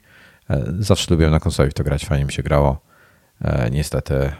E, 0.50 0.64
zawsze 0.78 1.06
lubiłem 1.10 1.32
na 1.32 1.40
konsoli 1.40 1.70
w 1.70 1.74
to 1.74 1.84
grać, 1.84 2.04
fajnie 2.04 2.24
mi 2.24 2.32
się 2.32 2.42
grało. 2.42 2.80
E, 3.40 3.70
niestety 3.70 4.32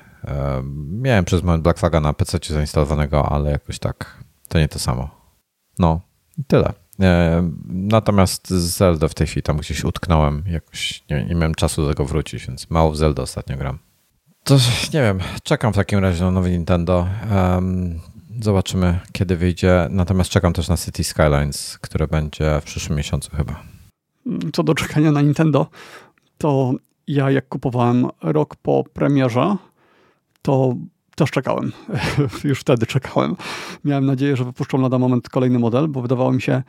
miałem 0.91 1.25
przez 1.25 1.43
moment 1.43 1.63
Black 1.63 1.79
Flaga 1.79 2.01
na 2.01 2.13
PC 2.13 2.39
zainstalowanego, 2.49 3.33
ale 3.33 3.51
jakoś 3.51 3.79
tak 3.79 4.25
to 4.49 4.59
nie 4.59 4.69
to 4.69 4.79
samo. 4.79 5.11
No, 5.79 6.01
tyle. 6.47 6.73
Natomiast 7.69 8.49
z 8.49 8.77
Zelda 8.77 9.09
w 9.09 9.15
tej 9.15 9.27
chwili 9.27 9.43
tam 9.43 9.57
gdzieś 9.57 9.85
utknąłem, 9.85 10.45
jakoś 10.47 11.05
nie, 11.11 11.25
nie 11.25 11.35
miałem 11.35 11.55
czasu 11.55 11.83
do 11.83 11.89
tego 11.89 12.05
wrócić, 12.05 12.47
więc 12.47 12.71
mało 12.71 12.91
w 12.91 12.97
Zelda 12.97 13.23
ostatnio 13.23 13.57
gram. 13.57 13.79
To 14.45 14.55
nie 14.95 15.01
wiem, 15.01 15.19
czekam 15.43 15.73
w 15.73 15.77
takim 15.77 15.99
razie 15.99 16.25
na 16.25 16.31
nowy 16.31 16.51
Nintendo. 16.51 17.09
Um, 17.35 18.01
zobaczymy, 18.41 19.01
kiedy 19.13 19.37
wyjdzie. 19.37 19.89
Natomiast 19.91 20.31
czekam 20.31 20.53
też 20.53 20.69
na 20.69 20.77
City 20.77 21.05
Skylines, 21.05 21.79
które 21.79 22.07
będzie 22.09 22.61
w 22.61 22.65
przyszłym 22.65 22.99
miesiącu 22.99 23.31
chyba. 23.37 23.63
Co 24.53 24.63
do 24.63 24.75
czekania 24.75 25.13
na 25.13 25.23
Nintendo, 25.23 25.67
to 26.39 26.73
ja 27.07 27.31
jak 27.31 27.49
kupowałem 27.49 28.07
rok 28.23 28.57
po 28.57 28.85
premierze, 28.93 29.57
to 30.43 30.75
też 31.17 31.31
czekałem. 31.31 31.73
Już 32.45 32.61
wtedy 32.61 32.87
czekałem. 32.87 33.37
Miałem 33.85 34.07
nadzieję, 34.07 34.37
że 34.37 34.45
wypuszczą 34.45 34.81
lada 34.81 34.99
moment 34.99 35.29
kolejny 35.29 35.59
model, 35.59 35.89
bo 35.89 36.03
wydawało 36.03 36.33
mi 36.33 36.43
się 36.43 36.63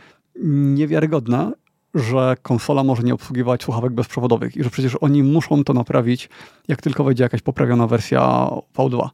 niewiarygodne, 0.43 1.51
że 1.95 2.35
konsola 2.41 2.83
może 2.83 3.03
nie 3.03 3.13
obsługiwać 3.13 3.63
słuchawek 3.63 3.93
bezprzewodowych 3.93 4.57
i 4.57 4.63
że 4.63 4.69
przecież 4.69 4.97
oni 5.01 5.23
muszą 5.23 5.63
to 5.63 5.73
naprawić, 5.73 6.29
jak 6.67 6.81
tylko 6.81 7.03
wejdzie 7.03 7.23
jakaś 7.23 7.41
poprawiona 7.41 7.87
wersja 7.87 8.49
V2. 8.75 9.09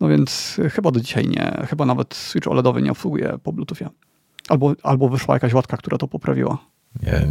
No 0.00 0.08
więc 0.08 0.60
chyba 0.70 0.90
do 0.90 1.00
dzisiaj 1.00 1.28
nie, 1.28 1.66
chyba 1.68 1.86
nawet 1.86 2.14
Switch 2.14 2.48
OLEDowy 2.48 2.82
nie 2.82 2.90
obsługuje 2.90 3.38
po 3.42 3.52
Bluetoothie. 3.52 3.88
Albo, 4.48 4.72
albo 4.82 5.08
wyszła 5.08 5.34
jakaś 5.34 5.54
łatka, 5.54 5.76
która 5.76 5.98
to 5.98 6.08
poprawiła. 6.08 6.58
Nie, 7.02 7.26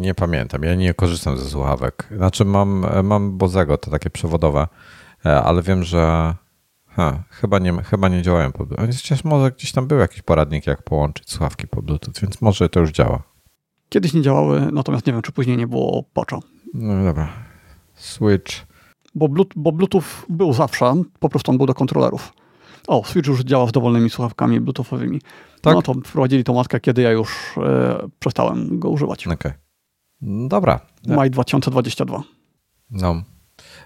nie 0.00 0.14
pamiętam. 0.14 0.62
Ja 0.62 0.74
nie 0.74 0.94
korzystam 0.94 1.36
ze 1.38 1.44
słuchawek. 1.44 2.08
Znaczy 2.16 2.44
mam, 2.44 2.86
mam 3.04 3.38
Bozego, 3.38 3.78
to 3.78 3.90
takie 3.90 4.10
przewodowe, 4.10 4.68
e, 5.26 5.42
ale 5.42 5.62
wiem, 5.62 5.84
że 5.84 6.34
ha, 6.86 7.22
chyba, 7.30 7.58
nie, 7.58 7.72
chyba 7.72 8.08
nie 8.08 8.22
działają 8.22 8.52
po 8.52 8.66
Bluetooth. 8.66 8.86
Chociaż 8.86 9.24
może 9.24 9.50
gdzieś 9.50 9.72
tam 9.72 9.86
był 9.86 9.98
jakiś 9.98 10.22
poradnik, 10.22 10.66
jak 10.66 10.82
połączyć 10.82 11.30
słuchawki 11.30 11.66
po 11.66 11.82
Bluetooth, 11.82 12.14
więc 12.22 12.40
może 12.40 12.68
to 12.68 12.80
już 12.80 12.90
działa. 12.90 13.22
Kiedyś 13.88 14.14
nie 14.14 14.22
działały, 14.22 14.68
natomiast 14.72 15.06
nie 15.06 15.12
wiem, 15.12 15.22
czy 15.22 15.32
później 15.32 15.56
nie 15.56 15.66
było 15.66 16.04
patcha. 16.14 16.38
No 16.74 17.04
dobra. 17.04 17.28
Switch. 17.94 18.52
Bo, 19.14 19.28
bo 19.56 19.72
Bluetooth 19.72 20.02
był 20.28 20.52
zawsze, 20.52 21.02
po 21.18 21.28
prostu 21.28 21.50
on 21.50 21.56
był 21.56 21.66
do 21.66 21.74
kontrolerów. 21.74 22.32
O, 22.86 23.04
Switch 23.04 23.28
już 23.28 23.40
działa 23.40 23.66
z 23.66 23.72
dowolnymi 23.72 24.10
słuchawkami 24.10 24.60
bluetoothowymi. 24.60 25.20
Tak? 25.60 25.74
No 25.74 25.82
to 25.82 25.94
wprowadzili 25.94 26.44
tą 26.44 26.54
matkę, 26.54 26.80
kiedy 26.80 27.02
ja 27.02 27.10
już 27.10 27.58
e, 27.58 28.08
przestałem 28.18 28.78
go 28.78 28.90
używać. 28.90 29.26
Okej. 29.26 29.36
Okay. 29.36 29.52
Dobra. 30.48 30.80
Maj 31.06 31.30
2022. 31.30 32.22
No. 32.90 33.22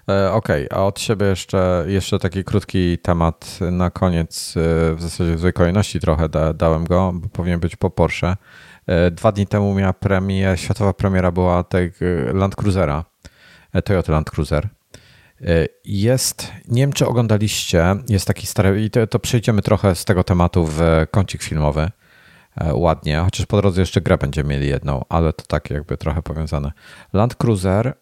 E, 0.09 0.31
okej, 0.31 0.69
okay. 0.69 0.79
a 0.79 0.83
od 0.85 0.99
siebie 0.99 1.25
jeszcze, 1.25 1.85
jeszcze 1.87 2.19
taki 2.19 2.43
krótki 2.43 2.97
temat 2.97 3.59
na 3.71 3.89
koniec, 3.89 4.53
e, 4.57 4.95
w 4.95 5.01
zasadzie 5.01 5.35
w 5.35 5.39
złej 5.39 5.53
kolejności 5.53 5.99
trochę 5.99 6.29
da, 6.29 6.53
dałem 6.53 6.83
go, 6.83 7.11
bo 7.15 7.29
powinien 7.29 7.59
być 7.59 7.75
po 7.75 7.89
Porsche. 7.89 8.37
E, 8.87 9.11
dwa 9.11 9.31
dni 9.31 9.47
temu 9.47 9.73
miała 9.73 9.93
premię, 9.93 10.53
światowa 10.55 10.93
premiera 10.93 11.31
była 11.31 11.63
tego 11.63 12.05
Land 12.33 12.55
Cruisera, 12.55 13.05
e, 13.73 13.81
Toyota 13.81 14.11
Land 14.11 14.31
Cruiser. 14.31 14.69
E, 15.41 15.67
jest, 15.85 16.51
nie 16.67 16.81
wiem 16.81 16.93
czy 16.93 17.07
oglądaliście, 17.07 17.95
jest 18.09 18.27
taki 18.27 18.47
stary, 18.47 18.83
i 18.83 18.89
to, 18.89 19.07
to 19.07 19.19
przejdziemy 19.19 19.61
trochę 19.61 19.95
z 19.95 20.05
tego 20.05 20.23
tematu 20.23 20.65
w 20.65 20.81
kącik 21.11 21.43
filmowy. 21.43 21.89
ładnie, 22.73 23.19
chociaż 23.25 23.45
po 23.45 23.57
drodze 23.57 23.81
jeszcze 23.81 24.01
grę 24.01 24.17
będziemy 24.17 24.49
mieli 24.49 24.67
jedną, 24.67 25.05
ale 25.09 25.33
to 25.33 25.43
tak 25.47 25.69
jakby 25.69 25.97
trochę 25.97 26.21
powiązane. 26.21 26.71
Land 27.13 27.35
Cruiser 27.35 27.93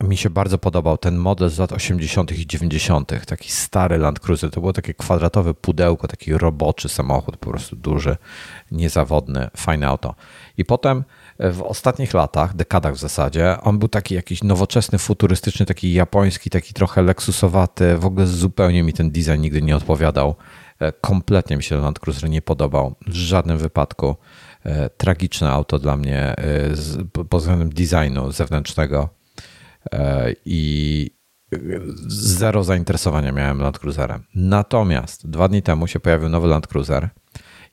mi 0.00 0.16
się 0.16 0.30
bardzo 0.30 0.58
podobał 0.58 0.98
ten 0.98 1.16
model 1.16 1.50
z 1.50 1.58
lat 1.58 1.72
80. 1.72 2.32
i 2.32 2.46
90., 2.46 3.26
taki 3.26 3.52
stary 3.52 3.98
Land 3.98 4.20
Cruiser. 4.20 4.50
To 4.50 4.60
było 4.60 4.72
takie 4.72 4.94
kwadratowe 4.94 5.54
pudełko, 5.54 6.08
taki 6.08 6.32
roboczy 6.32 6.88
samochód, 6.88 7.36
po 7.36 7.50
prostu 7.50 7.76
duży, 7.76 8.16
niezawodny, 8.70 9.48
fajne 9.56 9.88
auto. 9.88 10.14
I 10.58 10.64
potem 10.64 11.04
w 11.38 11.62
ostatnich 11.62 12.14
latach, 12.14 12.56
dekadach 12.56 12.94
w 12.94 12.98
zasadzie, 12.98 13.56
on 13.62 13.78
był 13.78 13.88
taki 13.88 14.14
jakiś 14.14 14.42
nowoczesny, 14.42 14.98
futurystyczny, 14.98 15.66
taki 15.66 15.92
japoński, 15.92 16.50
taki 16.50 16.74
trochę 16.74 17.02
leksusowaty. 17.02 17.96
W 17.96 18.06
ogóle 18.06 18.26
zupełnie 18.26 18.82
mi 18.82 18.92
ten 18.92 19.10
design 19.10 19.40
nigdy 19.40 19.62
nie 19.62 19.76
odpowiadał. 19.76 20.34
E, 20.78 20.92
kompletnie 20.92 21.56
mi 21.56 21.62
się 21.62 21.76
Land 21.76 21.98
Cruiser 21.98 22.30
nie 22.30 22.42
podobał 22.42 22.94
w 23.06 23.14
żadnym 23.14 23.58
wypadku. 23.58 24.16
E, 24.64 24.90
tragiczne 24.90 25.50
auto 25.50 25.78
dla 25.78 25.96
mnie 25.96 26.18
e, 26.18 27.24
pod 27.28 27.40
względem 27.40 27.70
designu 27.70 28.32
zewnętrznego 28.32 29.19
i 30.44 31.10
zero 32.06 32.64
zainteresowania 32.64 33.32
miałem 33.32 33.58
Land 33.58 33.78
Cruiserem. 33.78 34.24
Natomiast 34.34 35.30
dwa 35.30 35.48
dni 35.48 35.62
temu 35.62 35.86
się 35.86 36.00
pojawił 36.00 36.28
nowy 36.28 36.48
Land 36.48 36.66
Cruiser 36.66 37.08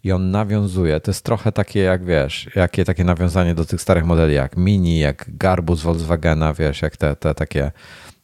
i 0.03 0.11
on 0.11 0.31
nawiązuje, 0.31 0.99
to 0.99 1.11
jest 1.11 1.25
trochę 1.25 1.51
takie 1.51 1.79
jak 1.79 2.05
wiesz, 2.05 2.49
jakie 2.55 2.85
takie 2.85 3.03
nawiązanie 3.03 3.55
do 3.55 3.65
tych 3.65 3.81
starych 3.81 4.05
modeli 4.05 4.33
jak 4.33 4.57
Mini, 4.57 4.99
jak 4.99 5.25
Garbus 5.27 5.81
Volkswagena, 5.81 6.53
wiesz, 6.53 6.81
jak 6.81 6.97
te, 6.97 7.15
te 7.15 7.35
takie 7.35 7.71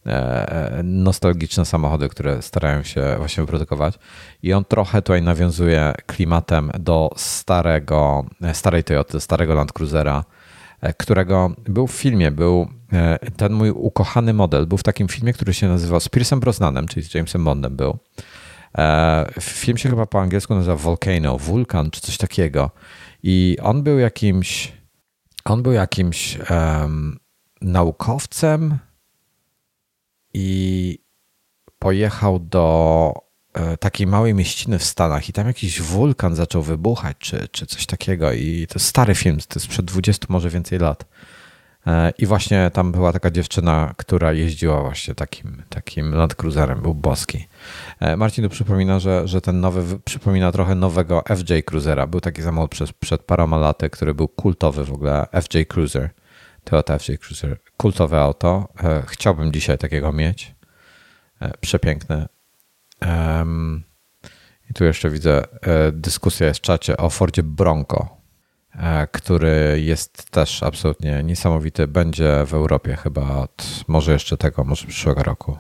e, 0.06 0.82
nostalgiczne 0.84 1.66
samochody, 1.66 2.10
które 2.10 2.42
starają 2.42 2.84
się 2.84 3.16
właśnie 3.18 3.44
wyprodukować. 3.44 3.96
I 4.44 4.54
on 4.54 4.66
trochę 4.66 5.02
tutaj 5.02 5.22
nawiązuje 5.22 5.94
klimatem 6.06 6.72
do 6.80 7.10
starego, 7.16 8.26
starej 8.54 8.84
Toyota, 8.84 9.20
starego 9.20 9.54
Land 9.54 9.72
Cruisera, 9.72 10.24
e, 10.82 10.94
którego 10.94 11.52
był 11.64 11.88
w 11.88 11.92
filmie, 11.92 12.32
był 12.32 12.62
e, 12.62 12.68
ten 13.38 13.54
mój 13.54 13.70
ukochany 13.70 14.34
model, 14.34 14.68
był 14.68 14.78
w 14.78 14.84
takim 14.84 15.08
filmie, 15.08 15.34
który 15.34 15.54
się 15.54 15.68
nazywał 15.68 16.00
z 16.00 16.10
Piersem 16.10 16.40
Brosnanem, 16.40 16.88
czyli 16.88 17.06
z 17.06 17.14
Jamesem 17.14 17.44
Bondem 17.44 17.76
był. 17.76 17.98
E, 18.78 19.26
film 19.40 19.78
się 19.78 19.90
chyba 19.90 20.06
po 20.06 20.22
angielsku 20.22 20.56
nazywa 20.56 20.76
Volcano, 20.76 21.38
wulkan 21.38 21.92
czy 21.92 22.02
coś 22.02 22.18
takiego. 22.18 22.72
I 23.24 23.58
on 23.62 23.84
był 23.84 24.00
jakimś, 24.00 24.72
on 25.46 25.64
był 25.64 25.72
jakimś 25.72 26.38
um, 26.50 27.20
naukowcem 27.62 28.78
i 30.34 31.00
pojechał 31.80 32.40
do 32.40 33.14
e, 33.54 33.78
takiej 33.78 34.08
małej 34.08 34.34
mieściny 34.34 34.80
w 34.80 34.84
Stanach 34.84 35.30
i 35.30 35.34
tam 35.34 35.48
jakiś 35.48 35.82
wulkan 35.82 36.36
zaczął 36.36 36.62
wybuchać, 36.62 37.18
czy, 37.20 37.48
czy 37.48 37.66
coś 37.66 37.86
takiego. 37.86 38.34
I 38.34 38.68
to 38.70 38.80
stary 38.80 39.16
film, 39.16 39.38
to 39.38 39.60
jest 39.60 39.68
przed 39.68 39.86
20 39.86 40.28
może 40.30 40.50
więcej 40.50 40.80
lat. 40.80 41.06
E, 41.88 42.14
I 42.18 42.26
właśnie 42.26 42.72
tam 42.74 42.92
była 42.92 43.14
taka 43.14 43.32
dziewczyna, 43.32 43.94
która 43.98 44.34
jeździła 44.34 44.82
właśnie 44.82 45.16
takim, 45.16 45.64
takim 45.70 46.14
Land 46.14 46.36
Cruiserem, 46.36 46.82
był 46.82 46.94
boski. 46.94 47.48
E, 48.00 48.18
Marcin 48.18 48.44
tu 48.44 48.50
przypomina, 48.50 49.00
że, 49.00 49.28
że 49.28 49.42
ten 49.42 49.60
nowy 49.60 50.00
przypomina 50.00 50.52
trochę 50.52 50.76
nowego 50.76 51.24
FJ 51.38 51.54
Cruisera. 51.66 52.08
Był 52.08 52.22
taki 52.22 52.42
samochód 52.42 52.72
przed, 52.72 52.94
przed 52.94 53.24
paroma 53.24 53.58
laty, 53.58 53.90
który 53.90 54.14
był 54.14 54.28
kultowy 54.28 54.86
w 54.86 54.94
ogóle, 54.94 55.26
FJ 55.42 55.62
Cruiser. 55.66 56.10
Toyota 56.64 56.98
FJ 57.00 57.14
Cruiser, 57.16 57.58
kultowe 57.78 58.22
auto. 58.22 58.68
E, 58.84 59.04
chciałbym 59.08 59.54
dzisiaj 59.54 59.78
takiego 59.78 60.12
mieć. 60.12 60.56
Przepiękny. 61.62 62.26
I 64.70 64.74
tu 64.74 64.84
jeszcze 64.84 65.10
widzę, 65.10 65.44
dyskusja 65.94 66.48
jest 66.48 66.60
w 66.60 66.64
czacie 66.64 66.98
o 66.98 67.10
Fordzie 67.10 67.44
Bronco. 67.44 68.23
E, 68.76 69.08
który 69.08 69.82
jest 69.84 70.32
też 70.32 70.64
absolutnie 70.64 71.24
niesamowity. 71.24 71.88
Będzie 71.88 72.46
w 72.46 72.54
Europie 72.54 72.96
chyba 72.96 73.38
od 73.38 73.84
może 73.88 74.14
jeszcze 74.14 74.38
tego, 74.38 74.64
może 74.64 74.88
przyszłego 74.88 75.24
roku. 75.24 75.58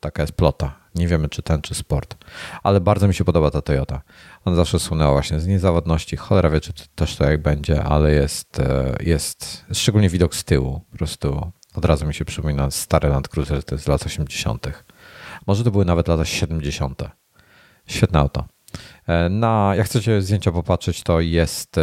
Taka 0.00 0.22
jest 0.22 0.32
plota. 0.32 0.82
Nie 0.94 1.08
wiemy, 1.08 1.28
czy 1.28 1.42
ten, 1.42 1.62
czy 1.62 1.74
sport. 1.74 2.16
Ale 2.62 2.80
bardzo 2.80 3.08
mi 3.08 3.14
się 3.14 3.24
podoba 3.24 3.50
ta 3.50 3.62
Toyota. 3.62 4.02
Ona 4.44 4.56
zawsze 4.56 4.78
słynęła 4.78 5.12
właśnie 5.12 5.40
z 5.40 5.46
niezawodności. 5.46 6.16
Cholera 6.16 6.50
wie, 6.50 6.60
czy 6.60 6.72
też 6.94 7.16
to 7.16 7.24
jak 7.24 7.42
będzie, 7.42 7.84
ale 7.84 8.12
jest, 8.12 8.60
e, 8.60 8.96
jest 9.00 9.64
szczególnie 9.72 10.08
widok 10.08 10.34
z 10.34 10.44
tyłu. 10.44 10.80
Po 10.90 10.98
prostu 10.98 11.52
od 11.74 11.84
razu 11.84 12.06
mi 12.06 12.14
się 12.14 12.24
przypomina 12.24 12.70
stary 12.70 13.08
Land 13.08 13.28
Cruiser 13.28 13.64
to 13.64 13.74
jest 13.74 13.84
z 13.84 13.88
lat 13.88 14.06
80. 14.06 14.66
Może 15.46 15.64
to 15.64 15.70
były 15.70 15.84
nawet 15.84 16.08
lata 16.08 16.24
70. 16.24 17.02
Świetne 17.86 18.18
auto. 18.18 18.44
E, 19.06 19.28
na, 19.28 19.72
jak 19.76 19.86
chcecie 19.86 20.22
zdjęcia 20.22 20.52
popatrzeć, 20.52 21.02
to 21.02 21.20
jest 21.20 21.76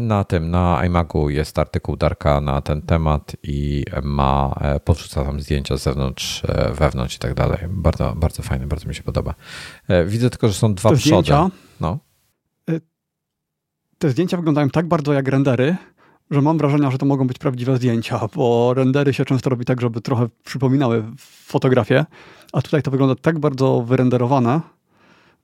na 0.00 0.24
tym, 0.24 0.50
na 0.50 0.84
iMagu 0.86 1.30
jest 1.30 1.58
artykuł 1.58 1.96
Darka 1.96 2.40
na 2.40 2.60
ten 2.60 2.82
temat 2.82 3.36
i 3.42 3.84
ma, 4.02 4.54
e, 4.60 4.80
podrzuca 4.80 5.24
tam 5.24 5.40
zdjęcia 5.40 5.76
z 5.76 5.82
zewnątrz, 5.82 6.42
e, 6.44 6.72
wewnątrz 6.74 7.16
i 7.16 7.18
tak 7.18 7.34
dalej. 7.34 7.58
Bardzo, 7.68 8.14
bardzo 8.16 8.42
fajne, 8.42 8.66
bardzo 8.66 8.88
mi 8.88 8.94
się 8.94 9.02
podoba. 9.02 9.34
Widzę 10.06 10.30
tylko, 10.30 10.48
że 10.48 10.54
są 10.54 10.74
dwa 10.74 10.90
te 10.90 10.96
przody. 10.96 11.22
Zdjęcia, 11.22 11.50
no. 11.80 11.98
Te 13.98 14.10
zdjęcia 14.10 14.36
wyglądają 14.36 14.70
tak 14.70 14.88
bardzo 14.88 15.12
jak 15.12 15.28
rendery, 15.28 15.76
że 16.30 16.42
mam 16.42 16.58
wrażenie, 16.58 16.90
że 16.90 16.98
to 16.98 17.06
mogą 17.06 17.26
być 17.26 17.38
prawdziwe 17.38 17.76
zdjęcia, 17.76 18.20
bo 18.34 18.74
rendery 18.74 19.14
się 19.14 19.24
często 19.24 19.50
robi 19.50 19.64
tak, 19.64 19.80
żeby 19.80 20.00
trochę 20.00 20.28
przypominały 20.44 21.04
fotografię, 21.46 22.04
a 22.52 22.62
tutaj 22.62 22.82
to 22.82 22.90
wygląda 22.90 23.14
tak 23.14 23.38
bardzo 23.38 23.82
wyrenderowane, 23.82 24.60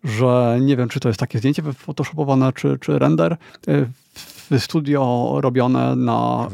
że 0.04 0.58
nie 0.60 0.76
wiem, 0.76 0.88
czy 0.88 1.00
to 1.00 1.08
jest 1.08 1.20
takie 1.20 1.38
zdjęcie 1.38 1.62
photoshopowane, 1.62 2.52
czy, 2.52 2.78
czy 2.80 2.98
render 2.98 3.36
y, 3.68 3.86
w 4.50 4.58
studio 4.58 5.32
robione 5.40 5.96
na 5.96 6.48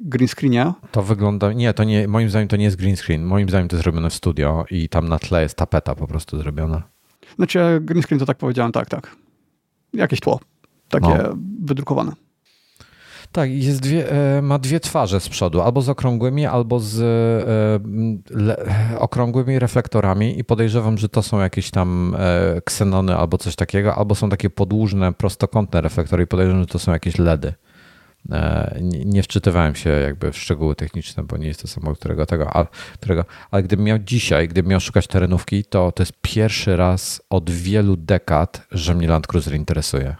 green 0.00 0.28
screenie. 0.28 0.72
To 0.92 1.02
wygląda, 1.02 1.52
nie, 1.52 1.74
to 1.74 1.84
nie, 1.84 2.08
moim 2.08 2.30
zdaniem 2.30 2.48
to 2.48 2.56
nie 2.56 2.64
jest 2.64 2.76
green 2.76 2.96
screen, 2.96 3.24
moim 3.24 3.48
zdaniem 3.48 3.68
to 3.68 3.76
jest 3.76 3.82
zrobione 3.82 4.10
w 4.10 4.14
studio 4.14 4.64
i 4.70 4.88
tam 4.88 5.08
na 5.08 5.18
tle 5.18 5.42
jest 5.42 5.54
tapeta 5.54 5.94
po 5.94 6.06
prostu 6.06 6.38
zrobiona. 6.38 6.82
Znaczy 7.36 7.78
green 7.82 8.02
screen 8.02 8.20
to 8.20 8.26
tak 8.26 8.38
powiedziałem, 8.38 8.72
tak, 8.72 8.88
tak. 8.88 9.16
Jakieś 9.92 10.20
tło, 10.20 10.40
takie 10.88 11.08
no. 11.08 11.36
wydrukowane. 11.60 12.12
Tak, 13.32 13.50
jest 13.50 13.80
dwie, 13.80 14.10
e, 14.10 14.42
ma 14.42 14.58
dwie 14.58 14.80
twarze 14.80 15.20
z 15.20 15.28
przodu, 15.28 15.60
albo 15.60 15.82
z 15.82 15.88
okrągłymi, 15.88 16.46
albo 16.46 16.80
z 16.80 17.00
e, 17.00 18.38
le, 18.38 18.56
okrągłymi 18.98 19.58
reflektorami 19.58 20.38
i 20.38 20.44
podejrzewam, 20.44 20.98
że 20.98 21.08
to 21.08 21.22
są 21.22 21.40
jakieś 21.40 21.70
tam 21.70 22.16
e, 22.18 22.60
ksenony 22.60 23.16
albo 23.16 23.38
coś 23.38 23.56
takiego, 23.56 23.94
albo 23.94 24.14
są 24.14 24.30
takie 24.30 24.50
podłużne, 24.50 25.12
prostokątne 25.12 25.80
reflektory 25.80 26.22
i 26.22 26.26
podejrzewam, 26.26 26.62
że 26.62 26.66
to 26.66 26.78
są 26.78 26.92
jakieś 26.92 27.18
LEDy. 27.18 27.54
Nie, 29.04 29.22
wczytywałem 29.22 29.74
się 29.74 29.90
jakby 29.90 30.32
w 30.32 30.38
szczegóły 30.38 30.74
techniczne, 30.74 31.22
bo 31.22 31.36
nie 31.36 31.48
jest 31.48 31.62
to 31.62 31.68
samo 31.68 31.94
którego 31.94 32.26
tego, 32.26 32.50
ale, 32.56 32.66
którego, 32.94 33.24
ale 33.50 33.62
gdybym 33.62 33.86
miał 33.86 33.98
dzisiaj, 33.98 34.48
gdybym 34.48 34.70
miał 34.70 34.80
szukać 34.80 35.06
terenówki, 35.06 35.64
to 35.64 35.92
to 35.92 36.02
jest 36.02 36.12
pierwszy 36.22 36.76
raz 36.76 37.22
od 37.30 37.50
wielu 37.50 37.96
dekad, 37.96 38.66
że 38.72 38.94
mnie 38.94 39.08
Land 39.08 39.26
Cruiser 39.26 39.54
interesuje. 39.54 40.16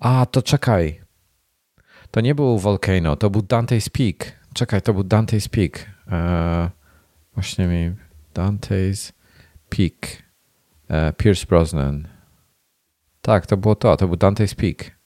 A, 0.00 0.26
to 0.26 0.42
czekaj. 0.42 0.99
To 2.10 2.20
nie 2.20 2.34
był 2.34 2.58
Volcano, 2.58 3.16
to 3.16 3.30
był 3.30 3.42
Dante's 3.42 3.90
Peak. 3.90 4.40
Czekaj, 4.54 4.82
to 4.82 4.94
był 4.94 5.02
Dante's 5.02 5.48
Peak. 5.48 5.86
Eee, 6.06 6.68
właśnie 7.34 7.66
mi 7.66 7.94
Dante's 8.34 9.12
Peak. 9.68 10.22
Eee, 10.88 11.12
Pierce 11.12 11.46
Brosnan. 11.46 12.08
Tak, 13.22 13.46
to 13.46 13.56
było 13.56 13.74
to. 13.74 13.96
To 13.96 14.08
był 14.08 14.16
Dante's 14.16 14.54
Peak. 14.54 14.98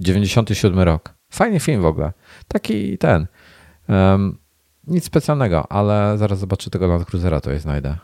97 0.00 0.78
rok. 0.80 1.14
Fajny 1.30 1.60
film 1.60 1.82
w 1.82 1.86
ogóle. 1.86 2.12
Taki 2.48 2.98
ten. 2.98 3.26
Um, 3.88 4.38
nic 4.86 5.04
specjalnego, 5.04 5.72
ale 5.72 6.18
zaraz 6.18 6.38
zobaczę 6.38 6.70
tego 6.70 6.86
Land 6.86 7.04
Cruisera, 7.04 7.40
to 7.40 7.50
je 7.50 7.60
znajdę. 7.60 7.98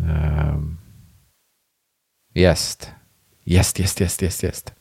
Um, 0.00 0.76
jest. 2.34 2.92
Jest, 3.46 3.78
jest, 3.78 4.00
jest, 4.00 4.22
jest, 4.22 4.42
jest. 4.42 4.74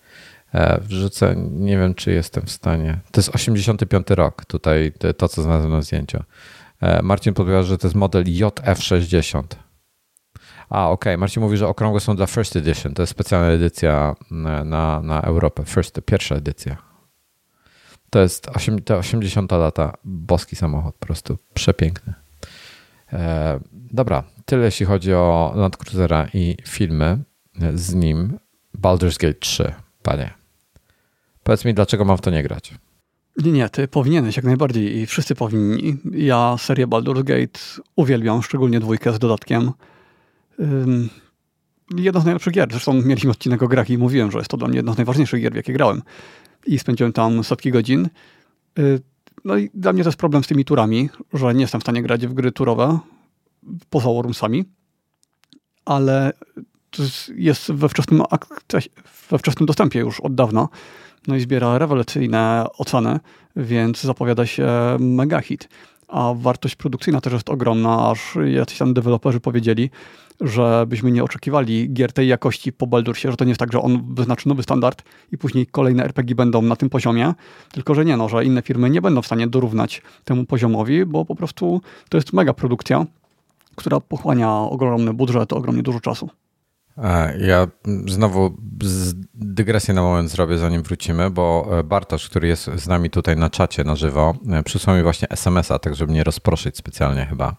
E, 0.53 0.81
wrzucę, 0.81 1.35
nie 1.51 1.77
wiem 1.77 1.93
czy 1.93 2.11
jestem 2.11 2.45
w 2.45 2.51
stanie. 2.51 2.99
To 3.11 3.21
jest 3.21 3.35
85 3.35 4.09
rok, 4.09 4.45
tutaj 4.45 4.93
to, 5.17 5.27
co 5.27 5.41
znalazłem 5.41 5.71
na 5.71 5.81
zdjęciu. 5.81 6.23
E, 6.81 7.01
Marcin 7.01 7.33
podpowiada, 7.33 7.63
że 7.63 7.77
to 7.77 7.87
jest 7.87 7.95
model 7.95 8.23
JF60. 8.23 9.43
A, 10.69 10.89
okej. 10.89 11.13
Okay. 11.13 11.17
Marcin 11.17 11.43
mówi, 11.43 11.57
że 11.57 11.67
okrągłe 11.67 11.99
są 11.99 12.15
dla 12.15 12.25
First 12.25 12.55
Edition. 12.55 12.93
To 12.93 13.01
jest 13.01 13.11
specjalna 13.11 13.47
edycja 13.47 14.15
na, 14.31 15.01
na 15.01 15.21
Europę. 15.21 15.63
First, 15.65 16.01
pierwsza 16.05 16.35
edycja. 16.35 16.77
To 18.09 18.19
jest 18.19 18.47
8, 18.47 18.81
te 18.81 18.97
80 18.97 19.51
lata. 19.51 19.93
Boski 20.03 20.55
samochód. 20.55 20.95
Po 20.95 21.05
prostu 21.05 21.37
przepiękny. 21.53 22.13
E, 23.13 23.59
dobra. 23.73 24.23
Tyle 24.45 24.65
jeśli 24.65 24.85
chodzi 24.85 25.13
o 25.13 25.53
Land 25.55 25.77
Cruisera 25.77 26.27
i 26.33 26.57
filmy 26.67 27.17
z 27.75 27.93
nim. 27.93 28.39
Baldur's 28.77 29.19
Gate 29.19 29.39
3. 29.39 29.73
Panie. 30.03 30.42
Powiedz 31.43 31.65
mi, 31.65 31.73
dlaczego 31.73 32.05
mam 32.05 32.17
w 32.17 32.21
to 32.21 32.31
nie 32.31 32.43
grać? 32.43 32.73
Nie, 33.37 33.51
nie, 33.51 33.69
ty 33.69 33.87
powinieneś 33.87 34.35
jak 34.35 34.45
najbardziej 34.45 34.97
i 34.97 35.05
wszyscy 35.05 35.35
powinni. 35.35 35.97
Ja 36.11 36.55
serię 36.57 36.87
Baldur's 36.87 37.23
Gate 37.23 37.59
uwielbiam, 37.95 38.43
szczególnie 38.43 38.79
dwójkę 38.79 39.13
z 39.13 39.19
dodatkiem. 39.19 39.71
jedna 41.97 42.21
z 42.21 42.25
najlepszych 42.25 42.53
gier. 42.53 42.71
Zresztą 42.71 42.93
mieliśmy 42.93 43.31
odcinek 43.31 43.63
o 43.63 43.67
grach 43.67 43.89
i 43.89 43.97
mówiłem, 43.97 44.31
że 44.31 44.37
jest 44.37 44.49
to 44.49 44.57
dla 44.57 44.67
mnie 44.67 44.77
jedna 44.77 44.93
z 44.93 44.97
najważniejszych 44.97 45.41
gier, 45.41 45.53
w 45.53 45.55
jakie 45.55 45.73
grałem. 45.73 46.01
I 46.65 46.79
spędziłem 46.79 47.13
tam 47.13 47.43
setki 47.43 47.71
godzin. 47.71 48.09
Y, 48.79 49.01
no 49.45 49.57
i 49.57 49.69
dla 49.73 49.93
mnie 49.93 50.03
to 50.03 50.09
jest 50.09 50.19
problem 50.19 50.43
z 50.43 50.47
tymi 50.47 50.65
turami, 50.65 51.09
że 51.33 51.53
nie 51.53 51.61
jestem 51.61 51.81
w 51.81 51.83
stanie 51.83 52.03
grać 52.03 52.27
w 52.27 52.33
gry 52.33 52.51
turowe 52.51 52.99
poza 53.89 54.09
Wormsami, 54.09 54.65
ale 55.85 56.33
jest 57.35 57.71
we 57.71 57.89
wczesnym, 57.89 58.23
we 59.29 59.37
wczesnym 59.37 59.65
dostępie 59.65 59.99
już 59.99 60.19
od 60.19 60.35
dawna. 60.35 60.67
No 61.27 61.35
i 61.35 61.39
zbiera 61.39 61.77
rewelacyjne 61.77 62.65
oceny, 62.77 63.19
więc 63.55 64.01
zapowiada 64.01 64.45
się 64.45 64.67
mega 64.99 65.41
hit. 65.41 65.69
A 66.07 66.33
wartość 66.35 66.75
produkcyjna 66.75 67.21
też 67.21 67.33
jest 67.33 67.49
ogromna, 67.49 68.09
aż 68.09 68.37
jacyś 68.45 68.77
tam 68.77 68.93
deweloperzy 68.93 69.39
powiedzieli, 69.39 69.89
żebyśmy 70.41 71.11
nie 71.11 71.23
oczekiwali 71.23 71.93
gier 71.93 72.13
tej 72.13 72.27
jakości 72.27 72.73
po 72.73 72.87
Baldursie, 72.87 73.31
że 73.31 73.37
to 73.37 73.45
nie 73.45 73.49
jest 73.49 73.59
tak, 73.59 73.71
że 73.71 73.81
on 73.81 74.15
wyznaczy 74.15 74.49
nowy 74.49 74.63
standard 74.63 75.03
i 75.31 75.37
później 75.37 75.67
kolejne 75.67 76.03
RPG 76.03 76.35
będą 76.35 76.61
na 76.61 76.75
tym 76.75 76.89
poziomie, 76.89 77.33
tylko 77.71 77.95
że 77.95 78.05
nie, 78.05 78.17
no, 78.17 78.29
że 78.29 78.45
inne 78.45 78.61
firmy 78.61 78.89
nie 78.89 79.01
będą 79.01 79.21
w 79.21 79.25
stanie 79.25 79.47
dorównać 79.47 80.01
temu 80.23 80.45
poziomowi, 80.45 81.05
bo 81.05 81.25
po 81.25 81.35
prostu 81.35 81.81
to 82.09 82.17
jest 82.17 82.33
mega 82.33 82.53
produkcja, 82.53 83.05
która 83.75 83.99
pochłania 83.99 84.51
ogromny 84.51 85.13
budżet, 85.13 85.53
ogromnie 85.53 85.83
dużo 85.83 85.99
czasu. 85.99 86.29
Ja 87.39 87.67
znowu 88.07 88.57
dygresję 89.33 89.93
na 89.93 90.01
moment 90.01 90.29
zrobię, 90.29 90.57
zanim 90.57 90.83
wrócimy, 90.83 91.29
bo 91.29 91.67
e, 91.79 91.83
Bartosz, 91.83 92.29
który 92.29 92.47
jest 92.47 92.69
z 92.75 92.87
nami 92.87 93.09
tutaj 93.09 93.37
na 93.37 93.49
czacie 93.49 93.83
na 93.83 93.95
żywo, 93.95 94.35
e, 94.51 94.63
przysłał 94.63 94.95
mi 94.95 95.03
właśnie 95.03 95.29
SMS-a, 95.29 95.79
tak 95.79 95.95
żeby 95.95 96.11
mnie 96.11 96.23
rozproszyć 96.23 96.77
specjalnie 96.77 97.25
chyba 97.25 97.55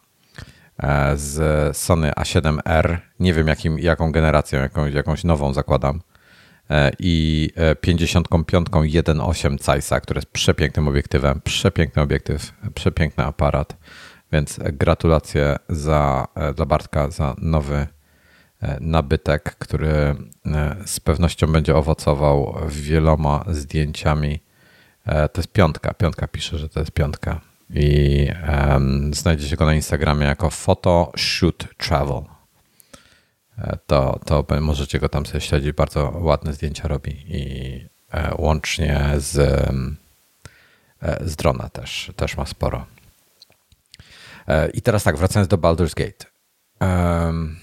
e, 0.82 1.16
z 1.16 1.77
Sony 1.77 2.11
A7R. 2.11 2.98
Nie 3.20 3.35
wiem 3.35 3.48
jakim, 3.48 3.78
jaką 3.78 4.12
generacją, 4.12 4.61
jakąś, 4.61 4.94
jakąś 4.94 5.24
nową 5.24 5.52
zakładam. 5.52 6.01
I 6.98 7.51
55 7.81 8.48
1.8 8.48 9.62
Zeissa, 9.62 10.01
który 10.01 10.19
jest 10.19 10.31
przepięknym 10.31 10.89
obiektywem. 10.89 11.40
Przepiękny 11.44 12.02
obiektyw, 12.02 12.52
przepiękny 12.74 13.24
aparat. 13.24 13.77
Więc 14.32 14.61
gratulacje 14.73 15.56
za, 15.69 16.27
dla 16.55 16.66
Bartka 16.66 17.11
za 17.11 17.35
nowy 17.39 17.86
nabytek, 18.80 19.56
który 19.58 19.92
e, 19.92 20.16
z 20.86 21.00
pewnością 21.00 21.46
będzie 21.46 21.76
owocował 21.76 22.56
wieloma 22.68 23.44
zdjęciami. 23.48 24.40
E, 25.06 25.28
to 25.28 25.40
jest 25.40 25.52
piątka. 25.52 25.94
Piątka 25.94 26.28
pisze, 26.28 26.58
że 26.58 26.68
to 26.68 26.80
jest 26.80 26.92
piątka. 26.92 27.40
I 27.70 28.28
um, 28.48 29.14
znajdziecie 29.14 29.56
go 29.56 29.66
na 29.66 29.74
Instagramie 29.74 30.26
jako 30.26 30.50
Photo 30.50 31.12
Shoot 31.16 31.76
Travel. 31.76 32.22
To, 33.86 34.20
to 34.26 34.46
możecie 34.60 34.98
go 34.98 35.08
tam 35.08 35.26
sobie 35.26 35.40
śledzić. 35.40 35.72
Bardzo 35.72 36.12
ładne 36.14 36.52
zdjęcia 36.52 36.88
robi 36.88 37.10
i 37.28 37.86
łącznie 38.38 39.10
z, 39.16 39.68
z 41.20 41.36
drona 41.36 41.68
też, 41.68 42.12
też 42.16 42.36
ma 42.36 42.46
sporo. 42.46 42.86
I 44.74 44.82
teraz 44.82 45.04
tak, 45.04 45.16
wracając 45.16 45.48
do 45.48 45.58
Baldur's 45.58 45.94
Gate. 45.94 46.26
Um, 46.80 47.56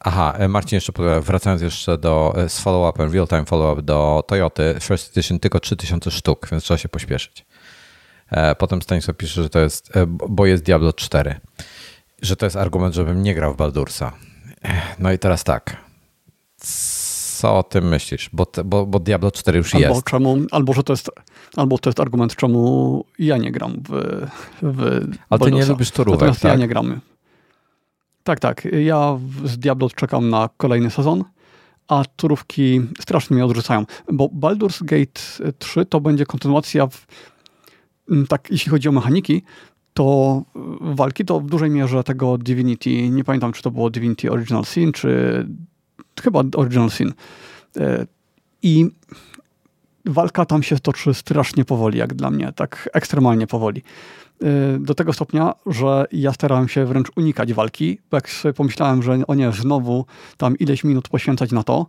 Aha, 0.00 0.34
e, 0.38 0.48
Marcin 0.48 0.76
jeszcze 0.76 0.92
wracając 1.20 1.62
jeszcze 1.62 1.98
do 1.98 2.34
e, 2.36 2.48
z 2.48 2.60
follow-upem, 2.60 3.12
real-time 3.12 3.44
follow-up 3.44 3.82
do 3.82 4.24
Toyoty, 4.26 4.74
First 4.80 5.16
Edition 5.16 5.38
tylko 5.38 5.60
3000 5.60 6.10
sztuk, 6.10 6.48
więc 6.50 6.64
trzeba 6.64 6.78
się 6.78 6.88
pośpieszyć. 6.88 7.46
E, 8.30 8.54
potem 8.54 8.82
Stanisław 8.82 9.16
pisze, 9.16 9.42
że 9.42 9.50
to 9.50 9.58
jest, 9.58 9.92
bo 10.28 10.46
jest 10.46 10.62
Diablo 10.62 10.92
4, 10.92 11.40
że 12.22 12.36
to 12.36 12.46
jest 12.46 12.56
argument, 12.56 12.94
żebym 12.94 13.22
nie 13.22 13.34
grał 13.34 13.54
w 13.54 13.56
Baldursa. 13.56 14.12
No 14.98 15.12
i 15.12 15.18
teraz 15.18 15.44
tak, 15.44 15.76
co 17.36 17.58
o 17.58 17.62
tym 17.62 17.88
myślisz? 17.88 18.30
Bo, 18.32 18.46
bo, 18.64 18.86
bo 18.86 18.98
Diablo 18.98 19.30
4 19.30 19.58
już 19.58 19.74
albo 19.74 19.88
jest. 19.88 20.04
Czemu, 20.04 20.36
albo, 20.50 20.72
że 20.72 20.82
to 20.82 20.92
jest, 20.92 21.10
albo 21.56 21.78
to 21.78 21.90
jest 21.90 22.00
argument, 22.00 22.36
czemu 22.36 23.04
ja 23.18 23.36
nie 23.36 23.52
gram 23.52 23.82
w, 23.88 24.26
w 24.62 25.08
Ale 25.30 25.40
ty 25.40 25.52
nie 25.52 25.66
lubisz 25.66 25.90
turówek, 25.90 26.20
Natomiast 26.20 26.40
tak? 26.40 26.52
ja 26.52 26.58
nie 26.58 26.68
gram. 26.68 27.00
Tak, 28.26 28.40
tak. 28.40 28.68
Ja 28.84 29.18
z 29.44 29.58
Diablo 29.58 29.90
czekam 29.90 30.30
na 30.30 30.48
kolejny 30.56 30.90
sezon, 30.90 31.24
a 31.88 32.04
turówki 32.16 32.80
strasznie 33.00 33.34
mnie 33.34 33.44
odrzucają, 33.44 33.84
bo 34.12 34.28
Baldur's 34.28 34.84
Gate 34.84 35.52
3 35.58 35.86
to 35.86 36.00
będzie 36.00 36.26
kontynuacja, 36.26 36.86
w, 36.86 37.06
tak 38.28 38.50
jeśli 38.50 38.70
chodzi 38.70 38.88
o 38.88 38.92
mechaniki, 38.92 39.42
to 39.94 40.42
walki 40.80 41.24
to 41.24 41.40
w 41.40 41.46
dużej 41.46 41.70
mierze 41.70 42.04
tego 42.04 42.38
Divinity, 42.38 43.10
nie 43.10 43.24
pamiętam 43.24 43.52
czy 43.52 43.62
to 43.62 43.70
było 43.70 43.90
Divinity 43.90 44.30
Original 44.30 44.64
Sin, 44.64 44.92
czy 44.92 45.46
chyba 46.22 46.42
Original 46.56 46.90
Sin. 46.90 47.12
E, 47.76 48.06
I 48.62 48.86
walka 50.04 50.44
tam 50.44 50.62
się 50.62 50.78
toczy 50.78 51.14
strasznie 51.14 51.64
powoli, 51.64 51.98
jak 51.98 52.14
dla 52.14 52.30
mnie, 52.30 52.52
tak 52.56 52.88
ekstremalnie 52.92 53.46
powoli. 53.46 53.82
Y, 54.42 54.78
do 54.80 54.94
tego 54.94 55.12
stopnia, 55.12 55.54
że 55.66 56.06
ja 56.12 56.32
starałem 56.32 56.68
się 56.68 56.86
wręcz 56.86 57.08
unikać 57.16 57.52
walki, 57.52 57.98
bo 58.10 58.16
jak 58.16 58.30
sobie 58.30 58.54
pomyślałem, 58.54 59.02
że 59.02 59.18
o 59.26 59.34
nie, 59.34 59.52
znowu 59.52 60.06
tam 60.36 60.58
ileś 60.58 60.84
minut 60.84 61.08
poświęcać 61.08 61.52
na 61.52 61.62
to, 61.62 61.86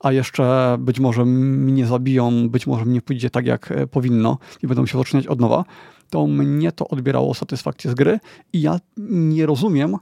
a 0.00 0.12
jeszcze 0.12 0.76
być 0.80 1.00
może 1.00 1.24
mnie 1.24 1.86
zabiją, 1.86 2.48
być 2.48 2.66
może 2.66 2.84
mnie 2.84 3.02
pójdzie 3.02 3.30
tak, 3.30 3.46
jak 3.46 3.72
e, 3.72 3.86
powinno 3.86 4.38
i 4.62 4.66
będą 4.66 4.86
się 4.86 4.98
zaczynać 4.98 5.26
od 5.26 5.40
nowa, 5.40 5.64
to 6.10 6.26
mnie 6.26 6.72
to 6.72 6.88
odbierało 6.88 7.34
satysfakcję 7.34 7.90
z 7.90 7.94
gry 7.94 8.20
i 8.52 8.60
ja 8.60 8.80
nie 8.96 9.46
rozumiem 9.46 9.96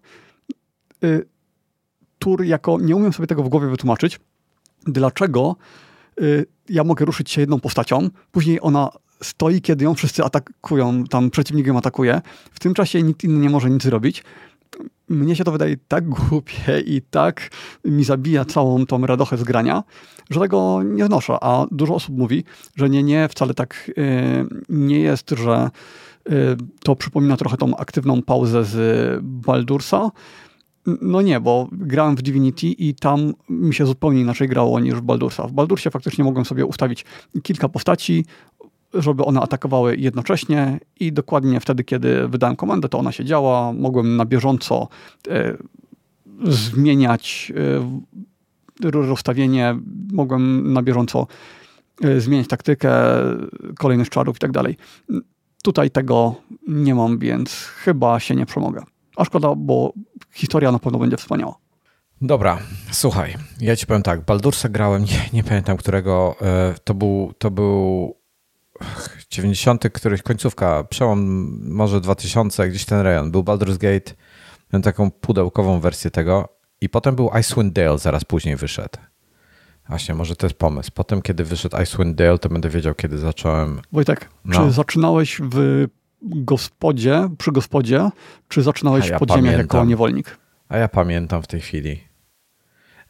y, 1.05 1.29
tur 2.19 2.45
jako, 2.45 2.79
nie 2.81 2.97
umiem 2.97 3.13
sobie 3.13 3.27
tego 3.27 3.43
w 3.43 3.49
głowie 3.49 3.69
wytłumaczyć, 3.69 4.21
dlaczego 4.87 5.57
y, 6.21 6.47
ja 6.69 6.85
mogę 6.85 7.05
ruszyć 7.05 7.31
się 7.31 7.41
jedną 7.41 7.61
postacią, 7.61 8.09
później 8.33 8.59
ona 8.63 8.91
stoi, 9.23 9.61
kiedy 9.61 9.85
ją 9.85 9.95
wszyscy 9.95 10.25
atakują, 10.25 11.05
tam 11.05 11.31
przeciwnik 11.31 11.67
ją 11.67 11.79
atakuje. 11.79 12.21
W 12.53 12.61
tym 12.61 12.75
czasie 12.75 13.03
nikt 13.03 13.25
inny 13.25 13.39
nie 13.39 13.51
może 13.51 13.71
nic 13.71 13.83
zrobić. 13.83 14.25
Mnie 15.09 15.37
się 15.37 15.45
to 15.45 15.53
wydaje 15.53 15.77
tak 15.89 16.09
głupie 16.09 16.81
i 16.87 17.03
tak 17.03 17.51
mi 17.85 18.05
zabija 18.05 18.45
całą 18.45 18.87
tą 18.87 19.07
radochę 19.07 19.37
z 19.37 19.45
grania, 19.45 19.83
że 20.31 20.41
tego 20.41 20.83
nie 20.83 21.07
znoszę. 21.07 21.37
A 21.41 21.67
dużo 21.71 21.95
osób 21.95 22.19
mówi, 22.19 22.45
że 22.77 22.91
nie, 22.91 23.03
nie, 23.03 23.29
wcale 23.29 23.55
tak 23.55 23.91
yy, 23.97 24.05
nie 24.69 25.01
jest, 25.01 25.31
że 25.31 25.71
yy, 26.29 26.57
to 26.83 26.97
przypomina 26.97 27.37
trochę 27.37 27.57
tą 27.57 27.77
aktywną 27.77 28.23
pauzę 28.23 28.65
z 28.65 29.21
Baldursa. 29.23 30.11
No 30.87 31.23
nie, 31.23 31.41
bo 31.41 31.69
grałem 31.73 32.17
w 32.17 32.23
Divinity 32.23 32.67
i 32.67 32.95
tam 32.95 33.33
mi 33.49 33.75
się 33.75 33.87
zupełnie 33.87 34.21
inaczej 34.21 34.49
grało 34.49 34.81
niż 34.81 34.95
w 34.95 35.01
Baldursa. 35.01 35.47
W 35.47 35.53
Baldursie 35.53 35.91
faktycznie 35.91 36.25
mogłem 36.25 36.45
sobie 36.45 36.67
ustawić 36.67 37.05
kilka 37.43 37.69
postaci, 37.69 38.25
żeby 38.95 39.25
one 39.25 39.41
atakowały 39.41 39.97
jednocześnie 39.97 40.81
i 41.01 41.13
dokładnie 41.13 41.61
wtedy, 41.61 41.85
kiedy 41.85 42.29
wydałem 42.29 42.57
komendę, 42.57 42.89
to 42.89 42.99
ona 42.99 43.13
się 43.13 43.25
działa. 43.25 43.73
Mogłem 43.73 44.17
na 44.17 44.25
bieżąco 44.25 44.89
e, 45.29 45.57
zmieniać 46.45 47.53
e, 48.85 48.91
rozstawienie, 48.91 49.77
mogłem 50.13 50.73
na 50.73 50.83
bieżąco 50.83 51.27
e, 52.05 52.21
zmieniać 52.21 52.49
taktykę 52.49 52.93
kolejnych 53.79 54.11
czarów 54.11 54.37
i 54.37 54.39
tak 54.39 54.53
dalej. 54.53 54.77
Tutaj 55.63 55.91
tego 55.91 56.35
nie 56.69 56.95
mam, 56.95 57.19
więc 57.19 57.55
chyba 57.55 58.21
się 58.21 58.35
nie 58.35 58.47
przemogę. 58.47 58.83
A 59.17 59.25
szkoda, 59.25 59.55
bo 59.57 59.93
historia 60.33 60.73
na 60.73 60.79
pewno 60.79 60.99
będzie 60.99 61.17
wspaniała. 61.17 61.55
Dobra, 62.21 62.59
słuchaj, 62.91 63.35
ja 63.61 63.77
ci 63.77 63.87
powiem 63.87 64.03
tak, 64.03 64.25
Baldursa 64.25 64.69
grałem, 64.69 65.05
nie, 65.13 65.29
nie 65.33 65.45
pamiętam 65.45 65.77
którego, 65.77 66.37
to 66.85 66.95
był, 66.95 67.33
to 67.39 67.51
był 67.51 68.15
90. 69.31 69.85
któryś 69.93 70.23
końcówka, 70.23 70.85
przełom 70.85 71.21
może 71.75 72.01
2000, 72.01 72.69
gdzieś 72.69 72.85
ten 72.85 73.01
rejon. 73.01 73.31
Był 73.31 73.43
Baldur's 73.43 73.79
Gate, 73.79 74.15
miałem 74.73 74.83
taką 74.83 75.11
pudełkową 75.11 75.81
wersję 75.81 76.11
tego 76.11 76.49
i 76.81 76.89
potem 76.89 77.17
był 77.17 77.31
Icewind 77.41 77.73
Dale, 77.73 77.99
zaraz 77.99 78.25
później 78.25 78.57
wyszedł. 78.57 78.99
Właśnie, 79.89 80.15
może 80.15 80.37
to 80.37 80.47
jest 80.47 80.59
pomysł. 80.59 80.91
Potem, 80.95 81.23
kiedy 81.23 81.45
wyszedł 81.45 81.77
Icewind 81.83 82.17
Dale, 82.17 82.39
to 82.39 82.49
będę 82.49 82.69
wiedział, 82.69 82.95
kiedy 82.95 83.19
zacząłem. 83.19 83.81
Wojtek, 83.93 84.29
no. 84.45 84.57
czy 84.57 84.73
zaczynałeś 84.73 85.41
w 85.45 85.87
gospodzie, 86.23 87.29
przy 87.39 87.53
gospodzie, 87.53 88.11
czy 88.49 88.63
zaczynałeś 88.63 89.09
ja 89.09 89.17
w 89.17 89.19
podziemiach 89.19 89.53
pamiętam. 89.53 89.79
jako 89.79 89.85
niewolnik? 89.85 90.39
A 90.69 90.79
ja 90.79 90.89
pamiętam 90.89 91.43
w 91.43 91.47
tej 91.47 91.61
chwili. 91.61 92.12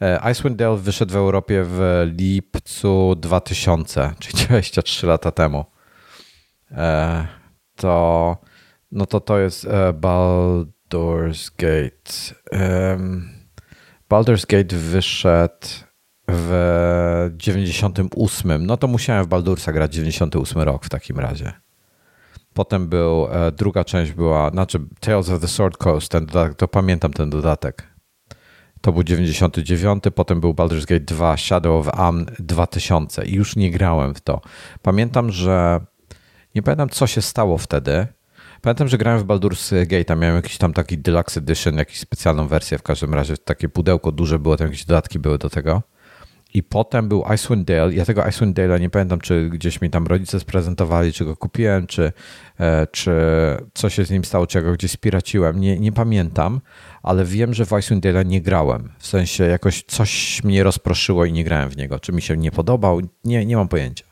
E, 0.03 0.31
Icewind 0.31 0.57
Dale 0.57 0.77
wyszedł 0.77 1.13
w 1.13 1.17
Europie 1.17 1.63
w 1.67 2.03
lipcu 2.19 3.15
2000, 3.17 4.15
czyli 4.19 4.35
23 4.45 5.07
lata 5.07 5.31
temu. 5.31 5.65
E, 6.71 7.27
to 7.77 8.37
no 8.93 9.07
to 9.07 9.21
to 9.21 9.39
jest 9.39 9.65
e, 9.65 9.93
Baldur's 9.93 11.51
Gate. 11.59 12.35
Baldur's 14.11 14.47
Gate 14.47 14.77
wyszedł 14.77 15.67
w 16.29 17.31
98. 17.37 18.67
No 18.67 18.77
to 18.77 18.87
musiałem 18.87 19.25
w 19.25 19.29
Baldursa 19.29 19.73
grać 19.73 19.95
98 19.95 20.63
rok 20.63 20.85
w 20.85 20.89
takim 20.89 21.19
razie. 21.19 21.53
Potem 22.55 22.89
był, 22.89 23.27
druga 23.53 23.85
część 23.85 24.13
była, 24.13 24.51
znaczy 24.51 24.81
Tales 25.01 25.31
of 25.31 25.41
the 25.41 25.49
Sword 25.49 25.77
Coast, 25.77 26.09
ten 26.09 26.27
dodatek, 26.27 26.55
to 26.55 26.69
pamiętam 26.69 27.13
ten 27.13 27.31
dodatek. 27.31 27.92
To 28.83 28.93
był 28.93 29.03
99, 29.03 30.05
potem 30.15 30.41
był 30.41 30.55
Baldur's 30.55 30.87
Gate 30.87 31.01
2, 31.01 31.37
Shadow 31.37 31.87
of 31.87 31.95
Amn 31.99 32.27
2000 32.39 33.25
i 33.25 33.35
już 33.35 33.57
nie 33.57 33.71
grałem 33.71 34.15
w 34.15 34.21
to. 34.21 34.41
Pamiętam, 34.83 35.31
że 35.31 35.81
nie 36.55 36.63
pamiętam 36.63 36.89
co 36.89 37.07
się 37.07 37.23
stało 37.23 37.59
wtedy. 37.59 38.07
Pamiętam, 38.61 38.89
że 38.89 38.99
grałem 38.99 39.21
w 39.21 39.25
Baldur's 39.25 39.87
Gate, 39.87 40.13
a 40.13 40.17
miałem 40.17 40.37
jakiś 40.37 40.59
tam 40.59 40.73
taki 40.73 40.99
deluxe 40.99 41.41
edition, 41.41 41.75
jakąś 41.75 41.99
specjalną 41.99 42.49
wersję 42.49 42.79
w 42.79 42.83
każdym 42.83 43.15
razie. 43.15 43.37
Takie 43.37 43.69
pudełko 43.69 44.13
duże 44.13 44.39
było, 44.39 44.57
tam 44.57 44.67
jakieś 44.67 44.85
dodatki 44.85 45.19
były 45.19 45.39
do 45.39 45.51
tego. 45.51 45.83
I 46.55 46.63
potem 46.63 47.09
był 47.09 47.25
Icewind 47.35 47.69
Dale. 47.69 47.95
Ja 47.95 48.05
tego 48.05 48.29
Icewind 48.29 48.59
Dale'a 48.59 48.81
nie 48.81 48.91
pamiętam, 48.91 49.21
czy 49.21 49.49
gdzieś 49.49 49.81
mi 49.81 49.91
tam 49.91 50.07
rodzice 50.07 50.41
sprezentowali, 50.41 51.13
czy 51.13 51.25
go 51.25 51.37
kupiłem, 51.37 51.87
czy, 51.87 52.13
e, 52.61 52.87
czy 52.87 53.13
co 53.75 53.91
się 53.91 54.05
z 54.05 54.11
nim 54.11 54.25
stało, 54.25 54.47
czy 54.47 54.59
ja 54.59 54.65
go 54.65 54.73
gdzieś 54.73 54.91
spiraciłem. 54.91 55.61
Nie, 55.61 55.81
nie 55.81 55.93
pamiętam, 55.93 56.61
ale 57.03 57.25
wiem, 57.25 57.55
że 57.55 57.67
w 57.67 57.73
Icewind 57.73 58.05
Dale'a 58.05 58.27
nie 58.27 58.41
grałem. 58.41 58.93
W 58.99 59.07
sensie 59.07 59.45
jakoś 59.45 59.83
coś 59.83 60.45
mnie 60.45 60.63
rozproszyło 60.63 61.25
i 61.25 61.33
nie 61.33 61.45
grałem 61.45 61.69
w 61.69 61.77
niego. 61.77 61.99
Czy 61.99 62.13
mi 62.13 62.23
się 62.23 62.37
nie 62.37 62.51
podobał? 62.51 63.01
Nie, 63.25 63.47
nie 63.47 63.57
mam 63.57 63.69
pojęcia. 63.69 64.05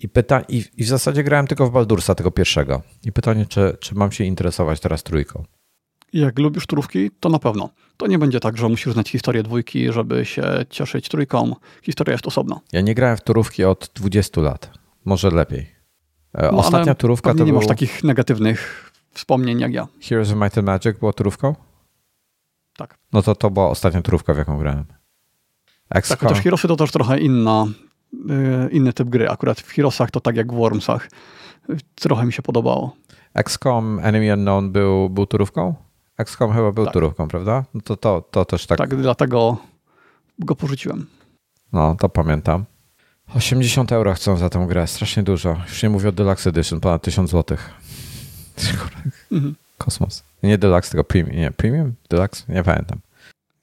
I, 0.00 0.08
pyta, 0.08 0.40
i, 0.48 0.64
I 0.76 0.84
w 0.84 0.88
zasadzie 0.88 1.24
grałem 1.24 1.46
tylko 1.46 1.66
w 1.66 1.70
Baldursa, 1.70 2.14
tego 2.14 2.30
pierwszego. 2.30 2.82
I 3.04 3.12
pytanie, 3.12 3.46
czy, 3.46 3.76
czy 3.80 3.94
mam 3.94 4.12
się 4.12 4.24
interesować 4.24 4.80
teraz 4.80 5.02
trójką? 5.02 5.44
Jak 6.12 6.38
lubisz 6.38 6.66
turówki, 6.66 7.10
to 7.20 7.28
na 7.28 7.38
pewno. 7.38 7.68
To 7.96 8.06
nie 8.06 8.18
będzie 8.18 8.40
tak, 8.40 8.56
że 8.56 8.68
musisz 8.68 8.92
znać 8.92 9.10
historię 9.10 9.42
dwójki, 9.42 9.92
żeby 9.92 10.24
się 10.24 10.44
cieszyć 10.70 11.08
trójką. 11.08 11.54
Historia 11.82 12.12
jest 12.12 12.26
osobna. 12.26 12.60
Ja 12.72 12.80
nie 12.80 12.94
grałem 12.94 13.16
w 13.16 13.20
turówki 13.20 13.64
od 13.64 13.90
20 13.94 14.40
lat. 14.40 14.70
Może 15.04 15.30
lepiej. 15.30 15.72
E, 16.34 16.52
no, 16.52 16.58
Ostatnia 16.58 16.94
turówka 16.94 17.34
to 17.34 17.38
nie 17.38 17.44
był... 17.44 17.54
masz 17.54 17.66
takich 17.66 18.04
negatywnych 18.04 18.90
wspomnień 19.14 19.60
jak 19.60 19.72
ja. 19.72 19.88
Heroes 20.02 20.30
of 20.30 20.36
Might 20.36 20.58
and 20.58 20.66
Magic 20.66 20.98
było 20.98 21.12
turówką? 21.12 21.54
Tak. 22.76 22.98
No 23.12 23.22
to 23.22 23.34
to 23.34 23.50
była 23.50 23.68
ostatnia 23.68 24.02
turówka, 24.02 24.34
w 24.34 24.38
jaką 24.38 24.58
grałem. 24.58 24.84
XCOM. 25.90 26.18
Tak, 26.18 26.28
chociaż 26.28 26.42
Heroesy 26.44 26.68
to 26.68 26.76
też 26.76 26.92
trochę 26.92 27.20
inna, 27.20 27.66
yy, 28.12 28.68
inny 28.72 28.92
typ 28.92 29.08
gry. 29.08 29.28
Akurat 29.30 29.60
w 29.60 29.72
Heroesach 29.72 30.10
to 30.10 30.20
tak 30.20 30.36
jak 30.36 30.52
w 30.52 30.56
Wormsach. 30.56 31.10
Trochę 31.94 32.26
mi 32.26 32.32
się 32.32 32.42
podobało. 32.42 32.96
XCOM 33.34 34.00
Enemy 34.02 34.34
Unknown 34.34 34.72
był, 34.72 35.10
był 35.10 35.26
turówką? 35.26 35.74
XCOM 36.22 36.52
chyba 36.52 36.72
był 36.72 36.84
tak. 36.84 36.94
turówką, 36.94 37.28
prawda? 37.28 37.64
No 37.74 37.80
to, 37.80 37.96
to, 37.96 38.22
to 38.30 38.44
też 38.44 38.66
tak. 38.66 38.78
Tak, 38.78 38.96
dlatego 38.96 39.56
go 40.38 40.56
porzuciłem. 40.56 41.06
No, 41.72 41.96
to 42.00 42.08
pamiętam. 42.08 42.64
80 43.34 43.92
euro 43.92 44.14
chcą 44.14 44.36
za 44.36 44.50
tę 44.50 44.66
grę, 44.68 44.86
strasznie 44.86 45.22
dużo. 45.22 45.56
Już 45.68 45.82
nie 45.82 45.90
mówię 45.90 46.08
o 46.08 46.12
Deluxe 46.12 46.50
Edition, 46.50 46.80
ponad 46.80 47.02
1000 47.02 47.30
zł. 47.30 47.58
Mhm. 49.32 49.54
Kosmos. 49.78 50.24
Nie 50.42 50.58
Deluxe, 50.58 50.90
tylko 50.90 51.04
Premium. 51.04 51.36
Nie, 51.36 51.50
Premium? 51.50 51.94
Deluxe? 52.10 52.52
Nie 52.52 52.62
pamiętam. 52.62 52.98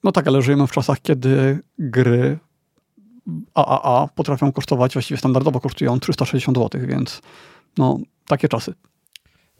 No 0.03 0.11
tak, 0.11 0.27
ale 0.27 0.41
żyjemy 0.41 0.67
w 0.67 0.71
czasach, 0.71 1.01
kiedy 1.01 1.59
gry 1.79 2.37
AAA 3.53 4.07
potrafią 4.15 4.51
kosztować, 4.51 4.93
właściwie 4.93 5.17
standardowo 5.17 5.59
kosztują 5.59 5.99
360 5.99 6.57
zł, 6.57 6.81
więc 6.87 7.21
no, 7.77 7.99
takie 8.27 8.47
czasy. 8.47 8.73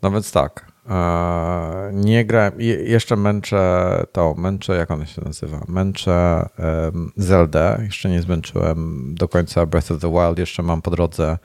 No 0.01 0.11
więc 0.11 0.31
tak. 0.31 0.71
E, 0.89 1.91
nie 1.93 2.25
grałem, 2.25 2.53
jeszcze 2.83 3.15
męczę 3.15 4.03
to, 4.11 4.35
męczę, 4.37 4.75
jak 4.75 4.91
ona 4.91 5.05
się 5.05 5.21
nazywa? 5.25 5.63
Męczę 5.67 6.49
um, 6.57 7.11
Zelda, 7.15 7.81
jeszcze 7.81 8.09
nie 8.09 8.21
zmęczyłem 8.21 9.09
do 9.15 9.27
końca 9.27 9.65
Breath 9.65 9.91
of 9.91 10.01
the 10.01 10.11
Wild, 10.11 10.39
jeszcze 10.39 10.63
mam 10.63 10.81
po 10.81 10.91
drodze 10.91 11.37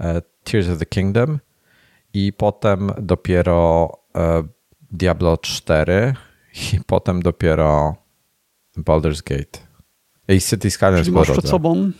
e, 0.00 0.22
Tears 0.44 0.68
of 0.68 0.78
the 0.78 0.86
Kingdom 0.86 1.38
i 2.14 2.32
potem 2.32 2.90
dopiero 3.02 3.90
e, 4.16 4.42
Diablo 4.90 5.36
4 5.36 6.14
i 6.72 6.80
potem 6.86 7.22
dopiero 7.22 7.96
Baldur's 8.76 9.22
Gate. 9.22 9.68
I 10.28 10.40
City 10.40 10.70
Skylines 10.70 11.04
czyli 11.04 11.16
masz 11.16 11.30
przed 11.30 11.48
sobą, 11.48 11.90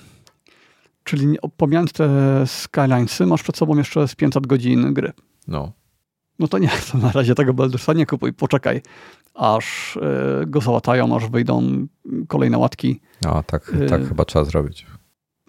czyli 1.05 1.39
pomijając 1.57 1.93
te 1.93 2.09
Skylinesy, 2.47 3.27
masz 3.27 3.43
przed 3.43 3.57
sobą 3.57 3.77
jeszcze 3.79 4.09
z 4.09 4.15
500 4.15 4.47
godzin 4.47 4.95
gry. 4.95 5.13
No. 5.49 5.78
No 6.39 6.49
to 6.49 6.59
nie, 6.59 6.71
to 6.93 6.99
na 6.99 7.13
razie 7.13 7.35
tego 7.35 7.55
Baldursa 7.55 7.93
nie 7.93 8.07
kupuj, 8.07 8.33
poczekaj, 8.33 8.83
aż 9.35 9.97
y, 9.97 10.47
go 10.47 10.61
załatają, 10.61 11.17
aż 11.17 11.27
wyjdą 11.27 11.87
kolejne 12.29 12.59
łatki. 12.59 13.01
No, 13.23 13.43
tak, 13.43 13.75
y, 13.75 13.87
tak 13.87 14.09
chyba 14.09 14.25
trzeba 14.25 14.45
zrobić. 14.45 14.87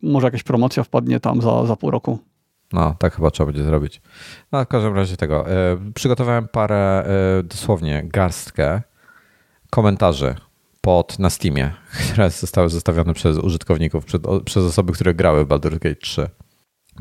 Może 0.02 0.28
jakaś 0.28 0.44
promocja 0.44 0.84
wpadnie 0.84 1.20
tam 1.20 1.41
za, 1.41 1.66
za 1.66 1.76
pół 1.76 1.91
roku. 1.91 2.20
No, 2.74 2.95
tak 2.99 3.16
chyba 3.16 3.32
trzeba 3.32 3.45
będzie 3.45 3.64
zrobić. 3.64 4.02
No, 4.52 4.66
w 4.66 4.68
każdym 4.68 4.95
razie 4.95 5.18
tego. 5.18 5.52
Y, 5.52 5.94
przygotowałem 5.94 6.48
parę, 6.48 7.06
dosłownie 7.44 8.03
garstkę 8.06 8.82
komentarzy 9.70 10.36
pod 10.82 11.20
na 11.20 11.30
Steamie, 11.30 11.74
które 12.11 12.30
zostały 12.30 12.70
zostawione 12.70 13.14
przez 13.14 13.38
użytkowników, 13.38 14.06
przed, 14.06 14.24
przez 14.45 14.64
osoby, 14.64 14.94
które 14.94 15.14
grały 15.14 15.45
w 15.45 15.48
Baldur's 15.48 15.80
Gate 15.80 15.95
3. 15.95 16.30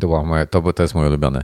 To, 0.00 0.06
było 0.06 0.24
moje, 0.24 0.46
to, 0.46 0.72
to 0.72 0.82
jest 0.82 0.94
mój 0.94 1.06
ulubiony. 1.06 1.42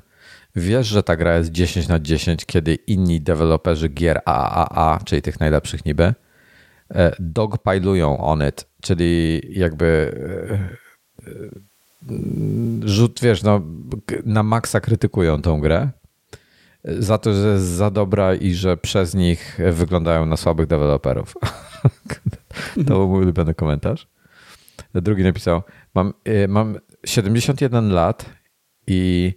Wiesz, 0.57 0.87
że 0.87 1.03
ta 1.03 1.17
gra 1.17 1.37
jest 1.37 1.51
10 1.51 1.89
na 1.89 2.01
10, 2.01 2.45
kiedy 2.45 2.75
inni 2.75 3.21
deweloperzy 3.21 3.89
gier 3.89 4.21
AAA, 4.25 5.01
czyli 5.05 5.23
tych 5.23 5.41
najlepszych 5.41 5.85
niby, 5.85 6.15
e, 6.95 7.17
dogpilują 7.19 8.19
on 8.19 8.49
it, 8.49 8.67
czyli 8.83 9.41
jakby 9.51 10.15
e, 10.47 11.29
e, 11.29 11.65
rzut, 12.85 13.21
wiesz, 13.23 13.43
no, 13.43 13.61
na 14.25 14.43
maksa 14.43 14.81
krytykują 14.81 15.43
tą 15.43 15.61
grę 15.61 15.91
za 16.85 17.19
to, 17.19 17.35
że 17.35 17.49
jest 17.53 17.65
za 17.65 17.91
dobra 17.91 18.35
i 18.35 18.55
że 18.55 18.77
przez 18.77 19.15
nich 19.15 19.59
wyglądają 19.73 20.27
na 20.27 20.37
słabych 20.37 20.67
deweloperów. 20.67 21.35
to 22.87 22.95
był 22.95 23.09
mój 23.09 23.23
ulubiony 23.23 23.55
komentarz. 23.55 24.09
Drugi 24.95 25.23
napisał, 25.23 25.63
mam, 25.95 26.13
mam 26.49 26.77
71 27.07 27.91
lat 27.93 28.27
i 28.87 29.33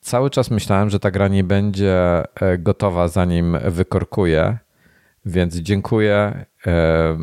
cały 0.00 0.30
czas 0.30 0.50
myślałem, 0.50 0.90
że 0.90 1.00
ta 1.00 1.10
gra 1.10 1.28
nie 1.28 1.44
będzie 1.44 2.22
e, 2.42 2.58
gotowa 2.58 3.08
zanim 3.08 3.58
wykorkuje, 3.64 4.58
więc 5.24 5.56
dziękuję. 5.56 6.46
E, 6.66 7.18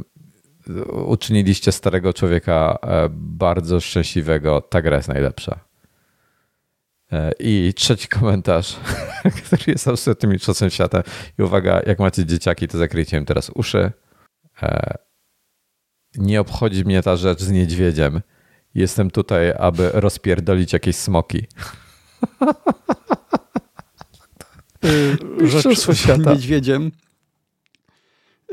uczyniliście 1.07 1.71
starego 1.71 2.13
człowieka 2.13 2.77
e, 2.81 3.09
bardzo 3.11 3.79
szczęśliwego. 3.79 4.61
Ta 4.61 4.81
gra 4.81 4.97
jest 4.97 5.09
najlepsza. 5.09 5.59
I 7.39 7.73
trzeci 7.75 8.07
komentarz, 8.07 8.75
który 9.37 9.63
jest 9.67 9.87
absolutnym 9.87 10.31
mistrzostwem 10.31 10.69
świata. 10.69 11.03
I 11.39 11.43
uwaga, 11.43 11.81
jak 11.85 11.99
macie 11.99 12.25
dzieciaki, 12.25 12.67
to 12.67 12.77
zakryjcie 12.77 13.17
im 13.17 13.25
teraz 13.25 13.49
uszy. 13.49 13.91
Nie 16.15 16.41
obchodzi 16.41 16.85
mnie 16.85 17.03
ta 17.03 17.15
rzecz 17.15 17.41
z 17.41 17.51
niedźwiedziem. 17.51 18.21
Jestem 18.75 19.11
tutaj, 19.11 19.53
aby 19.57 19.89
rozpierdolić 19.93 20.73
jakieś 20.73 20.95
smoki. 20.95 21.47
Y, 24.85 25.18
rzecz 25.48 25.80
z 25.80 26.27
niedźwiedziem. 26.27 26.91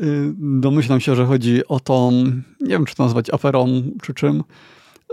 Y, 0.03 0.33
domyślam 0.39 1.01
się, 1.01 1.15
że 1.17 1.27
chodzi 1.27 1.67
o 1.69 1.81
tą, 1.81 2.13
nie 2.61 2.69
wiem 2.69 2.85
czy 2.85 2.95
to 2.95 3.03
nazwać 3.03 3.31
aferą 3.31 3.83
czy 4.03 4.15
czym, 4.15 4.45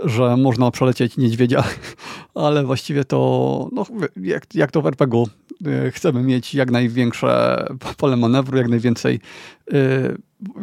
że 0.04 0.36
można 0.36 0.70
przelecieć 0.70 1.16
niedźwiedzia, 1.16 1.64
ale 2.34 2.64
właściwie 2.64 3.04
to, 3.04 3.68
no, 3.72 3.86
jak, 4.16 4.54
jak 4.54 4.70
to 4.70 4.82
w 4.82 4.86
RPG-u, 4.86 5.28
y, 5.66 5.90
chcemy 5.90 6.22
mieć 6.22 6.54
jak 6.54 6.70
największe 6.70 7.64
pole 7.96 8.16
manewru, 8.16 8.58
jak 8.58 8.68
najwięcej, 8.68 9.20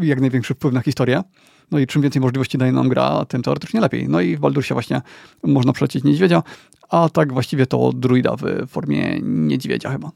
jak 0.02 0.22
największy 0.22 0.54
wpływ 0.54 0.74
na 0.74 0.82
historię. 0.82 1.24
No 1.72 1.80
i 1.80 1.88
czym 1.88 2.02
więcej 2.02 2.22
możliwości 2.22 2.58
daje 2.58 2.72
nam 2.72 2.90
gra, 2.90 3.26
tym 3.26 3.42
teoretycznie 3.42 3.82
lepiej. 3.82 4.10
No 4.10 4.22
i 4.22 4.38
w 4.38 4.40
Baldursie 4.40 4.76
właśnie 4.76 5.02
można 5.44 5.74
przelecieć 5.74 6.04
niedźwiedzia, 6.04 6.44
a 6.90 7.10
tak 7.10 7.34
właściwie 7.34 7.66
to 7.66 7.92
druida 7.94 8.36
w 8.36 8.68
formie 8.68 9.20
niedźwiedzia 9.22 9.92
chyba. 9.92 10.12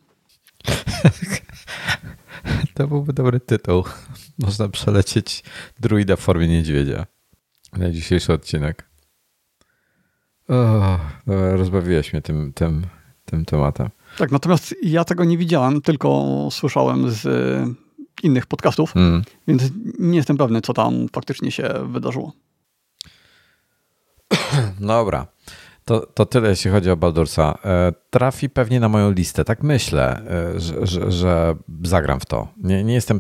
To 2.74 2.88
byłby 2.88 3.14
dobry 3.14 3.40
tytuł. 3.40 3.84
Można 4.40 4.70
przelecieć 4.70 5.44
druida 5.80 6.16
w 6.16 6.20
formie 6.20 6.48
niedźwiedzia 6.48 7.06
na 7.74 7.92
dzisiejszy 7.92 8.34
odcinek. 8.34 8.90
Oh, 10.48 11.00
rozbawiłeś 11.52 12.14
mnie 12.14 12.22
tym, 12.22 12.54
tym, 12.54 12.86
tym 13.26 13.46
tematem. 13.46 13.90
Tak, 14.18 14.32
natomiast 14.32 14.76
ja 14.84 15.04
tego 15.04 15.24
nie 15.24 15.38
widziałem, 15.38 15.82
tylko 15.82 16.26
słyszałem 16.52 17.12
z 17.12 17.24
innych 18.24 18.46
podcastów, 18.46 18.96
mm. 18.96 19.24
więc 19.48 19.64
nie 20.00 20.18
jestem 20.18 20.38
pewny, 20.38 20.62
co 20.62 20.74
tam 20.74 21.08
faktycznie 21.14 21.52
się 21.52 21.70
wydarzyło. 21.92 22.34
Dobra. 24.80 25.28
To, 25.86 26.00
to 26.14 26.26
tyle, 26.26 26.50
jeśli 26.50 26.72
chodzi 26.72 26.90
o 26.90 26.98
Baldursa. 26.98 27.58
E, 27.66 27.94
trafi 28.10 28.50
pewnie 28.50 28.80
na 28.80 28.90
moją 28.90 29.12
listę, 29.12 29.46
tak 29.46 29.64
myślę, 29.64 30.22
e, 30.56 30.60
że, 30.60 30.88
że, 30.88 31.12
że 31.12 31.56
zagram 31.84 32.20
w 32.20 32.26
to. 32.26 32.48
Nie, 32.58 32.84
nie 32.84 32.94
jestem 32.94 33.20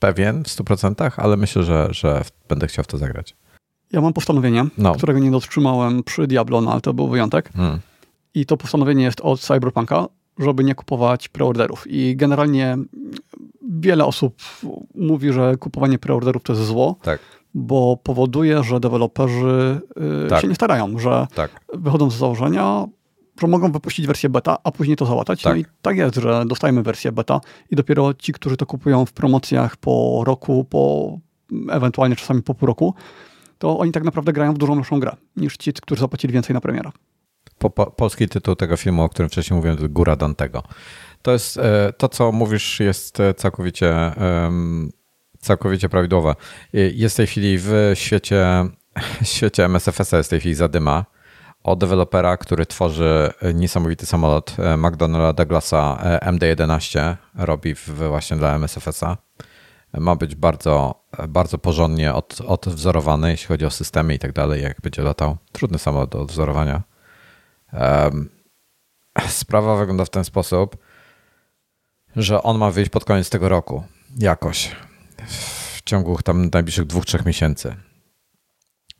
pewien 0.00 0.44
w 0.44 0.48
100%, 0.48 1.10
ale 1.16 1.36
myślę, 1.36 1.62
że, 1.62 1.88
że 1.90 2.22
będę 2.48 2.66
chciał 2.66 2.84
w 2.84 2.86
to 2.86 2.98
zagrać. 2.98 3.36
Ja 3.92 4.00
mam 4.00 4.12
postanowienie, 4.12 4.66
no. 4.78 4.94
którego 4.94 5.18
nie 5.18 5.30
dotrzymałem 5.30 6.02
przy 6.02 6.26
Diablo, 6.26 6.60
no 6.60 6.72
ale 6.72 6.80
to 6.80 6.94
był 6.94 7.08
wyjątek. 7.08 7.52
Hmm. 7.52 7.80
I 8.34 8.46
to 8.46 8.56
postanowienie 8.56 9.04
jest 9.04 9.20
od 9.20 9.40
Cyberpunka, 9.40 10.06
żeby 10.38 10.64
nie 10.64 10.74
kupować 10.74 11.28
preorderów. 11.28 11.84
I 11.86 12.16
generalnie 12.16 12.76
wiele 13.70 14.04
osób 14.04 14.34
mówi, 14.94 15.32
że 15.32 15.56
kupowanie 15.56 15.98
preorderów 15.98 16.42
to 16.42 16.52
jest 16.52 16.64
zło, 16.64 16.96
tak. 17.02 17.20
bo 17.54 17.96
powoduje, 17.96 18.62
że 18.62 18.80
deweloperzy 18.80 19.80
y, 20.26 20.28
tak. 20.28 20.42
się 20.42 20.48
nie 20.48 20.54
starają, 20.54 20.98
że 20.98 21.26
tak. 21.34 21.60
wychodzą 21.74 22.10
z 22.10 22.16
założenia, 22.16 22.86
że 23.40 23.46
mogą 23.46 23.72
wypuścić 23.72 24.06
wersję 24.06 24.28
beta, 24.28 24.56
a 24.64 24.72
później 24.72 24.96
to 24.96 25.06
załatać. 25.06 25.44
No 25.44 25.50
tak. 25.50 25.56
No 25.58 25.62
i 25.62 25.64
tak 25.82 25.96
jest, 25.96 26.14
że 26.14 26.44
dostajemy 26.46 26.82
wersję 26.82 27.12
beta 27.12 27.40
i 27.70 27.76
dopiero 27.76 28.14
ci, 28.14 28.32
którzy 28.32 28.56
to 28.56 28.66
kupują 28.66 29.06
w 29.06 29.12
promocjach 29.12 29.76
po 29.76 30.22
roku, 30.26 30.64
po 30.64 31.18
ewentualnie 31.70 32.16
czasami 32.16 32.42
po 32.42 32.54
pół 32.54 32.66
roku, 32.66 32.94
to 33.58 33.78
oni 33.78 33.92
tak 33.92 34.04
naprawdę 34.04 34.32
grają 34.32 34.54
w 34.54 34.58
dużą 34.58 34.76
lepszą 34.76 35.00
grę 35.00 35.16
niż 35.36 35.56
ci, 35.56 35.72
którzy 35.72 36.00
zapłacili 36.00 36.34
więcej 36.34 36.54
na 36.54 36.60
premiera. 36.60 36.92
Po, 37.58 37.70
po, 37.70 37.86
polski 37.86 38.28
tytuł 38.28 38.56
tego 38.56 38.76
filmu, 38.76 39.02
o 39.02 39.08
którym 39.08 39.28
wcześniej 39.28 39.56
mówiłem, 39.56 39.76
to 39.76 39.88
Góra 39.88 40.16
Dantego. 40.16 40.62
To 41.22 41.32
jest, 41.32 41.58
e, 41.58 41.92
to 41.98 42.08
co 42.08 42.32
mówisz 42.32 42.80
jest 42.80 43.20
e, 43.20 43.34
całkowicie, 43.34 44.12
całkowicie 45.38 45.88
prawidłowe. 45.88 46.34
Jest 46.72 47.14
w 47.14 47.16
tej 47.16 47.26
chwili 47.26 47.58
w 47.58 47.90
świecie, 47.94 48.46
świecie 49.22 49.64
MSFS 49.64 50.12
jest 50.12 50.28
w 50.28 50.30
tej 50.30 50.40
chwili 50.40 50.54
zadyma 50.54 51.04
o 51.66 51.76
dewelopera, 51.76 52.36
który 52.36 52.66
tworzy 52.66 53.32
niesamowity 53.54 54.06
samolot 54.06 54.56
e, 54.58 54.76
McDonnella 54.76 55.32
Douglasa 55.32 55.98
MD-11, 56.22 57.16
robi 57.34 57.74
właśnie 58.08 58.36
dla 58.36 58.54
MSFS-a. 58.54 59.16
Ma 59.92 60.16
być 60.16 60.34
bardzo, 60.34 61.04
bardzo 61.28 61.58
porządnie 61.58 62.14
od, 62.14 62.40
odwzorowany, 62.40 63.30
jeśli 63.30 63.46
chodzi 63.46 63.66
o 63.66 63.70
systemy 63.70 64.14
i 64.14 64.18
tak 64.18 64.32
dalej, 64.32 64.62
jak 64.62 64.80
będzie 64.80 65.02
latał. 65.02 65.36
Trudny 65.52 65.78
samolot 65.78 66.10
do 66.10 66.20
odwzorowania. 66.20 66.82
Sprawa 69.28 69.76
wygląda 69.76 70.04
w 70.04 70.10
ten 70.10 70.24
sposób, 70.24 70.76
że 72.16 72.42
on 72.42 72.58
ma 72.58 72.70
wyjść 72.70 72.90
pod 72.90 73.04
koniec 73.04 73.30
tego 73.30 73.48
roku. 73.48 73.84
Jakoś. 74.18 74.76
W 75.76 75.82
ciągu 75.82 76.18
tam 76.22 76.50
najbliższych 76.52 76.86
dwóch, 76.86 77.04
trzech 77.04 77.26
miesięcy. 77.26 77.76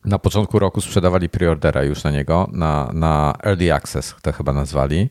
Na 0.04 0.18
początku 0.18 0.58
roku 0.58 0.80
sprzedawali 0.80 1.28
preordera 1.28 1.84
już 1.84 2.04
na 2.04 2.10
niego, 2.10 2.48
na, 2.52 2.90
na 2.94 3.34
Early 3.44 3.74
Access 3.74 4.14
to 4.22 4.32
chyba 4.32 4.52
nazwali. 4.52 5.10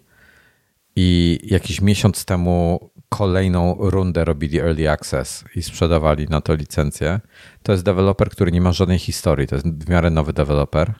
I 0.96 1.40
jakiś 1.44 1.82
miesiąc 1.82 2.26
temu 2.26 2.90
kolejną 3.10 3.76
rundę 3.80 4.26
robili 4.26 4.60
Early 4.60 4.92
Access 4.92 5.44
i 5.56 5.64
sprzedawali 5.64 6.28
na 6.30 6.42
to 6.42 6.56
licencję. 6.56 7.20
To 7.64 7.72
jest 7.72 7.84
deweloper, 7.84 8.30
który 8.30 8.52
nie 8.52 8.62
ma 8.62 8.72
żadnej 8.72 9.00
historii. 9.00 9.48
To 9.48 9.56
jest 9.56 9.68
w 9.68 9.90
miarę 9.90 10.10
nowy 10.10 10.34
deweloper. 10.34 10.94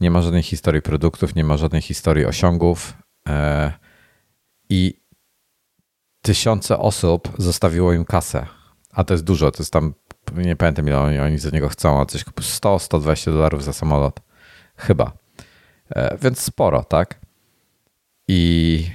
Nie 0.00 0.10
ma 0.10 0.22
żadnej 0.22 0.42
historii 0.42 0.82
produktów, 0.82 1.34
nie 1.34 1.44
ma 1.44 1.56
żadnej 1.56 1.82
historii 1.82 2.24
osiągów. 2.26 2.94
E, 3.28 3.72
I 4.68 5.00
tysiące 6.22 6.78
osób 6.78 7.32
zostawiło 7.38 7.92
im 7.92 8.04
kasę. 8.04 8.46
A 8.92 9.04
to 9.04 9.14
jest 9.14 9.24
dużo, 9.24 9.50
to 9.50 9.62
jest 9.62 9.72
tam, 9.72 9.94
nie 10.36 10.56
pamiętam 10.56 10.86
ile 10.86 11.00
oni, 11.00 11.18
oni 11.18 11.38
za 11.38 11.50
niego 11.50 11.68
chcą, 11.68 12.00
a 12.00 12.06
coś 12.06 12.24
100-120 12.24 13.32
dolarów 13.32 13.64
za 13.64 13.72
samolot. 13.72 14.20
Chyba. 14.76 15.12
E, 15.90 16.18
więc 16.22 16.40
sporo, 16.40 16.84
tak? 16.84 17.20
I 18.28 18.86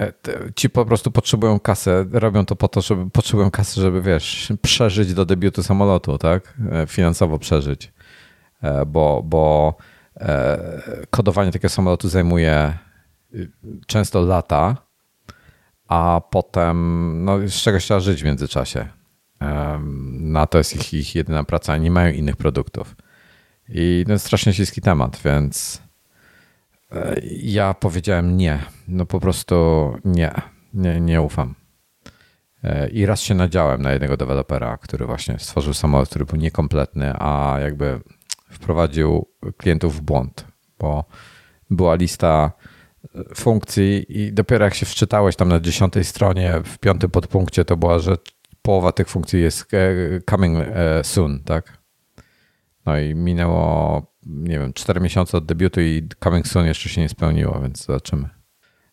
e, 0.00 0.12
ci 0.56 0.70
po 0.70 0.84
prostu 0.84 1.10
potrzebują 1.10 1.60
kasę, 1.60 2.06
robią 2.12 2.44
to 2.46 2.56
po 2.56 2.68
to, 2.68 2.80
żeby 2.80 3.10
potrzebują 3.10 3.50
kasy, 3.50 3.80
żeby 3.80 4.02
wiesz, 4.02 4.52
przeżyć 4.62 5.14
do 5.14 5.24
debiutu 5.24 5.62
samolotu, 5.62 6.18
tak? 6.18 6.54
Finansowo 6.86 7.38
przeżyć. 7.38 7.92
Bo, 8.86 9.22
bo 9.24 9.74
kodowanie 11.10 11.52
takiego 11.52 11.68
samolotu 11.68 12.08
zajmuje 12.08 12.78
y, 13.34 13.50
często 13.86 14.20
lata, 14.20 14.76
a 15.88 16.20
potem 16.30 17.24
no, 17.24 17.48
z 17.48 17.54
czegoś 17.54 17.84
trzeba 17.84 18.00
żyć 18.00 18.22
w 18.22 18.24
międzyczasie. 18.24 18.88
No 20.20 20.46
to 20.46 20.58
jest 20.58 20.76
ich, 20.76 20.94
ich 20.94 21.14
jedyna 21.14 21.44
praca, 21.44 21.76
nie 21.76 21.90
mają 21.90 22.12
innych 22.12 22.36
produktów. 22.36 22.96
I 23.68 24.04
to 24.06 24.12
jest 24.12 24.26
strasznie 24.26 24.54
śliski 24.54 24.80
temat, 24.80 25.20
więc 25.24 25.82
e, 26.92 27.20
ja 27.42 27.74
powiedziałem 27.74 28.36
nie. 28.36 28.58
No 28.88 29.06
po 29.06 29.20
prostu 29.20 29.96
nie, 30.04 30.32
nie, 30.74 31.00
nie 31.00 31.22
ufam. 31.22 31.54
E, 32.64 32.88
I 32.88 33.06
raz 33.06 33.20
się 33.20 33.34
nadziałem 33.34 33.82
na 33.82 33.92
jednego 33.92 34.16
dewelopera, 34.16 34.76
który 34.76 35.06
właśnie 35.06 35.38
stworzył 35.38 35.74
samolot, 35.74 36.08
który 36.08 36.24
był 36.24 36.38
niekompletny, 36.38 37.12
a 37.18 37.56
jakby 37.60 38.00
wprowadził 38.50 39.26
klientów 39.56 39.96
w 39.96 40.00
błąd, 40.00 40.46
bo 40.78 41.04
była 41.70 41.94
lista 41.94 42.52
funkcji 43.34 44.06
i 44.22 44.32
dopiero 44.32 44.64
jak 44.64 44.74
się 44.74 44.86
wczytałeś 44.86 45.36
tam 45.36 45.48
na 45.48 45.60
dziesiątej 45.60 46.04
stronie, 46.04 46.60
w 46.64 46.78
piątym 46.78 47.10
podpunkcie 47.10 47.64
to 47.64 47.76
była, 47.76 47.98
że 47.98 48.16
połowa 48.62 48.92
tych 48.92 49.08
funkcji 49.08 49.42
jest 49.42 49.74
e, 49.74 49.78
coming 50.30 50.58
e, 50.58 51.04
soon, 51.04 51.40
tak? 51.44 51.78
No 52.86 52.98
i 52.98 53.14
minęło, 53.14 54.02
nie 54.26 54.58
wiem, 54.58 54.72
4 54.72 55.00
miesiące 55.00 55.38
od 55.38 55.46
debiutu 55.46 55.80
i 55.80 56.08
coming 56.24 56.46
soon 56.48 56.66
jeszcze 56.66 56.88
się 56.88 57.00
nie 57.00 57.08
spełniło, 57.08 57.60
więc 57.60 57.86
zobaczymy. 57.86 58.28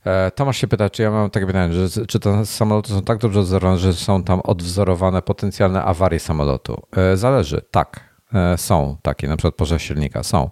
E, 0.06 0.32
Tomasz 0.32 0.58
się 0.58 0.68
pyta, 0.68 0.90
czy 0.90 1.04
ja 1.04 1.12
mam 1.12 1.30
takie 1.30 1.46
pytanie, 1.46 1.74
że, 1.74 2.06
czy 2.08 2.20
te 2.20 2.46
samoloty 2.46 2.90
są 2.90 3.02
tak 3.02 3.18
dobrze 3.18 3.40
odwzorowane, 3.40 3.78
że 3.78 3.94
są 3.94 4.24
tam 4.24 4.40
odwzorowane 4.40 5.22
potencjalne 5.22 5.84
awarie 5.84 6.20
samolotu? 6.20 6.82
Zależy, 7.16 7.62
tak, 7.72 8.15
są 8.58 8.98
takie, 9.02 9.28
na 9.28 9.38
przykład 9.38 9.56
pożar 9.56 9.82
silnika, 9.82 10.24
są. 10.24 10.50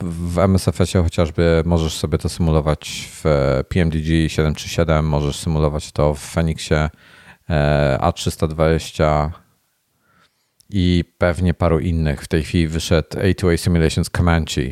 W 0.00 0.38
MSFS-ie 0.38 1.04
chociażby 1.04 1.62
możesz 1.66 1.96
sobie 1.96 2.18
to 2.18 2.28
symulować 2.28 3.08
w 3.12 3.24
PMDG 3.68 4.28
737, 4.28 5.06
możesz 5.06 5.36
symulować 5.36 5.92
to 5.92 6.14
w 6.14 6.18
Phoenixie 6.18 6.90
e, 7.50 7.98
A320 8.00 9.30
i 10.70 11.04
pewnie 11.18 11.54
paru 11.54 11.78
innych. 11.78 12.22
W 12.22 12.28
tej 12.28 12.42
chwili 12.42 12.68
wyszedł 12.68 13.08
A2A 13.18 13.56
Simulations 13.56 14.10
Comanche, 14.10 14.62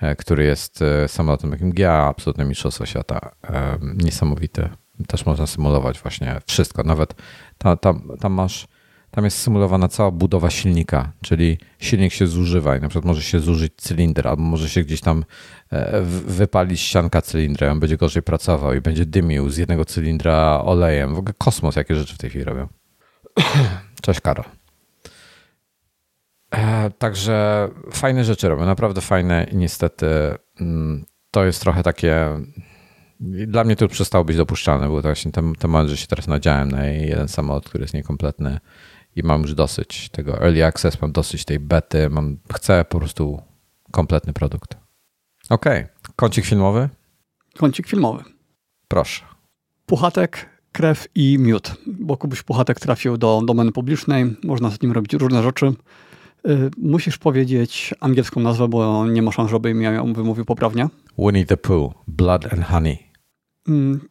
e, 0.00 0.16
który 0.16 0.44
jest 0.44 0.82
e, 0.82 1.08
samolotem 1.08 1.50
takim 1.50 1.72
GA, 1.72 2.06
absolutne 2.06 2.44
mistrzostwo 2.44 2.86
świata. 2.86 3.30
Niesamowity. 3.82 4.68
Też 5.08 5.26
można 5.26 5.46
symulować 5.46 5.98
właśnie 5.98 6.40
wszystko. 6.46 6.82
Nawet 6.82 7.14
tam, 7.58 7.78
tam, 7.78 8.10
tam 8.20 8.32
masz 8.32 8.68
tam 9.14 9.24
jest 9.24 9.38
symulowana 9.38 9.88
cała 9.88 10.10
budowa 10.10 10.50
silnika, 10.50 11.12
czyli 11.22 11.58
silnik 11.78 12.12
się 12.12 12.26
zużywa 12.26 12.76
i 12.76 12.80
na 12.80 12.88
przykład 12.88 13.04
może 13.04 13.22
się 13.22 13.40
zużyć 13.40 13.72
cylinder, 13.76 14.28
albo 14.28 14.42
może 14.42 14.68
się 14.68 14.82
gdzieś 14.82 15.00
tam 15.00 15.24
e, 15.70 16.02
wypalić 16.26 16.80
ścianka 16.80 17.22
cylindra, 17.22 17.70
on 17.70 17.80
będzie 17.80 17.96
gorzej 17.96 18.22
pracował 18.22 18.74
i 18.74 18.80
będzie 18.80 19.06
dymił 19.06 19.50
z 19.50 19.56
jednego 19.56 19.84
cylindra 19.84 20.62
olejem. 20.64 21.14
W 21.14 21.18
ogóle 21.18 21.34
kosmos, 21.38 21.76
jakie 21.76 21.94
rzeczy 21.94 22.14
w 22.14 22.18
tej 22.18 22.30
chwili 22.30 22.44
robią. 22.44 22.68
Cześć 24.02 24.20
Karol. 24.20 24.44
E, 26.50 26.90
także 26.90 27.68
fajne 27.92 28.24
rzeczy 28.24 28.48
robią, 28.48 28.66
naprawdę 28.66 29.00
fajne 29.00 29.46
i 29.52 29.56
niestety 29.56 30.06
mm, 30.60 31.04
to 31.30 31.44
jest 31.44 31.60
trochę 31.60 31.82
takie 31.82 32.28
dla 33.20 33.64
mnie 33.64 33.76
to 33.76 33.88
przestało 33.88 34.24
być 34.24 34.36
dopuszczalne. 34.36 34.86
Był 34.86 34.96
to 34.96 35.02
właśnie 35.02 35.32
ten 35.32 35.54
temat, 35.54 35.88
że 35.88 35.96
się 35.96 36.06
teraz 36.06 36.26
nadziałem 36.26 36.70
na 36.70 36.86
jeden 36.86 37.28
samolot, 37.28 37.68
który 37.68 37.84
jest 37.84 37.94
niekompletny 37.94 38.60
i 39.16 39.22
mam 39.22 39.42
już 39.42 39.54
dosyć 39.54 40.08
tego 40.08 40.42
early 40.42 40.64
access, 40.64 41.00
mam 41.02 41.12
dosyć 41.12 41.44
tej 41.44 41.60
bety, 41.60 42.10
mam, 42.10 42.36
chcę 42.54 42.84
po 42.84 42.98
prostu 42.98 43.42
kompletny 43.90 44.32
produkt. 44.32 44.76
Okej, 45.50 45.84
okay. 45.84 46.14
kącik 46.16 46.44
filmowy? 46.44 46.88
Kącik 47.56 47.86
filmowy. 47.86 48.24
Proszę. 48.88 49.24
Puchatek, 49.86 50.48
krew 50.72 51.08
i 51.14 51.38
miód. 51.38 51.74
Bo 51.86 52.16
Kubuś 52.16 52.42
Puchatek 52.42 52.80
trafił 52.80 53.16
do 53.16 53.42
domeny 53.46 53.72
publicznej, 53.72 54.36
można 54.44 54.70
z 54.70 54.82
nim 54.82 54.92
robić 54.92 55.12
różne 55.12 55.42
rzeczy. 55.42 55.66
Y, 56.48 56.70
musisz 56.78 57.18
powiedzieć 57.18 57.94
angielską 58.00 58.40
nazwę, 58.40 58.68
bo 58.68 59.06
nie 59.06 59.22
ma 59.22 59.32
szans, 59.32 59.50
żebym 59.50 59.82
ja 59.82 59.92
ją 59.92 60.12
wymówił 60.12 60.44
poprawnie. 60.44 60.88
Winnie 61.18 61.46
the 61.46 61.56
Pooh, 61.56 61.92
Blood 62.08 62.52
and 62.52 62.64
Honey. 62.64 62.98
Mm, 63.68 64.08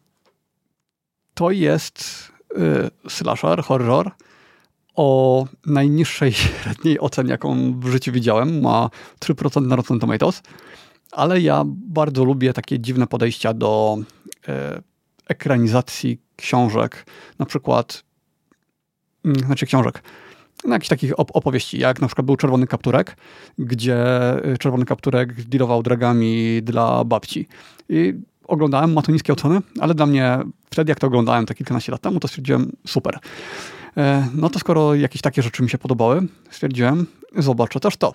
to 1.34 1.50
jest 1.50 2.28
y, 3.06 3.10
slasher, 3.10 3.62
horror, 3.62 4.10
o 4.94 5.46
najniższej 5.66 6.32
średniej 6.62 7.00
ocenie, 7.00 7.30
jaką 7.30 7.80
w 7.80 7.86
życiu 7.86 8.12
widziałem. 8.12 8.60
Ma 8.60 8.90
3% 9.20 9.66
na 9.66 9.76
Rotten 9.76 10.00
Tomatoes, 10.00 10.42
ale 11.12 11.40
ja 11.40 11.62
bardzo 11.66 12.24
lubię 12.24 12.52
takie 12.52 12.80
dziwne 12.80 13.06
podejścia 13.06 13.54
do 13.54 13.98
e, 14.48 14.82
ekranizacji 15.28 16.20
książek, 16.36 17.06
na 17.38 17.46
przykład, 17.46 18.04
mm, 19.24 19.38
znaczy 19.38 19.66
książek, 19.66 20.02
na 20.64 20.74
jakichś 20.74 20.88
takich 20.88 21.20
op 21.20 21.30
opowieści, 21.36 21.78
jak 21.78 22.00
na 22.00 22.06
przykład 22.06 22.26
był 22.26 22.36
Czerwony 22.36 22.66
Kapturek, 22.66 23.16
gdzie 23.58 23.96
e, 24.44 24.58
Czerwony 24.58 24.84
Kapturek 24.84 25.44
dealował 25.44 25.82
dragami 25.82 26.62
dla 26.62 27.04
babci. 27.04 27.48
I 27.88 28.14
oglądałem, 28.46 28.92
ma 28.92 29.02
to 29.02 29.12
niskie 29.12 29.32
oceny, 29.32 29.60
ale 29.80 29.94
dla 29.94 30.06
mnie 30.06 30.38
wtedy, 30.70 30.90
jak 30.90 31.00
to 31.00 31.06
oglądałem, 31.06 31.46
tak 31.46 31.56
kilkanaście 31.56 31.92
lat 31.92 32.00
temu, 32.00 32.20
to 32.20 32.28
stwierdziłem 32.28 32.72
super. 32.86 33.18
E, 33.96 34.28
no 34.34 34.50
to 34.50 34.58
skoro 34.58 34.94
jakieś 34.94 35.22
takie 35.22 35.42
rzeczy 35.42 35.62
mi 35.62 35.70
się 35.70 35.78
podobały, 35.78 36.22
stwierdziłem, 36.50 37.06
zobaczę 37.36 37.80
też 37.80 37.96
to. 37.96 38.14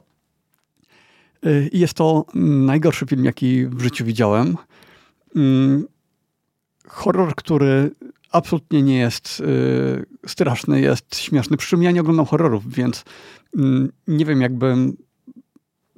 E, 1.44 1.68
I 1.68 1.80
jest 1.80 1.94
to 1.94 2.26
najgorszy 2.36 3.06
film, 3.06 3.26
jaki 3.26 3.66
w 3.66 3.82
życiu 3.82 4.06
widziałem. 4.06 4.58
Mm, 5.36 5.88
horror, 6.88 7.36
który 7.36 7.92
absolutnie 8.32 8.84
nie 8.84 8.98
jest 8.98 9.40
y, 9.40 10.06
straszny, 10.28 10.82
jest 10.82 11.16
śmieszny. 11.16 11.58
Przy 11.58 11.70
czym 11.70 11.84
ja 11.84 11.92
nie 11.92 12.02
oglądam 12.02 12.26
horrorów, 12.26 12.74
więc 12.74 13.04
y, 13.58 13.60
nie 14.08 14.26
wiem, 14.26 14.42
jakbym 14.42 14.98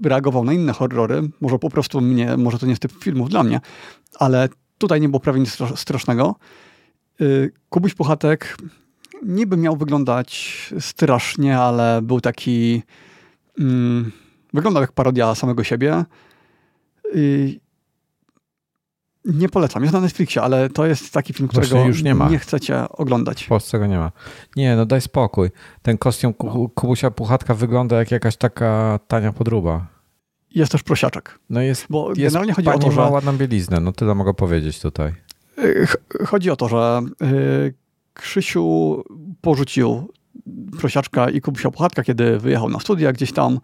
reagował 0.03 0.43
na 0.43 0.53
inne 0.53 0.73
horrory. 0.73 1.21
Może 1.41 1.59
po 1.59 1.69
prostu 1.69 2.01
mnie, 2.01 2.37
może 2.37 2.59
to 2.59 2.65
nie 2.65 2.71
jest 2.71 2.81
typ 2.81 2.91
filmów 3.03 3.29
dla 3.29 3.43
mnie, 3.43 3.61
ale 4.19 4.49
tutaj 4.77 5.01
nie 5.01 5.09
było 5.09 5.19
prawie 5.19 5.39
nic 5.39 5.57
strasznego. 5.75 6.35
Kubuś 7.69 7.93
Puchatek 7.93 8.57
niby 9.25 9.57
miał 9.57 9.77
wyglądać 9.77 10.69
strasznie, 10.79 11.59
ale 11.59 12.01
był 12.01 12.21
taki... 12.21 12.83
Mm, 13.59 14.11
wyglądał 14.53 14.83
jak 14.83 14.91
parodia 14.91 15.35
samego 15.35 15.63
siebie. 15.63 16.05
Y, 17.15 17.59
nie 19.25 19.49
polecam. 19.49 19.83
Jest 19.83 19.93
na 19.93 20.01
Netflixie, 20.01 20.41
ale 20.41 20.69
to 20.69 20.85
jest 20.85 21.13
taki 21.13 21.33
film, 21.33 21.49
którego 21.49 21.85
już 21.85 22.03
nie, 22.03 22.15
ma. 22.15 22.29
nie 22.29 22.39
chcecie 22.39 22.89
oglądać. 22.89 23.43
W 23.43 23.47
Polsce 23.47 23.79
go 23.79 23.87
nie 23.87 23.97
ma. 23.97 24.11
Nie, 24.55 24.75
no 24.75 24.85
daj 24.85 25.01
spokój. 25.01 25.49
Ten 25.81 25.97
kostium 25.97 26.33
Kubusia 26.75 27.11
Puchatka 27.11 27.53
wygląda 27.53 27.97
jak 27.97 28.11
jakaś 28.11 28.37
taka 28.37 28.99
tania 29.07 29.33
podruba. 29.33 29.87
Jest 30.55 30.71
też 30.71 30.83
prosiaczek. 30.83 31.39
No 31.49 31.61
jest, 31.61 31.85
Bo 31.89 32.09
jest 32.09 32.19
generalnie 32.19 32.53
chodzi 32.53 32.69
o 32.69 32.79
to, 32.79 32.91
że... 32.91 33.01
ma 33.01 33.09
ładną 33.09 33.37
bieliznę, 33.37 33.79
no 33.79 33.91
tyle 33.91 34.15
mogę 34.15 34.33
powiedzieć 34.33 34.79
tutaj. 34.79 35.13
Y, 35.59 35.87
chodzi 36.25 36.51
o 36.51 36.55
to, 36.55 36.69
że 36.69 37.01
yy, 37.21 37.73
Krzysiu 38.21 39.03
porzucił 39.41 40.13
prosiaczka 40.79 41.29
i 41.29 41.41
Kubusia 41.41 41.71
Puchatka, 41.71 42.03
kiedy 42.03 42.39
wyjechał 42.39 42.69
na 42.69 42.79
studia 42.79 43.13
gdzieś 43.13 43.31
tam, 43.31 43.59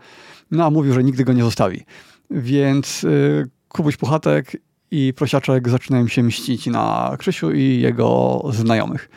no 0.52 0.66
a 0.66 0.70
mówił, 0.70 0.94
że 0.94 1.04
nigdy 1.04 1.24
go 1.24 1.34
nie 1.34 1.44
zostawi. 1.44 1.86
Więc 2.30 3.04
yy, 3.04 3.50
Kubuś 3.68 3.98
Puchatek 3.98 4.58
i 4.92 5.14
prosiaczek 5.14 5.70
zaczynają 5.70 6.08
się 6.08 6.24
mścić 6.24 6.68
na 6.68 7.16
Krzysiu 7.20 7.52
i 7.52 7.82
jego 7.82 8.42
znajomych. 8.50 9.10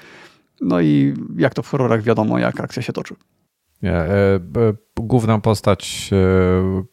No 0.61 0.81
i 0.81 1.15
jak 1.37 1.55
to 1.55 1.63
w 1.63 1.69
horrorach 1.69 2.03
wiadomo, 2.03 2.39
jak 2.39 2.61
akcja 2.61 2.83
się 2.83 2.93
toczy. 2.93 3.15
Nie, 3.83 3.93
e, 3.93 4.41
główna 5.01 5.39
postać 5.39 6.11
e, 6.13 6.85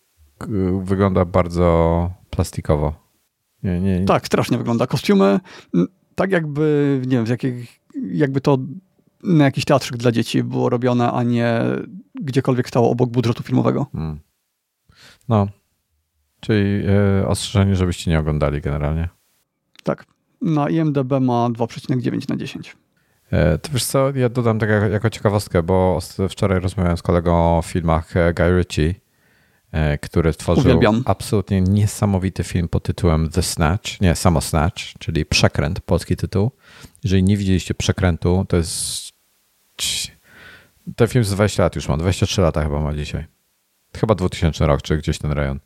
wygląda 0.84 1.26
bardzo 1.26 2.12
plastikowo. 2.30 2.94
Nie, 3.64 3.82
nie, 3.82 4.00
nie. 4.00 4.06
Tak, 4.06 4.26
strasznie 4.26 4.58
wygląda. 4.58 4.88
Kostiumy, 4.88 5.40
tak 6.16 6.32
jakby, 6.32 7.02
nie 7.08 7.18
wiem, 7.18 7.28
z 7.28 7.30
jakich, 7.30 7.80
jakby 8.12 8.42
to 8.42 8.58
na 9.24 9.44
jakiś 9.44 9.66
teatrzyk 9.66 9.98
dla 9.98 10.12
dzieci 10.12 10.44
było 10.44 10.70
robione, 10.70 11.12
a 11.12 11.24
nie 11.24 11.62
gdziekolwiek 12.22 12.68
stało 12.68 12.90
obok 12.90 13.10
budżetu 13.10 13.44
filmowego. 13.44 13.86
Hmm. 13.94 14.20
No, 15.30 15.48
Czyli 16.40 16.84
yy, 16.84 17.28
ostrzeżenie, 17.28 17.76
żebyście 17.76 18.12
nie 18.12 18.20
oglądali 18.20 18.62
generalnie. 18.62 19.10
Tak. 19.84 20.06
Na 20.42 20.70
IMDB 20.70 21.12
ma 21.22 21.50
2,9 21.50 22.30
na 22.30 22.38
10. 22.38 22.76
E, 23.32 23.58
to 23.58 23.70
wiesz 23.74 23.86
co, 23.86 24.12
ja 24.16 24.30
dodam 24.30 24.60
tak 24.60 24.70
jako, 24.92 25.10
ciekawostkę, 25.10 25.64
bo 25.64 26.00
wczoraj 26.30 26.60
rozmawiałem 26.60 26.98
z 26.98 27.02
kolegą 27.02 27.58
o 27.58 27.62
filmach 27.62 28.18
e, 28.18 28.34
Guy 28.34 28.58
Ritchie, 28.58 28.94
który 30.02 30.34
tworzył 30.34 30.64
Uwielbiam. 30.64 31.04
absolutnie 31.06 31.62
niesamowity 31.62 32.44
film 32.44 32.68
pod 32.68 32.84
tytułem 32.84 33.30
The 33.30 33.44
Snatch, 33.44 34.02
nie, 34.02 34.16
samo 34.16 34.42
Snatch, 34.42 34.82
czyli 35.00 35.26
Przekręt, 35.26 35.80
polski 35.80 36.16
tytuł. 36.16 36.52
Jeżeli 37.04 37.24
nie 37.24 37.38
widzieliście 37.38 37.74
Przekrętu, 37.74 38.46
to 38.50 38.58
jest... 38.58 39.12
Ten 40.96 41.08
film 41.08 41.24
z 41.24 41.32
20 41.32 41.64
lat 41.64 41.76
już 41.76 41.88
ma, 41.88 41.98
23 41.98 42.42
lata 42.42 42.64
chyba 42.64 42.80
ma 42.80 42.94
dzisiaj. 42.94 43.26
Chyba 43.98 44.16
2000 44.16 44.68
rok, 44.68 44.82
czy 44.82 44.98
gdzieś 44.98 45.18
ten 45.18 45.32
rejon. 45.32 45.60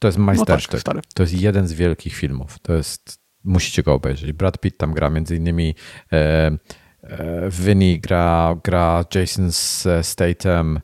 To 0.00 0.08
jest 0.08 0.18
majstersztyk. 0.18 0.86
No 0.86 0.94
tak, 0.94 1.04
to 1.14 1.22
jest 1.22 1.34
jeden 1.34 1.68
z 1.68 1.72
wielkich 1.72 2.14
filmów. 2.14 2.58
To 2.58 2.72
jest, 2.72 3.18
musicie 3.44 3.82
go 3.82 3.94
obejrzeć. 3.94 4.32
Brad 4.32 4.58
Pitt 4.60 4.78
tam 4.78 4.94
gra, 4.94 5.10
między 5.10 5.36
innymi 5.36 5.74
e, 6.12 6.16
e, 7.02 7.50
Vinny 7.50 7.98
gra, 7.98 8.56
gra 8.64 9.04
Jason 9.14 9.52
Statham, 10.02 10.76
e, 10.76 10.80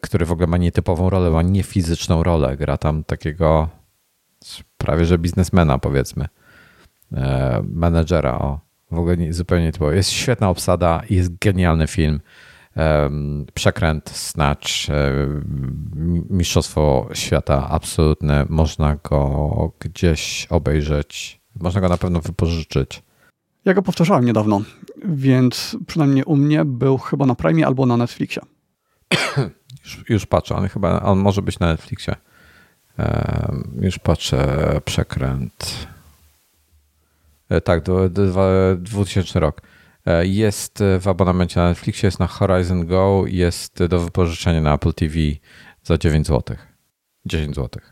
który 0.00 0.26
w 0.26 0.32
ogóle 0.32 0.46
ma 0.46 0.56
nietypową 0.56 1.10
rolę, 1.10 1.30
ma 1.30 1.42
niefizyczną 1.42 2.22
rolę. 2.22 2.56
Gra 2.56 2.76
tam 2.76 3.04
takiego 3.04 3.68
prawie 4.78 5.04
że 5.04 5.18
biznesmena 5.18 5.78
powiedzmy. 5.78 6.28
E, 7.12 7.62
menedżera, 7.68 8.38
o. 8.38 8.60
W 8.90 8.98
ogóle 8.98 9.16
nie, 9.16 9.32
zupełnie. 9.32 9.72
Jest 9.92 10.10
świetna 10.10 10.48
obsada 10.48 11.02
jest 11.10 11.38
genialny 11.38 11.86
film 11.86 12.20
przekręt, 13.54 14.10
snatch, 14.10 14.68
mistrzostwo 16.30 17.08
świata 17.12 17.68
absolutne. 17.70 18.46
Można 18.48 18.96
go 19.10 19.72
gdzieś 19.80 20.46
obejrzeć. 20.50 21.40
Można 21.60 21.80
go 21.80 21.88
na 21.88 21.96
pewno 21.96 22.20
wypożyczyć. 22.20 23.02
Ja 23.64 23.74
go 23.74 23.82
powtarzałem 23.82 24.24
niedawno, 24.24 24.62
więc 25.04 25.76
przynajmniej 25.86 26.24
u 26.24 26.36
mnie 26.36 26.64
był 26.64 26.98
chyba 26.98 27.26
na 27.26 27.34
Prime 27.34 27.66
albo 27.66 27.86
na 27.86 27.96
Netflixie. 27.96 28.42
już, 29.84 30.04
już 30.08 30.26
patrzę, 30.26 30.54
on 30.54 30.68
chyba 30.68 31.02
on 31.02 31.18
może 31.18 31.42
być 31.42 31.58
na 31.58 31.66
Netflixie. 31.66 32.14
już 33.80 33.98
patrzę, 33.98 34.80
przekręt. 34.84 35.86
E, 37.48 37.60
tak, 37.60 37.82
2000 38.78 39.40
rok. 39.40 39.62
E, 40.06 40.26
jest 40.26 40.84
w 41.00 41.08
abonamencie 41.08 41.60
na 41.60 41.68
Netflixie, 41.68 42.06
jest 42.06 42.18
na 42.18 42.26
Horizon 42.26 42.86
Go, 42.86 43.24
jest 43.26 43.84
do 43.84 43.98
wypożyczenia 43.98 44.60
na 44.60 44.74
Apple 44.74 44.92
TV 44.92 45.14
za 45.84 45.98
9 45.98 46.26
zł. 46.26 46.56
10 47.26 47.56
zł. 47.56 47.82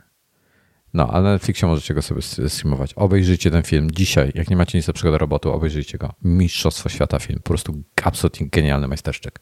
No, 0.94 1.08
ale 1.08 1.22
na 1.22 1.32
Netflixie 1.32 1.68
możecie 1.68 1.94
go 1.94 2.02
sobie 2.02 2.22
streamować. 2.22 2.94
Obejrzyjcie 2.94 3.50
ten 3.50 3.62
film 3.62 3.90
dzisiaj. 3.90 4.32
Jak 4.34 4.50
nie 4.50 4.56
macie 4.56 4.78
nic 4.78 4.88
lepszego 4.88 5.10
do 5.10 5.18
roboty, 5.18 5.48
obejrzyjcie 5.48 5.98
go. 5.98 6.12
Mistrzostwo 6.22 6.88
świata 6.88 7.18
film. 7.18 7.38
Po 7.38 7.48
prostu 7.48 7.82
absolutnie 8.04 8.48
genialny 8.48 8.88
majsterszczyk. 8.88 9.40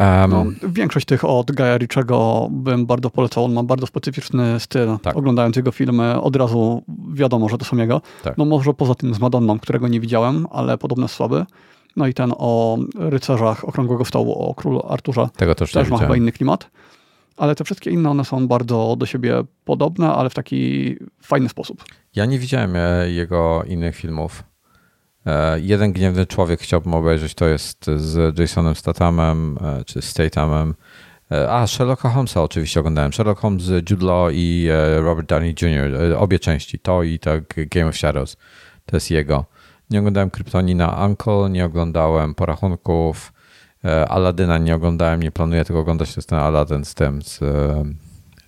Um, 0.00 0.30
no, 0.30 0.68
większość 0.68 1.06
tych 1.06 1.24
od 1.24 1.52
Gaja 1.52 1.76
Riczego 1.76 2.48
bym 2.50 2.86
bardzo 2.86 3.10
polecał. 3.10 3.44
On 3.44 3.52
ma 3.52 3.62
bardzo 3.62 3.86
specyficzny 3.86 4.60
styl. 4.60 4.98
Tak. 5.02 5.16
Oglądając 5.16 5.56
jego 5.56 5.72
filmy, 5.72 6.20
od 6.20 6.36
razu 6.36 6.82
wiadomo, 7.12 7.48
że 7.48 7.58
to 7.58 7.64
są 7.64 7.76
jego. 7.76 8.00
Tak. 8.22 8.38
No 8.38 8.44
może 8.44 8.74
poza 8.74 8.94
tym 8.94 9.14
z 9.14 9.20
Madonną, 9.20 9.58
którego 9.58 9.88
nie 9.88 10.00
widziałem, 10.00 10.46
ale 10.50 10.78
podobno 10.78 11.08
słaby. 11.08 11.44
No 11.96 12.06
i 12.06 12.14
ten 12.14 12.32
o 12.38 12.78
rycerzach 12.94 13.64
Okrągłego 13.64 14.04
Stołu, 14.04 14.32
o 14.32 14.54
królu 14.54 14.82
Arturze. 14.88 15.28
Tego 15.36 15.54
też, 15.54 15.72
też 15.72 15.88
ma 15.88 15.98
chyba 15.98 16.16
inny 16.16 16.32
klimat. 16.32 16.70
Ale 17.36 17.54
te 17.54 17.64
wszystkie 17.64 17.90
inne, 17.90 18.10
one 18.10 18.24
są 18.24 18.48
bardzo 18.48 18.96
do 18.98 19.06
siebie 19.06 19.42
podobne, 19.64 20.12
ale 20.12 20.30
w 20.30 20.34
taki 20.34 20.96
fajny 21.22 21.48
sposób. 21.48 21.84
Ja 22.14 22.26
nie 22.26 22.38
widziałem 22.38 22.76
e, 22.76 23.10
jego 23.10 23.62
innych 23.66 23.96
filmów. 23.96 24.42
E, 25.26 25.60
jeden 25.60 25.92
gniewny 25.92 26.26
człowiek 26.26 26.60
chciałbym 26.60 26.94
obejrzeć, 26.94 27.34
to 27.34 27.46
jest 27.46 27.86
z 27.96 28.38
Jasonem 28.38 28.74
Stathamem, 28.74 29.58
e, 29.60 29.84
czy 29.84 30.02
Stathamem. 30.02 30.74
A, 31.48 31.66
Sherlocka 31.66 32.08
Holmesa 32.08 32.42
oczywiście 32.42 32.80
oglądałem. 32.80 33.12
Sherlock 33.12 33.40
Holmes, 33.40 33.68
Jude 33.90 34.06
Law 34.06 34.30
i 34.32 34.68
Robert 34.96 35.28
Downey 35.28 35.54
Jr. 35.62 36.16
Obie 36.18 36.38
części, 36.38 36.78
to 36.78 37.02
i 37.02 37.18
tak 37.18 37.54
Game 37.70 37.88
of 37.88 37.96
Shadows. 37.96 38.36
To 38.86 38.96
jest 38.96 39.10
jego. 39.10 39.44
Nie 39.90 39.98
oglądałem 39.98 40.30
Kryptonina 40.30 41.06
Uncle, 41.06 41.50
nie 41.50 41.64
oglądałem 41.64 42.34
Porachunków, 42.34 43.32
e, 43.84 44.08
Aladyna 44.08 44.58
nie 44.58 44.74
oglądałem, 44.74 45.22
nie 45.22 45.30
planuję 45.30 45.64
tego 45.64 45.80
oglądać, 45.80 46.14
to 46.14 46.18
jest 46.18 46.28
ten 46.28 46.38
Aladdin 46.38 46.84
z 46.84 46.94
tym, 46.94 47.22
z 47.22 47.42
e, 47.42 47.84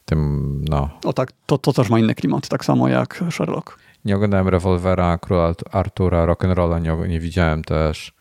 tym, 0.05 0.65
no. 0.69 0.91
O 1.05 1.13
tak, 1.13 1.33
to, 1.47 1.59
to 1.59 1.73
też 1.73 1.91
ma 1.91 1.99
inny 1.99 2.15
klimat, 2.15 2.49
tak 2.49 2.65
samo 2.65 2.89
jak 2.89 3.25
Sherlock. 3.31 3.79
Nie 4.05 4.17
oglądałem 4.17 4.49
Rewolwera, 4.49 5.19
Króla 5.19 5.55
Artura, 5.71 6.27
Rock'n'Rolla 6.27 6.81
nie, 6.83 7.09
nie 7.09 7.21
widziałem 7.21 7.65
też. 7.65 8.13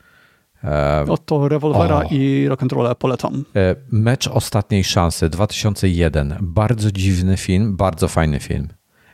E, 0.63 1.05
no 1.07 1.17
to 1.17 1.47
Rewolwera 1.49 1.97
o. 1.97 2.03
i 2.03 2.47
Rock'n'Rolla 2.49 2.95
polecam. 2.95 3.45
Mecz 3.91 4.27
Ostatniej 4.27 4.83
Szansy 4.83 5.29
2001. 5.29 6.37
Bardzo 6.41 6.91
dziwny 6.91 7.37
film, 7.37 7.77
bardzo 7.77 8.07
fajny 8.07 8.39
film. 8.39 8.67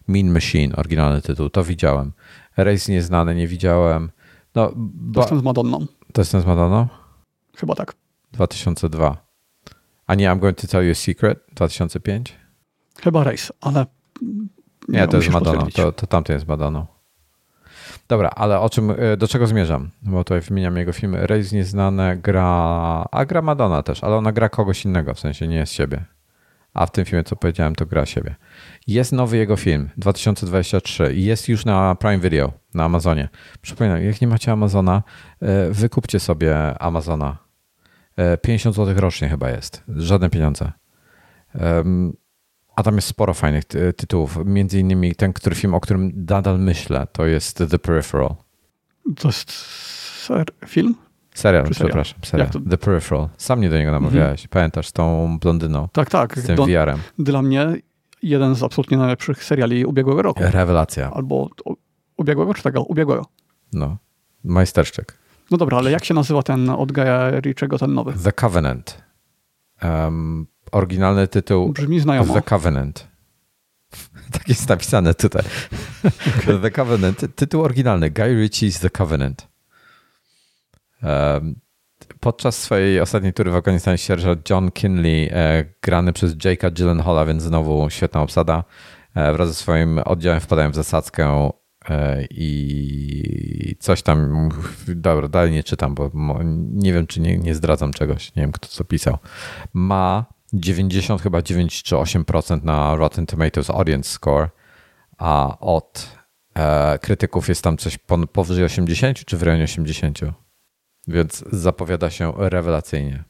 Mean 0.07 0.31
Machine, 0.31 0.75
oryginalny 0.75 1.21
tytuł, 1.21 1.49
to 1.49 1.63
widziałem. 1.63 2.11
Rejs 2.57 2.87
nieznany 2.87 3.35
nie 3.35 3.47
widziałem. 3.47 4.11
No, 4.55 4.71
ba... 4.75 5.13
To 5.13 5.19
jest 5.19 5.29
ten 5.29 5.39
z 5.39 5.43
Madonną. 5.43 5.85
To 6.13 6.21
jest 6.21 6.31
ten 6.31 6.41
z 6.41 6.45
Madonną? 6.45 6.87
Chyba 7.55 7.75
tak. 7.75 7.95
2002. 8.31 9.27
A 10.07 10.15
nie 10.15 10.29
I'm 10.29 10.39
going 10.39 10.57
to 10.57 10.67
tell 10.67 10.83
you 10.83 10.91
a 10.91 10.95
secret? 10.95 11.39
2005? 11.53 12.35
Chyba 13.01 13.23
Rejs, 13.23 13.51
ale... 13.61 13.85
Nie, 14.87 15.07
to 15.07 15.17
jest 15.17 15.29
Madonna. 15.29 15.67
To, 15.75 15.91
to 15.91 16.07
tamten 16.07 16.33
jest 16.33 16.47
Madonną. 16.47 16.85
Dobra, 18.07 18.29
ale 18.29 18.59
o 18.59 18.69
czym, 18.69 18.91
e, 18.91 19.17
do 19.17 19.27
czego 19.27 19.47
zmierzam? 19.47 19.89
Bo 20.01 20.23
tutaj 20.23 20.41
wymieniam 20.41 20.77
jego 20.77 20.93
filmy. 20.93 21.27
Rejs 21.27 21.51
nieznane 21.51 22.17
gra, 22.17 22.43
a 23.11 23.25
gra 23.25 23.41
Madonna 23.41 23.83
też, 23.83 24.03
ale 24.03 24.15
ona 24.15 24.31
gra 24.31 24.49
kogoś 24.49 24.85
innego, 24.85 25.13
w 25.13 25.19
sensie 25.19 25.47
nie 25.47 25.55
jest 25.55 25.73
siebie. 25.73 26.05
A 26.73 26.85
w 26.85 26.91
tym 26.91 27.05
filmie, 27.05 27.23
co 27.23 27.35
powiedziałem, 27.35 27.75
to 27.75 27.85
gra 27.85 28.05
siebie. 28.05 28.35
Jest 28.87 29.11
nowy 29.11 29.37
jego 29.37 29.55
film 29.55 29.89
2023 29.97 31.13
i 31.13 31.23
jest 31.23 31.49
już 31.49 31.65
na 31.65 31.95
Prime 31.95 32.19
Video 32.19 32.51
na 32.73 32.83
Amazonie. 32.83 33.29
Przypominam, 33.61 34.03
jak 34.03 34.21
nie 34.21 34.27
macie 34.27 34.51
Amazona, 34.51 35.03
e, 35.41 35.71
wykupcie 35.71 36.19
sobie 36.19 36.77
Amazona. 36.79 37.37
50 38.41 38.75
e, 38.75 38.77
zł 38.77 39.01
rocznie 39.01 39.29
chyba 39.29 39.49
jest. 39.49 39.83
Żadne 39.87 40.29
pieniądze. 40.29 40.71
A 42.77 42.83
tam 42.83 42.95
jest 42.95 43.07
sporo 43.07 43.33
fajnych 43.33 43.63
tytułów. 43.97 44.39
Między 44.45 44.79
innymi 44.79 45.15
ten, 45.15 45.33
który 45.33 45.55
film, 45.55 45.73
o 45.73 45.79
którym 45.79 46.25
nadal 46.29 46.59
myślę, 46.59 47.07
to 47.11 47.25
jest 47.25 47.63
The 47.69 47.79
Peripheral. 47.79 48.35
To 49.19 49.27
jest 49.27 49.51
ser, 50.25 50.45
film? 50.67 50.95
Serial, 51.33 51.65
przepraszam. 51.71 52.19
Serial. 52.25 52.49
The 52.69 52.77
Peripheral. 52.77 53.29
Sam 53.37 53.59
mnie 53.59 53.69
do 53.69 53.77
niego 53.77 53.91
namawiałeś. 53.91 54.41
Mhm. 54.41 54.49
Pamiętasz, 54.49 54.87
z 54.87 54.91
tą 54.91 55.37
blondyną? 55.39 55.87
Tak, 55.91 56.09
tak. 56.09 56.39
Z 56.39 56.45
tym 56.45 56.55
VR-em. 56.55 56.99
Dla 57.19 57.41
mnie 57.41 57.67
jeden 58.23 58.55
z 58.55 58.63
absolutnie 58.63 58.97
najlepszych 58.97 59.43
seriali 59.43 59.85
ubiegłego 59.85 60.21
roku. 60.21 60.43
Rewelacja. 60.43 61.11
Albo 61.11 61.49
ubiegłego 62.17 62.53
czy 62.53 62.63
tego? 62.63 62.83
Ubiegłego. 62.83 63.25
No, 63.73 63.97
majsterszczyk. 64.43 65.17
No 65.51 65.57
dobra, 65.57 65.77
ale 65.77 65.91
jak 65.91 66.05
się 66.05 66.13
nazywa 66.13 66.43
ten 66.43 66.69
od 66.69 66.91
Gaia 66.91 67.39
Richiego, 67.39 67.77
ten 67.77 67.93
nowy? 67.93 68.13
The 68.23 68.31
Covenant. 68.31 69.03
Um, 69.83 70.47
oryginalny 70.71 71.27
tytuł. 71.27 71.73
Brzmi 71.73 71.99
znajomo. 71.99 72.33
The 72.33 72.41
Covenant. 72.41 73.07
tak 74.31 74.49
jest 74.49 74.69
napisane 74.69 75.13
tutaj. 75.13 75.43
Okay. 76.39 76.59
The 76.63 76.71
Covenant. 76.71 77.35
Tytuł 77.35 77.63
oryginalny. 77.63 78.09
Guy 78.09 78.47
Ritchie's 78.47 78.81
The 78.81 78.89
Covenant. 78.89 79.47
Podczas 82.19 82.59
swojej 82.59 82.99
ostatniej 82.99 83.33
tury 83.33 83.51
w 83.51 83.55
Afganistanie 83.55 83.97
sierżant 83.97 84.49
John 84.49 84.71
Kinley, 84.71 85.29
e, 85.31 85.65
grany 85.81 86.13
przez 86.13 86.35
Jake'a 86.35 86.71
Gyllenhaala, 86.71 87.25
więc 87.25 87.43
znowu 87.43 87.89
świetna 87.89 88.21
obsada, 88.21 88.63
e, 89.15 89.33
wraz 89.33 89.47
ze 89.47 89.53
swoim 89.53 89.99
oddziałem 90.05 90.39
wpadają 90.39 90.71
w 90.71 90.75
zasadzkę 90.75 91.49
e, 91.89 92.23
i 92.29 93.75
coś 93.79 94.01
tam, 94.01 94.49
dobra, 94.87 95.27
dalej 95.27 95.51
nie 95.51 95.63
czytam, 95.63 95.95
bo 95.95 96.11
nie 96.73 96.93
wiem, 96.93 97.07
czy 97.07 97.21
nie, 97.21 97.37
nie 97.37 97.55
zdradzam 97.55 97.93
czegoś, 97.93 98.35
nie 98.35 98.41
wiem, 98.41 98.51
kto 98.51 98.67
to 98.77 98.83
pisał. 98.83 99.17
Ma 99.73 100.25
90, 100.59 101.21
chyba 101.21 101.41
9 101.41 101.83
czy 101.83 101.95
8% 101.95 102.63
na 102.63 102.95
Rotten 102.95 103.25
Tomatoes 103.25 103.69
Audience 103.69 104.09
Score, 104.09 104.49
a 105.17 105.57
od 105.59 106.17
e, 106.55 106.99
krytyków 106.99 107.49
jest 107.49 107.63
tam 107.63 107.77
coś 107.77 107.97
powyżej 108.33 108.65
80 108.65 109.25
czy 109.25 109.37
w 109.37 109.43
rejonie 109.43 109.63
80 109.63 110.19
więc 111.07 111.43
zapowiada 111.51 112.09
się 112.09 112.33
rewelacyjnie. 112.37 113.23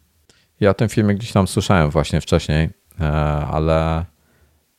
Ja 0.59 0.69
o 0.69 0.73
tym 0.73 0.89
filmie 0.89 1.15
gdzieś 1.15 1.31
tam 1.31 1.47
słyszałem 1.47 1.89
właśnie 1.89 2.21
wcześniej, 2.21 2.69
e, 2.99 3.03
ale 3.51 4.05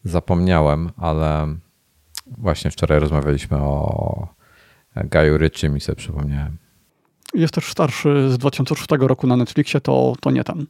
zapomniałem, 0.05 0.91
ale 0.97 1.57
właśnie 2.27 2.71
wczoraj 2.71 3.01
rozmawialiśmy 3.01 3.57
o 3.57 4.29
Gaju 4.97 5.39
Ritchie 5.39 5.69
mi 5.69 5.81
sobie 5.81 5.97
przypomniałem. 5.97 6.59
Jest 7.35 7.55
też 7.55 7.71
starszy 7.71 8.31
z 8.31 8.39
2006 8.39 8.89
roku 9.01 9.27
na 9.27 9.37
Netflixie, 9.37 9.81
to, 9.81 10.13
to 10.21 10.31
nie 10.31 10.45
ten. 10.45 10.67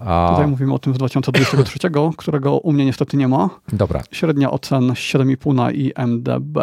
A... 0.00 0.28
Tutaj 0.30 0.46
mówimy 0.46 0.74
o 0.74 0.78
tym 0.78 0.94
z 0.94 0.98
2023, 0.98 1.78
którego 2.16 2.58
u 2.58 2.72
mnie 2.72 2.84
niestety 2.84 3.16
nie 3.16 3.28
ma. 3.28 3.50
Dobra. 3.72 4.02
Średnia 4.10 4.50
ocen 4.50 4.90
7,5 4.90 5.54
na 5.54 5.70
IMDB 5.70 6.58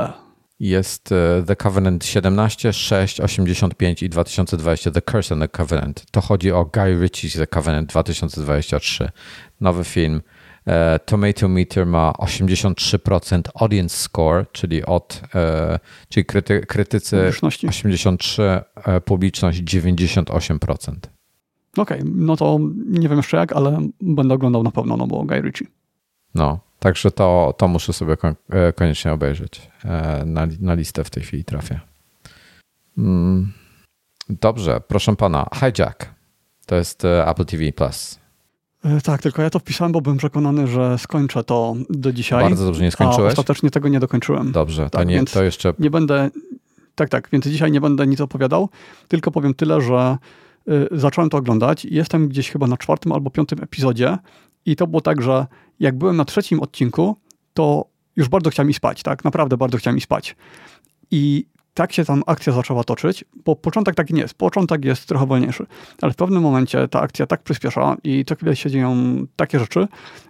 jest 0.64 1.12
e, 1.12 1.44
The 1.48 1.56
Covenant 1.56 2.06
17, 2.06 2.74
6, 2.74 3.22
85 3.22 4.04
i 4.04 4.10
2020 4.10 4.92
The 4.92 5.02
Curse 5.02 5.34
on 5.34 5.40
the 5.40 5.48
Covenant. 5.48 6.06
To 6.12 6.22
chodzi 6.22 6.52
o 6.52 6.66
Guy 6.66 7.00
Ritchie's 7.00 7.38
The 7.38 7.48
Covenant 7.48 7.90
2023. 7.90 9.10
Nowy 9.62 9.84
film. 9.84 10.22
E, 10.68 11.00
Tomato 11.00 11.48
Meter 11.48 11.86
ma 11.86 12.12
83% 12.12 13.42
audience 13.56 13.98
score, 13.98 14.46
czyli 14.52 14.86
od, 14.86 15.22
e, 15.36 15.80
czyli 16.10 16.26
kryty, 16.26 16.62
krytycy 16.62 17.32
83, 17.70 18.62
publiczność 19.06 19.62
98%. 19.62 20.94
Okej, 21.78 22.00
okay, 22.00 22.12
no 22.16 22.36
to 22.36 22.60
nie 22.86 23.10
wiem 23.10 23.18
jeszcze 23.18 23.38
jak, 23.38 23.54
ale 23.54 23.88
będę 24.02 24.34
oglądał 24.34 24.64
na 24.64 24.72
pewno, 24.72 24.98
no 24.98 25.08
bo 25.08 25.24
Guy 25.24 25.42
Ritchie. 25.42 25.68
No, 26.36 26.60
Także 26.84 27.12
to, 27.12 27.54
to 27.58 27.68
muszę 27.68 27.94
sobie 27.94 28.18
e, 28.50 28.74
koniecznie 28.74 29.14
obejrzeć. 29.14 29.70
E, 29.86 30.26
na, 30.26 30.48
na 30.60 30.74
listę 30.74 31.04
w 31.04 31.10
tej 31.10 31.24
chwili 31.24 31.44
trafię. 31.44 31.80
Mm. 32.98 33.52
Dobrze, 34.30 34.82
proszę 34.88 35.16
pana. 35.16 35.48
Hijack. 35.56 36.06
To 36.66 36.76
jest 36.76 37.06
e, 37.06 37.28
Apple 37.28 37.46
TV 37.46 37.72
Plus. 37.72 38.20
Tak, 39.04 39.22
tylko 39.22 39.42
ja 39.42 39.50
to 39.50 39.60
wpisałem, 39.60 39.92
bo 39.92 40.02
byłem 40.02 40.18
przekonany, 40.18 40.68
że 40.68 40.98
skończę 40.98 41.44
to 41.44 41.76
do 41.90 42.14
dzisiaj. 42.14 42.44
Bardzo 42.44 42.66
dobrze, 42.66 42.84
nie 42.84 42.92
skończyłeś? 42.92 43.32
Ostatecznie 43.32 43.72
tego 43.72 43.90
nie 43.90 44.00
dokończyłem. 44.00 44.52
Dobrze, 44.52 44.84
to, 44.84 44.98
tak, 44.98 45.08
nie, 45.08 45.26
to 45.26 45.44
jeszcze... 45.44 45.74
Nie 45.80 45.90
będę, 45.90 46.30
tak, 46.96 47.10
tak, 47.10 47.30
więc 47.32 47.48
dzisiaj 47.48 47.72
nie 47.72 47.82
będę 47.82 48.08
nic 48.08 48.22
opowiadał, 48.22 48.70
tylko 49.08 49.32
powiem 49.32 49.54
tyle, 49.54 49.82
że 49.82 50.18
zacząłem 50.92 51.30
to 51.30 51.38
oglądać. 51.38 51.86
Jestem 51.86 52.28
gdzieś 52.28 52.50
chyba 52.52 52.68
na 52.68 52.78
czwartym 52.78 53.12
albo 53.12 53.30
piątym 53.30 53.64
epizodzie 53.64 54.18
i 54.66 54.76
to 54.76 54.88
było 54.88 55.02
tak, 55.02 55.22
że 55.22 55.48
jak 55.80 55.98
byłem 55.98 56.16
na 56.16 56.26
trzecim 56.26 56.60
odcinku, 56.60 57.18
to 57.54 57.86
już 58.16 58.30
bardzo 58.30 58.50
chciałem 58.50 58.68
mi 58.68 58.74
spać, 58.74 59.04
tak? 59.04 59.24
Naprawdę 59.24 59.58
bardzo 59.58 59.78
chciałem 59.78 59.96
mi 59.96 60.02
spać. 60.02 60.36
I 61.12 61.46
tak 61.74 61.94
się 61.94 62.06
tam 62.06 62.24
akcja 62.28 62.54
zaczęła 62.54 62.84
toczyć, 62.84 63.26
bo 63.46 63.56
początek 63.56 63.96
taki 63.96 64.14
nie 64.14 64.22
jest. 64.22 64.34
Początek 64.34 64.86
jest 64.86 65.06
trochę 65.06 65.26
wolniejszy, 65.26 65.66
ale 66.02 66.14
w 66.14 66.16
pewnym 66.16 66.44
momencie 66.44 66.88
ta 66.88 67.02
akcja 67.02 67.26
tak 67.26 67.44
przyspiesza 67.44 67.98
i 68.04 68.26
co 68.26 68.36
chwilę 68.36 68.56
się 68.56 68.70
dzieją 68.70 68.96
takie 69.36 69.60
rzeczy, 69.60 69.88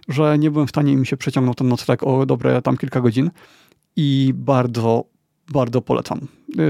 że 0.08 0.38
nie 0.38 0.50
byłem 0.50 0.66
w 0.66 0.70
stanie 0.70 0.96
mi 0.96 1.06
się 1.06 1.16
przeciągnął 1.16 1.54
ten 1.54 1.68
nocleg 1.68 2.02
o 2.02 2.26
dobre 2.26 2.62
tam 2.62 2.76
kilka 2.76 3.00
godzin 3.00 3.30
i 3.96 4.32
bardzo, 4.36 5.04
bardzo 5.52 5.82
polecam. 5.82 6.20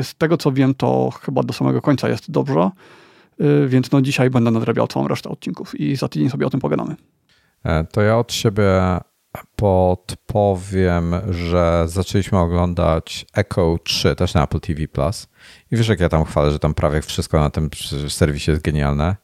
Z 0.03 0.15
tego 0.15 0.37
co 0.37 0.53
wiem, 0.53 0.75
to 0.75 1.11
chyba 1.23 1.43
do 1.43 1.53
samego 1.53 1.83
końca 1.83 2.09
jest 2.09 2.31
dobrze, 2.31 2.61
y, 2.61 3.04
więc 3.67 3.93
no 3.93 4.03
dzisiaj 4.03 4.31
będę 4.31 4.51
nadrabiał 4.51 4.87
całą 4.87 5.09
resztę 5.09 5.29
odcinków 5.29 5.81
i 5.81 5.97
za 5.97 6.09
tydzień 6.09 6.31
sobie 6.31 6.47
o 6.47 6.51
tym 6.51 6.61
pogadamy. 6.61 6.97
E, 7.65 7.85
to 7.85 8.03
ja 8.03 8.19
od 8.19 8.33
siebie 8.33 9.01
podpowiem, 9.57 11.15
że 11.31 11.85
zaczęliśmy 11.87 12.39
oglądać 12.39 13.27
Echo 13.35 13.79
3 13.85 14.17
też 14.17 14.35
na 14.35 14.45
Apple 14.45 14.61
TV 14.61 14.89
Plus. 14.89 15.29
I 15.71 15.77
wiesz, 15.77 15.89
jak 15.89 16.01
ja 16.01 16.09
tam 16.09 16.25
chwalę, 16.25 16.51
że 16.51 16.59
tam 16.59 16.75
prawie 16.75 17.03
wszystko 17.03 17.41
na 17.41 17.51
tym 17.51 17.71
serwisie 18.09 18.51
jest 18.51 18.63
genialne. 18.63 19.17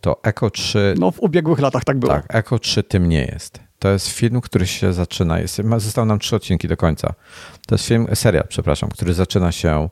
To 0.00 0.20
Echo 0.22 0.50
3. 0.50 0.94
No, 0.98 1.10
w 1.10 1.20
ubiegłych 1.20 1.58
latach 1.58 1.84
tak 1.84 1.98
było. 1.98 2.12
Tak, 2.12 2.26
Echo 2.28 2.58
3 2.58 2.82
tym 2.82 3.08
nie 3.08 3.24
jest. 3.24 3.60
To 3.78 3.88
jest 3.88 4.08
film, 4.08 4.40
który 4.40 4.66
się 4.66 4.92
zaczyna. 4.92 5.38
Jest, 5.38 5.60
zostały 5.76 6.06
nam 6.06 6.18
trzy 6.18 6.36
odcinki 6.36 6.68
do 6.68 6.76
końca. 6.76 7.14
To 7.66 7.74
jest 7.74 7.86
film, 7.86 8.06
serial, 8.14 8.44
przepraszam, 8.48 8.88
który 8.88 9.14
zaczyna 9.14 9.52
się 9.52 9.88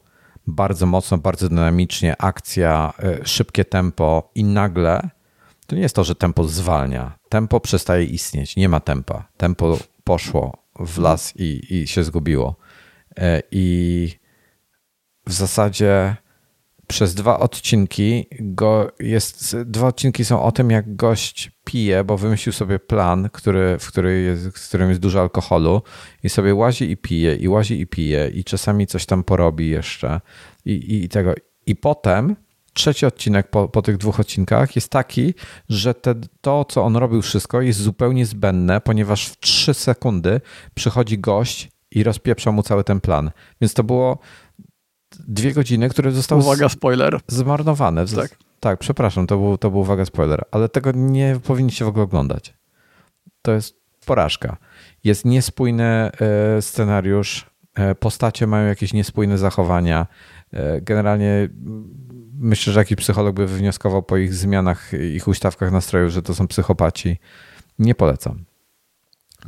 bardzo 0.46 0.86
mocno, 0.86 1.18
bardzo 1.18 1.48
dynamicznie, 1.48 2.22
akcja, 2.22 2.92
y, 3.22 3.28
szybkie 3.28 3.64
tempo 3.64 4.30
i 4.34 4.44
nagle 4.44 5.10
to 5.66 5.76
nie 5.76 5.82
jest 5.82 5.96
to, 5.96 6.04
że 6.04 6.14
tempo 6.14 6.44
zwalnia. 6.44 7.18
Tempo 7.28 7.60
przestaje 7.60 8.04
istnieć. 8.04 8.56
Nie 8.56 8.68
ma 8.68 8.80
tempa. 8.80 9.28
Tempo 9.36 9.78
poszło 10.04 10.56
w 10.78 10.98
las 10.98 11.36
i, 11.36 11.74
i 11.74 11.86
się 11.86 12.04
zgubiło. 12.04 12.56
E, 13.16 13.42
I 13.50 14.18
w 15.26 15.32
zasadzie 15.32 16.16
przez 16.86 17.14
dwa 17.14 17.38
odcinki 17.38 18.26
go 18.40 18.92
jest, 19.00 19.56
dwa 19.56 19.86
odcinki 19.86 20.24
są 20.24 20.42
o 20.42 20.52
tym, 20.52 20.70
jak 20.70 20.96
gość 20.96 21.50
pije, 21.64 22.04
bo 22.04 22.16
wymyślił 22.16 22.52
sobie 22.52 22.78
plan, 22.78 23.28
który, 23.32 23.78
w 23.78 23.88
który 23.88 24.20
jest, 24.20 24.48
w 24.48 24.68
którym 24.68 24.88
jest 24.88 25.00
dużo 25.00 25.20
alkoholu 25.20 25.82
i 26.22 26.28
sobie 26.28 26.54
łazi 26.54 26.90
i 26.90 26.96
pije, 26.96 27.34
i 27.36 27.48
łazi 27.48 27.80
i 27.80 27.86
pije, 27.86 28.28
i 28.28 28.44
czasami 28.44 28.86
coś 28.86 29.06
tam 29.06 29.24
porobi 29.24 29.68
jeszcze 29.68 30.20
i, 30.64 30.72
i, 30.72 31.04
i 31.04 31.08
tego. 31.08 31.34
I 31.66 31.76
potem 31.76 32.36
trzeci 32.72 33.06
odcinek 33.06 33.50
po, 33.50 33.68
po 33.68 33.82
tych 33.82 33.96
dwóch 33.96 34.20
odcinkach 34.20 34.76
jest 34.76 34.88
taki, 34.88 35.34
że 35.68 35.94
te, 35.94 36.14
to, 36.40 36.64
co 36.64 36.84
on 36.84 36.96
robił 36.96 37.22
wszystko 37.22 37.62
jest 37.62 37.80
zupełnie 37.80 38.26
zbędne, 38.26 38.80
ponieważ 38.80 39.26
w 39.26 39.38
trzy 39.38 39.74
sekundy 39.74 40.40
przychodzi 40.74 41.18
gość 41.18 41.68
i 41.90 42.02
rozpieprza 42.02 42.52
mu 42.52 42.62
cały 42.62 42.84
ten 42.84 43.00
plan. 43.00 43.30
Więc 43.60 43.74
to 43.74 43.84
było 43.84 44.18
dwie 45.28 45.52
godziny, 45.52 45.88
które 45.88 46.12
zostały 46.12 46.42
uwaga, 46.42 46.68
spoiler. 46.68 47.20
zmarnowane. 47.28 48.06
Tak. 48.06 48.38
tak, 48.60 48.78
przepraszam, 48.78 49.26
to 49.26 49.38
był, 49.38 49.58
to 49.58 49.70
był 49.70 49.80
uwaga, 49.80 50.04
spoiler, 50.04 50.44
ale 50.50 50.68
tego 50.68 50.92
nie 50.94 51.40
powinniście 51.44 51.84
w 51.84 51.88
ogóle 51.88 52.04
oglądać. 52.04 52.54
To 53.42 53.52
jest 53.52 53.76
porażka. 54.06 54.56
Jest 55.04 55.24
niespójny 55.24 55.84
e, 55.84 56.10
scenariusz, 56.62 57.46
e, 57.74 57.94
postacie 57.94 58.46
mają 58.46 58.68
jakieś 58.68 58.92
niespójne 58.92 59.38
zachowania. 59.38 60.06
E, 60.52 60.80
generalnie 60.80 61.48
myślę, 62.38 62.72
że 62.72 62.80
jakiś 62.80 62.96
psycholog 62.96 63.36
by 63.36 63.46
wywnioskował 63.46 64.02
po 64.02 64.16
ich 64.16 64.34
zmianach, 64.34 64.92
ich 65.14 65.28
ustawkach 65.28 65.72
nastroju, 65.72 66.10
że 66.10 66.22
to 66.22 66.34
są 66.34 66.48
psychopaci. 66.48 67.18
Nie 67.78 67.94
polecam. 67.94 68.44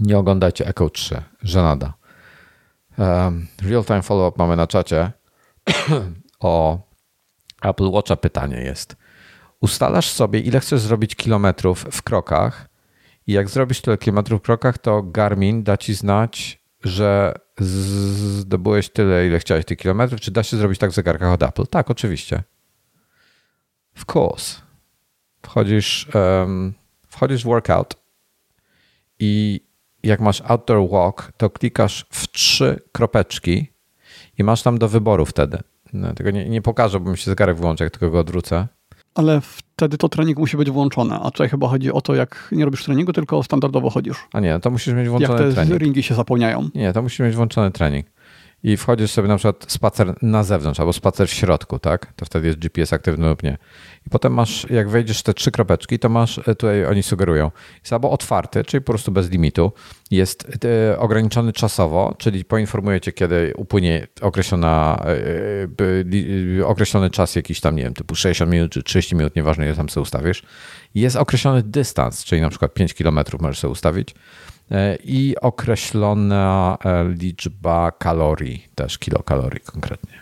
Nie 0.00 0.18
oglądajcie 0.18 0.66
Echo 0.66 0.90
3. 0.90 1.22
Żenada. 1.42 1.94
Real 3.62 3.84
time 3.84 4.02
follow-up 4.02 4.34
mamy 4.38 4.56
na 4.56 4.66
czacie. 4.66 5.12
o 6.40 6.80
Apple 7.62 7.90
Watcha 7.90 8.16
pytanie 8.16 8.56
jest. 8.56 8.96
Ustalasz 9.60 10.10
sobie, 10.10 10.40
ile 10.40 10.60
chcesz 10.60 10.80
zrobić 10.80 11.14
kilometrów 11.14 11.84
w 11.90 12.02
krokach 12.02 12.68
i 13.26 13.32
jak 13.32 13.48
zrobisz 13.48 13.80
tyle 13.80 13.98
kilometrów 13.98 14.40
w 14.40 14.44
krokach, 14.44 14.78
to 14.78 15.02
Garmin 15.02 15.62
da 15.62 15.76
ci 15.76 15.94
znać, 15.94 16.62
że 16.84 17.34
zdobyłeś 17.60 18.88
tyle, 18.88 19.26
ile 19.26 19.38
chciałeś 19.38 19.64
tych 19.64 19.78
kilometrów. 19.78 20.20
Czy 20.20 20.30
da 20.30 20.42
się 20.42 20.56
zrobić 20.56 20.78
tak 20.78 20.90
w 20.90 20.94
zegarkach 20.94 21.32
od 21.32 21.42
Apple? 21.42 21.66
Tak, 21.66 21.90
oczywiście. 21.90 22.42
Of 23.96 24.16
course. 24.16 24.60
Wchodzisz, 25.42 26.08
um, 26.14 26.74
wchodzisz 27.08 27.42
w 27.42 27.46
workout 27.46 27.94
i 29.18 29.60
jak 30.02 30.20
masz 30.20 30.40
outdoor 30.40 30.90
walk, 30.90 31.32
to 31.36 31.50
klikasz 31.50 32.06
w 32.10 32.28
trzy 32.28 32.80
kropeczki 32.92 33.72
i 34.38 34.44
masz 34.44 34.62
tam 34.62 34.78
do 34.78 34.88
wyboru 34.88 35.26
wtedy. 35.26 35.58
No, 35.92 36.14
tego 36.14 36.30
nie, 36.30 36.48
nie 36.48 36.62
pokażę, 36.62 37.00
bo 37.00 37.10
mi 37.10 37.18
się 37.18 37.24
zegarek 37.24 37.56
włączy, 37.56 37.84
jak 37.84 37.92
tylko 37.92 38.10
go 38.10 38.18
odwrócę. 38.18 38.68
Ale 39.14 39.40
wtedy 39.40 39.98
to 39.98 40.08
trening 40.08 40.38
musi 40.38 40.56
być 40.56 40.70
włączony, 40.70 41.14
a 41.14 41.30
tutaj 41.30 41.48
chyba 41.48 41.68
chodzi 41.68 41.92
o 41.92 42.00
to, 42.00 42.14
jak 42.14 42.48
nie 42.52 42.64
robisz 42.64 42.84
treningu, 42.84 43.12
tylko 43.12 43.42
standardowo 43.42 43.90
chodzisz. 43.90 44.16
A 44.32 44.40
nie, 44.40 44.60
to 44.60 44.70
musisz 44.70 44.94
mieć 44.94 45.08
włączony 45.08 45.40
jak 45.40 45.48
te 45.48 45.54
trening. 45.54 45.80
ringi 45.80 46.02
się 46.02 46.14
zapełniają. 46.14 46.68
Nie, 46.74 46.92
to 46.92 47.02
musisz 47.02 47.18
mieć 47.20 47.36
włączony 47.36 47.70
trening. 47.70 48.06
I 48.62 48.76
wchodzisz 48.76 49.10
sobie 49.10 49.28
na 49.28 49.36
przykład 49.36 49.64
spacer 49.68 50.14
na 50.22 50.44
zewnątrz 50.44 50.80
albo 50.80 50.92
spacer 50.92 51.28
w 51.28 51.32
środku, 51.32 51.78
tak? 51.78 52.12
To 52.16 52.24
wtedy 52.24 52.46
jest 52.46 52.58
GPS 52.58 52.92
aktywny 52.92 53.28
lub 53.28 53.42
nie. 53.42 53.58
I 54.06 54.10
potem 54.10 54.34
masz, 54.34 54.66
jak 54.70 54.88
wejdziesz 54.88 55.22
te 55.22 55.34
trzy 55.34 55.50
kropeczki, 55.50 55.98
to 55.98 56.08
masz, 56.08 56.38
e, 56.38 56.42
tutaj 56.42 56.86
oni 56.86 57.02
sugerują, 57.02 57.50
jest 57.80 57.92
albo 57.92 58.10
otwarty, 58.10 58.64
czyli 58.64 58.80
po 58.80 58.92
prostu 58.92 59.12
bez 59.12 59.30
limitu, 59.30 59.72
jest 60.10 60.64
e, 60.64 60.98
ograniczony 60.98 61.52
czasowo, 61.52 62.14
czyli 62.18 62.44
poinformuje 62.44 63.00
cię, 63.00 63.12
kiedy 63.12 63.52
upłynie 63.56 64.06
określona, 64.20 65.04
e, 65.04 66.58
e, 66.58 66.66
określony 66.66 67.10
czas 67.10 67.36
jakiś 67.36 67.60
tam, 67.60 67.76
nie 67.76 67.82
wiem, 67.82 67.94
typu 67.94 68.14
60 68.14 68.52
minut 68.52 68.72
czy 68.72 68.82
30 68.82 69.16
minut, 69.16 69.36
nieważne 69.36 69.66
ile 69.66 69.74
tam 69.74 69.88
sobie 69.88 70.02
ustawisz. 70.02 70.42
Jest 70.94 71.16
określony 71.16 71.62
dystans, 71.62 72.24
czyli 72.24 72.40
na 72.40 72.50
przykład 72.50 72.74
5 72.74 72.94
km 72.94 73.20
możesz 73.40 73.58
sobie 73.58 73.72
ustawić 73.72 74.14
i 75.04 75.34
określona 75.40 76.78
liczba 77.18 77.92
kalorii, 77.92 78.68
też 78.74 78.98
kilokalorii 78.98 79.60
konkretnie. 79.60 80.12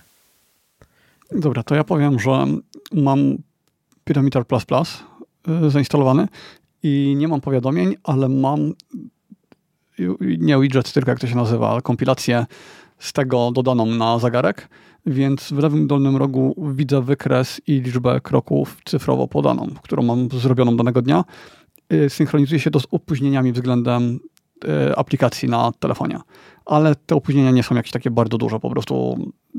Dobra, 1.33 1.63
to 1.63 1.75
ja 1.75 1.85
powiem, 1.85 2.19
że 2.19 2.47
mam 2.93 3.37
Pyrometer 4.05 4.47
Plus 4.47 4.65
Plus 4.65 5.03
zainstalowany 5.69 6.29
i 6.83 7.15
nie 7.19 7.29
mam 7.29 7.41
powiadomień, 7.41 7.95
ale 8.05 8.29
mam 8.29 8.73
nie 10.39 10.61
widget, 10.61 10.93
tylko 10.93 11.11
jak 11.11 11.21
to 11.21 11.27
się 11.27 11.37
nazywa, 11.37 11.81
kompilację 11.81 12.47
z 12.99 13.13
tego 13.13 13.51
dodaną 13.51 13.87
na 13.87 14.19
zegarek, 14.19 14.69
więc 15.07 15.53
w 15.53 15.59
lewym 15.59 15.87
dolnym 15.87 16.17
rogu 16.17 16.55
widzę 16.75 17.03
wykres 17.03 17.61
i 17.67 17.81
liczbę 17.81 18.21
kroków 18.21 18.77
cyfrowo 18.85 19.29
podaną, 19.29 19.69
którą 19.83 20.03
mam 20.03 20.29
zrobioną 20.33 20.77
danego 20.77 21.03
dnia. 21.03 21.25
Y, 21.93 22.11
Synchronizuje 22.11 22.61
się 22.61 22.71
to 22.71 22.81
z 22.81 22.87
opóźnieniami 22.91 23.53
względem 23.53 24.21
y, 24.65 24.97
aplikacji 24.97 25.49
na 25.49 25.73
telefonie, 25.79 26.19
ale 26.67 26.95
te 26.95 27.15
opóźnienia 27.15 27.51
nie 27.51 27.63
są 27.63 27.75
jakieś 27.75 27.93
takie 27.93 28.11
bardzo 28.11 28.39
duże, 28.39 28.61
po 28.61 28.71
prostu 28.71 29.17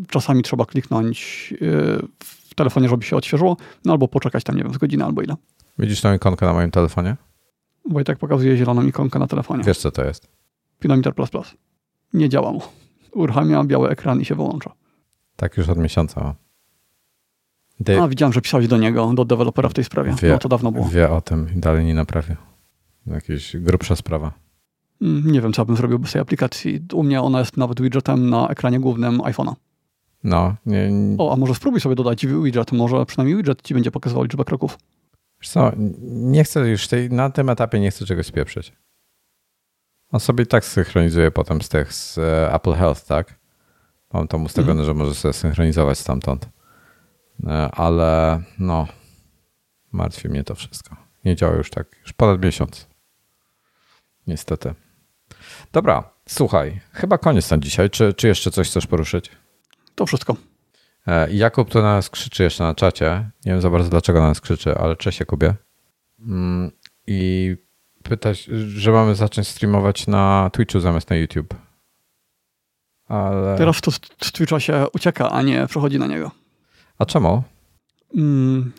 czasami 0.09 0.43
trzeba 0.43 0.65
kliknąć 0.65 1.49
y, 1.53 2.07
w 2.23 2.55
telefonie, 2.55 2.89
żeby 2.89 3.03
się 3.03 3.15
odświeżyło, 3.15 3.57
no 3.85 3.93
albo 3.93 4.07
poczekać 4.07 4.43
tam, 4.43 4.55
nie 4.55 4.63
wiem, 4.63 4.73
z 4.73 4.77
godziny 4.77 5.05
albo 5.05 5.21
ile. 5.21 5.35
Widzisz 5.79 6.01
tą 6.01 6.13
ikonkę 6.13 6.45
na 6.45 6.53
moim 6.53 6.71
telefonie? 6.71 7.15
Wojtek 7.89 8.17
pokazuje 8.17 8.57
zieloną 8.57 8.81
ikonkę 8.85 9.19
na 9.19 9.27
telefonie. 9.27 9.63
Wiesz, 9.63 9.77
co 9.77 9.91
to 9.91 10.05
jest? 10.05 10.27
Pilometer 10.79 11.15
plus 11.15 11.29
plus. 11.29 11.53
Nie 12.13 12.29
działa 12.29 12.51
mu. 12.51 12.61
Uruchamia 13.11 13.63
biały 13.63 13.89
ekran 13.89 14.21
i 14.21 14.25
się 14.25 14.35
wyłącza. 14.35 14.71
Tak 15.35 15.57
już 15.57 15.69
od 15.69 15.77
miesiąca 15.77 16.23
mam. 16.23 16.33
Ty 17.85 18.01
A, 18.01 18.07
widziałem, 18.07 18.33
że 18.33 18.41
pisałeś 18.41 18.67
do 18.67 18.77
niego, 18.77 19.13
do 19.13 19.25
dewelopera 19.25 19.69
w 19.69 19.73
tej 19.73 19.83
sprawie. 19.83 20.15
Wie- 20.21 20.29
No 20.31 20.37
to 20.37 20.49
dawno 20.49 20.71
było. 20.71 20.85
wie 20.89 21.11
o 21.11 21.21
tym 21.21 21.47
i 21.55 21.59
dalej 21.59 21.85
nie 21.85 21.93
naprawił. 21.93 22.35
Jakaś 23.07 23.57
grubsza 23.57 23.95
sprawa. 23.95 24.31
Mm, 25.01 25.31
Nie 25.31 25.41
wiem, 25.41 25.53
co 25.53 25.65
bym 25.65 25.75
zrobił 25.75 25.99
bez 25.99 26.11
tej 26.11 26.21
aplikacji. 26.21 26.79
U 26.93 27.03
mnie 27.03 27.21
ona 27.21 27.39
jest 27.39 27.57
nawet 27.57 27.81
widgetem 27.81 28.29
na 28.29 28.47
ekranie 28.47 28.79
głównym 28.79 29.17
iPhone'a. 29.19 29.53
No, 30.23 30.55
nie, 30.65 30.91
nie, 30.91 31.15
O, 31.17 31.33
a 31.33 31.35
może 31.35 31.55
spróbuj 31.55 31.81
sobie 31.81 31.95
dodać 31.95 32.25
widget. 32.25 32.71
Może 32.71 33.05
przynajmniej 33.05 33.37
widget 33.37 33.61
ci 33.61 33.73
będzie 33.73 33.91
pokazywał 33.91 34.23
liczbę 34.23 34.45
kroków. 34.45 34.77
Wiesz 35.41 35.49
co, 35.49 35.71
nie 36.09 36.43
chcę 36.43 36.69
już 36.69 36.87
tej, 36.87 37.09
na 37.09 37.29
tym 37.29 37.49
etapie 37.49 37.79
nie 37.79 37.91
chcę 37.91 38.05
czegoś 38.05 38.25
spieprzyć. 38.25 38.73
On 40.11 40.19
sobie 40.19 40.43
i 40.43 40.47
tak 40.47 40.65
synchronizuje 40.65 41.31
potem 41.31 41.61
z 41.61 41.69
tych, 41.69 41.93
z 41.93 42.17
e, 42.17 42.53
Apple 42.53 42.73
Health, 42.73 43.05
tak? 43.05 43.39
Mam 44.13 44.27
tam 44.27 44.45
ustawione, 44.45 44.85
że 44.85 44.93
może 44.93 45.15
sobie 45.15 45.33
synchronizować 45.33 45.99
stamtąd. 45.99 46.49
E, 47.47 47.69
Ale 47.71 48.41
no, 48.59 48.87
martwi 49.91 50.29
mnie 50.29 50.43
to 50.43 50.55
wszystko. 50.55 50.95
Nie 51.25 51.35
działa 51.35 51.55
już 51.55 51.69
tak, 51.69 51.87
już 52.01 52.13
ponad 52.13 52.41
miesiąc. 52.41 52.87
Niestety. 54.27 54.73
Dobra, 55.71 56.09
słuchaj, 56.27 56.79
chyba 56.91 57.17
koniec 57.17 57.51
na 57.51 57.57
dzisiaj. 57.57 57.89
Czy, 57.89 58.13
czy 58.13 58.27
jeszcze 58.27 58.51
coś 58.51 58.69
chcesz 58.69 58.87
poruszyć? 58.87 59.31
To 59.95 60.05
wszystko. 60.05 60.35
E, 61.07 61.33
Jakub 61.33 61.69
tu 61.69 61.81
na 61.81 61.93
nas 61.93 62.09
krzyczy 62.09 62.43
jeszcze 62.43 62.63
na 62.63 62.75
czacie. 62.75 63.29
Nie 63.45 63.51
wiem 63.51 63.61
za 63.61 63.69
bardzo 63.69 63.89
dlaczego 63.89 64.21
na 64.21 64.27
nas 64.27 64.41
krzyczy, 64.41 64.77
ale 64.77 64.95
cześć 64.95 65.19
Jakubie. 65.19 65.53
Mm, 66.19 66.71
I 67.07 67.55
pyta, 68.03 68.33
się, 68.33 68.59
że 68.59 68.91
mamy 68.91 69.15
zacząć 69.15 69.47
streamować 69.47 70.07
na 70.07 70.49
Twitchu 70.53 70.79
zamiast 70.79 71.09
na 71.09 71.15
YouTube. 71.15 71.53
Ale. 73.07 73.57
Teraz 73.57 73.81
to 73.81 73.91
z 73.91 73.99
z 74.23 74.31
Twitcha 74.31 74.59
się 74.59 74.85
ucieka, 74.93 75.31
a 75.31 75.41
nie 75.41 75.67
przechodzi 75.67 75.99
na 75.99 76.07
niego. 76.07 76.31
A 76.97 77.05
czemu? 77.05 77.43
Mm, 78.15 78.71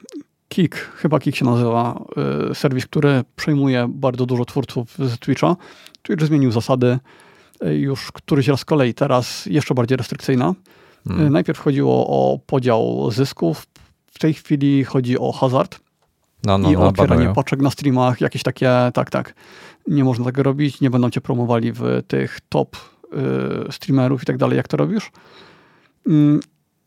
Kik, 0.48 0.76
chyba 0.76 1.18
Kik 1.18 1.36
się 1.36 1.44
nazywa, 1.44 2.04
y, 2.50 2.54
serwis, 2.54 2.86
który 2.86 3.24
przejmuje 3.36 3.86
bardzo 3.88 4.26
dużo 4.26 4.44
twórców 4.44 4.94
z 4.98 5.18
Twitcha. 5.18 5.56
Twitch 6.02 6.24
zmienił 6.24 6.50
zasady 6.50 6.98
y, 7.66 7.74
już 7.74 8.12
któryś 8.12 8.48
raz 8.48 8.60
z 8.60 8.64
kolei, 8.64 8.94
teraz 8.94 9.46
jeszcze 9.46 9.74
bardziej 9.74 9.96
restrykcyjna. 9.96 10.54
Y, 11.06 11.10
Hmm. 11.10 11.32
Najpierw 11.32 11.58
chodziło 11.58 12.06
o 12.06 12.38
podział 12.46 13.10
zysków, 13.10 13.66
w 14.06 14.18
tej 14.18 14.34
chwili 14.34 14.84
chodzi 14.84 15.18
o 15.18 15.32
hazard 15.32 15.80
No, 16.44 16.58
no, 16.58 16.70
i 16.70 16.76
o 16.76 16.78
no, 16.78 16.88
otwieranie 16.88 17.32
paczek 17.34 17.60
na 17.60 17.70
streamach, 17.70 18.20
jakieś 18.20 18.42
takie, 18.42 18.70
tak, 18.94 19.10
tak. 19.10 19.34
Nie 19.86 20.04
można 20.04 20.24
tego 20.24 20.42
robić, 20.42 20.80
nie 20.80 20.90
będą 20.90 21.10
cię 21.10 21.20
promowali 21.20 21.72
w 21.72 22.02
tych 22.08 22.38
top 22.48 22.76
y, 23.68 23.72
streamerów 23.72 24.22
i 24.22 24.26
tak 24.26 24.36
dalej, 24.36 24.56
jak 24.56 24.68
to 24.68 24.76
robisz. 24.76 25.10
Mm, 26.06 26.40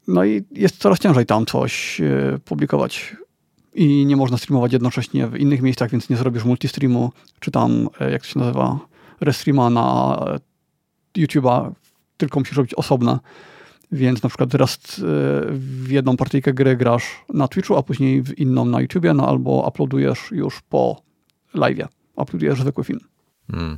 No 0.07 0.25
i 0.25 0.43
jest 0.51 0.77
coraz 0.77 0.99
ciężej 0.99 1.25
tam 1.25 1.45
coś 1.45 2.01
y, 2.01 2.39
publikować. 2.45 3.15
I 3.73 4.05
nie 4.05 4.15
można 4.15 4.37
streamować 4.37 4.73
jednocześnie 4.73 5.27
w 5.27 5.37
innych 5.37 5.61
miejscach, 5.61 5.91
więc 5.91 6.09
nie 6.09 6.17
zrobisz 6.17 6.43
multistreamu, 6.43 7.11
czy 7.39 7.51
tam, 7.51 7.89
e, 7.99 8.11
jak 8.11 8.21
to 8.21 8.27
się 8.27 8.39
nazywa, 8.39 8.79
restreama 9.21 9.69
na 9.69 10.17
e, 11.15 11.21
YouTube'a, 11.21 11.71
tylko 12.17 12.39
musisz 12.39 12.57
robić 12.57 12.73
osobne. 12.73 13.19
Więc 13.91 14.23
na 14.23 14.29
przykład 14.29 14.51
teraz 14.51 14.73
e, 14.73 15.01
w 15.51 15.87
jedną 15.89 16.17
partyjkę 16.17 16.53
gry 16.53 16.77
grasz 16.77 17.25
na 17.33 17.47
Twitchu, 17.47 17.75
a 17.75 17.83
później 17.83 18.21
w 18.23 18.39
inną 18.39 18.65
na 18.65 18.81
YouTubie, 18.81 19.13
no 19.13 19.27
albo 19.27 19.67
uploadujesz 19.67 20.31
już 20.31 20.61
po 20.61 21.01
live'ie. 21.55 21.87
Uploadujesz 22.15 22.61
zwykły 22.61 22.83
film. 22.83 22.99
Mm. 23.53 23.77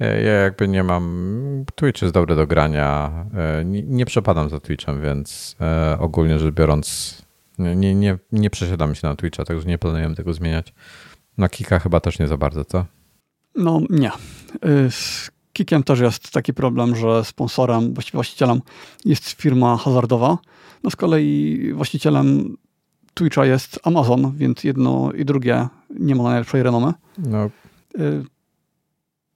Ja, 0.00 0.06
ja 0.06 0.32
jakby 0.32 0.68
nie 0.68 0.82
mam. 0.82 1.64
Twitch 1.74 2.02
jest 2.02 2.14
dobry 2.14 2.36
do 2.36 2.46
grania. 2.46 3.12
E, 3.34 3.64
Nie, 3.64 3.82
nie 3.82 4.06
przepadam 4.06 4.48
za 4.48 4.60
Twitchem, 4.60 5.02
więc 5.02 5.56
e, 5.60 5.96
ogólnie 5.98 6.38
rzecz 6.38 6.54
biorąc, 6.54 7.18
nie, 7.58 7.94
nie, 7.94 8.18
nie, 8.32 8.50
przesiadam 8.50 8.94
się 8.94 9.08
na 9.08 9.16
Twitcha, 9.16 9.44
także 9.44 9.68
nie 9.68 9.78
planujemy 9.78 10.14
tego 10.14 10.32
zmieniać. 10.32 10.74
Na 11.38 11.48
Kika 11.48 11.78
chyba 11.78 12.00
też 12.00 12.18
nie 12.18 12.28
za 12.28 12.36
bardzo, 12.36 12.64
co? 12.64 12.84
No 13.54 13.80
nie. 13.90 14.10
Kikiem 15.52 15.82
też 15.82 16.00
jest 16.00 16.30
taki 16.30 16.54
problem, 16.54 16.96
że 16.96 17.24
sponsorem, 17.24 17.94
właściwie 17.94 18.16
właścicielem 18.16 18.60
jest 19.04 19.30
firma 19.30 19.76
hazardowa. 19.76 20.38
No 20.82 20.90
z 20.90 20.96
kolei 20.96 21.72
właścicielem 21.72 22.56
Twitcha 23.14 23.46
jest 23.46 23.80
Amazon, 23.82 24.32
więc 24.36 24.64
jedno 24.64 25.12
i 25.12 25.24
drugie 25.24 25.68
nie 25.90 26.14
ma 26.14 26.22
najlepszej 26.22 26.62
renomy. 26.62 26.92
No, 27.18 27.50
Y, 27.98 28.24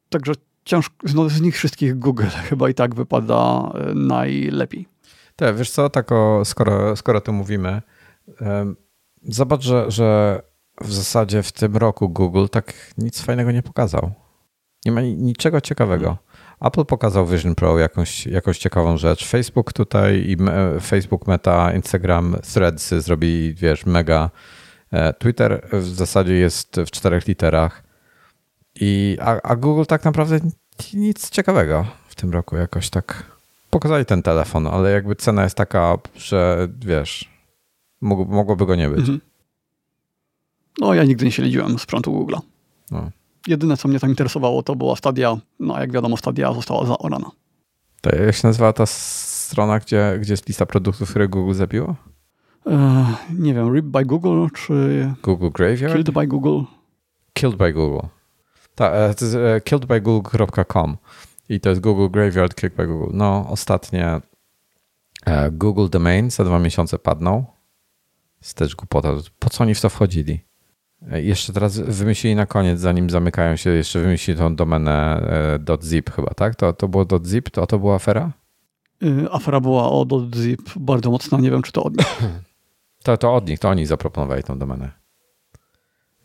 Także 0.09 0.33
ciężko, 0.65 0.95
no 1.15 1.29
z 1.29 1.41
nich 1.41 1.57
wszystkich 1.57 1.99
Google 1.99 2.27
chyba 2.49 2.69
i 2.69 2.75
tak 2.75 2.95
wypada 2.95 3.73
y, 3.91 3.95
najlepiej. 3.95 4.87
Te, 5.37 5.55
wiesz 5.55 5.71
co, 5.71 5.91
tak 5.91 6.13
o, 6.13 6.45
skoro, 6.45 6.97
skoro 6.97 7.21
to 7.21 7.33
mówimy, 7.33 7.83
zobacz, 9.23 9.63
że, 9.63 9.91
że 9.91 10.43
w 10.81 10.93
zasadzie 10.93 11.43
w 11.43 11.53
tym 11.53 11.77
roku 11.77 12.09
Google 12.09 12.47
tak 12.51 12.73
nic 12.99 13.21
fajnego 13.21 13.53
nie 13.53 13.63
pokazał. 13.63 14.13
Nie 14.87 14.93
ma 14.93 15.01
ni- 15.01 15.17
niczego 15.17 15.61
ciekawego. 15.61 16.17
Apple 16.61 16.85
pokazał 16.85 17.27
Vision 17.27 17.55
Pro 17.55 17.79
jakąś, 17.79 18.27
jakąś 18.27 18.59
ciekawą 18.59 18.97
rzecz. 18.97 19.27
Facebook 19.27 19.73
tutaj 19.73 20.25
i 20.29 20.37
Facebook 20.81 21.27
Meta, 21.27 21.73
Instagram, 21.73 22.37
Threads 22.53 22.95
zrobi, 22.95 23.55
wiesz, 23.55 23.87
mega. 23.87 24.31
E, 24.93 25.13
Twitter 25.13 25.69
w 25.73 25.85
zasadzie 25.85 26.35
jest 26.35 26.77
w 26.87 26.91
czterech 26.91 27.27
literach. 27.27 27.83
I, 28.81 29.19
a, 29.21 29.41
a 29.43 29.57
Google 29.57 29.85
tak 29.89 30.05
naprawdę 30.05 30.39
nic 30.95 31.31
ciekawego 31.31 31.87
w 32.09 32.15
tym 32.15 32.31
roku 32.31 32.57
jakoś 32.57 32.91
tak 32.91 33.23
pokazali 33.71 34.05
ten 34.05 34.23
telefon, 34.23 34.67
ale 34.67 34.91
jakby 34.91 35.17
cena 35.17 35.43
jest 35.45 35.57
taka, 35.57 35.99
że 36.17 36.69
wiesz, 36.79 37.31
mogłoby 38.01 38.67
go 38.67 38.75
nie 38.75 38.89
być. 38.89 38.99
Mhm. 38.99 39.21
No 40.81 40.95
ja 40.95 41.05
nigdy 41.05 41.25
nie 41.25 41.33
śledziłem 41.33 41.79
sprzętu 41.79 42.13
Google'a. 42.13 42.41
No. 42.91 43.11
Jedyne, 43.47 43.77
co 43.77 43.89
mnie 43.89 44.01
tam 44.01 44.11
interesowało, 44.11 44.63
to 44.63 44.77
była 44.77 44.97
Stadia. 44.97 45.37
No 45.61 45.77
a 45.77 45.81
jak 45.81 45.93
wiadomo, 45.93 46.17
Stadia 46.17 46.55
została 46.55 46.87
zaorana. 46.87 47.31
To 48.01 48.17
jak 48.17 48.35
się 48.35 48.49
nazywa 48.49 48.73
ta 48.73 48.87
strona, 48.87 49.79
gdzie, 49.79 50.19
gdzie 50.21 50.33
jest 50.33 50.49
lista 50.49 50.67
produktów, 50.67 51.11
które 51.11 51.29
Google 51.29 51.55
zabiło? 51.55 51.97
E, 52.67 53.07
nie 53.39 53.55
wiem, 53.55 53.75
Rip 53.75 53.87
by 53.87 54.05
Google, 54.05 54.47
czy 54.55 55.15
Google 55.23 55.51
Graveyard? 55.51 55.95
Killed 55.95 56.11
by 56.11 56.27
Google. 56.27 56.61
Killed 57.33 57.57
by 57.57 57.73
Google. 57.73 58.07
Ta, 58.75 58.91
e, 58.91 59.15
to 59.15 59.25
jest 59.25 59.37
e, 59.37 59.61
killedbygoogle.com 59.61 60.97
i 61.49 61.61
to 61.61 61.69
jest 61.69 61.81
Google 61.81 62.09
Graveyard 62.11 62.55
Killed 62.55 62.77
by 62.77 62.87
Google. 62.87 63.17
No, 63.17 63.47
ostatnie 63.49 64.21
E, 65.27 65.51
Google 65.51 65.89
Domain 65.89 66.31
za 66.31 66.45
dwa 66.45 66.59
miesiące 66.59 66.99
padną. 66.99 67.45
Jest 68.43 68.57
też 68.57 68.77
głupota. 68.77 69.13
Po 69.39 69.51
co 69.51 69.65
oni 69.65 69.75
w 69.75 69.81
to 69.81 69.89
wchodzili? 69.89 70.41
E, 71.13 71.23
jeszcze 71.23 71.53
teraz 71.53 71.79
wymyślili 71.79 72.37
na 72.37 72.47
koniec, 72.47 72.81
zanim 72.81 73.11
zamykają 73.11 73.57
się, 73.57 73.71
jeszcze 73.71 74.01
wymyślili 74.01 74.39
tą 74.39 74.57
domenę 74.57 75.23
.zip 75.83 76.11
chyba, 76.11 76.35
tak? 76.35 76.55
To, 76.55 76.73
to 76.73 76.89
było 76.89 77.07
.zip? 77.25 77.51
To, 77.51 77.67
to 77.67 77.79
była 77.79 77.95
afera? 77.95 78.33
Y, 79.03 79.31
afera 79.31 79.61
była 79.61 79.91
o 79.91 80.07
.zip 80.35 80.61
bardzo 80.77 81.11
mocna, 81.11 81.39
nie 81.39 81.51
wiem 81.51 81.63
czy 81.63 81.73
to 81.73 81.83
od 81.83 81.97
nich. 81.97 82.19
To, 83.03 83.17
to 83.17 83.35
od 83.35 83.49
nich, 83.49 83.59
to 83.59 83.69
oni 83.69 83.87
zaproponowali 83.87 84.43
tą 84.43 84.59
domenę. 84.59 84.91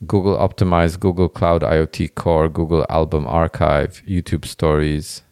Google 0.01 0.33
Optimize, 0.37 0.97
Google 0.97 1.27
Cloud 1.33 1.63
IoT 1.63 1.97
Core, 2.23 2.49
Google 2.49 2.81
Album 2.89 3.27
Archive, 3.27 4.01
YouTube 4.07 4.47
Stories. 4.47 5.23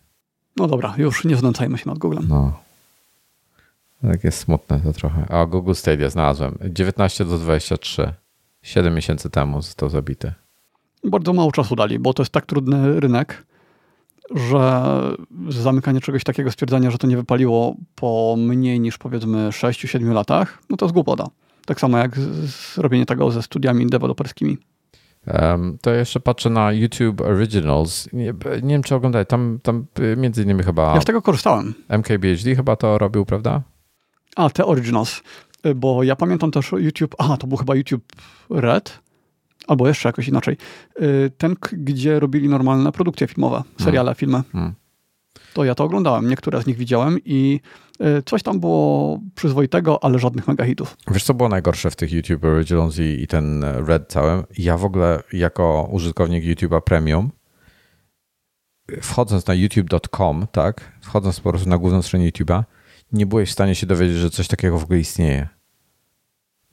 No 0.57 0.67
dobra, 0.67 0.95
już 0.97 1.25
nie 1.25 1.35
znęcajmy 1.35 1.77
się 1.77 1.89
nad 1.89 1.97
Googlem. 1.97 2.25
No. 2.29 2.59
Tak 4.01 4.23
jest 4.23 4.39
smutne 4.39 4.79
to 4.79 4.93
trochę. 4.93 5.25
A 5.29 5.45
Google 5.45 5.73
Stadia 5.73 6.09
znalazłem. 6.09 6.57
19 6.61 7.25
do 7.25 7.37
23. 7.37 8.13
7 8.61 8.95
miesięcy 8.95 9.29
temu 9.29 9.61
został 9.61 9.89
zabity. 9.89 10.33
Bardzo 11.03 11.33
mało 11.33 11.51
czasu 11.51 11.75
dali, 11.75 11.99
bo 11.99 12.13
to 12.13 12.23
jest 12.23 12.31
tak 12.31 12.45
trudny 12.45 12.99
rynek, 12.99 13.45
że 14.35 14.83
zamykanie 15.49 16.01
czegoś 16.01 16.23
takiego, 16.23 16.51
stwierdzenie, 16.51 16.91
że 16.91 16.97
to 16.97 17.07
nie 17.07 17.17
wypaliło 17.17 17.75
po 17.95 18.35
mniej 18.37 18.79
niż 18.79 18.97
powiedzmy 18.97 19.49
6-7 19.49 20.13
latach, 20.13 20.61
no 20.69 20.77
to 20.77 20.85
jest 20.85 20.93
głupota. 20.93 21.27
Tak 21.65 21.79
samo 21.79 21.97
jak 21.97 22.11
robienie 22.77 23.05
tego 23.05 23.31
ze 23.31 23.41
studiami 23.41 23.87
deweloperskimi. 23.87 24.57
Um, 25.27 25.77
to 25.81 25.91
jeszcze 25.91 26.19
patrzę 26.19 26.49
na 26.49 26.71
YouTube 26.71 27.21
Originals. 27.21 28.13
Nie, 28.13 28.33
nie 28.63 28.73
wiem, 28.73 28.83
czy 28.83 28.95
oglądaj. 28.95 29.25
Tam, 29.25 29.59
tam 29.63 29.85
między 30.17 30.43
innymi 30.43 30.63
chyba. 30.63 30.95
Ja 30.95 31.01
z 31.01 31.05
tego 31.05 31.21
korzystałem. 31.21 31.73
MKBHD 31.87 32.55
chyba 32.55 32.75
to 32.75 32.97
robił, 32.97 33.25
prawda? 33.25 33.61
A, 34.35 34.49
te 34.49 34.65
Originals. 34.65 35.21
Bo 35.75 36.03
ja 36.03 36.15
pamiętam 36.15 36.51
też 36.51 36.71
YouTube. 36.71 37.15
A, 37.17 37.37
to 37.37 37.47
był 37.47 37.57
chyba 37.57 37.75
YouTube 37.75 38.03
Red. 38.49 38.99
Albo 39.67 39.87
jeszcze 39.87 40.09
jakoś 40.09 40.27
inaczej. 40.27 40.57
Ten, 41.37 41.55
gdzie 41.71 42.19
robili 42.19 42.49
normalne 42.49 42.91
produkcje 42.91 43.27
filmowe, 43.27 43.63
seriale, 43.77 44.05
hmm. 44.05 44.15
filmy. 44.15 44.43
Hmm 44.51 44.75
to 45.53 45.63
ja 45.63 45.75
to 45.75 45.83
oglądałem. 45.83 46.29
Niektóre 46.29 46.61
z 46.61 46.67
nich 46.67 46.77
widziałem 46.77 47.17
i 47.25 47.59
e, 47.99 48.21
coś 48.21 48.43
tam 48.43 48.59
było 48.59 49.19
przyzwoitego, 49.35 50.03
ale 50.03 50.19
żadnych 50.19 50.47
megahitów. 50.47 50.97
Wiesz, 51.11 51.23
co 51.23 51.33
było 51.33 51.49
najgorsze 51.49 51.91
w 51.91 51.95
tych 51.95 52.11
YouTube 52.11 52.43
Originals 52.43 52.99
i, 52.99 53.23
i 53.23 53.27
ten 53.27 53.63
Red 53.63 54.07
całym? 54.07 54.43
Ja 54.57 54.77
w 54.77 54.85
ogóle 54.85 55.23
jako 55.33 55.89
użytkownik 55.91 56.43
YouTube'a 56.43 56.81
Premium 56.81 57.31
wchodząc 59.01 59.47
na 59.47 59.53
youtube.com, 59.53 60.47
tak, 60.51 60.91
wchodząc 61.01 61.39
po 61.39 61.49
prostu 61.49 61.69
na 61.69 61.77
główną 61.77 62.01
stronę 62.01 62.25
YouTube'a, 62.25 62.63
nie 63.11 63.25
byłeś 63.25 63.49
w 63.49 63.53
stanie 63.53 63.75
się 63.75 63.87
dowiedzieć, 63.87 64.17
że 64.17 64.29
coś 64.29 64.47
takiego 64.47 64.79
w 64.79 64.83
ogóle 64.83 64.99
istnieje. 64.99 65.47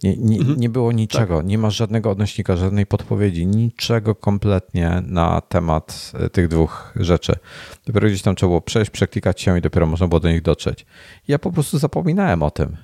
Nie, 0.02 0.16
nie, 0.16 0.38
mhm. 0.38 0.60
nie 0.60 0.68
było 0.68 0.92
niczego, 0.92 1.36
tak. 1.36 1.46
nie 1.46 1.58
masz 1.58 1.76
żadnego 1.76 2.10
odnośnika, 2.10 2.56
żadnej 2.56 2.86
podpowiedzi, 2.86 3.46
niczego 3.46 4.14
kompletnie 4.14 5.02
na 5.06 5.40
temat 5.40 6.12
e, 6.14 6.30
tych 6.30 6.48
dwóch 6.48 6.92
rzeczy. 6.96 7.32
Dopiero 7.86 8.08
gdzieś 8.08 8.22
tam 8.22 8.34
trzeba 8.34 8.48
było 8.48 8.60
przejść, 8.60 8.90
przeklikać 8.90 9.40
się 9.40 9.58
i 9.58 9.60
dopiero 9.60 9.86
można 9.86 10.08
było 10.08 10.20
do 10.20 10.30
nich 10.30 10.42
dotrzeć. 10.42 10.86
Ja 11.28 11.38
po 11.38 11.52
prostu 11.52 11.78
zapominałem 11.78 12.42
o 12.42 12.50
tym. 12.50 12.76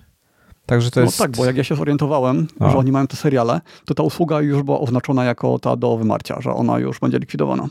Także 0.66 0.90
to 0.90 1.00
no 1.00 1.06
jest... 1.06 1.18
tak, 1.18 1.30
bo 1.30 1.44
jak 1.44 1.56
ja 1.56 1.64
się 1.64 1.76
zorientowałem, 1.76 2.46
no. 2.60 2.70
że 2.70 2.78
oni 2.78 2.92
mają 2.92 3.06
te 3.06 3.16
seriale, 3.16 3.60
to 3.84 3.94
ta 3.94 4.02
usługa 4.02 4.40
już 4.40 4.62
była 4.62 4.80
oznaczona 4.80 5.24
jako 5.24 5.58
ta 5.58 5.76
do 5.76 5.96
wymarcia, 5.96 6.40
że 6.40 6.54
ona 6.54 6.78
już 6.78 7.00
będzie 7.00 7.18
likwidowana. 7.18 7.68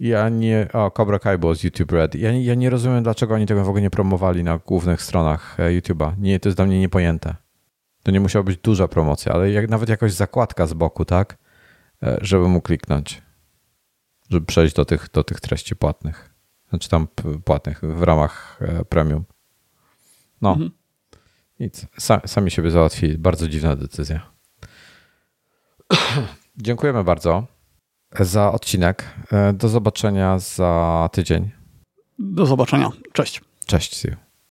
Ja 0.00 0.28
nie. 0.28 0.68
O, 0.72 0.90
Cobra 0.90 1.18
Kai 1.18 1.38
było 1.38 1.54
z 1.54 1.64
YouTube 1.64 1.92
Red. 1.92 2.14
Ja, 2.14 2.32
ja 2.32 2.54
nie 2.54 2.70
rozumiem, 2.70 3.02
dlaczego 3.02 3.34
oni 3.34 3.46
tego 3.46 3.64
w 3.64 3.68
ogóle 3.68 3.82
nie 3.82 3.90
promowali 3.90 4.44
na 4.44 4.58
głównych 4.58 5.02
stronach 5.02 5.60
e, 5.60 5.62
YouTube'a. 5.62 6.18
Nie, 6.18 6.40
to 6.40 6.48
jest 6.48 6.58
dla 6.58 6.66
mnie 6.66 6.80
niepojęte. 6.80 7.34
To 8.02 8.10
nie 8.10 8.20
musiała 8.20 8.42
być 8.42 8.58
duża 8.58 8.88
promocja, 8.88 9.32
ale 9.32 9.50
jak, 9.50 9.68
nawet 9.68 9.88
jakaś 9.88 10.12
zakładka 10.12 10.66
z 10.66 10.72
boku, 10.72 11.04
tak? 11.04 11.38
E, 12.02 12.18
żeby 12.20 12.48
mu 12.48 12.60
kliknąć. 12.60 13.22
Żeby 14.30 14.46
przejść 14.46 14.74
do 14.74 14.84
tych, 14.84 15.10
do 15.10 15.24
tych 15.24 15.40
treści 15.40 15.76
płatnych. 15.76 16.34
Znaczy 16.68 16.88
tam 16.88 17.08
płatnych 17.44 17.80
w 17.80 18.02
ramach 18.02 18.58
e, 18.60 18.84
premium. 18.84 19.24
No. 20.42 20.52
Mhm. 20.52 20.70
Nic. 21.60 21.86
sami 22.26 22.50
siebie 22.50 22.70
załatwili. 22.70 23.18
Bardzo 23.18 23.48
dziwna 23.48 23.76
decyzja. 23.76 24.20
Dziękujemy 26.56 27.04
bardzo 27.04 27.53
za 28.20 28.52
odcinek. 28.52 29.04
E, 29.32 29.52
do 29.52 29.68
zobaczenia 29.68 30.38
za 30.38 31.08
tydzień. 31.12 31.50
Do 32.18 32.46
zobaczenia. 32.46 32.90
Cześć. 33.12 33.40
Cześć. 33.66 33.96
See 33.96 34.10
you. 34.10 34.23